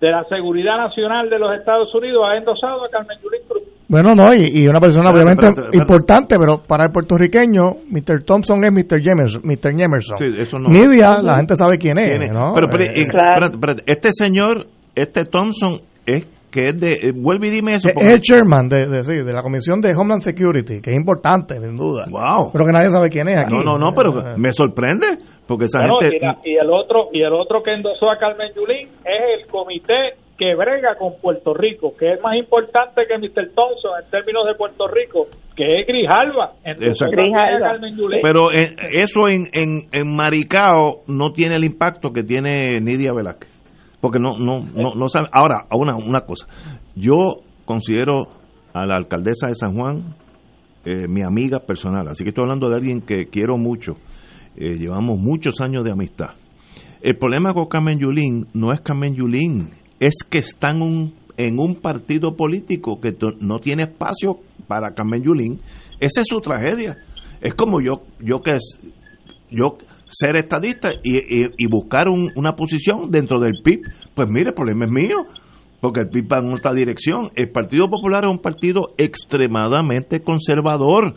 de 0.00 0.10
la 0.10 0.24
Seguridad 0.24 0.76
Nacional 0.76 1.30
de 1.30 1.38
los 1.38 1.54
Estados 1.56 1.94
Unidos, 1.94 2.24
ha 2.28 2.36
endosado 2.36 2.84
a 2.84 2.88
Carmen 2.88 3.16
Yulín 3.22 3.40
Cruz. 3.48 3.62
Bueno, 3.88 4.14
no, 4.14 4.32
y, 4.34 4.66
una 4.66 4.80
persona 4.80 5.10
obviamente 5.10 5.46
importante, 5.74 6.36
pero 6.38 6.62
para 6.66 6.86
el 6.86 6.92
puertorriqueño, 6.92 7.76
Mr. 7.90 8.24
Thompson 8.24 8.64
es 8.64 8.72
Mr. 8.72 9.02
Jemerson. 9.02 9.42
Mr. 9.44 9.76
Jemerson. 9.76 10.16
Sí, 10.16 10.40
eso 10.40 10.58
no, 10.58 10.70
Nidia, 10.70 11.20
la 11.22 11.36
gente 11.36 11.54
sabe 11.54 11.76
quién 11.76 11.98
es, 11.98 12.32
¿no? 12.32 12.52
Pero, 12.54 12.68
pero 12.70 12.84
eh, 12.84 13.82
este 13.86 14.08
señor, 14.12 14.66
este 14.94 15.24
Thompson, 15.24 15.80
es 16.06 16.26
que 16.52 16.68
es 16.68 16.80
de, 16.80 17.08
eh, 17.08 17.12
vuelve 17.14 17.48
y 17.48 17.50
dime 17.50 17.74
eso. 17.74 17.88
Es, 17.88 17.96
el 17.96 18.20
chairman 18.20 18.68
de, 18.68 18.86
de, 18.86 19.02
sí, 19.04 19.14
de 19.14 19.32
la 19.32 19.42
Comisión 19.42 19.80
de 19.80 19.90
Homeland 19.96 20.22
Security, 20.22 20.80
que 20.80 20.90
es 20.90 20.96
importante, 20.96 21.58
sin 21.58 21.76
duda. 21.76 22.04
Wow. 22.10 22.52
Pero 22.52 22.66
que 22.66 22.72
nadie 22.72 22.90
sabe 22.90 23.08
quién 23.08 23.28
es 23.28 23.38
aquí. 23.38 23.54
No, 23.54 23.62
no, 23.62 23.78
no, 23.78 23.92
pero 23.96 24.12
eh, 24.20 24.34
me 24.36 24.52
sorprende, 24.52 25.06
porque 25.48 25.64
esa 25.64 25.80
gente... 25.80 26.18
Y, 26.44 26.52
y, 26.52 26.56
el 26.56 26.70
otro, 26.70 27.08
y 27.12 27.22
el 27.22 27.32
otro 27.32 27.62
que 27.62 27.72
endosó 27.72 28.10
a 28.10 28.18
Carmen 28.18 28.52
Yulín 28.54 28.88
es 29.04 29.40
el 29.40 29.46
comité 29.50 30.22
que 30.42 30.56
brega 30.56 30.96
con 30.98 31.14
Puerto 31.20 31.54
Rico, 31.54 31.94
que 31.96 32.14
es 32.14 32.20
más 32.20 32.34
importante 32.36 33.02
que 33.06 33.16
Mr. 33.16 33.54
Thompson 33.54 33.92
en 34.02 34.10
términos 34.10 34.44
de 34.44 34.54
Puerto 34.56 34.88
Rico, 34.88 35.28
que 35.54 35.66
es 35.66 35.86
Grijalva. 35.86 36.52
Pero 38.22 38.50
eh, 38.52 38.74
eso 38.90 39.28
en, 39.28 39.46
en, 39.52 39.88
en, 39.92 40.16
Maricao 40.16 41.02
no 41.06 41.30
tiene 41.30 41.56
el 41.56 41.64
impacto 41.64 42.12
que 42.12 42.24
tiene 42.24 42.80
Nidia 42.80 43.12
Velázquez. 43.14 43.51
Porque 44.02 44.18
no, 44.18 44.36
no, 44.38 44.62
no, 44.62 44.94
no 44.94 45.08
sabe. 45.08 45.28
Ahora, 45.32 45.66
una, 45.70 45.96
una 45.96 46.20
cosa. 46.26 46.46
Yo 46.94 47.36
considero 47.64 48.24
a 48.74 48.84
la 48.84 48.96
alcaldesa 48.96 49.46
de 49.46 49.54
San 49.54 49.74
Juan 49.74 50.16
eh, 50.84 51.06
mi 51.06 51.22
amiga 51.22 51.60
personal. 51.60 52.08
Así 52.08 52.24
que 52.24 52.30
estoy 52.30 52.42
hablando 52.42 52.68
de 52.68 52.74
alguien 52.74 53.00
que 53.00 53.26
quiero 53.26 53.56
mucho. 53.56 53.92
Eh, 54.56 54.76
llevamos 54.78 55.16
muchos 55.18 55.60
años 55.60 55.84
de 55.84 55.92
amistad. 55.92 56.30
El 57.00 57.16
problema 57.16 57.54
con 57.54 57.66
Carmen 57.66 57.98
Yulín 58.00 58.48
no 58.52 58.72
es 58.72 58.80
Carmen 58.80 59.14
Yulín, 59.14 59.70
es 60.00 60.14
que 60.28 60.38
están 60.38 60.80
en 61.36 61.58
un 61.58 61.76
partido 61.76 62.34
político 62.36 63.00
que 63.00 63.12
no 63.40 63.60
tiene 63.60 63.84
espacio 63.84 64.40
para 64.66 64.94
Carmen 64.94 65.22
Yulín. 65.22 65.60
Esa 66.00 66.22
es 66.22 66.26
su 66.28 66.40
tragedia. 66.40 66.96
Es 67.40 67.54
como 67.54 67.80
yo, 67.80 68.02
yo 68.20 68.40
que 68.40 68.56
es, 68.56 68.80
yo 69.50 69.78
ser 70.12 70.36
estadista 70.36 70.90
y, 71.02 71.66
buscar 71.66 72.08
una 72.08 72.54
posición 72.54 73.10
dentro 73.10 73.40
del 73.40 73.54
PIB. 73.64 73.80
Pues 74.14 74.28
mire, 74.28 74.50
el 74.50 74.54
problema 74.54 74.84
es 74.84 74.90
mío, 74.90 75.16
porque 75.80 76.00
el 76.00 76.08
PIB 76.08 76.32
va 76.32 76.38
en 76.38 76.52
otra 76.52 76.72
dirección. 76.74 77.30
El 77.34 77.50
Partido 77.50 77.88
Popular 77.88 78.24
es 78.24 78.30
un 78.30 78.38
partido 78.38 78.88
extremadamente 78.98 80.20
conservador 80.20 81.14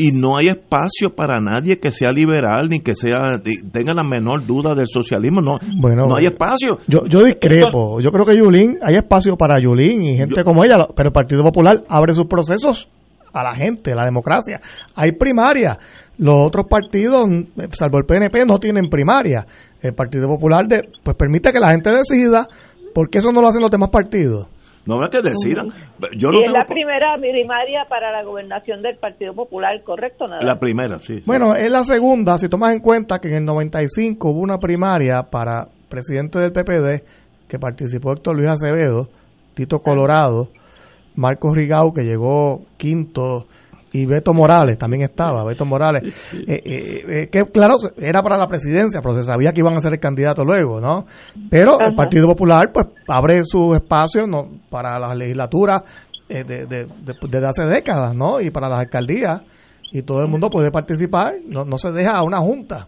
y 0.00 0.12
no 0.12 0.36
hay 0.36 0.48
espacio 0.48 1.14
para 1.14 1.40
nadie 1.40 1.80
que 1.80 1.90
sea 1.90 2.12
liberal 2.12 2.68
ni 2.70 2.80
que 2.80 2.94
sea 2.94 3.40
tenga 3.72 3.92
la 3.94 4.04
menor 4.04 4.46
duda 4.46 4.74
del 4.74 4.86
socialismo. 4.86 5.40
No 5.42 5.58
bueno, 5.80 6.06
no 6.06 6.16
hay 6.16 6.26
espacio. 6.26 6.78
Yo, 6.86 7.00
yo 7.06 7.18
discrepo. 7.18 8.00
Yo 8.00 8.10
creo 8.10 8.24
que 8.24 8.36
Yulín 8.36 8.78
hay 8.80 8.94
espacio 8.94 9.36
para 9.36 9.60
Yulín 9.60 10.02
y 10.02 10.16
gente 10.16 10.44
como 10.44 10.64
ella 10.64 10.86
pero 10.94 11.08
el 11.08 11.12
Partido 11.12 11.42
Popular 11.42 11.82
abre 11.88 12.14
sus 12.14 12.26
procesos 12.26 12.88
a 13.40 13.44
la 13.44 13.54
gente 13.54 13.94
la 13.94 14.04
democracia 14.04 14.60
hay 14.94 15.12
primaria 15.12 15.78
los 16.18 16.42
otros 16.42 16.66
partidos 16.66 17.26
salvo 17.72 17.98
el 17.98 18.04
PNP 18.04 18.44
no 18.46 18.58
tienen 18.58 18.88
primaria 18.88 19.46
el 19.80 19.94
Partido 19.94 20.28
Popular 20.28 20.66
de, 20.66 20.88
pues 21.02 21.16
permite 21.16 21.52
que 21.52 21.60
la 21.60 21.68
gente 21.68 21.90
decida 21.90 22.46
porque 22.94 23.18
eso 23.18 23.30
no 23.30 23.40
lo 23.40 23.48
hacen 23.48 23.62
los 23.62 23.70
demás 23.70 23.90
partidos 23.90 24.48
no 24.88 25.04
es 25.04 25.10
que 25.10 25.20
decidan. 25.20 25.68
Yo 26.16 26.30
y 26.32 26.44
es 26.44 26.50
la 26.50 26.64
primera 26.64 27.14
primaria 27.18 27.84
para 27.90 28.10
la 28.10 28.24
gobernación 28.24 28.80
del 28.80 28.96
Partido 28.96 29.34
Popular, 29.34 29.82
¿correcto? 29.84 30.26
Nada? 30.26 30.40
La 30.42 30.58
primera, 30.58 30.98
sí, 31.00 31.20
Bueno, 31.26 31.54
es 31.54 31.70
la 31.70 31.84
segunda, 31.84 32.38
si 32.38 32.48
tomas 32.48 32.74
en 32.74 32.80
cuenta 32.80 33.18
que 33.18 33.28
en 33.28 33.36
el 33.36 33.44
95 33.44 34.30
hubo 34.30 34.40
una 34.40 34.56
primaria 34.56 35.24
para 35.24 35.66
presidente 35.90 36.38
del 36.38 36.52
PPD, 36.52 37.04
que 37.46 37.58
participó 37.58 38.12
Héctor 38.12 38.36
Luis 38.36 38.48
Acevedo, 38.48 39.08
Tito 39.52 39.80
Colorado, 39.80 40.48
Marcos 41.18 41.52
Rigau, 41.54 41.92
que 41.92 42.04
llegó 42.04 42.60
quinto, 42.76 43.46
y 43.92 44.06
Beto 44.06 44.32
Morales 44.32 44.78
también 44.78 45.02
estaba, 45.02 45.44
Beto 45.44 45.64
Morales, 45.64 46.02
eh, 46.46 46.62
eh, 46.64 47.04
eh, 47.08 47.28
que 47.30 47.44
claro, 47.50 47.74
era 47.96 48.22
para 48.22 48.36
la 48.36 48.46
presidencia, 48.46 49.00
pero 49.02 49.16
se 49.16 49.24
sabía 49.24 49.52
que 49.52 49.60
iban 49.60 49.74
a 49.74 49.80
ser 49.80 49.94
el 49.94 49.98
candidato 49.98 50.44
luego, 50.44 50.80
¿no? 50.80 51.06
Pero 51.50 51.80
el 51.80 51.96
Partido 51.96 52.28
Popular 52.28 52.70
pues 52.72 52.86
abre 53.08 53.40
su 53.42 53.74
espacio 53.74 54.26
¿no? 54.26 54.48
para 54.70 54.98
las 54.98 55.16
legislaturas 55.16 55.82
de, 56.28 56.44
de, 56.44 56.86
desde 57.28 57.46
hace 57.46 57.64
décadas, 57.64 58.14
¿no? 58.14 58.40
Y 58.40 58.50
para 58.50 58.68
las 58.68 58.80
alcaldías, 58.80 59.42
y 59.90 60.02
todo 60.02 60.20
el 60.20 60.28
mundo 60.28 60.50
puede 60.50 60.70
participar, 60.70 61.34
no, 61.46 61.64
no 61.64 61.78
se 61.78 61.90
deja 61.90 62.16
a 62.16 62.22
una 62.22 62.38
junta. 62.38 62.86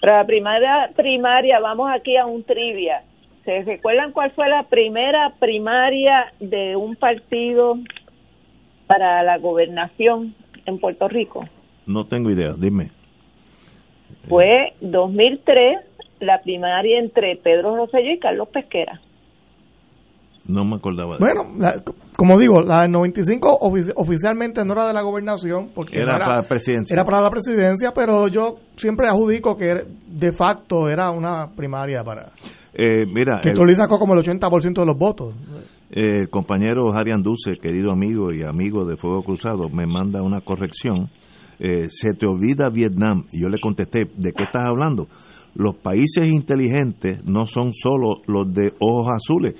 Para 0.00 0.18
la 0.18 0.26
primaria, 0.26 0.90
primaria, 0.94 1.58
vamos 1.60 1.90
aquí 1.94 2.16
a 2.16 2.26
un 2.26 2.44
trivia. 2.44 3.02
¿Se 3.44 3.62
recuerdan 3.62 4.12
cuál 4.12 4.32
fue 4.32 4.48
la 4.48 4.64
primera 4.64 5.34
primaria 5.38 6.32
de 6.40 6.76
un 6.76 6.96
partido 6.96 7.74
para 8.86 9.22
la 9.22 9.38
gobernación 9.38 10.34
en 10.66 10.78
Puerto 10.78 11.08
Rico? 11.08 11.44
No 11.86 12.04
tengo 12.04 12.30
idea, 12.30 12.52
dime. 12.58 12.90
Fue 14.28 14.74
2003 14.80 15.78
la 16.20 16.42
primaria 16.42 16.98
entre 16.98 17.36
Pedro 17.36 17.76
Rosselló 17.76 18.12
y 18.12 18.18
Carlos 18.18 18.48
Pesquera. 18.48 19.00
No 20.46 20.64
me 20.64 20.76
acordaba. 20.76 21.16
bueno, 21.18 21.42
como 22.16 22.38
digo, 22.38 22.60
la 22.60 22.82
del 22.82 22.90
95 22.90 23.58
oficialmente 23.96 24.64
no 24.64 24.72
era 24.72 24.88
de 24.88 24.94
la 24.94 25.02
gobernación, 25.02 25.70
porque 25.74 26.00
era, 26.00 26.18
para 26.18 26.36
la 26.36 26.42
presidencia. 26.42 26.94
Era 26.94 27.04
para 27.04 27.20
la 27.20 27.30
presidencia, 27.30 27.92
pero 27.94 28.26
yo 28.28 28.56
siempre 28.76 29.08
adjudico 29.08 29.56
que 29.56 29.84
de 30.06 30.32
facto 30.32 30.88
era 30.88 31.10
una 31.10 31.48
primaria 31.54 32.02
para. 32.02 32.32
Eh, 32.74 33.06
mira. 33.06 33.40
Que 33.40 33.50
el, 33.50 33.76
sacó 33.76 33.98
como 33.98 34.14
el 34.14 34.20
80% 34.20 34.74
de 34.74 34.86
los 34.86 34.96
votos 34.96 35.34
el 35.90 36.30
compañero 36.30 36.92
Jarian 36.92 37.22
Duce, 37.22 37.56
querido 37.60 37.90
amigo 37.90 38.32
y 38.32 38.42
amigo 38.42 38.84
de 38.84 38.96
Fuego 38.96 39.24
Cruzado, 39.24 39.68
me 39.68 39.86
manda 39.86 40.22
una 40.22 40.40
corrección. 40.40 41.10
Eh, 41.58 41.88
se 41.90 42.12
te 42.12 42.26
olvida 42.26 42.70
Vietnam. 42.70 43.26
Y 43.32 43.42
yo 43.42 43.48
le 43.48 43.58
contesté, 43.58 44.04
¿de 44.16 44.32
qué 44.32 44.44
estás 44.44 44.62
hablando? 44.64 45.08
Los 45.54 45.74
países 45.76 46.28
inteligentes 46.28 47.24
no 47.24 47.46
son 47.46 47.72
solo 47.74 48.22
los 48.26 48.52
de 48.54 48.72
ojos 48.78 49.08
azules. 49.12 49.54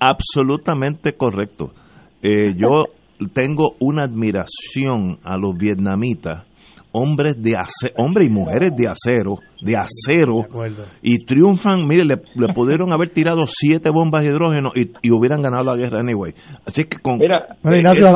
Absolutamente 0.00 1.14
correcto. 1.14 1.72
Eh, 2.20 2.54
yo 2.56 2.86
tengo 3.32 3.74
una 3.78 4.04
admiración 4.04 5.18
a 5.22 5.38
los 5.38 5.56
vietnamitas 5.56 6.44
hombres 6.92 7.40
de 7.42 7.52
acero, 7.56 7.94
hombres 7.98 8.28
y 8.28 8.30
mujeres 8.30 8.72
de 8.76 8.88
acero, 8.88 9.36
de 9.60 9.76
acero, 9.76 10.46
y 11.02 11.24
triunfan, 11.24 11.86
mire, 11.86 12.04
le, 12.04 12.16
pudieron 12.54 12.92
haber 12.92 13.10
tirado 13.10 13.44
siete 13.46 13.90
bombas 13.90 14.24
de 14.24 14.30
hidrógeno 14.30 14.70
y, 14.74 15.10
hubieran 15.10 15.42
ganado 15.42 15.64
la 15.64 15.76
guerra 15.76 16.00
anyway. 16.00 16.34
Así 16.66 16.84
que 16.84 16.98
con... 16.98 17.18
Mira, 17.18 17.46
eh, 17.64 17.78
Ignacio, 17.78 18.08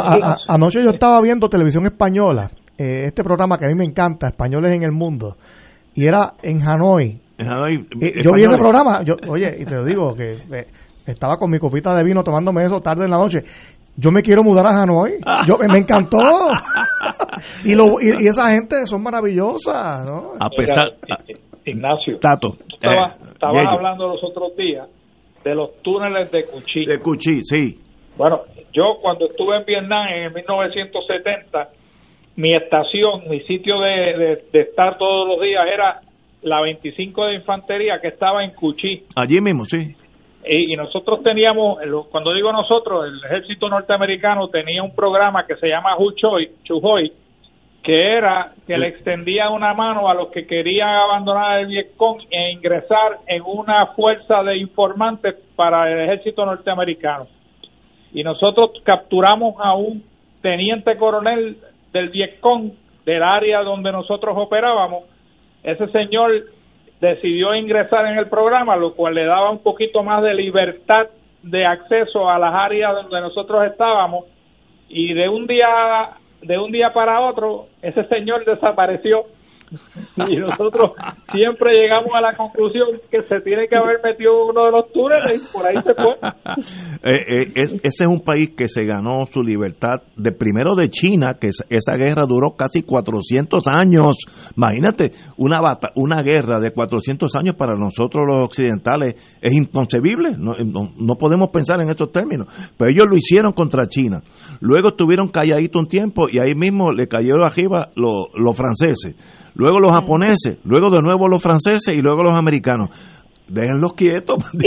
anoche 0.49 0.83
yo 0.83 0.91
estaba 0.91 1.21
viendo 1.21 1.49
televisión 1.49 1.85
española, 1.87 2.51
eh, 2.79 3.05
este 3.07 3.23
programa 3.23 3.59
que 3.59 3.67
a 3.67 3.69
mí 3.69 3.75
me 3.75 3.85
encanta, 3.85 4.29
Españoles 4.29 4.73
en 4.73 4.83
el 4.83 4.93
Mundo, 4.93 5.37
y 5.95 6.07
era 6.07 6.35
en 6.43 6.63
Hanoi. 6.63 7.21
En 7.39 7.49
Hanoi 7.49 7.87
yo 8.25 8.33
vi 8.35 8.45
ese 8.45 8.57
programa, 8.57 9.03
yo, 9.03 9.17
oye, 9.29 9.57
y 9.59 9.65
te 9.65 9.75
lo 9.75 9.85
digo, 9.85 10.15
que 10.15 10.33
eh, 10.33 10.67
estaba 11.07 11.37
con 11.37 11.51
mi 11.51 11.59
copita 11.59 11.95
de 11.95 12.05
vino 12.05 12.23
tomándome 12.23 12.65
eso 12.65 12.81
tarde 12.81 13.05
en 13.05 13.11
la 13.11 13.19
noche 13.19 13.41
yo 14.01 14.11
me 14.11 14.23
quiero 14.23 14.43
mudar 14.43 14.67
a 14.67 14.83
Hanoi. 14.83 15.19
Yo, 15.47 15.59
me 15.59 15.79
encantó. 15.79 16.19
y, 17.65 17.75
lo, 17.75 18.01
y, 18.01 18.27
esa 18.27 18.51
gente 18.53 18.87
son 18.87 19.03
maravillosas, 19.03 20.05
¿no? 20.07 20.33
A 20.41 20.49
pesar... 20.49 20.93
Ignacio. 21.67 22.19
Tato. 22.19 22.57
Estaba, 22.73 23.63
eh, 23.63 23.67
hablando 23.69 24.09
los 24.09 24.25
otros 24.25 24.57
días 24.57 24.89
de 25.45 25.55
los 25.55 25.83
túneles 25.83 26.31
de 26.31 26.47
Cuchí. 26.47 26.87
De 26.87 26.99
Cuchí, 26.99 27.43
sí. 27.43 27.79
Bueno, 28.17 28.41
yo 28.73 28.97
cuando 29.03 29.27
estuve 29.27 29.59
en 29.59 29.67
Vietnam 29.67 30.09
en 30.09 30.33
1970, 30.33 31.69
mi 32.37 32.57
estación, 32.57 33.29
mi 33.29 33.41
sitio 33.41 33.79
de, 33.81 34.43
de 34.51 34.61
estar 34.61 34.97
todos 34.97 35.29
los 35.29 35.41
días 35.43 35.63
era 35.71 36.01
la 36.43 36.63
25 36.63 37.27
de 37.27 37.35
Infantería 37.35 38.01
que 38.01 38.09
estaba 38.09 38.43
en 38.43 38.53
Cuchí. 38.55 39.05
Allí 39.17 39.41
mismo, 39.41 39.67
sí 39.67 39.95
y, 40.45 40.75
nosotros 40.75 41.23
teníamos, 41.23 41.79
cuando 42.11 42.33
digo 42.33 42.53
nosotros, 42.53 43.07
el 43.07 43.23
ejército 43.25 43.69
norteamericano 43.69 44.49
tenía 44.49 44.83
un 44.83 44.95
programa 44.95 45.47
que 45.47 45.57
se 45.57 45.69
llama 45.69 45.99
Huchoy, 45.99 46.51
Chujoy, 46.65 47.13
que 47.83 48.17
era 48.17 48.53
que 48.67 48.77
le 48.77 48.89
extendía 48.89 49.51
una 49.51 49.75
mano 49.75 50.09
a 50.09 50.15
los 50.15 50.29
que 50.29 50.47
querían 50.47 50.89
abandonar 50.89 51.61
el 51.61 51.67
Vietcong 51.67 52.21
e 52.31 52.53
ingresar 52.53 53.19
en 53.27 53.43
una 53.45 53.87
fuerza 53.89 54.43
de 54.43 54.57
informantes 54.59 55.35
para 55.57 55.91
el 55.91 56.01
ejército 56.09 56.45
norteamericano. 56.45 57.27
Y 58.13 58.23
nosotros 58.23 58.73
capturamos 58.83 59.55
a 59.59 59.75
un 59.75 60.03
teniente 60.43 60.97
coronel 60.97 61.59
del 61.93 62.09
Vietcong 62.09 62.73
del 63.05 63.23
área 63.23 63.63
donde 63.63 63.93
nosotros 63.93 64.35
operábamos. 64.39 65.05
Ese 65.63 65.87
señor 65.89 66.33
decidió 67.01 67.55
ingresar 67.55 68.07
en 68.07 68.19
el 68.19 68.29
programa, 68.29 68.77
lo 68.77 68.95
cual 68.95 69.15
le 69.15 69.25
daba 69.25 69.51
un 69.51 69.63
poquito 69.63 70.03
más 70.03 70.23
de 70.23 70.35
libertad 70.35 71.09
de 71.43 71.65
acceso 71.65 72.29
a 72.29 72.39
las 72.39 72.55
áreas 72.55 72.95
donde 72.95 73.21
nosotros 73.21 73.65
estábamos. 73.67 74.27
Y 74.89 75.15
de 75.15 75.29
un 75.29 75.47
día 75.47 76.11
de 76.43 76.59
un 76.59 76.73
día 76.73 76.93
para 76.93 77.21
otro 77.21 77.67
ese 77.83 78.05
señor 78.05 78.45
desapareció 78.45 79.27
y 80.29 80.37
nosotros 80.37 80.93
siempre 81.33 81.73
llegamos 81.75 82.11
a 82.15 82.21
la 82.21 82.37
conclusión 82.37 82.89
que 83.11 83.23
se 83.23 83.41
tiene 83.41 83.69
que 83.69 83.77
haber 83.77 83.99
metido 84.03 84.47
uno 84.47 84.65
de 84.65 84.73
los 84.73 84.93
túneles 84.93 85.43
y 85.43 85.53
por 85.53 85.67
ahí 85.67 85.77
se 85.83 85.95
fue. 85.95 86.17
Eh, 87.03 87.53
eh, 87.57 87.65
ese 87.83 88.05
es 88.05 88.07
un 88.07 88.21
país 88.21 88.51
que 88.51 88.69
se 88.69 88.85
ganó 88.85 89.25
su 89.31 89.41
libertad 89.41 90.03
de 90.17 90.33
primero 90.33 90.75
de 90.75 90.91
China, 90.91 91.37
que 91.41 91.49
esa 91.49 91.97
guerra 91.97 92.27
duró 92.27 92.57
casi 92.57 92.83
400 92.83 93.67
años. 93.69 94.19
Imagínate, 94.55 95.13
una, 95.39 95.61
una 95.95 96.23
guerra 96.23 96.61
de 96.61 96.73
400 96.73 97.35
años 97.37 97.57
para 97.57 97.75
nosotros 97.75 98.27
los 98.27 98.45
occidentales 98.45 99.15
es 99.41 99.53
inconcebible. 99.55 100.37
No, 100.37 100.55
no, 100.63 101.15
podemos 101.17 101.49
pensar 101.51 101.81
en 101.81 101.89
estos 101.89 102.13
términos. 102.13 102.49
Pero 102.77 102.91
ellos 102.91 103.05
lo 103.09 103.17
hicieron 103.17 103.53
contra 103.53 103.87
China. 103.87 104.23
Luego 104.61 104.91
estuvieron 104.91 105.29
calladitos 105.29 105.81
un 105.81 105.89
tiempo 105.89 106.29
y 106.29 106.39
ahí 106.39 106.55
mismo 106.55 106.93
le 106.93 107.09
cayeron 107.09 107.45
arriba 107.45 107.91
los, 107.97 108.27
los 108.35 108.57
franceses 108.57 109.17
luego 109.55 109.81
los 109.81 109.93
japoneses, 109.93 110.59
luego 110.65 110.91
de 110.91 111.03
nuevo 111.03 111.29
los 111.29 111.43
franceses 111.43 111.95
y 111.95 112.03
luego 112.03 112.23
los 112.23 112.35
americanos. 112.35 112.91
Déjenlos 113.49 113.95
quietos. 113.95 114.39
Y, 114.55 114.67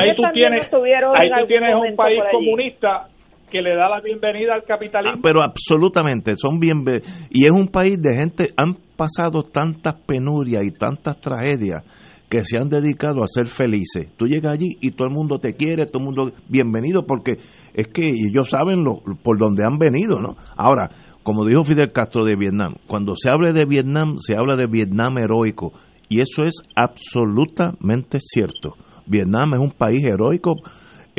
ahí 0.00 0.10
tú 0.14 0.22
tienes, 0.32 0.70
ahí 0.72 1.30
tú 1.40 1.46
tienes 1.46 1.74
un 1.74 1.96
país 1.96 2.20
comunista 2.30 3.08
que 3.50 3.62
le 3.62 3.74
da 3.74 3.88
la 3.88 4.00
bienvenida 4.00 4.54
al 4.54 4.64
capitalismo. 4.64 5.16
Ah, 5.16 5.20
pero 5.22 5.42
absolutamente, 5.42 6.34
son 6.36 6.58
bien 6.60 6.84
y 7.30 7.46
es 7.46 7.50
un 7.50 7.68
país 7.68 8.00
de 8.00 8.14
gente 8.14 8.50
han 8.56 8.74
pasado 8.96 9.42
tantas 9.42 9.94
penurias 10.06 10.62
y 10.64 10.72
tantas 10.72 11.20
tragedias 11.20 11.82
que 12.28 12.44
se 12.44 12.58
han 12.58 12.68
dedicado 12.68 13.22
a 13.22 13.26
ser 13.26 13.46
felices. 13.46 14.12
Tú 14.16 14.26
llegas 14.26 14.52
allí 14.52 14.76
y 14.80 14.90
todo 14.90 15.08
el 15.08 15.14
mundo 15.14 15.38
te 15.38 15.54
quiere, 15.54 15.86
todo 15.86 16.00
el 16.00 16.04
mundo 16.04 16.32
bienvenido 16.48 17.06
porque 17.06 17.38
es 17.72 17.86
que 17.88 18.10
ellos 18.10 18.50
saben 18.50 18.84
lo, 18.84 19.00
por 19.22 19.38
dónde 19.38 19.64
han 19.64 19.78
venido, 19.78 20.18
¿no? 20.18 20.36
Ahora, 20.56 20.90
como 21.22 21.44
dijo 21.44 21.62
Fidel 21.62 21.92
Castro 21.92 22.24
de 22.24 22.36
Vietnam, 22.36 22.74
cuando 22.86 23.14
se 23.16 23.30
hable 23.30 23.52
de 23.52 23.66
Vietnam, 23.66 24.16
se 24.20 24.36
habla 24.36 24.56
de 24.56 24.66
Vietnam 24.66 25.18
heroico, 25.18 25.72
y 26.08 26.20
eso 26.20 26.44
es 26.44 26.54
absolutamente 26.74 28.18
cierto. 28.20 28.74
Vietnam 29.06 29.54
es 29.54 29.60
un 29.60 29.70
país 29.70 30.02
heroico 30.04 30.56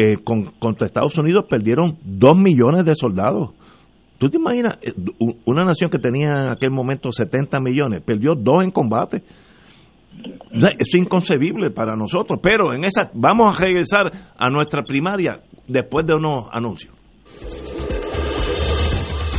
eh, 0.02 0.16
con, 0.24 0.44
contra 0.60 0.88
Estados 0.88 1.18
Unidos 1.18 1.44
perdieron 1.50 1.98
dos 2.06 2.38
millones 2.38 2.86
de 2.86 2.96
soldados. 2.96 3.50
¿Tú 4.18 4.30
te 4.30 4.38
imaginas? 4.38 4.80
Eh, 4.82 4.94
una 5.44 5.66
nación 5.66 5.90
que 5.90 6.00
tenía 6.00 6.36
en 6.38 6.48
aquel 6.48 6.72
momento 6.72 7.12
70 7.12 7.60
millones, 7.60 8.02
perdió 8.06 8.34
dos 8.34 8.64
en 8.64 8.72
combate. 8.72 9.24
Eso 10.52 10.70
es 10.78 10.96
inconcebible 10.96 11.72
para 11.72 11.98
nosotros, 11.98 12.40
pero 12.42 12.74
en 12.74 12.86
esa 12.86 13.12
vamos 13.14 13.54
a 13.54 13.62
regresar 13.62 14.10
a 14.38 14.50
nuestra 14.50 14.84
primaria 14.84 15.42
después 15.68 16.06
de 16.06 16.14
unos 16.16 16.46
anuncios. 16.50 16.94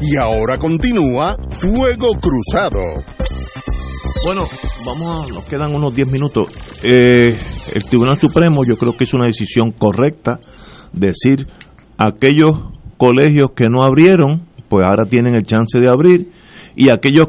y 0.00 0.16
ahora 0.16 0.56
continúa 0.56 1.36
Fuego 1.50 2.12
Cruzado. 2.14 2.80
Bueno, 4.24 4.46
vamos 4.86 5.28
a, 5.28 5.32
nos 5.32 5.44
quedan 5.44 5.74
unos 5.74 5.94
10 5.94 6.10
minutos. 6.10 6.52
Eh, 6.82 7.36
el 7.74 7.84
Tribunal 7.84 8.18
Supremo 8.18 8.64
yo 8.64 8.76
creo 8.76 8.96
que 8.96 9.04
es 9.04 9.12
una 9.12 9.26
decisión 9.26 9.72
correcta 9.72 10.40
decir 10.92 11.46
aquellos 11.98 12.72
colegios 12.96 13.50
que 13.54 13.68
no 13.68 13.84
abrieron, 13.84 14.46
pues 14.68 14.86
ahora 14.86 15.04
tienen 15.04 15.34
el 15.34 15.44
chance 15.44 15.78
de 15.78 15.90
abrir 15.90 16.32
y 16.74 16.88
aquellos 16.88 17.28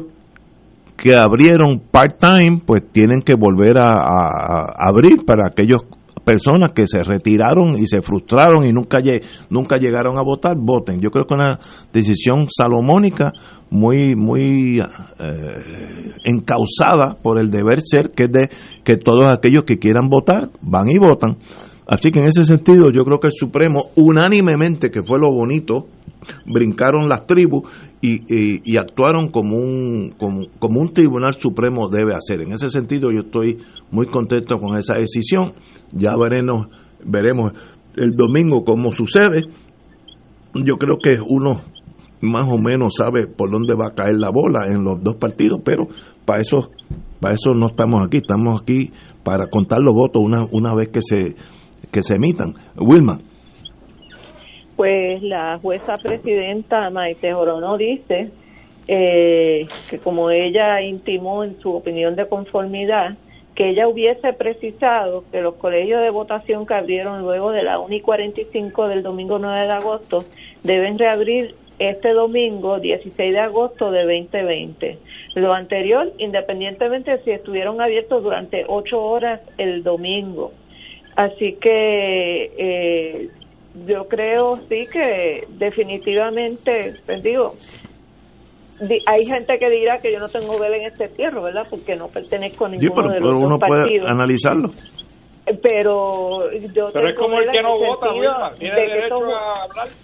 que 0.96 1.14
abrieron 1.16 1.80
part-time, 1.90 2.62
pues 2.64 2.82
tienen 2.92 3.20
que 3.20 3.34
volver 3.34 3.78
a, 3.78 3.92
a 3.92 4.88
abrir 4.88 5.24
para 5.26 5.48
aquellos 5.48 5.82
personas 6.28 6.72
que 6.74 6.86
se 6.86 7.02
retiraron 7.02 7.78
y 7.78 7.86
se 7.86 8.02
frustraron 8.02 8.66
y 8.66 8.72
nunca, 8.72 8.98
nunca 9.48 9.78
llegaron 9.78 10.18
a 10.18 10.22
votar, 10.22 10.56
voten. 10.58 11.00
Yo 11.00 11.10
creo 11.10 11.24
que 11.24 11.32
una 11.32 11.58
decisión 11.90 12.48
salomónica 12.54 13.32
muy 13.70 14.14
muy 14.14 14.78
eh, 14.78 16.12
encausada 16.24 17.16
por 17.22 17.38
el 17.38 17.50
deber 17.50 17.80
ser 17.82 18.10
que 18.12 18.24
es 18.24 18.32
de 18.32 18.48
que 18.82 18.96
todos 18.96 19.28
aquellos 19.28 19.64
que 19.64 19.78
quieran 19.78 20.08
votar 20.08 20.48
van 20.62 20.88
y 20.88 20.96
votan 20.96 21.36
así 21.86 22.10
que 22.10 22.20
en 22.20 22.28
ese 22.28 22.46
sentido 22.46 22.90
yo 22.90 23.04
creo 23.04 23.20
que 23.20 23.26
el 23.26 23.34
Supremo 23.34 23.90
unánimemente 23.96 24.88
que 24.88 25.02
fue 25.02 25.18
lo 25.18 25.30
bonito 25.30 25.86
brincaron 26.46 27.10
las 27.10 27.26
tribus 27.26 27.64
y, 28.00 28.76
actuaron 28.76 29.28
como 29.30 29.56
un 29.56 30.14
como, 30.16 30.46
como 30.58 30.80
un 30.80 30.92
tribunal 30.92 31.34
supremo 31.34 31.88
debe 31.88 32.14
hacer 32.14 32.42
en 32.42 32.52
ese 32.52 32.70
sentido 32.70 33.10
yo 33.10 33.22
estoy 33.22 33.58
muy 33.90 34.06
contento 34.06 34.54
con 34.56 34.78
esa 34.78 34.94
decisión 34.94 35.54
ya 35.92 36.16
veremos, 36.16 36.68
veremos 37.04 37.52
el 37.96 38.12
domingo 38.16 38.64
cómo 38.64 38.92
sucede. 38.92 39.44
Yo 40.54 40.76
creo 40.76 40.96
que 41.02 41.20
uno 41.20 41.62
más 42.20 42.44
o 42.48 42.58
menos 42.58 42.94
sabe 42.96 43.26
por 43.26 43.50
dónde 43.50 43.74
va 43.74 43.88
a 43.88 43.94
caer 43.94 44.18
la 44.18 44.30
bola 44.30 44.66
en 44.66 44.82
los 44.82 45.02
dos 45.02 45.16
partidos, 45.16 45.60
pero 45.64 45.86
para 46.24 46.40
eso, 46.40 46.70
para 47.20 47.34
eso 47.34 47.52
no 47.54 47.68
estamos 47.68 48.04
aquí, 48.04 48.18
estamos 48.18 48.60
aquí 48.60 48.90
para 49.22 49.48
contar 49.48 49.80
los 49.80 49.94
votos 49.94 50.22
una, 50.22 50.46
una 50.50 50.74
vez 50.74 50.88
que 50.88 51.00
se, 51.00 51.36
que 51.90 52.02
se 52.02 52.14
emitan. 52.16 52.54
Wilma. 52.76 53.18
Pues 54.78 55.24
la 55.24 55.58
jueza 55.60 55.94
presidenta 55.96 56.88
Maite 56.90 57.32
Jorono 57.32 57.76
dice 57.76 58.28
eh, 58.86 59.66
que 59.90 59.98
como 59.98 60.30
ella 60.30 60.80
intimó 60.82 61.42
en 61.42 61.58
su 61.58 61.74
opinión 61.74 62.14
de 62.14 62.28
conformidad, 62.28 63.16
que 63.56 63.70
ella 63.70 63.88
hubiese 63.88 64.32
precisado 64.34 65.24
que 65.32 65.40
los 65.40 65.56
colegios 65.56 66.00
de 66.00 66.10
votación 66.10 66.64
que 66.64 66.74
abrieron 66.74 67.22
luego 67.22 67.50
de 67.50 67.64
la 67.64 67.80
1 67.80 67.92
y 67.92 68.00
45 68.00 68.86
del 68.86 69.02
domingo 69.02 69.40
9 69.40 69.66
de 69.66 69.72
agosto 69.72 70.24
deben 70.62 70.96
reabrir 70.96 71.56
este 71.80 72.12
domingo 72.12 72.78
16 72.78 73.32
de 73.32 73.40
agosto 73.40 73.90
de 73.90 74.02
2020. 74.04 74.98
Lo 75.34 75.54
anterior, 75.54 76.12
independientemente 76.18 77.10
de 77.10 77.24
si 77.24 77.32
estuvieron 77.32 77.80
abiertos 77.80 78.22
durante 78.22 78.64
ocho 78.68 79.02
horas 79.02 79.40
el 79.58 79.82
domingo. 79.82 80.52
Así 81.16 81.54
que 81.54 82.52
eh, 82.56 83.28
yo 83.86 84.08
creo 84.08 84.56
sí 84.68 84.86
que 84.90 85.44
definitivamente, 85.48 86.94
pues 87.06 87.22
digo, 87.22 87.54
hay 89.06 89.26
gente 89.26 89.58
que 89.58 89.70
dirá 89.70 89.98
que 89.98 90.12
yo 90.12 90.18
no 90.18 90.28
tengo 90.28 90.58
vela 90.58 90.76
en 90.76 90.86
este 90.86 91.08
tierra, 91.08 91.40
¿verdad? 91.40 91.66
Porque 91.68 91.96
no 91.96 92.08
pertenezco 92.08 92.66
a 92.66 92.68
ninguno 92.70 92.94
pero, 92.94 93.08
de 93.08 93.20
los 93.20 93.32
uno 93.34 93.58
puede 93.58 93.98
analizarlo. 94.06 94.70
Pero 95.62 96.50
yo 96.52 96.90
pero 96.92 97.08
es 97.08 97.16
como 97.16 97.38
el 97.38 97.50
que 97.50 97.62
no 97.62 97.78
vota, 97.78 98.54
tiene 98.58 98.74
derecho 98.74 99.16
a 99.34 99.62
hablar. 99.62 99.88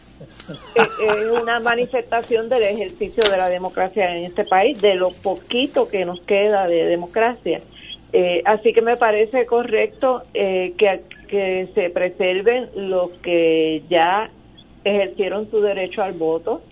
Es 0.46 1.42
una 1.42 1.58
manifestación 1.60 2.48
del 2.48 2.62
ejercicio 2.62 3.22
de 3.30 3.36
la 3.36 3.48
democracia 3.48 4.04
en 4.16 4.24
este 4.24 4.44
país, 4.44 4.80
de 4.80 4.94
lo 4.94 5.08
poquito 5.10 5.88
que 5.88 6.04
nos 6.04 6.20
queda 6.20 6.66
de 6.66 6.84
democracia. 6.84 7.60
Eh, 8.12 8.42
así 8.44 8.72
que 8.72 8.80
me 8.80 8.96
parece 8.96 9.44
correcto 9.44 10.22
eh, 10.34 10.72
que, 10.78 11.02
que 11.34 11.68
se 11.74 11.90
preserven 11.90 12.68
los 12.76 13.10
que 13.18 13.82
ya 13.90 14.30
ejercieron 14.84 15.50
su 15.50 15.60
derecho 15.60 16.00
al 16.00 16.12
voto, 16.12 16.62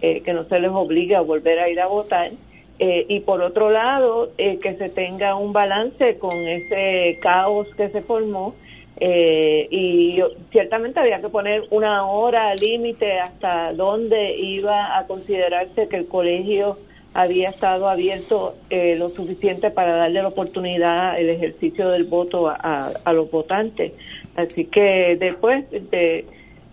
eh, 0.00 0.20
que 0.20 0.32
no 0.32 0.44
se 0.44 0.60
les 0.60 0.70
obligue 0.70 1.16
a 1.16 1.22
volver 1.22 1.58
a 1.58 1.68
ir 1.68 1.80
a 1.80 1.88
votar. 1.88 2.30
Eh, 2.78 3.04
y 3.08 3.18
por 3.20 3.42
otro 3.42 3.70
lado, 3.70 4.30
eh, 4.38 4.60
que 4.62 4.74
se 4.74 4.90
tenga 4.90 5.34
un 5.34 5.52
balance 5.52 6.18
con 6.18 6.36
ese 6.36 7.18
caos 7.20 7.66
que 7.76 7.88
se 7.88 8.02
formó. 8.02 8.54
y 9.00 10.20
ciertamente 10.52 11.00
había 11.00 11.20
que 11.20 11.28
poner 11.28 11.64
una 11.70 12.06
hora 12.06 12.54
límite 12.54 13.18
hasta 13.18 13.72
donde 13.72 14.36
iba 14.36 14.96
a 14.96 15.06
considerarse 15.08 15.88
que 15.88 15.96
el 15.96 16.06
colegio 16.06 16.78
había 17.12 17.48
estado 17.48 17.88
abierto 17.88 18.54
lo 18.70 19.08
suficiente 19.10 19.70
para 19.72 19.96
darle 19.96 20.22
la 20.22 20.28
oportunidad 20.28 21.18
el 21.18 21.30
ejercicio 21.30 21.88
del 21.88 22.04
voto 22.04 22.48
a 22.48 23.12
los 23.12 23.28
votantes. 23.28 23.92
Así 24.36 24.64
que 24.64 25.16
después 25.18 25.70
de 25.70 26.24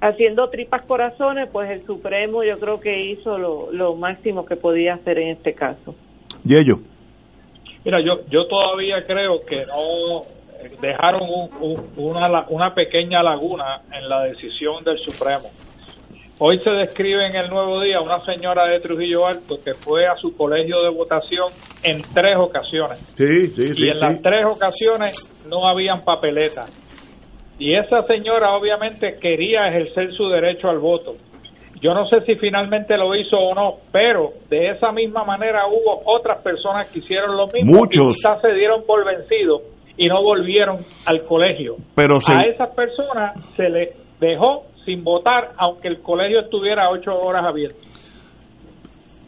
haciendo 0.01 0.49
tripas 0.49 0.83
corazones, 0.85 1.49
pues 1.51 1.69
el 1.69 1.85
Supremo 1.85 2.43
yo 2.43 2.57
creo 2.59 2.79
que 2.79 3.11
hizo 3.11 3.37
lo, 3.37 3.71
lo 3.71 3.95
máximo 3.95 4.45
que 4.45 4.55
podía 4.55 4.95
hacer 4.95 5.19
en 5.19 5.29
este 5.29 5.53
caso. 5.53 5.95
¿Y 6.45 6.55
ellos? 6.55 6.79
Mira, 7.83 7.99
yo, 8.01 8.25
yo 8.29 8.45
todavía 8.47 9.05
creo 9.05 9.41
que 9.45 9.65
no 9.65 10.21
dejaron 10.81 11.21
una, 11.97 12.45
una 12.49 12.73
pequeña 12.73 13.23
laguna 13.23 13.81
en 13.91 14.07
la 14.09 14.23
decisión 14.23 14.83
del 14.83 14.97
Supremo. 14.99 15.49
Hoy 16.41 16.59
se 16.59 16.71
describe 16.71 17.27
en 17.27 17.35
el 17.35 17.49
Nuevo 17.49 17.81
Día 17.81 17.99
una 17.99 18.23
señora 18.23 18.65
de 18.65 18.79
Trujillo 18.79 19.27
Alto 19.27 19.57
que 19.63 19.73
fue 19.73 20.07
a 20.07 20.15
su 20.15 20.35
colegio 20.37 20.81
de 20.83 20.89
votación 20.89 21.47
en 21.83 22.01
tres 22.13 22.37
ocasiones. 22.37 22.99
Sí, 23.17 23.47
sí, 23.47 23.67
sí. 23.67 23.85
Y 23.85 23.89
en 23.89 23.99
las 23.99 24.21
tres 24.21 24.45
ocasiones 24.45 25.45
no 25.49 25.67
habían 25.67 26.01
papeletas 26.01 26.69
y 27.59 27.75
esa 27.75 28.03
señora 28.07 28.55
obviamente 28.55 29.17
quería 29.21 29.67
ejercer 29.67 30.13
su 30.13 30.29
derecho 30.29 30.69
al 30.69 30.79
voto. 30.79 31.15
Yo 31.81 31.93
no 31.93 32.07
sé 32.07 32.21
si 32.25 32.35
finalmente 32.35 32.97
lo 32.97 33.15
hizo 33.15 33.37
o 33.37 33.53
no, 33.53 33.75
pero 33.91 34.31
de 34.49 34.71
esa 34.71 34.91
misma 34.91 35.23
manera 35.23 35.67
hubo 35.67 36.01
otras 36.05 36.41
personas 36.41 36.89
que 36.91 36.99
hicieron 36.99 37.37
lo 37.37 37.47
mismo 37.47 37.71
Muchos. 37.79 38.05
y 38.05 38.13
quizás 38.13 38.41
se 38.41 38.53
dieron 38.53 38.83
por 38.85 39.05
vencidos 39.05 39.61
y 39.95 40.07
no 40.07 40.21
volvieron 40.23 40.79
al 41.05 41.25
colegio. 41.25 41.75
Pero 41.95 42.15
A 42.15 42.43
esas 42.43 42.69
personas 42.75 43.33
se 43.55 43.69
le 43.69 43.93
dejó 44.19 44.63
sin 44.85 45.03
votar, 45.03 45.51
aunque 45.57 45.87
el 45.89 46.01
colegio 46.01 46.39
estuviera 46.41 46.89
ocho 46.89 47.11
horas 47.13 47.45
abierto. 47.45 47.79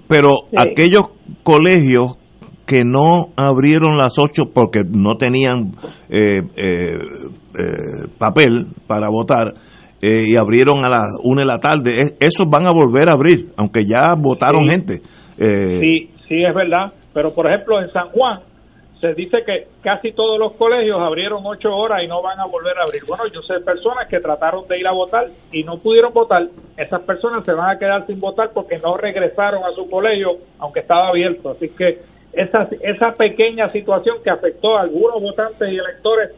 Pero 0.07 0.29
aquellos 0.57 1.03
colegios 1.43 2.17
que 2.71 2.85
no 2.85 3.33
abrieron 3.35 3.97
las 3.97 4.17
ocho 4.17 4.43
porque 4.55 4.79
no 4.89 5.17
tenían 5.17 5.73
eh, 6.09 6.39
eh, 6.55 6.95
eh, 7.59 8.07
papel 8.17 8.67
para 8.87 9.09
votar 9.09 9.51
y 10.01 10.35
abrieron 10.37 10.83
a 10.85 10.89
las 10.89 11.09
una 11.21 11.41
de 11.41 11.47
la 11.47 11.59
tarde, 11.59 12.15
esos 12.19 12.49
van 12.49 12.65
a 12.65 12.71
volver 12.71 13.09
a 13.09 13.13
abrir, 13.13 13.49
aunque 13.57 13.85
ya 13.85 14.15
votaron 14.17 14.67
gente. 14.67 15.01
sí, 15.37 16.09
sí, 16.27 16.43
es 16.43 16.55
verdad. 16.55 16.93
Pero, 17.13 17.35
por 17.35 17.45
ejemplo, 17.45 17.79
en 17.79 17.91
San 17.91 18.07
Juan 18.09 18.39
se 18.99 19.13
dice 19.13 19.43
que 19.45 19.67
casi 19.83 20.13
todos 20.13 20.39
los 20.39 20.53
colegios 20.53 20.97
abrieron 20.99 21.43
ocho 21.45 21.69
horas 21.75 21.99
y 22.03 22.07
no 22.07 22.23
van 22.23 22.39
a 22.39 22.45
volver 22.45 22.79
a 22.79 22.83
abrir. 22.83 23.03
Bueno, 23.05 23.25
yo 23.31 23.41
sé 23.41 23.63
personas 23.63 24.07
que 24.07 24.19
trataron 24.21 24.65
de 24.67 24.79
ir 24.79 24.87
a 24.87 24.93
votar 24.93 25.27
y 25.51 25.61
no 25.61 25.77
pudieron 25.77 26.13
votar. 26.13 26.47
Esas 26.77 27.01
personas 27.01 27.43
se 27.43 27.53
van 27.53 27.75
a 27.75 27.77
quedar 27.77 28.07
sin 28.07 28.19
votar 28.19 28.49
porque 28.55 28.79
no 28.79 28.97
regresaron 28.97 29.61
a 29.65 29.75
su 29.75 29.87
colegio, 29.87 30.37
aunque 30.57 30.79
estaba 30.79 31.09
abierto. 31.09 31.51
Así 31.51 31.69
que 31.69 31.99
esa, 32.33 32.67
esa 32.81 33.11
pequeña 33.17 33.67
situación 33.67 34.17
que 34.23 34.29
afectó 34.29 34.77
a 34.77 34.81
algunos 34.81 35.21
votantes 35.21 35.69
y 35.71 35.77
electores 35.77 36.31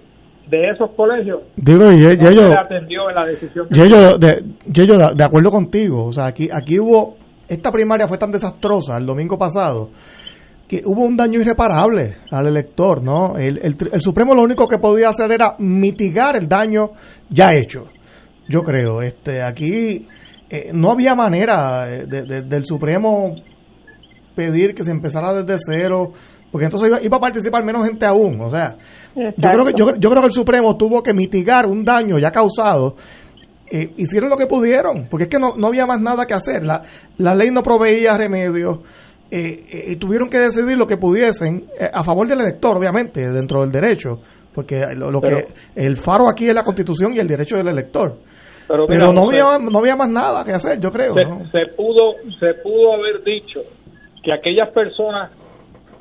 de 0.49 0.69
esos 0.69 0.91
colegios 0.91 1.41
Digo, 1.55 1.85
y, 1.91 2.03
yo, 2.03 2.11
se 2.11 2.57
atendió 2.57 3.09
en 3.09 3.15
la 3.15 3.25
decisión 3.25 3.67
yo, 3.69 3.85
yo, 3.85 4.17
de, 4.17 5.23
acuerdo 5.23 5.49
contigo. 5.49 6.05
O 6.05 6.11
sea 6.11 6.25
aquí 6.25 6.49
aquí 6.53 6.79
hubo 6.79 7.15
esta 7.47 7.71
primaria 7.71 8.07
fue 8.07 8.17
tan 8.17 8.31
desastrosa 8.31 8.97
el 8.97 9.05
domingo 9.05 9.37
pasado 9.37 9.89
que 10.67 10.81
hubo 10.85 11.03
un 11.03 11.15
daño 11.15 11.39
irreparable 11.39 12.17
al 12.29 12.47
elector 12.47 13.01
no 13.01 13.37
el, 13.37 13.57
el, 13.59 13.75
el 13.91 14.01
Supremo 14.01 14.33
lo 14.33 14.41
único 14.41 14.67
que 14.67 14.79
podía 14.79 15.09
hacer 15.09 15.31
era 15.31 15.55
mitigar 15.59 16.35
el 16.35 16.47
daño 16.47 16.89
ya 17.29 17.49
hecho 17.55 17.85
yo 18.47 18.61
creo. 18.61 19.01
Este 19.01 19.41
aquí 19.41 20.07
eh, 20.49 20.71
no 20.73 20.91
había 20.91 21.15
manera 21.15 21.85
de, 21.85 22.23
de, 22.23 22.41
del 22.43 22.65
Supremo 22.65 23.35
pedir 24.35 24.73
que 24.73 24.83
se 24.83 24.91
empezara 24.91 25.33
desde 25.33 25.57
cero, 25.59 26.11
porque 26.51 26.65
entonces 26.65 26.87
iba, 26.87 27.01
iba, 27.01 27.17
a 27.17 27.19
participar 27.19 27.63
menos 27.65 27.85
gente 27.85 28.05
aún. 28.05 28.39
O 28.41 28.51
sea, 28.51 28.77
yo 29.15 29.31
creo, 29.35 29.65
que, 29.65 29.73
yo, 29.75 29.85
yo, 29.97 30.09
creo 30.09 30.21
que 30.21 30.27
el 30.27 30.31
Supremo 30.31 30.77
tuvo 30.77 31.01
que 31.01 31.13
mitigar 31.13 31.65
un 31.65 31.83
daño 31.83 32.19
ya 32.19 32.31
causado. 32.31 32.95
Eh, 33.71 33.91
hicieron 33.97 34.29
lo 34.29 34.37
que 34.37 34.45
pudieron, 34.45 35.07
porque 35.09 35.23
es 35.23 35.29
que 35.29 35.39
no, 35.39 35.55
no 35.57 35.67
había 35.67 35.87
más 35.87 35.99
nada 35.99 36.27
que 36.27 36.35
hacer. 36.35 36.63
La, 36.63 36.83
la 37.17 37.33
ley 37.33 37.49
no 37.49 37.63
proveía 37.63 38.15
remedios. 38.17 38.79
Eh, 39.31 39.65
eh, 39.67 39.85
y 39.87 39.95
tuvieron 39.95 40.29
que 40.29 40.37
decidir 40.37 40.77
lo 40.77 40.85
que 40.85 40.97
pudiesen 40.97 41.65
a 41.91 42.03
favor 42.03 42.27
del 42.27 42.41
elector, 42.41 42.77
obviamente, 42.77 43.27
dentro 43.31 43.61
del 43.61 43.71
derecho, 43.71 44.19
porque 44.53 44.79
lo, 44.95 45.09
lo 45.09 45.21
pero, 45.21 45.37
que 45.37 45.53
el 45.75 45.97
faro 45.97 46.29
aquí 46.29 46.47
es 46.47 46.53
la 46.53 46.61
constitución 46.61 47.13
y 47.15 47.19
el 47.19 47.27
derecho 47.27 47.57
del 47.57 47.69
elector. 47.69 48.15
Pero, 48.67 48.85
pero 48.85 49.11
mira, 49.11 49.11
no, 49.11 49.27
había, 49.27 49.57
no 49.57 49.79
había 49.79 49.95
más 49.95 50.09
nada 50.09 50.45
que 50.45 50.53
hacer, 50.53 50.79
yo 50.79 50.91
creo. 50.91 51.15
Se, 51.15 51.23
¿no? 51.23 51.39
se 51.49 51.75
pudo 51.75 52.13
se 52.39 52.53
pudo 52.61 52.93
haber 52.93 53.23
dicho 53.23 53.61
que 54.23 54.33
aquellas 54.33 54.69
personas 54.69 55.31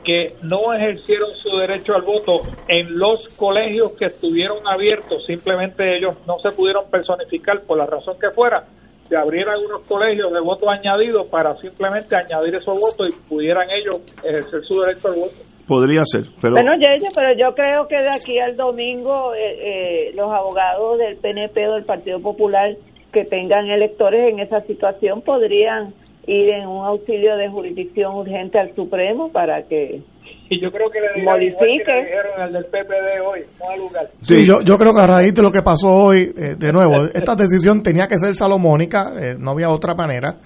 que 0.05 0.35
no 0.43 0.73
ejercieron 0.75 1.31
su 1.35 1.57
derecho 1.59 1.95
al 1.95 2.03
voto 2.03 2.41
en 2.69 2.99
los 2.99 3.29
colegios 3.37 3.93
que 3.93 4.07
estuvieron 4.07 4.67
abiertos, 4.67 5.25
simplemente 5.27 5.97
ellos 5.97 6.17
no 6.27 6.39
se 6.39 6.51
pudieron 6.51 6.91
personificar 6.91 7.63
por 7.63 7.79
la 7.79 7.87
razón 7.87 8.17
que 8.21 8.31
fuera, 8.31 8.65
se 9.09 9.17
abrieran 9.17 9.61
unos 9.65 9.83
colegios 9.83 10.33
de 10.33 10.41
voto 10.41 10.71
añadido 10.71 11.27
para 11.29 11.55
simplemente 11.57 12.17
añadir 12.17 12.55
esos 12.55 12.79
votos 12.79 13.11
y 13.11 13.29
pudieran 13.29 13.69
ellos 13.71 14.01
ejercer 14.25 14.63
su 14.65 14.81
derecho 14.81 15.09
al 15.09 15.15
voto. 15.15 15.37
Podría 15.69 16.03
ser, 16.05 16.25
pero... 16.41 16.55
Bueno, 16.55 16.73
yo, 16.81 17.09
pero 17.15 17.33
yo 17.39 17.55
creo 17.55 17.87
que 17.87 17.97
de 17.97 18.11
aquí 18.11 18.39
al 18.39 18.57
domingo 18.57 19.35
eh, 19.35 20.09
eh, 20.09 20.13
los 20.15 20.33
abogados 20.33 20.99
del 20.99 21.17
PNP 21.19 21.69
o 21.69 21.75
del 21.75 21.85
Partido 21.85 22.21
Popular 22.21 22.75
que 23.13 23.25
tengan 23.25 23.69
electores 23.69 24.33
en 24.33 24.41
esa 24.41 24.61
situación 24.63 25.21
podrían 25.23 25.95
ir 26.27 26.49
en 26.51 26.69
un 26.69 26.85
auxilio 26.85 27.37
de 27.37 27.49
jurisdicción 27.49 28.15
urgente 28.15 28.59
al 28.59 28.75
Supremo 28.75 29.31
para 29.33 29.63
que 29.65 30.03
y 30.49 30.61
yo 30.61 30.71
creo 30.71 30.91
que 30.91 31.01
le 31.01 31.25
modifique 31.25 31.83
que 31.85 31.93
le 31.93 32.05
dijeron 32.05 32.41
al 32.41 32.53
del 32.53 32.65
PPD 32.67 33.27
hoy 33.27 33.41
no 33.59 33.71
al 33.71 33.79
lugar. 33.79 34.11
Sí, 34.21 34.47
yo, 34.47 34.61
yo 34.63 34.77
creo 34.77 34.95
que 34.95 35.01
a 35.01 35.07
raíz 35.07 35.35
de 35.35 35.43
lo 35.43 35.51
que 35.51 35.63
pasó 35.63 35.89
hoy 35.89 36.31
eh, 36.37 36.57
de 36.59 36.73
nuevo 36.73 37.05
esta 37.15 37.35
decisión 37.35 37.83
tenía 37.83 38.07
que 38.07 38.19
ser 38.19 38.35
salomónica 38.35 39.13
eh, 39.19 39.37
no 39.39 39.53
había 39.53 39.71
otra 39.71 39.95
manera. 39.95 40.37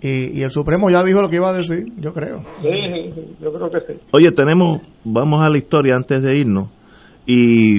Y, 0.00 0.40
y, 0.40 0.42
el 0.42 0.50
Supremo 0.50 0.90
ya 0.90 1.04
dijo 1.04 1.22
lo 1.22 1.28
que 1.28 1.36
iba 1.36 1.48
a 1.48 1.52
decir 1.52 1.84
yo 1.96 2.12
creo. 2.12 2.42
Sí, 2.60 2.68
sí, 3.14 3.36
yo 3.40 3.52
creo 3.52 3.70
que 3.70 3.80
sí. 3.86 4.00
Oye 4.12 4.32
tenemos 4.32 4.82
vamos 5.04 5.40
a 5.44 5.48
la 5.48 5.58
historia 5.58 5.94
antes 5.96 6.20
de 6.22 6.36
irnos. 6.36 6.68
Y 7.24 7.78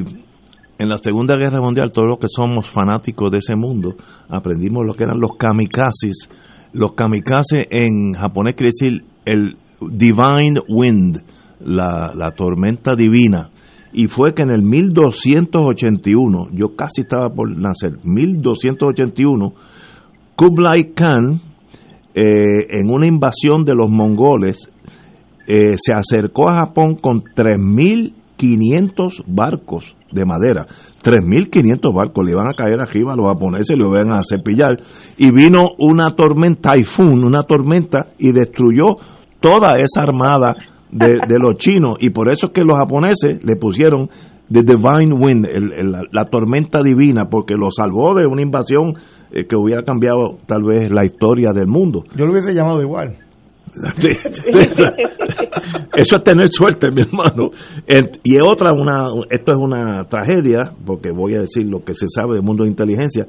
en 0.80 0.90
la 0.90 0.98
Segunda 1.00 1.36
Guerra 1.36 1.60
Mundial 1.60 1.92
todos 1.92 2.08
los 2.08 2.18
que 2.18 2.28
somos 2.30 2.72
fanáticos 2.72 3.30
de 3.30 3.40
ese 3.40 3.56
mundo 3.56 3.96
aprendimos 4.30 4.86
lo 4.86 4.94
que 4.94 5.04
eran 5.04 5.20
los 5.20 5.36
kamikazes 5.38 6.30
los 6.74 6.94
kamikaze 6.94 7.68
en 7.70 8.14
japonés 8.14 8.56
quiere 8.56 8.72
decir 8.74 9.06
el 9.26 9.56
divine 9.80 10.60
wind, 10.68 11.22
la, 11.62 12.14
la, 12.16 12.32
tormenta 12.32 12.92
divina. 12.98 13.50
Y 13.94 14.08
fue 14.08 14.34
que 14.34 14.42
en 14.42 14.50
el 14.50 14.64
1281, 14.64 16.50
yo 16.52 16.76
casi 16.76 17.02
estaba 17.02 17.30
por 17.30 17.56
nacer, 17.56 18.00
1281, 18.04 19.54
Kublai 20.36 20.94
Khan, 20.94 21.40
eh, 22.16 22.22
en 22.70 22.90
una 22.90 23.08
invasión 23.08 23.64
de 23.66 23.76
los 23.76 23.90
mongoles, 23.92 24.68
eh, 25.48 25.76
se 25.78 25.94
acercó 25.94 26.50
a 26.50 26.66
Japón 26.66 26.96
con 26.96 27.22
3.500 28.44 29.24
barcos 29.28 29.96
de 30.12 30.26
madera. 30.26 30.66
3.500 31.04 31.94
barcos 31.94 32.26
le 32.26 32.32
iban 32.32 32.48
a 32.48 32.54
caer 32.54 32.80
arriba 32.82 33.14
a 33.14 33.16
los 33.16 33.28
japoneses, 33.28 33.78
lo 33.78 33.90
iban 33.90 34.12
a 34.12 34.22
cepillar. 34.24 34.78
Y 35.18 35.32
vino 35.32 35.70
una 35.80 36.12
tormenta, 36.12 36.74
Typhoon, 36.74 37.24
una 37.24 37.44
tormenta, 37.44 38.08
y 38.18 38.32
destruyó 38.32 38.98
toda 39.40 39.78
esa 39.78 40.04
armada 40.04 40.56
de, 40.92 41.40
los 41.40 41.58
chinos. 41.58 41.98
Y 42.00 42.12
por 42.12 42.32
eso 42.32 42.48
es 42.48 42.54
que 42.54 42.64
los 42.64 42.78
japoneses 42.78 43.44
le 43.44 43.56
pusieron 43.56 44.10
The 44.52 44.62
Divine 44.62 45.14
Wind, 45.14 45.46
el, 45.46 45.92
la, 46.12 46.26
tormenta 46.26 46.82
divina, 46.84 47.30
porque 47.30 47.56
lo 47.56 47.70
salvó 47.72 48.14
de 48.14 48.28
una 48.28 48.42
invasión 48.42 48.94
eh, 49.32 49.46
que 49.48 49.56
hubiera 49.56 49.84
cambiado 49.84 50.38
tal 50.46 50.64
vez 50.64 50.92
la 50.92 51.06
historia 51.06 51.52
del 51.54 51.68
mundo. 51.68 52.04
Yo 52.16 52.26
lo 52.26 52.32
hubiese 52.32 52.54
llamado 52.54 52.82
igual. 52.82 53.18
Eso 55.96 56.16
es 56.18 56.24
tener 56.24 56.48
suerte, 56.50 56.92
mi 56.92 57.02
hermano. 57.02 57.50
Y 58.24 58.40
otra, 58.40 58.72
una, 58.74 59.08
esto 59.30 59.52
es 59.52 59.58
una 59.58 60.06
tragedia, 60.06 60.74
porque 60.86 61.12
voy 61.12 61.36
a 61.36 61.42
decir 61.42 61.66
lo 61.68 61.84
que 61.84 61.94
se 61.94 62.08
sabe 62.08 62.36
del 62.36 62.44
mundo 62.44 62.64
de 62.64 62.70
inteligencia. 62.70 63.26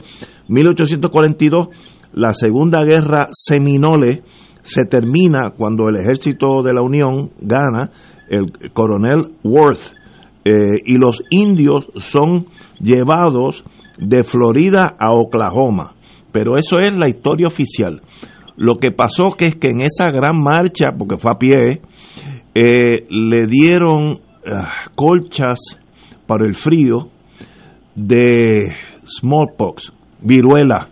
1842, 0.49 1.69
la 2.13 2.35
Segunda 2.35 2.85
Guerra 2.85 3.29
Seminole 3.33 4.23
se 4.63 4.85
termina 4.85 5.51
cuando 5.51 5.89
el 5.89 5.97
ejército 5.97 6.63
de 6.63 6.73
la 6.73 6.83
Unión 6.83 7.31
gana, 7.41 7.91
el 8.29 8.47
coronel 8.73 9.37
Worth, 9.43 9.93
eh, 10.45 10.81
y 10.85 10.99
los 10.99 11.23
indios 11.31 11.91
son 11.97 12.47
llevados 12.79 13.65
de 13.99 14.25
Florida 14.25 14.95
a 14.99 15.13
Oklahoma. 15.13 15.95
Pero 16.33 16.57
eso 16.57 16.79
es 16.79 16.97
la 16.99 17.09
historia 17.09 17.47
oficial. 17.47 18.03
Lo 18.57 18.75
que 18.75 18.93
pasó 18.93 19.33
que 19.37 19.47
es 19.47 19.57
que 19.57 19.69
en 19.69 19.81
esa 19.81 20.11
gran 20.11 20.41
marcha, 20.41 20.93
porque 20.97 21.17
fue 21.17 21.33
a 21.33 21.39
pie, 21.39 21.81
eh, 22.55 23.07
le 23.11 23.47
dieron 23.47 24.19
ah, 24.51 24.91
colchas 24.95 25.59
para 26.27 26.47
el 26.47 26.55
frío 26.55 27.09
de 27.95 28.73
smallpox, 29.05 29.93
viruela, 30.21 30.89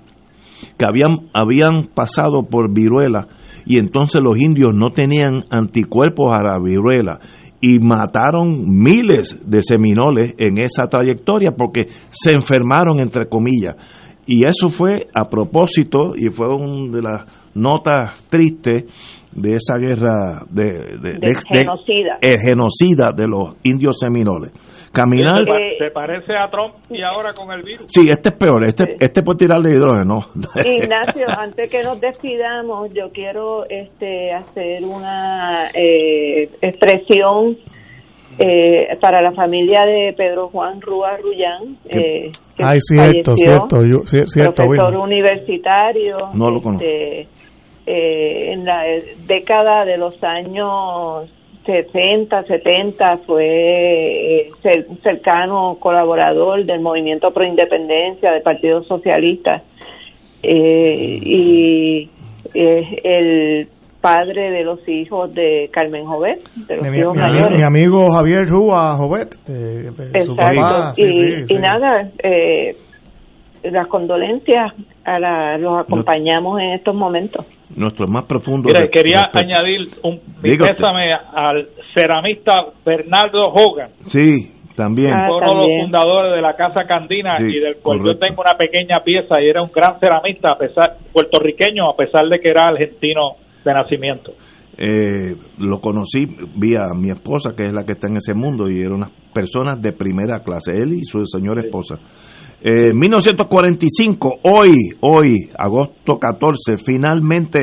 que 0.77 0.85
habían, 0.85 1.29
habían 1.33 1.87
pasado 1.87 2.43
por 2.49 2.73
viruela. 2.73 3.29
Y 3.65 3.79
entonces 3.79 4.21
los 4.21 4.41
indios 4.41 4.75
no 4.75 4.91
tenían 4.91 5.45
anticuerpos 5.51 6.35
a 6.35 6.43
la 6.43 6.59
viruela 6.59 7.21
y 7.61 7.79
mataron 7.79 8.65
miles 8.67 9.49
de 9.49 9.63
seminoles 9.63 10.35
en 10.37 10.61
esa 10.61 10.89
trayectoria 10.89 11.53
porque 11.57 11.87
se 12.11 12.33
enfermaron 12.33 13.01
entre 13.01 13.29
comillas. 13.29 13.77
Y 14.27 14.45
eso 14.45 14.69
fue 14.69 15.07
a 15.15 15.29
propósito 15.29 16.15
y 16.17 16.31
fue 16.31 16.49
una 16.49 16.97
de 16.97 17.03
las 17.03 17.42
notas 17.55 18.23
tristes 18.29 18.85
de 19.35 19.53
esa 19.53 19.79
guerra 19.79 20.45
de, 20.51 20.99
de, 20.99 21.35
genocida. 21.49 22.19
De, 22.21 22.37
genocida 22.47 23.11
de 23.17 23.27
los 23.27 23.57
indios 23.65 23.97
seminoles. 23.99 24.53
Caminar. 24.93 25.45
Se, 25.79 25.91
parece 25.91 26.37
a 26.37 26.49
Trump 26.49 26.75
y 26.91 27.03
ahora 27.03 27.33
con 27.33 27.51
el 27.51 27.63
virus. 27.63 27.87
Sí, 27.89 28.11
este 28.11 28.29
es 28.29 28.37
peor. 28.37 28.63
Este, 28.65 28.97
este 29.01 29.23
puede 29.23 29.39
tirarle 29.39 29.71
hidrógeno. 29.71 30.27
Ignacio, 30.65 31.27
antes 31.29 31.71
que 31.71 31.83
nos 31.83 31.99
despidamos, 31.99 32.93
yo 32.93 33.11
quiero 33.11 33.65
este 33.71 34.33
hacer 34.33 34.85
una 34.85 35.69
eh, 35.75 36.51
expresión 36.61 37.57
eh, 38.39 38.97
para 39.01 39.23
la 39.23 39.33
familia 39.33 39.85
de 39.87 40.13
Pedro 40.15 40.49
Juan 40.49 40.81
Rúa 40.83 41.17
Rullán. 41.17 41.79
Eh, 41.89 42.31
que 42.55 42.63
Ay, 42.63 42.79
cierto, 42.81 43.35
cierto, 43.37 43.77
cierto, 44.27 44.55
profesor 44.55 44.97
universitario. 44.97 46.17
No 46.35 46.51
lo 46.51 46.61
conozco. 46.61 46.85
Este, 46.85 47.42
eh, 47.87 48.53
en 48.53 48.65
la 48.65 48.85
década 49.27 49.85
de 49.85 49.97
los 49.97 50.23
años 50.23 51.31
60, 51.67 52.45
70 52.45 53.19
fue 53.27 54.51
un 54.63 54.71
eh, 54.71 54.87
cercano 55.03 55.77
colaborador 55.79 56.65
del 56.65 56.81
movimiento 56.81 57.31
pro 57.33 57.45
independencia 57.45 58.33
del 58.33 58.43
Partido 58.43 58.83
Socialista 58.85 59.63
eh, 60.43 61.21
y 61.23 62.11
es 62.55 62.87
el 63.05 63.69
padre 64.01 64.51
de 64.51 64.65
los 64.65 64.87
hijos 64.89 65.33
de 65.33 65.71
Carmen 65.73 66.05
Jovet, 66.05 66.43
de 66.67 66.77
los 66.77 66.91
mi, 66.91 66.99
hijos 66.99 67.15
mi, 67.15 67.21
mayores. 67.21 67.59
mi 67.59 67.65
amigo 67.65 68.11
Javier 68.11 68.47
Rúa 68.47 68.97
Jovet, 68.97 69.37
eh, 69.49 69.91
su 70.25 70.35
papá, 70.35 70.93
sí, 70.95 71.05
y, 71.05 71.13
sí, 71.13 71.43
y 71.45 71.47
sí. 71.47 71.55
nada, 71.55 72.11
eh, 72.23 72.77
las 73.63 73.87
condolencias 73.87 74.73
a 75.05 75.19
la, 75.21 75.57
los 75.57 75.79
acompañamos 75.87 76.61
en 76.61 76.73
estos 76.73 76.95
momentos. 76.95 77.47
Nuestro 77.77 78.07
más 78.09 78.25
profundo. 78.25 78.69
Mira, 78.73 78.89
quería 78.91 79.23
respeto. 79.33 79.45
añadir 79.45 79.81
un 80.03 80.21
pésame 80.43 81.13
al 81.15 81.69
ceramista 81.97 82.53
Bernardo 82.85 83.49
Hogan, 83.49 83.91
Sí, 84.07 84.51
también. 84.77 85.13
Ah, 85.13 85.29
uno 85.31 85.47
de 85.47 85.55
los 85.55 85.83
fundadores 85.85 86.33
de 86.35 86.43
la 86.43 86.55
Casa 86.57 86.85
Candina 86.87 87.37
Sí, 87.37 87.45
y 87.47 87.61
del 87.61 87.77
cual 87.83 87.99
correcto. 87.99 88.13
yo 88.13 88.29
tengo 88.29 88.43
una 88.43 88.57
pequeña 88.59 89.03
pieza 89.05 89.41
y 89.41 89.49
era 89.49 89.63
un 89.63 89.71
gran 89.75 89.99
ceramista 90.01 90.53
a 90.53 90.57
pesar 90.59 90.97
puertorriqueño 91.13 91.91
a 91.91 91.97
pesar 91.97 92.27
de 92.29 92.39
que 92.41 92.51
era 92.51 92.69
argentino 92.69 93.37
de 93.65 93.73
nacimiento. 93.73 94.33
Eh, 94.79 95.37
lo 95.59 95.81
conocí 95.81 96.27
vía 96.57 96.81
mi 96.97 97.11
esposa, 97.11 97.55
que 97.55 97.67
es 97.67 97.73
la 97.75 97.85
que 97.85 97.93
está 97.93 98.09
en 98.09 98.17
ese 98.17 98.33
mundo, 98.35 98.71
y 98.71 98.81
eran 98.81 98.95
unas 98.95 99.11
personas 99.35 99.81
de 99.83 99.93
primera 99.93 100.41
clase, 100.41 100.73
él 100.79 100.95
y 100.95 101.05
su 101.05 101.25
señora 101.27 101.61
esposa. 101.63 101.97
Eh, 102.65 102.95
1945, 102.95 104.39
hoy, 104.45 104.71
hoy, 105.01 105.51
agosto 105.59 106.17
14, 106.21 106.79
finalmente 106.79 107.61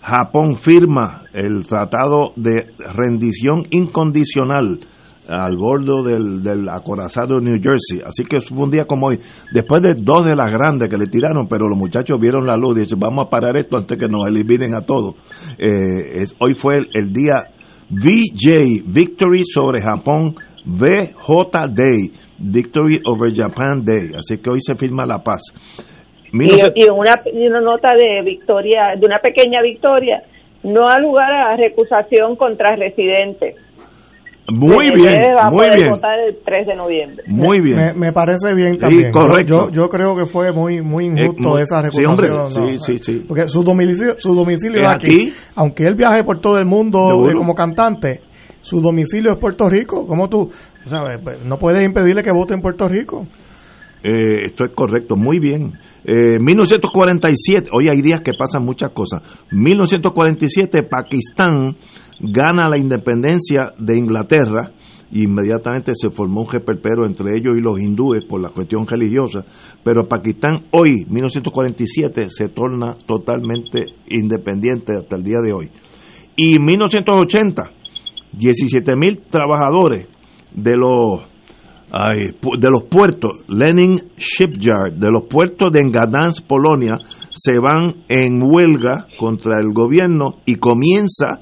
Japón 0.00 0.56
firma 0.56 1.22
el 1.32 1.64
tratado 1.68 2.32
de 2.34 2.66
rendición 2.96 3.62
incondicional 3.70 4.80
al 5.28 5.56
bordo 5.56 6.02
del, 6.02 6.42
del 6.42 6.68
acorazado 6.68 7.40
New 7.40 7.60
Jersey. 7.62 8.00
Así 8.04 8.24
que 8.24 8.40
fue 8.40 8.58
un 8.58 8.70
día 8.70 8.86
como 8.86 9.06
hoy, 9.06 9.20
después 9.52 9.80
de 9.82 9.94
dos 9.96 10.26
de 10.26 10.34
las 10.34 10.50
grandes 10.50 10.90
que 10.90 10.98
le 10.98 11.06
tiraron, 11.06 11.46
pero 11.46 11.68
los 11.68 11.78
muchachos 11.78 12.18
vieron 12.20 12.44
la 12.44 12.56
luz 12.56 12.76
y 12.76 12.80
dicen, 12.80 12.98
vamos 12.98 13.26
a 13.26 13.30
parar 13.30 13.56
esto 13.56 13.78
antes 13.78 13.96
que 13.96 14.08
nos 14.08 14.26
eliminen 14.26 14.74
a 14.74 14.80
todos. 14.80 15.14
Eh, 15.58 16.24
hoy 16.40 16.54
fue 16.54 16.78
el 16.92 17.12
día 17.12 17.34
VJ, 17.88 18.82
Victory 18.84 19.44
sobre 19.44 19.80
Japón, 19.80 20.34
VJ 20.64 21.68
Day, 21.74 22.10
Victory 22.38 23.00
over 23.06 23.32
Japan 23.34 23.84
Day. 23.84 24.10
Así 24.16 24.38
que 24.38 24.50
hoy 24.50 24.60
se 24.60 24.74
firma 24.76 25.04
la 25.06 25.18
paz. 25.22 25.42
Y, 26.32 26.36
19- 26.38 26.72
y 26.74 26.88
una, 26.90 27.20
y 27.32 27.46
una 27.46 27.60
nota 27.60 27.90
de 27.94 28.22
victoria, 28.24 28.94
de 28.98 29.06
una 29.06 29.18
pequeña 29.18 29.62
victoria, 29.62 30.22
no 30.64 30.86
ha 30.88 30.98
lugar 30.98 31.30
a 31.32 31.56
recusación 31.56 32.34
contra 32.36 32.74
residentes. 32.74 33.54
muy 34.50 34.90
bien, 34.94 35.20
va 35.38 35.48
muy 35.50 35.56
poder 35.68 35.76
bien, 35.76 35.90
votar 35.90 36.18
el 36.20 36.36
3 36.44 36.66
de 36.66 36.74
noviembre. 36.74 37.24
muy 37.28 37.60
bien. 37.60 37.76
Me, 37.78 37.92
me 37.94 38.12
parece 38.12 38.52
bien 38.54 38.72
Sí, 38.72 38.78
también. 38.78 39.04
Yo- 39.06 39.10
correcto. 39.12 39.70
Yo, 39.70 39.82
yo 39.84 39.88
creo 39.88 40.14
que 40.16 40.26
fue 40.26 40.52
muy 40.52 40.82
muy 40.82 41.06
injusto 41.06 41.42
Eh, 41.48 41.52
muy- 41.52 41.62
esa 41.62 41.82
sí, 41.90 42.04
hombre, 42.04 42.28
reputación. 42.28 42.64
¿no? 42.64 42.78
sí, 42.78 42.78
sí, 42.78 42.98
sí. 42.98 43.24
Porque 43.28 43.46
su 43.48 43.62
domicilio, 43.62 44.14
su 44.18 44.34
domicilio 44.34 44.80
Es 44.80 44.90
aquí. 44.90 45.06
aquí. 45.06 45.32
Aunque 45.54 45.84
él 45.84 45.94
viaje 45.94 46.24
por 46.24 46.40
todo 46.40 46.58
el 46.58 46.66
mundo 46.66 47.26
eh, 47.28 47.34
como 47.36 47.54
cantante, 47.54 48.20
su 48.64 48.80
domicilio 48.80 49.32
es 49.32 49.38
Puerto 49.38 49.68
Rico. 49.68 50.06
¿Cómo 50.06 50.30
tú? 50.30 50.50
Eh, 50.86 51.18
pues, 51.22 51.44
no 51.44 51.58
puedes 51.58 51.84
impedirle 51.84 52.22
que 52.22 52.32
vote 52.32 52.54
en 52.54 52.62
Puerto 52.62 52.88
Rico. 52.88 53.26
Eh, 54.02 54.46
esto 54.46 54.64
es 54.64 54.72
correcto, 54.74 55.16
muy 55.16 55.38
bien. 55.38 55.74
Eh, 56.02 56.38
1947, 56.40 57.68
hoy 57.72 57.88
hay 57.88 58.00
días 58.00 58.22
que 58.22 58.32
pasan 58.38 58.64
muchas 58.64 58.90
cosas. 58.92 59.20
1947, 59.50 60.82
Pakistán 60.84 61.76
gana 62.20 62.70
la 62.70 62.78
independencia 62.78 63.74
de 63.78 63.98
Inglaterra. 63.98 64.72
y 65.10 65.24
Inmediatamente 65.24 65.92
se 65.94 66.08
formó 66.08 66.40
un 66.40 66.48
jeperpero 66.48 67.06
entre 67.06 67.36
ellos 67.36 67.56
y 67.58 67.60
los 67.60 67.78
hindúes 67.78 68.24
por 68.24 68.40
la 68.40 68.48
cuestión 68.48 68.86
religiosa. 68.86 69.44
Pero 69.84 70.08
Pakistán 70.08 70.64
hoy, 70.70 71.04
1947, 71.06 72.28
se 72.30 72.48
torna 72.48 72.96
totalmente 73.06 73.84
independiente 74.08 74.94
hasta 74.98 75.16
el 75.16 75.22
día 75.22 75.40
de 75.44 75.52
hoy. 75.52 75.70
Y 76.36 76.58
1980, 76.58 77.70
17 78.36 78.96
mil 78.96 79.22
trabajadores 79.30 80.06
de 80.52 80.76
los 80.76 81.34
de 82.58 82.70
los 82.70 82.82
puertos, 82.90 83.44
Lenin 83.46 84.00
Shipyard, 84.16 84.94
de 84.94 85.12
los 85.12 85.28
puertos 85.28 85.70
de 85.70 85.80
Gdansk, 85.80 86.44
Polonia, 86.44 86.96
se 87.32 87.58
van 87.60 88.04
en 88.08 88.42
huelga 88.42 89.06
contra 89.16 89.60
el 89.60 89.72
gobierno 89.72 90.40
y 90.44 90.56
comienza 90.56 91.40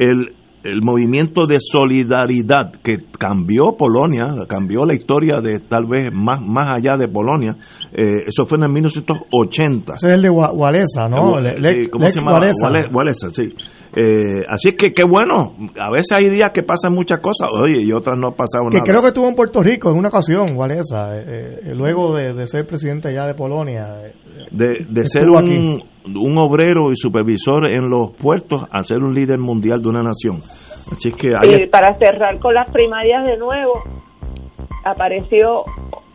el, 0.00 0.34
el 0.64 0.80
movimiento 0.82 1.46
de 1.46 1.58
solidaridad 1.60 2.72
que 2.82 2.98
cambió 3.18 3.76
Polonia, 3.76 4.26
cambió 4.48 4.84
la 4.84 4.94
historia 4.94 5.40
de 5.42 5.58
tal 5.60 5.86
vez 5.86 6.10
más, 6.12 6.40
más 6.40 6.76
allá 6.76 6.92
de 6.98 7.08
Polonia. 7.08 7.56
Eh, 7.92 8.24
eso 8.26 8.46
fue 8.46 8.58
en 8.58 8.64
el 8.64 8.72
1980. 8.72 9.94
Ese 9.96 10.08
es 10.08 10.14
el 10.14 10.22
de 10.22 10.30
Walesa, 10.30 11.08
¿no? 11.08 11.38
Le- 11.40 11.56
sí, 11.56 11.62
Le- 11.62 11.88
¿Cómo 11.90 12.04
Lex 12.04 12.14
se 12.14 12.20
llama? 12.20 12.32
Walesa. 12.34 12.66
Wale- 12.70 12.88
Walesa, 12.92 13.30
sí. 13.30 13.54
Eh, 13.94 14.42
así 14.48 14.70
es 14.70 14.74
que 14.76 14.92
qué 14.92 15.02
bueno. 15.04 15.54
A 15.78 15.90
veces 15.90 16.12
hay 16.12 16.30
días 16.30 16.50
que 16.52 16.62
pasan 16.62 16.94
muchas 16.94 17.18
cosas, 17.20 17.48
oye, 17.52 17.82
y 17.82 17.92
otras 17.92 18.18
no 18.18 18.28
ha 18.28 18.34
pasado 18.34 18.64
Que 18.70 18.78
nada. 18.78 18.84
creo 18.86 19.02
que 19.02 19.08
estuvo 19.08 19.28
en 19.28 19.34
Puerto 19.34 19.62
Rico 19.62 19.90
en 19.90 19.98
una 19.98 20.08
ocasión, 20.08 20.46
Walesa, 20.56 21.18
eh, 21.18 21.60
eh, 21.64 21.74
luego 21.74 22.14
de, 22.14 22.32
de 22.32 22.46
ser 22.46 22.66
presidente 22.66 23.08
allá 23.08 23.26
de 23.26 23.34
Polonia. 23.34 23.86
de, 24.50 24.86
de 24.88 25.06
ser 25.06 25.28
un, 25.28 25.36
aquí. 25.36 25.84
Un 26.06 26.38
obrero 26.38 26.90
y 26.90 26.96
supervisor 26.96 27.68
en 27.68 27.88
los 27.88 28.10
puertos 28.12 28.66
a 28.70 28.82
ser 28.82 28.98
un 28.98 29.14
líder 29.14 29.38
mundial 29.38 29.80
de 29.80 29.88
una 29.88 30.02
nación. 30.02 30.40
Así 30.90 31.08
es 31.08 31.14
que 31.14 31.28
hay, 31.28 31.68
para 31.68 31.96
cerrar 31.98 32.38
con 32.38 32.54
las 32.54 32.70
primarias 32.70 33.24
de 33.24 33.36
nuevo, 33.36 33.74
apareció 34.84 35.64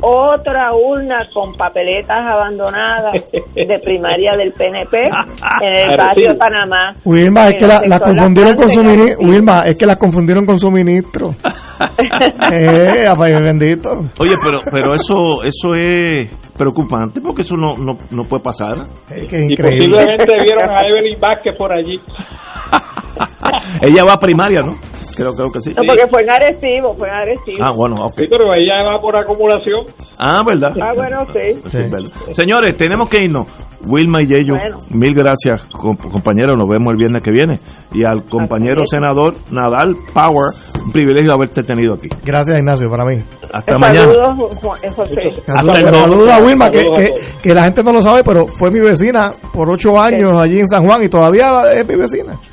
otra 0.01 0.73
urna 0.75 1.27
con 1.33 1.53
papeletas 1.55 2.19
abandonadas 2.19 3.13
de 3.55 3.79
primaria 3.83 4.35
del 4.37 4.51
PNP 4.53 4.97
en 5.61 5.91
el 5.91 5.97
barrio 5.97 6.33
de 6.33 6.35
Panamá. 6.35 6.93
Wilma, 7.03 7.47
es 7.47 7.55
que 7.57 7.67
la, 7.67 7.81
las 7.87 7.99
sector 7.99 8.15
confundieron 8.15 8.55
con 8.55 8.69
su 8.69 8.83
ministro. 8.83 9.27
Wilma, 9.27 9.61
es 9.65 9.77
que 9.77 9.85
las 9.85 9.97
confundieron 9.97 10.45
con 10.45 10.59
su 10.59 10.71
ministro. 10.71 11.29
eh, 12.51 13.05
ay, 13.07 13.33
bendito. 13.41 13.89
Oye, 14.19 14.35
pero 14.43 14.59
pero 14.71 14.93
eso 14.93 15.43
eso 15.43 15.73
es 15.75 16.29
preocupante 16.57 17.21
porque 17.21 17.41
eso 17.41 17.55
no 17.55 17.77
no, 17.77 17.97
no 18.11 18.23
puede 18.23 18.43
pasar. 18.43 18.77
Es 19.09 19.27
que 19.27 19.35
es 19.37 19.49
Y 19.49 19.53
increíble. 19.53 19.95
posiblemente 19.95 20.33
vieron 20.43 20.69
a 20.69 20.87
Evelyn 20.87 21.19
Vázquez 21.19 21.55
por 21.57 21.71
allí. 21.71 21.99
Ella 23.81 24.03
va 24.05 24.13
a 24.13 24.19
primaria, 24.19 24.61
¿no? 24.61 24.73
creo, 25.17 25.33
creo 25.33 25.51
que 25.51 25.59
sí. 25.61 25.73
No, 25.73 25.81
porque 25.87 26.07
fue 26.07 26.21
en 26.21 26.29
Arecibo, 26.31 26.93
fue 26.93 27.09
en 27.09 27.15
Arecibo. 27.15 27.57
Ah, 27.61 27.71
bueno, 27.75 27.95
ok. 28.05 28.13
Sí, 28.17 28.25
pero 28.29 28.53
ella 28.53 28.83
va 28.83 29.01
por 29.01 29.17
acumulación. 29.17 29.85
Ah, 30.19 30.41
¿verdad? 30.45 30.71
Ah, 30.81 30.91
bueno, 30.95 31.25
sí. 31.27 31.61
Sí, 31.71 31.77
verdad. 31.83 32.09
Señores, 32.33 32.75
tenemos 32.75 33.07
que 33.09 33.23
irnos. 33.23 33.47
Wilma 33.85 34.21
y 34.23 34.25
Bueno. 34.25 34.77
mil 34.89 35.13
gracias, 35.13 35.63
com- 35.71 35.95
compañeros. 35.95 36.55
Nos 36.57 36.67
vemos 36.67 36.91
el 36.91 36.97
viernes 36.97 37.21
que 37.21 37.31
viene. 37.31 37.59
Y 37.93 38.03
al 38.03 38.23
compañero 38.25 38.83
senador 38.85 39.35
Nadal 39.51 39.95
Power, 40.13 40.51
un 40.83 40.91
privilegio 40.91 41.31
haberte 41.33 41.61
tenido 41.63 41.93
aquí. 41.93 42.09
Gracias, 42.25 42.57
Ignacio, 42.57 42.89
para 42.89 43.05
mí. 43.05 43.17
Hasta 43.53 43.77
mañana. 43.77 44.11
Saludos, 44.13 44.57
José. 44.95 45.33
Hasta 45.47 45.79
el 45.79 45.93
Saludos 45.93 46.29
a 46.29 46.39
Wilma, 46.39 46.69
que 46.69 47.53
la 47.53 47.63
gente 47.65 47.83
no 47.83 47.93
lo 47.93 48.01
sabe, 48.01 48.23
pero 48.25 48.47
fue 48.57 48.71
mi 48.71 48.79
vecina 48.79 49.31
por 49.53 49.69
ocho 49.71 49.99
años 49.99 50.31
allí 50.41 50.59
en 50.59 50.67
San 50.67 50.85
Juan 50.85 51.03
y 51.03 51.09
todavía 51.09 51.61
es 51.73 51.87
mi 51.87 51.95
vecina. 51.95 52.33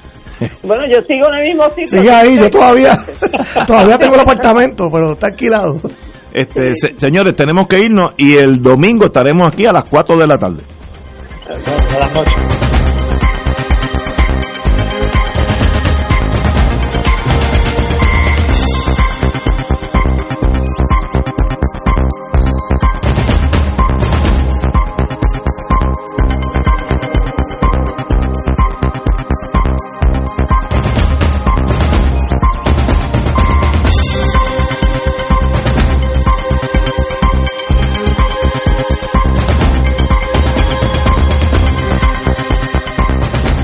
Bueno, 0.65 0.83
yo 0.93 1.01
sigo 1.07 1.29
en 1.29 1.35
el 1.35 1.49
mismo 1.49 1.65
sitio. 1.71 1.87
Sigue 2.03 2.11
ahí, 2.11 2.37
yo 2.37 2.51
todavía, 2.51 2.99
todavía 3.69 3.97
tengo 3.97 4.15
el 4.17 4.21
apartamento, 4.23 4.89
pero 4.93 5.13
está 5.13 5.29
alquilado. 5.29 5.77
Este, 6.35 6.75
se- 6.75 6.95
señores, 6.99 7.37
tenemos 7.37 7.67
que 7.69 7.79
irnos 7.79 8.13
y 8.19 8.35
el 8.35 8.61
domingo 8.61 9.07
estaremos 9.07 9.53
aquí 9.53 9.65
a 9.67 9.73
las 9.73 9.89
4 9.89 10.19
de 10.19 10.27
la 10.27 10.37
tarde. 10.37 10.63
Buenas 11.47 12.13
noches. 12.15 12.74